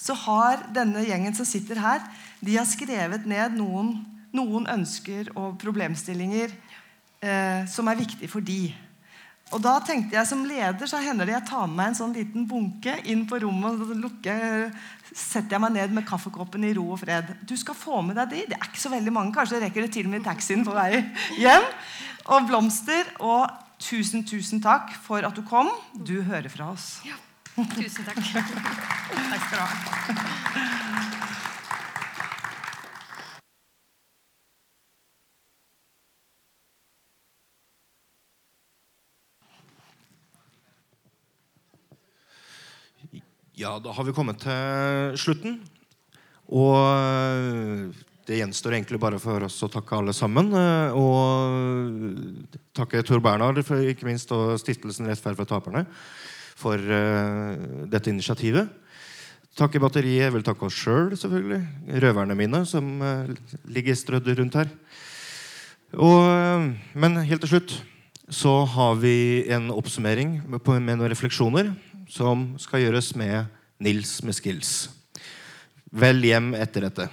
så 0.00 0.16
har 0.24 0.64
denne 0.72 1.04
gjengen 1.04 1.36
som 1.36 1.44
sitter 1.48 1.76
her, 1.84 2.00
de 2.40 2.56
har 2.56 2.68
skrevet 2.68 3.28
ned 3.28 3.60
noen, 3.60 3.98
noen 4.32 4.64
ønsker 4.78 5.28
og 5.36 5.60
problemstillinger 5.60 6.56
uh, 7.20 7.68
som 7.68 7.92
er 7.92 8.00
viktige 8.00 8.32
for 8.32 8.40
de. 8.40 8.72
Og 9.54 9.62
da 9.62 9.76
tenkte 9.84 10.16
jeg 10.16 10.26
Som 10.26 10.44
leder 10.48 10.90
så 10.90 10.98
hender 11.02 11.28
det 11.28 11.36
jeg 11.36 11.48
tar 11.50 11.66
med 11.68 11.76
meg 11.78 11.92
en 11.92 11.98
sånn 12.00 12.14
liten 12.16 12.46
bunke 12.50 12.96
inn 13.06 13.26
på 13.30 13.38
rommet. 13.44 13.78
og 13.78 13.94
lukker, 14.02 14.72
setter 15.12 15.56
jeg 15.56 15.62
meg 15.62 15.76
ned 15.76 15.94
med 15.94 16.06
kaffekoppen 16.08 16.66
i 16.66 16.72
ro 16.76 16.88
og 16.96 17.00
fred. 17.00 17.30
Du 17.46 17.54
skal 17.58 17.78
få 17.78 18.02
med 18.02 18.18
deg 18.18 18.32
de. 18.32 18.42
Det 18.50 18.58
er 18.58 18.66
ikke 18.66 18.82
så 18.82 18.92
veldig 18.92 19.14
mange. 19.14 19.34
Kanskje 19.36 19.62
rekker 19.62 19.86
det 19.86 19.92
til 19.94 20.08
og 20.08 20.16
med 20.16 20.26
taxien 20.26 20.66
på 20.66 20.74
vei 20.76 21.04
hjem. 21.38 21.70
Og 22.34 22.50
blomster. 22.50 23.14
Og 23.22 23.46
tusen, 23.78 24.26
tusen 24.26 24.62
takk 24.64 24.96
for 25.06 25.22
at 25.26 25.36
du 25.36 25.44
kom. 25.46 25.70
Du 25.94 26.18
hører 26.26 26.50
fra 26.52 26.72
oss. 26.72 26.96
Tusen 27.56 28.04
takk. 28.04 28.20
Takk 29.30 29.44
skal 29.46 29.56
du 29.56 29.62
ha. 29.62 30.36
Ja, 43.56 43.78
da 43.80 43.88
har 43.88 44.04
vi 44.04 44.12
kommet 44.12 44.42
til 44.44 45.14
slutten. 45.16 45.54
Og 46.52 46.74
eh, 46.76 48.02
det 48.28 48.40
gjenstår 48.42 48.74
egentlig 48.76 49.00
bare 49.00 49.16
for 49.22 49.46
oss 49.46 49.56
å 49.64 49.70
takke 49.72 49.96
alle 49.96 50.12
sammen. 50.12 50.50
eh, 50.52 50.92
Og 50.92 52.60
takke 52.76 53.00
Tor 53.00 53.22
Bernhard, 53.24 53.62
for, 53.64 53.80
ikke 53.80 54.04
minst, 54.04 54.28
og 54.36 54.58
Stiftelsen 54.60 55.08
Rettferd 55.08 55.40
for 55.40 55.48
taperne 55.48 55.86
for 56.56 56.80
uh, 56.80 57.84
dette 57.92 58.08
initiativet. 58.08 58.68
Takke 59.56 59.80
batteriet. 59.80 60.26
Jeg 60.26 60.32
vil 60.32 60.44
takke 60.44 60.68
oss 60.68 60.76
sjøl, 60.76 61.10
selv, 61.10 61.18
selvfølgelig. 61.24 61.98
Røverne 62.00 62.36
mine, 62.36 62.62
som 62.68 62.94
uh, 63.00 63.28
ligger 63.68 63.96
strødd 63.96 64.30
rundt 64.38 64.56
her. 64.56 64.70
Og, 65.96 66.72
men 66.96 67.20
helt 67.24 67.44
til 67.44 67.56
slutt 67.56 67.76
så 68.32 68.64
har 68.72 68.96
vi 69.00 69.44
en 69.52 69.68
oppsummering 69.72 70.40
med, 70.48 70.64
med 70.80 70.96
noen 70.96 71.12
refleksjoner 71.12 71.74
som 72.08 72.52
skal 72.62 72.86
gjøres 72.86 73.14
med 73.18 73.50
Nils 73.82 74.18
med 74.24 74.36
skills. 74.36 74.74
Vel 75.92 76.22
hjem 76.24 76.54
etter 76.58 76.86
dette. 76.88 77.10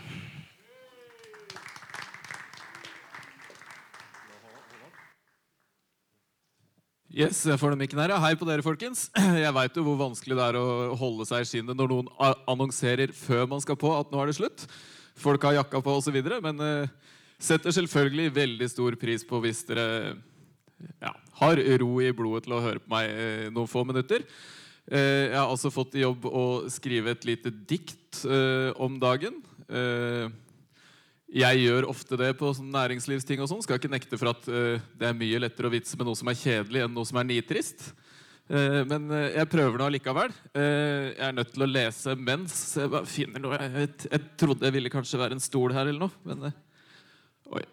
Yes, 7.13 7.43
jeg 7.45 7.59
får 7.61 7.75
den 7.75 7.83
mikken 7.83 7.99
her. 8.01 8.15
Hei 8.17 8.31
på 8.33 8.45
dere, 8.47 8.65
folkens. 8.65 9.05
Jeg 9.43 9.53
veit 9.53 9.75
jo 9.77 9.83
hvor 9.85 9.99
vanskelig 9.99 10.33
det 10.33 10.45
er 10.47 10.55
å 10.57 10.95
holde 10.97 11.27
seg 11.29 11.43
i 11.43 11.45
skinnet 11.45 11.77
når 11.77 11.91
noen 11.91 12.07
annonserer 12.49 13.13
før 13.13 13.45
man 13.51 13.61
skal 13.61 13.77
på 13.77 13.91
at 13.93 14.09
nå 14.09 14.17
er 14.17 14.31
det 14.31 14.37
slutt. 14.39 14.65
Folk 15.21 15.45
har 15.45 15.59
jakka 15.59 15.83
på 15.85 15.93
osv. 15.99 16.17
Men 16.41 16.57
uh, 16.57 16.89
setter 17.37 17.75
selvfølgelig 17.77 18.33
veldig 18.33 18.69
stor 18.71 18.97
pris 18.97 19.21
på 19.29 19.43
hvis 19.45 19.61
dere 19.69 19.85
ja, 20.97 21.13
har 21.43 21.61
ro 21.83 21.91
i 22.01 22.09
blodet 22.17 22.47
til 22.47 22.57
å 22.57 22.63
høre 22.65 22.81
på 22.81 22.95
meg 22.95 23.13
uh, 23.13 23.45
noen 23.53 23.69
få 23.69 23.85
minutter. 23.85 24.25
Eh, 24.91 25.31
jeg 25.31 25.37
har 25.37 25.47
altså 25.47 25.71
fått 25.71 25.95
i 25.95 26.03
jobb 26.03 26.25
å 26.27 26.45
skrive 26.71 27.13
et 27.13 27.27
lite 27.27 27.51
dikt 27.53 28.23
eh, 28.27 28.71
om 28.83 28.97
dagen. 28.99 29.37
Eh, 29.71 30.27
jeg 31.33 31.61
gjør 31.63 31.87
ofte 31.89 32.19
det 32.19 32.33
på 32.37 32.51
sånn 32.53 32.73
næringslivsting. 32.73 33.39
og 33.41 33.49
sånn, 33.49 33.63
Skal 33.63 33.79
ikke 33.79 33.91
nekte 33.93 34.19
for 34.19 34.33
at 34.33 34.43
det 34.45 35.07
er 35.07 35.15
mye 35.17 35.39
lettere 35.41 35.69
å 35.69 35.73
vitse 35.73 35.97
med 35.97 36.05
noe 36.05 36.19
som 36.19 36.29
er 36.29 36.37
kjedelig, 36.37 36.83
enn 36.83 36.93
noe 36.93 37.09
som 37.09 37.17
er 37.17 37.25
nitrist. 37.25 37.87
Men 38.45 39.07
jeg 39.09 39.49
prøver 39.49 39.81
nå 39.81 39.87
allikevel. 39.87 40.35
Jeg 40.53 41.25
er 41.25 41.33
nødt 41.33 41.55
til 41.55 41.65
å 41.65 41.69
lese 41.71 42.13
mens 42.19 42.59
jeg 42.77 42.91
bare 42.93 43.09
finner 43.09 43.41
noe. 43.41 43.57
Jeg, 43.57 43.89
jeg, 44.03 44.29
trodde 44.37 44.69
jeg 44.69 44.77
ville 44.77 44.93
kanskje 44.93 45.23
være 45.23 45.39
en 45.39 45.41
stol 45.41 45.73
her 45.73 45.89
eller 45.89 46.05
noe, 46.05 46.13
men 46.21 46.53
Oi. 47.49 47.65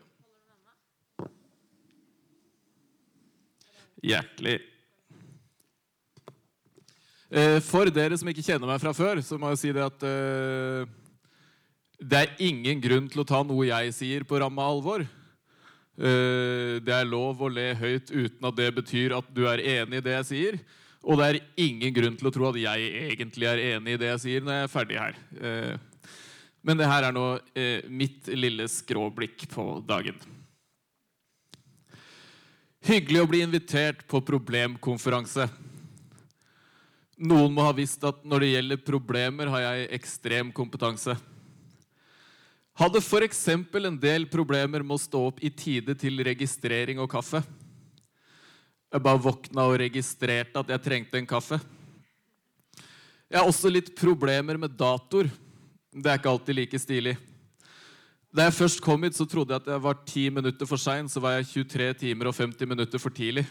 Hjertelig 4.08 4.56
For 7.30 7.86
dere 7.94 8.16
som 8.18 8.26
ikke 8.26 8.42
kjenner 8.42 8.66
meg 8.66 8.80
fra 8.82 8.90
før, 8.96 9.20
så 9.22 9.36
må 9.38 9.52
jeg 9.52 9.60
si 9.60 9.70
det 9.76 9.84
at 9.84 10.02
eh, 10.02 10.88
det 12.00 12.18
er 12.18 12.36
ingen 12.42 12.80
grunn 12.80 13.08
til 13.12 13.22
å 13.22 13.28
ta 13.28 13.42
noe 13.44 13.68
jeg 13.68 13.92
sier, 13.94 14.24
på 14.24 14.40
ramme 14.40 14.64
alvor. 14.64 15.04
Eh, 16.00 16.80
det 16.80 16.94
er 16.96 17.08
lov 17.08 17.42
å 17.44 17.50
le 17.52 17.74
høyt 17.76 18.08
uten 18.08 18.46
at 18.48 18.56
det 18.56 18.70
betyr 18.78 19.18
at 19.18 19.28
du 19.36 19.44
er 19.50 19.60
enig 19.60 20.00
i 20.00 20.06
det 20.06 20.16
jeg 20.16 20.28
sier. 20.30 20.58
Og 21.04 21.20
det 21.20 21.26
er 21.26 21.40
ingen 21.60 21.92
grunn 21.96 22.16
til 22.16 22.28
å 22.28 22.32
tro 22.32 22.48
at 22.48 22.58
jeg 22.60 22.90
egentlig 23.10 23.48
er 23.48 23.62
enig 23.74 23.96
i 23.96 24.00
det 24.00 24.10
jeg 24.14 24.22
sier 24.24 24.44
når 24.44 24.56
jeg 24.56 24.66
er 24.66 24.72
ferdig 24.72 25.00
her. 25.00 25.20
Eh, 25.36 26.08
men 26.64 26.80
det 26.80 26.88
her 26.88 27.08
er 27.08 27.16
nå 27.16 27.26
eh, 27.56 27.86
mitt 27.88 28.28
lille 28.32 28.68
skråblikk 28.68 29.46
på 29.52 29.66
dagen. 29.88 30.16
Hyggelig 32.88 33.20
å 33.20 33.28
bli 33.28 33.42
invitert 33.44 34.06
på 34.08 34.22
problemkonferanse. 34.24 35.50
Noen 37.20 37.52
må 37.52 37.66
ha 37.66 37.72
visst 37.76 38.00
at 38.08 38.22
når 38.24 38.40
det 38.40 38.52
gjelder 38.54 38.80
problemer, 38.80 39.50
har 39.52 39.60
jeg 39.66 39.88
ekstrem 39.98 40.52
kompetanse. 40.56 41.12
Hadde 42.80 43.02
f.eks. 43.02 43.42
en 43.52 43.98
del 44.00 44.24
problemer 44.32 44.80
med 44.80 44.96
å 44.96 45.02
stå 45.02 45.26
opp 45.28 45.42
i 45.44 45.50
tide 45.52 45.92
til 46.00 46.22
registrering 46.24 47.02
og 47.02 47.10
kaffe. 47.12 47.42
Jeg 48.90 49.04
bare 49.04 49.20
våkna 49.20 49.68
og 49.68 49.76
registrerte 49.82 50.62
at 50.62 50.72
jeg 50.72 50.84
trengte 50.86 51.20
en 51.20 51.28
kaffe. 51.28 51.60
Jeg 53.28 53.36
har 53.38 53.46
også 53.46 53.68
litt 53.68 53.92
problemer 53.94 54.56
med 54.56 54.72
datoer. 54.80 55.28
Det 55.92 56.08
er 56.08 56.16
ikke 56.18 56.32
alltid 56.32 56.56
like 56.56 56.80
stilig. 56.80 57.18
Da 58.32 58.48
jeg 58.48 58.56
først 58.56 58.80
kom 58.80 59.04
hit, 59.04 59.18
så 59.18 59.28
trodde 59.28 59.52
jeg 59.52 59.60
at 59.60 59.68
jeg 59.74 59.84
var 59.84 60.00
10 60.06 60.30
minutter 60.40 60.66
for 60.66 60.80
sein. 60.80 61.04
Så 61.10 61.20
var 61.20 61.36
jeg 61.36 61.52
23 61.68 61.92
timer 62.00 62.32
og 62.32 62.38
50 62.38 62.72
minutter 62.72 63.02
for 63.02 63.12
tidlig. 63.12 63.44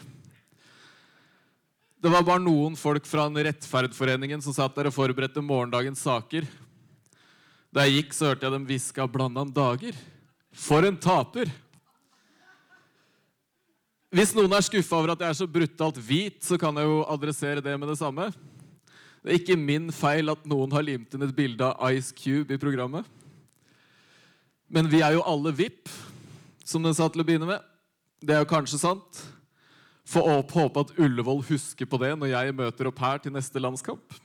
Det 2.00 2.08
var 2.08 2.24
bare 2.24 2.40
noen 2.40 2.78
folk 2.80 3.04
fra 3.04 3.26
en 3.28 3.36
Rettferdforeningen 3.44 4.40
som 4.40 4.54
satt 4.56 4.72
der 4.72 4.88
og 4.88 4.94
forberedte 4.96 5.42
morgendagens 5.44 6.00
saker. 6.00 6.46
Da 7.68 7.84
jeg 7.84 7.98
gikk, 7.98 8.14
så 8.16 8.30
hørte 8.30 8.46
jeg 8.46 8.54
dem 8.54 8.64
hviske 8.64 9.02
av 9.04 9.10
blanda 9.12 9.42
om 9.44 9.50
dager. 9.52 9.98
For 10.56 10.86
en 10.88 10.96
taper! 10.96 11.50
Hvis 14.10 14.32
noen 14.34 14.56
er 14.56 14.64
skuffa 14.64 14.96
over 14.96 15.12
at 15.12 15.20
jeg 15.22 15.28
er 15.28 15.38
så 15.38 15.46
brutalt 15.46 15.98
hvit, 16.02 16.40
så 16.42 16.56
kan 16.58 16.80
jeg 16.80 16.88
jo 16.88 17.02
adressere 17.04 17.62
det 17.62 17.76
med 17.78 17.92
det 17.92 17.98
samme. 18.00 18.30
Det 19.20 19.34
er 19.34 19.38
ikke 19.42 19.58
min 19.60 19.92
feil 19.92 20.32
at 20.32 20.48
noen 20.48 20.72
har 20.72 20.86
limt 20.86 21.12
inn 21.14 21.26
et 21.26 21.36
bilde 21.36 21.68
av 21.68 21.92
Ice 21.92 22.16
Cube 22.16 22.56
i 22.56 22.62
programmet. 22.62 23.04
Men 24.72 24.88
vi 24.88 25.04
er 25.04 25.18
jo 25.18 25.26
alle 25.28 25.52
VIP, 25.52 25.92
som 26.64 26.80
den 26.82 26.96
sa 26.96 27.10
til 27.12 27.20
å 27.20 27.28
begynne 27.28 27.52
med. 27.52 27.60
Det 28.24 28.34
er 28.34 28.40
jo 28.40 28.50
kanskje 28.50 28.80
sant. 28.80 29.20
Håpe 30.10 30.56
håpe 30.56 30.82
at 30.82 30.96
Ullevål 30.98 31.44
husker 31.46 31.86
på 31.86 32.00
det 32.02 32.16
når 32.18 32.32
jeg 32.32 32.56
møter 32.58 32.88
opp 32.90 32.98
her 32.98 33.20
til 33.22 33.34
neste 33.34 33.62
landskamp. 33.62 34.16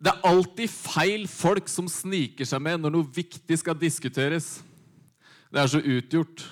Det 0.00 0.10
er 0.10 0.26
alltid 0.26 0.72
feil 0.72 1.26
folk 1.28 1.68
som 1.68 1.88
sniker 1.90 2.48
seg 2.48 2.62
med 2.64 2.80
når 2.80 2.94
noe 2.94 3.12
viktig 3.14 3.58
skal 3.60 3.76
diskuteres. 3.78 4.58
Det 5.52 5.60
er 5.60 5.68
så 5.70 5.82
utgjort. 5.82 6.46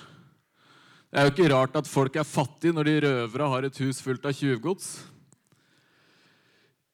Det 1.09 1.17
er 1.17 1.25
jo 1.25 1.33
ikke 1.33 1.49
rart 1.55 1.77
at 1.79 1.89
folk 1.89 2.19
er 2.21 2.27
fattige 2.27 2.75
når 2.75 2.85
de 2.85 2.99
røvere 3.07 3.49
har 3.55 3.65
et 3.65 3.81
hus 3.81 4.03
fullt 4.05 4.27
av 4.29 4.35
tjuvgods. 4.37 4.91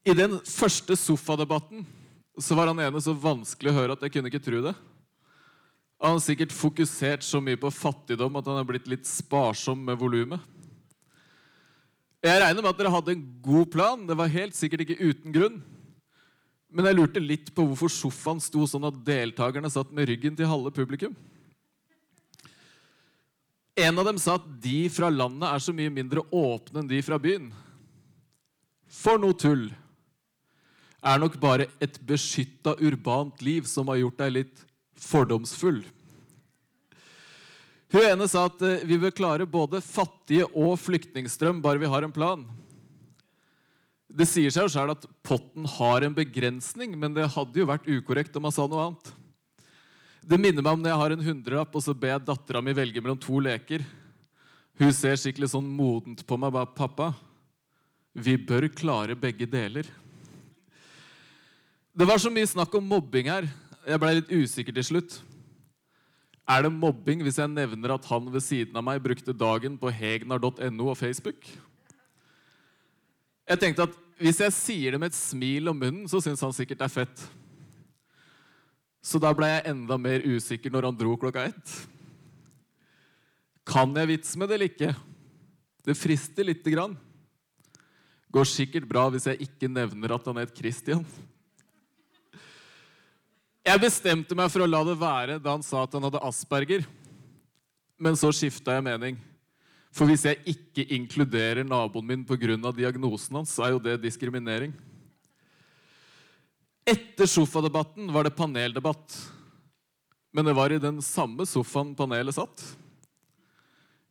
I 0.07 0.15
den 0.15 0.37
første 0.39 0.95
sofadebatten 0.95 1.83
så 2.39 2.55
var 2.55 2.71
han 2.71 2.79
ene 2.85 3.01
så 3.03 3.15
vanskelig 3.17 3.73
å 3.73 3.77
høre 3.79 3.97
at 3.97 4.05
jeg 4.05 4.15
kunne 4.15 4.31
ikke 4.31 4.43
tro 4.47 4.61
det. 4.63 4.75
Han 6.01 6.17
har 6.17 6.23
sikkert 6.23 6.53
fokusert 6.53 7.23
så 7.23 7.39
mye 7.43 7.59
på 7.59 7.71
fattigdom 7.71 8.35
at 8.39 8.49
han 8.49 8.59
er 8.59 8.67
blitt 8.67 8.89
litt 8.91 9.07
sparsom 9.07 9.79
med 9.87 9.99
volumet. 9.99 10.41
Jeg 12.25 12.41
regner 12.41 12.63
med 12.63 12.71
at 12.71 12.79
dere 12.79 12.91
hadde 12.91 13.13
en 13.13 13.23
god 13.45 13.69
plan. 13.71 14.03
Det 14.07 14.17
var 14.17 14.33
helt 14.33 14.57
sikkert 14.57 14.83
ikke 14.85 14.97
uten 14.99 15.33
grunn. 15.35 15.61
Men 16.73 16.89
jeg 16.89 16.97
lurte 16.97 17.21
litt 17.21 17.51
på 17.55 17.63
hvorfor 17.69 17.91
sofaen 17.93 18.41
sto 18.43 18.65
sånn 18.67 18.87
at 18.89 18.97
deltakerne 19.07 19.69
satt 19.71 19.93
med 19.95 20.09
ryggen 20.09 20.35
til 20.35 20.49
halve 20.49 20.73
publikum. 20.75 21.13
En 23.75 23.99
av 23.99 24.07
dem 24.07 24.19
sa 24.19 24.37
at 24.39 24.47
de 24.63 24.87
fra 24.91 25.11
landet 25.11 25.47
er 25.47 25.63
så 25.63 25.75
mye 25.75 25.93
mindre 25.93 26.23
åpne 26.33 26.81
enn 26.81 26.89
de 26.89 26.99
fra 27.05 27.19
byen. 27.21 27.49
For 28.91 29.21
noe 29.21 29.35
tull! 29.37 29.67
Er 31.05 31.19
nok 31.21 31.35
bare 31.37 31.67
et 31.83 31.99
beskytta 32.01 32.73
urbant 32.81 33.43
liv 33.45 33.67
som 33.69 33.91
har 33.91 33.99
gjort 34.01 34.23
deg 34.23 34.31
litt 34.39 34.63
fordomsfull. 35.01 35.83
Hun 37.93 38.03
ene 38.03 38.27
sa 38.27 38.47
at 38.49 38.61
eh, 38.65 38.85
vi 38.87 38.97
bør 38.99 39.13
klare 39.15 39.47
både 39.47 39.81
fattige 39.83 40.47
og 40.51 40.75
flyktningstrøm 40.81 41.61
bare 41.63 41.79
vi 41.81 41.89
har 41.91 42.05
en 42.05 42.13
plan. 42.13 42.43
Det 44.15 44.27
sier 44.29 44.53
seg 44.53 44.65
jo 44.65 44.71
sjøl 44.71 44.93
at 44.93 45.05
potten 45.25 45.67
har 45.77 46.05
en 46.05 46.15
begrensning, 46.15 46.95
men 46.99 47.15
det 47.15 47.27
hadde 47.33 47.59
jo 47.59 47.67
vært 47.67 47.87
ukorrekt 47.89 48.35
om 48.37 48.45
man 48.47 48.55
sa 48.55 48.67
noe 48.69 48.87
annet. 48.87 49.11
Det 50.25 50.39
minner 50.41 50.63
meg 50.63 50.73
om 50.73 50.81
når 50.81 50.91
jeg 50.91 51.01
har 51.01 51.13
en 51.13 51.25
hundrelapp 51.27 51.75
og 51.77 51.83
så 51.85 51.93
ber 51.93 52.15
jeg 52.15 52.25
dattera 52.25 52.61
mi 52.63 52.73
velge 52.73 53.01
mellom 53.03 53.19
to 53.21 53.37
leker. 53.43 53.83
Hun 54.79 54.91
ser 54.95 55.19
skikkelig 55.19 55.51
sånn 55.53 55.67
modent 55.67 56.25
på 56.25 56.37
meg. 56.39 56.51
bare, 56.51 56.65
'Pappa, 56.67 57.13
vi 58.13 58.35
bør 58.37 58.67
klare 58.73 59.15
begge 59.15 59.45
deler.' 59.45 59.87
Det 61.95 62.07
var 62.07 62.17
så 62.19 62.27
mye 62.27 62.47
snakk 62.47 62.73
om 62.75 62.83
mobbing 62.83 63.29
her. 63.31 63.47
Jeg 63.85 64.01
ble 64.01 64.15
litt 64.17 64.31
usikker 64.33 64.73
til 64.73 64.87
slutt. 64.87 65.19
Er 66.45 66.65
det 66.65 66.73
mobbing 66.73 67.23
hvis 67.25 67.39
jeg 67.41 67.49
nevner 67.49 67.95
at 67.95 68.05
han 68.09 68.27
ved 68.33 68.43
siden 68.45 68.77
av 68.77 68.85
meg 68.85 69.01
brukte 69.01 69.33
dagen 69.33 69.77
på 69.81 69.93
hegnar.no 69.93 70.89
og 70.91 70.97
Facebook? 70.97 71.45
Jeg 73.45 73.61
tenkte 73.61 73.85
at 73.85 73.97
hvis 74.17 74.39
jeg 74.41 74.55
sier 74.55 74.95
det 74.95 74.99
med 75.01 75.11
et 75.11 75.17
smil 75.17 75.69
om 75.69 75.77
munnen, 75.77 76.05
så 76.09 76.21
syns 76.23 76.41
han 76.41 76.53
sikkert 76.55 76.81
det 76.81 76.87
er 76.87 76.93
fett. 76.93 77.25
Så 79.05 79.21
da 79.21 79.29
ble 79.37 79.49
jeg 79.51 79.67
enda 79.69 79.97
mer 80.01 80.23
usikker 80.25 80.73
når 80.73 80.89
han 80.89 80.97
dro 80.97 81.13
klokka 81.21 81.43
ett. 81.51 81.73
Kan 83.65 83.93
jeg 83.97 84.09
vitse 84.13 84.39
med 84.39 84.49
det 84.49 84.57
eller 84.57 84.71
ikke? 84.71 84.93
Det 85.85 85.97
frister 85.97 86.47
lite 86.47 86.73
grann. 86.73 86.95
Går 88.33 88.49
sikkert 88.49 88.89
bra 88.89 89.05
hvis 89.13 89.27
jeg 89.29 89.45
ikke 89.45 89.69
nevner 89.69 90.15
at 90.15 90.25
han 90.29 90.41
het 90.41 90.57
Christian. 90.57 91.05
Jeg 93.65 93.81
bestemte 93.81 94.35
meg 94.37 94.51
for 94.53 94.61
å 94.61 94.69
la 94.69 94.83
det 94.85 94.93
være 95.01 95.39
da 95.41 95.55
han 95.55 95.63
sa 95.65 95.83
at 95.85 95.95
han 95.97 96.05
hadde 96.05 96.21
asperger. 96.27 96.85
Men 97.97 98.17
så 98.19 98.29
skifta 98.35 98.75
jeg 98.75 98.85
mening. 98.85 99.17
For 99.95 100.05
hvis 100.09 100.25
jeg 100.27 100.41
ikke 100.51 100.85
inkluderer 100.93 101.65
naboen 101.65 102.05
min 102.05 102.25
pga. 102.27 102.57
diagnosen 102.75 103.39
hans, 103.39 103.55
så 103.55 103.65
er 103.65 103.71
jo 103.73 103.79
det 103.79 104.01
diskriminering. 104.03 104.73
Etter 106.85 107.25
sofadebatten 107.25 108.11
var 108.13 108.27
det 108.27 108.35
paneldebatt. 108.35 109.15
Men 110.35 110.45
det 110.45 110.53
var 110.53 110.71
i 110.71 110.81
den 110.81 111.01
samme 111.01 111.47
sofaen 111.47 111.95
panelet 111.95 112.35
satt. 112.35 112.61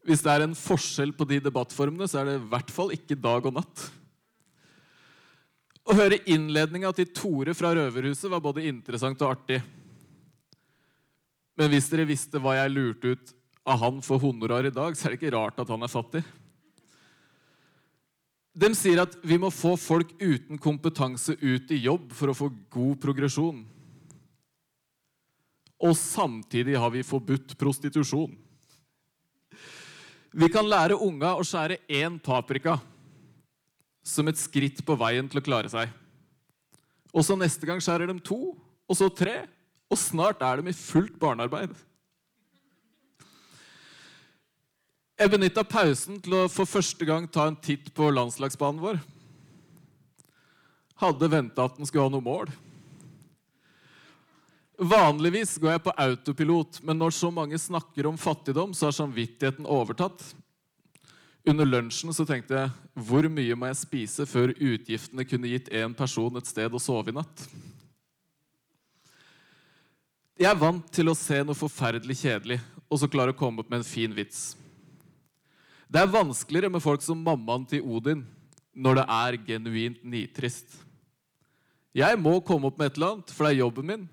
Hvis 0.04 0.24
det 0.24 0.32
er 0.32 0.44
en 0.48 0.56
forskjell 0.56 1.12
på 1.16 1.26
de 1.28 1.38
debattformene, 1.44 2.08
så 2.08 2.20
er 2.20 2.26
det 2.26 2.40
i 2.40 2.48
hvert 2.50 2.72
fall 2.74 2.90
ikke 2.96 3.20
dag 3.20 3.46
og 3.46 3.54
natt. 3.60 3.84
Å 5.84 5.96
høre 5.98 6.22
innledninga 6.32 6.94
til 6.96 7.10
Tore 7.12 7.52
fra 7.56 7.74
Røverhuset 7.76 8.30
var 8.32 8.40
både 8.44 8.64
interessant 8.64 9.20
og 9.20 9.34
artig. 9.34 9.58
Men 11.60 11.68
hvis 11.70 11.90
dere 11.92 12.08
visste 12.08 12.40
hva 12.40 12.56
jeg 12.56 12.72
lurte 12.72 13.12
ut 13.12 13.34
av 13.68 13.82
han 13.82 14.00
for 14.04 14.22
honorar 14.22 14.64
i 14.64 14.72
dag, 14.74 14.96
så 14.96 15.06
er 15.06 15.14
det 15.14 15.20
ikke 15.20 15.34
rart 15.36 15.60
at 15.60 15.70
han 15.72 15.84
er 15.84 15.92
fattig. 15.92 16.24
De 18.54 18.70
sier 18.78 19.02
at 19.02 19.16
vi 19.26 19.36
må 19.40 19.50
få 19.52 19.74
folk 19.80 20.14
uten 20.22 20.60
kompetanse 20.62 21.36
ut 21.42 21.72
i 21.74 21.82
jobb 21.84 22.12
for 22.14 22.30
å 22.30 22.38
få 22.38 22.48
god 22.72 22.96
progresjon. 23.02 23.60
Og 25.84 25.94
samtidig 25.98 26.78
har 26.80 26.92
vi 26.94 27.04
forbudt 27.04 27.56
prostitusjon. 27.60 28.32
Vi 30.34 30.48
kan 30.50 30.66
lære 30.66 30.96
unga 30.96 31.34
å 31.36 31.44
skjære 31.46 31.82
én 31.92 32.16
paprika 32.22 32.78
som 34.04 34.28
et 34.28 34.38
skritt 34.38 34.82
på 34.84 34.96
veien 35.00 35.26
til 35.30 35.40
å 35.40 35.44
klare 35.44 35.70
seg. 35.72 35.88
Og 37.14 37.24
så 37.24 37.36
neste 37.38 37.66
gang 37.66 37.80
skjærer 37.82 38.10
de 38.10 38.18
to, 38.22 38.54
og 38.84 38.98
så 38.98 39.08
tre, 39.08 39.44
og 39.88 40.00
snart 40.00 40.42
er 40.44 40.60
de 40.60 40.72
i 40.72 40.76
fullt 40.76 41.16
barnearbeid. 41.20 41.72
Jeg 45.14 45.30
benytta 45.30 45.62
pausen 45.62 46.18
til 46.20 46.34
å 46.34 46.48
for 46.50 46.66
første 46.66 47.06
gang 47.06 47.28
ta 47.30 47.46
en 47.46 47.56
titt 47.56 47.92
på 47.94 48.10
landslagsbanen 48.10 48.82
vår. 48.82 48.98
Hadde 50.98 51.30
venta 51.30 51.68
at 51.68 51.78
den 51.78 51.86
skulle 51.86 52.08
ha 52.08 52.12
noe 52.12 52.24
mål. 52.24 52.50
Vanligvis 54.74 55.54
går 55.62 55.76
jeg 55.76 55.84
på 55.84 55.94
autopilot, 56.02 56.80
men 56.82 56.98
når 56.98 57.14
så 57.14 57.30
mange 57.30 57.58
snakker 57.62 58.08
om 58.10 58.18
fattigdom, 58.18 58.74
så 58.74 58.88
har 58.88 58.96
samvittigheten 58.96 59.68
overtatt. 59.70 60.18
Under 61.44 61.68
lunsjen 61.68 62.12
så 62.16 62.24
tenkte 62.24 62.56
jeg 62.56 63.04
hvor 63.06 63.26
mye 63.28 63.56
må 63.58 63.68
jeg 63.68 63.82
spise 63.82 64.24
før 64.28 64.54
utgiftene 64.54 65.26
kunne 65.28 65.50
gitt 65.50 65.68
én 65.76 65.92
person 65.96 66.40
et 66.40 66.48
sted 66.48 66.72
å 66.72 66.80
sove 66.80 67.12
i 67.12 67.16
natt? 67.16 67.44
Jeg 70.40 70.48
er 70.50 70.58
vant 70.58 70.86
til 70.90 71.12
å 71.12 71.14
se 71.14 71.42
noe 71.44 71.58
forferdelig 71.58 72.16
kjedelig 72.24 72.58
og 72.88 72.98
så 73.00 73.10
klare 73.10 73.34
å 73.34 73.38
komme 73.38 73.60
opp 73.60 73.68
med 73.70 73.82
en 73.82 73.86
fin 73.86 74.16
vits. 74.16 74.54
Det 75.86 76.00
er 76.00 76.10
vanskeligere 76.10 76.72
med 76.72 76.82
folk 76.82 77.04
som 77.04 77.20
mammaen 77.22 77.68
til 77.70 77.84
Odin 77.84 78.24
når 78.74 78.98
det 78.98 79.06
er 79.20 79.40
genuint 79.46 80.00
nitrist. 80.02 80.80
Jeg 81.94 82.18
må 82.18 82.40
komme 82.42 82.72
opp 82.72 82.80
med 82.80 82.88
et 82.88 82.96
eller 82.98 83.12
annet, 83.12 83.30
for 83.30 83.46
det 83.46 83.52
er 83.52 83.60
jobben 83.60 83.86
min. 83.86 84.06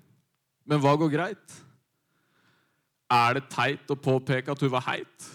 Men 0.68 0.82
hva 0.84 0.92
går 1.00 1.10
greit? 1.10 1.56
Er 3.10 3.40
det 3.40 3.48
teit 3.50 3.90
å 3.90 3.98
påpeke 3.98 4.52
at 4.52 4.62
hun 4.62 4.70
var 4.76 4.84
heit? 4.86 5.32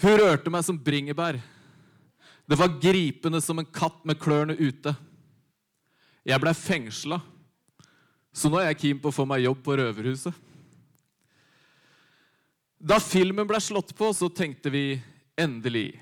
Hun 0.00 0.16
rørte 0.16 0.52
meg 0.52 0.64
som 0.64 0.78
bringebær. 0.80 1.36
Det 2.48 2.58
var 2.58 2.78
gripende 2.82 3.40
som 3.44 3.60
en 3.60 3.68
katt 3.68 4.00
med 4.08 4.18
klørne 4.20 4.56
ute. 4.56 4.94
Jeg 6.26 6.40
blei 6.40 6.54
fengsla, 6.56 7.20
så 8.32 8.50
nå 8.50 8.60
er 8.60 8.70
jeg 8.70 8.80
keen 8.80 9.00
på 9.02 9.10
å 9.10 9.14
få 9.14 9.26
meg 9.28 9.44
jobb 9.44 9.60
på 9.64 9.76
Røverhuset. 9.78 10.34
Da 12.80 12.96
filmen 13.02 13.48
ble 13.48 13.60
slått 13.60 13.92
på, 13.96 14.08
så 14.16 14.30
tenkte 14.32 14.72
vi 14.72 14.84
endelig. 15.40 16.00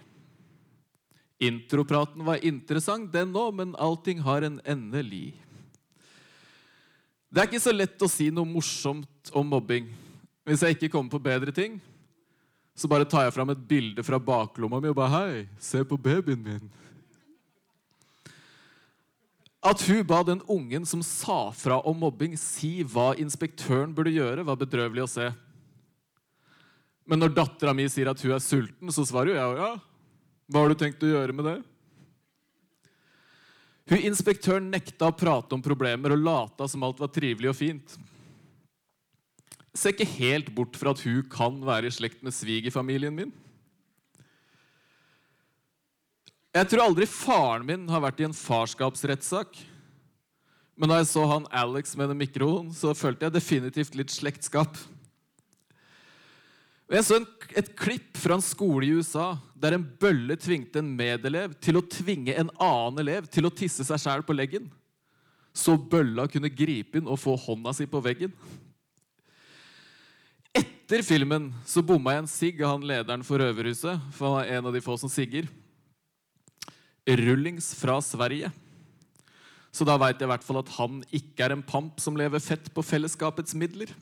Intropraten 1.42 2.22
var 2.26 2.42
interessant, 2.46 3.10
den 3.12 3.34
òg, 3.34 3.52
men 3.58 3.76
allting 3.78 4.22
har 4.22 4.46
en 4.46 4.60
endelig. 4.66 5.32
Det 7.28 7.42
er 7.42 7.50
ikke 7.50 7.62
så 7.62 7.74
lett 7.74 8.02
å 8.02 8.10
si 8.10 8.30
noe 8.34 8.46
morsomt 8.48 9.32
om 9.36 9.46
mobbing. 9.50 9.90
Hvis 10.46 10.62
jeg 10.64 10.78
ikke 10.78 10.92
kommer 10.94 11.12
på 11.12 11.22
bedre 11.26 11.54
ting, 11.54 11.76
så 12.78 12.86
bare 12.90 13.06
tar 13.08 13.26
jeg 13.26 13.34
fram 13.34 13.50
et 13.50 13.64
bilde 13.66 14.04
fra 14.06 14.20
baklomma 14.22 14.78
mi 14.78 14.92
og 14.92 14.98
bare 15.00 15.10
Hei, 15.16 15.46
se 15.58 15.82
på 15.82 15.98
babyen 15.98 16.38
min. 16.44 16.68
At 19.58 19.82
hun 19.88 20.04
ba 20.06 20.20
den 20.22 20.44
ungen 20.46 20.86
som 20.86 21.02
sa 21.02 21.50
fra 21.50 21.80
om 21.82 21.98
mobbing, 21.98 22.36
si 22.38 22.84
hva 22.86 23.10
inspektøren 23.18 23.90
burde 23.94 24.14
gjøre, 24.14 24.46
var 24.46 24.60
bedrøvelig 24.60 25.02
å 25.02 25.10
se. 25.10 25.26
Men 27.08 27.24
når 27.24 27.34
dattera 27.34 27.74
mi 27.74 27.88
sier 27.90 28.12
at 28.12 28.22
hun 28.22 28.36
er 28.36 28.44
sulten, 28.44 28.92
så 28.94 29.02
svarer 29.08 29.32
jo 29.32 29.40
jeg 29.40 29.58
ja. 29.58 29.72
Hva 30.48 30.62
har 30.62 30.70
du 30.70 30.78
tenkt 30.78 31.02
å 31.02 31.10
gjøre 31.10 31.34
med 31.34 31.48
det? 31.48 31.56
Hun 33.88 34.04
Inspektøren 34.04 34.68
nekta 34.70 35.08
å 35.08 35.16
prate 35.16 35.56
om 35.56 35.64
problemer 35.64 36.12
og 36.12 36.22
lata 36.22 36.68
som 36.68 36.84
alt 36.84 37.00
var 37.00 37.10
trivelig 37.12 37.50
og 37.50 37.56
fint. 37.56 37.96
Ser 39.78 39.94
ikke 39.94 40.16
helt 40.18 40.48
bort 40.56 40.74
fra 40.78 40.90
at 40.90 41.02
hun 41.06 41.22
kan 41.30 41.60
være 41.62 41.86
i 41.86 41.94
slekt 41.94 42.24
med 42.26 42.34
svigerfamilien 42.34 43.14
min. 43.14 43.30
Jeg 46.56 46.66
tror 46.72 46.88
aldri 46.88 47.06
faren 47.06 47.66
min 47.68 47.84
har 47.92 48.02
vært 48.02 48.22
i 48.24 48.26
en 48.26 48.34
farskapsrettssak. 48.34 49.60
Men 50.78 50.90
da 50.90 51.00
jeg 51.00 51.10
så 51.10 51.24
han 51.30 51.46
Alex 51.54 51.94
med 51.98 52.10
den 52.10 52.18
mikroen, 52.18 52.72
så 52.74 52.94
følte 52.96 53.26
jeg 53.26 53.34
definitivt 53.34 53.98
litt 53.98 54.14
slektskap. 54.14 54.78
Og 56.88 56.96
Jeg 56.96 57.04
så 57.04 57.18
en, 57.18 57.26
et 57.60 57.70
klipp 57.76 58.18
fra 58.18 58.38
en 58.38 58.44
skole 58.44 58.86
i 58.86 58.94
USA 58.96 59.32
der 59.58 59.76
en 59.76 59.84
bølle 60.00 60.38
tvingte 60.40 60.80
en 60.80 60.94
medelev 60.96 61.52
til 61.62 61.78
å 61.78 61.84
tvinge 61.84 62.34
en 62.34 62.50
annen 62.56 63.02
elev 63.04 63.26
til 63.30 63.46
å 63.46 63.52
tisse 63.52 63.84
seg 63.84 64.00
sjæl 64.00 64.24
på 64.24 64.34
leggen. 64.34 64.70
Så 65.52 65.76
bølla 65.76 66.26
kunne 66.30 66.50
gripe 66.50 66.98
inn 66.98 67.10
og 67.10 67.20
få 67.20 67.36
hånda 67.38 67.74
si 67.76 67.86
på 67.90 68.00
veggen. 68.02 68.32
Etter 70.88 71.02
filmen 71.04 71.50
så 71.68 71.82
bomma 71.84 72.14
jeg 72.14 72.22
en 72.22 72.28
sigg 72.32 72.60
av 72.64 72.70
han 72.70 72.84
lederen 72.88 73.20
for 73.20 73.36
Røverhuset. 73.36 74.06
For 74.16 74.38
han 74.38 74.38
er 74.40 74.54
en 74.56 74.68
av 74.70 74.72
de 74.72 74.80
få 74.80 74.94
som 74.96 75.10
sigger. 75.12 75.44
Rullings 77.04 77.74
fra 77.76 77.98
Sverige. 78.00 78.48
Så 79.68 79.84
da 79.84 79.98
veit 80.00 80.16
jeg 80.16 80.24
i 80.24 80.30
hvert 80.32 80.46
fall 80.46 80.62
at 80.62 80.72
han 80.78 81.02
ikke 81.12 81.44
er 81.44 81.52
en 81.52 81.66
pamp 81.74 82.00
som 82.00 82.16
lever 82.16 82.40
fett 82.40 82.72
på 82.72 82.80
fellesskapets 82.80 83.52
midler. 83.60 83.92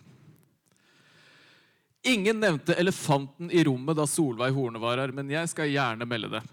Ingen 2.06 2.38
nevnte 2.38 2.78
elefanten 2.78 3.50
i 3.50 3.66
rommet 3.66 3.98
da 3.98 4.06
Solveig 4.06 4.54
Horne 4.54 4.78
var 4.78 5.02
her, 5.02 5.10
men 5.10 5.34
jeg 5.34 5.50
skal 5.50 5.74
gjerne 5.74 6.06
melde 6.06 6.36
det. 6.38 6.46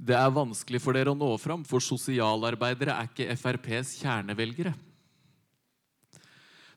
Det 0.00 0.16
er 0.16 0.32
vanskelig 0.32 0.80
for 0.80 0.96
dere 0.96 1.12
å 1.12 1.20
nå 1.26 1.34
fram, 1.36 1.60
for 1.60 1.84
sosialarbeidere 1.84 2.96
er 2.96 3.12
ikke 3.12 3.36
FrPs 3.36 3.98
kjernevelgere. 4.00 4.72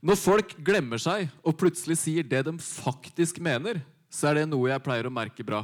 Når 0.01 0.17
folk 0.17 0.55
glemmer 0.65 1.01
seg 1.01 1.29
og 1.45 1.57
plutselig 1.59 1.99
sier 2.01 2.25
det 2.25 2.41
de 2.47 2.55
faktisk 2.57 3.37
mener, 3.43 3.83
så 4.09 4.31
er 4.31 4.41
det 4.41 4.49
noe 4.49 4.71
jeg 4.71 4.83
pleier 4.83 5.07
å 5.07 5.13
merke 5.13 5.45
bra. 5.45 5.61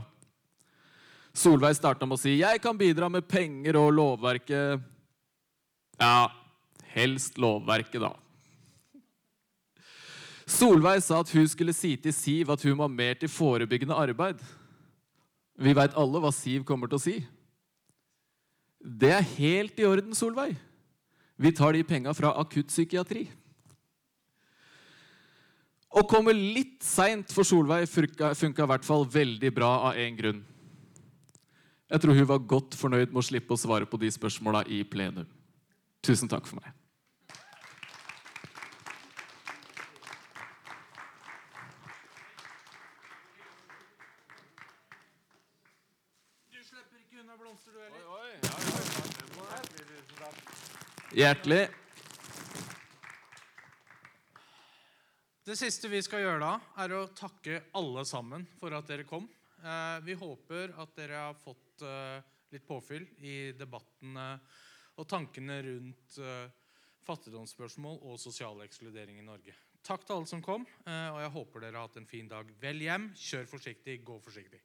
Solveig 1.38 1.76
starta 1.78 2.06
med 2.06 2.18
å 2.18 2.22
si 2.22 2.38
'jeg 2.38 2.62
kan 2.62 2.78
bidra 2.78 3.10
med 3.10 3.28
penger 3.28 3.76
og 3.78 3.94
lovverket'. 3.94 4.82
Ja, 6.00 6.30
helst 6.94 7.38
lovverket, 7.38 8.02
da. 8.02 8.14
Solveig 10.48 11.04
sa 11.04 11.20
at 11.20 11.30
hun 11.30 11.48
skulle 11.48 11.74
si 11.74 11.96
til 11.98 12.14
Siv 12.14 12.50
at 12.50 12.62
hun 12.64 12.78
var 12.78 12.88
mer 12.88 13.14
til 13.16 13.30
forebyggende 13.30 13.94
arbeid. 13.94 14.40
Vi 15.58 15.74
veit 15.74 15.98
alle 15.98 16.22
hva 16.22 16.32
Siv 16.32 16.64
kommer 16.64 16.88
til 16.88 16.96
å 16.96 17.04
si. 17.04 17.28
Det 18.80 19.12
er 19.12 19.22
helt 19.22 19.80
i 19.80 19.86
orden, 19.86 20.14
Solveig. 20.16 20.56
Vi 21.38 21.52
tar 21.52 21.74
de 21.74 21.84
penga 21.84 22.14
fra 22.14 22.32
akuttpsykiatri. 22.40 23.28
Å 25.98 26.04
komme 26.06 26.34
litt 26.36 26.84
seint 26.86 27.32
for 27.34 27.48
Solveig 27.48 27.88
funka 27.90 28.36
i 28.38 28.70
hvert 28.70 28.86
fall 28.86 29.08
veldig 29.10 29.50
bra 29.56 29.70
av 29.90 29.98
én 29.98 30.18
grunn. 30.18 30.44
Jeg 31.90 32.04
tror 32.04 32.18
hun 32.20 32.28
var 32.30 32.44
godt 32.44 32.76
fornøyd 32.78 33.10
med 33.10 33.22
å 33.24 33.26
slippe 33.26 33.56
å 33.56 33.58
svare 33.58 33.88
på 33.90 33.98
de 33.98 34.12
spørsmåla 34.14 34.66
i 34.70 34.84
plenum. 34.86 35.26
Tusen 36.06 36.30
takk 36.30 36.46
for 36.46 36.62
meg. 36.62 36.76
Hjertelig 51.18 51.66
Det 55.48 55.56
siste 55.56 55.88
vi 55.88 56.02
skal 56.04 56.26
gjøre 56.26 56.40
da, 56.42 56.56
er 56.84 56.92
å 56.92 57.06
takke 57.16 57.62
alle 57.80 58.02
sammen 58.04 58.44
for 58.60 58.74
at 58.76 58.90
dere 58.90 59.06
kom. 59.08 59.30
Eh, 59.64 60.00
vi 60.04 60.18
håper 60.20 60.74
at 60.76 60.92
dere 60.98 61.22
har 61.22 61.38
fått 61.40 61.86
eh, 61.88 62.18
litt 62.52 62.66
påfyll 62.68 63.06
i 63.24 63.54
debattene 63.56 64.26
og 65.00 65.08
tankene 65.08 65.62
rundt 65.64 66.18
eh, 66.20 66.52
fattigdomsspørsmål 67.08 68.02
og 68.10 68.20
sosial 68.20 68.60
ekskludering 68.66 69.22
i 69.22 69.24
Norge. 69.30 69.56
Takk 69.88 70.04
til 70.04 70.18
alle 70.18 70.28
som 70.28 70.44
kom, 70.44 70.68
og 70.68 71.20
jeg 71.24 71.32
håper 71.38 71.64
dere 71.64 71.80
har 71.80 71.88
hatt 71.88 72.02
en 72.02 72.10
fin 72.12 72.28
dag. 72.28 72.50
Vel 72.60 72.84
hjem, 72.84 73.14
kjør 73.16 73.48
forsiktig, 73.48 74.02
gå 74.04 74.20
forsiktig. 74.26 74.60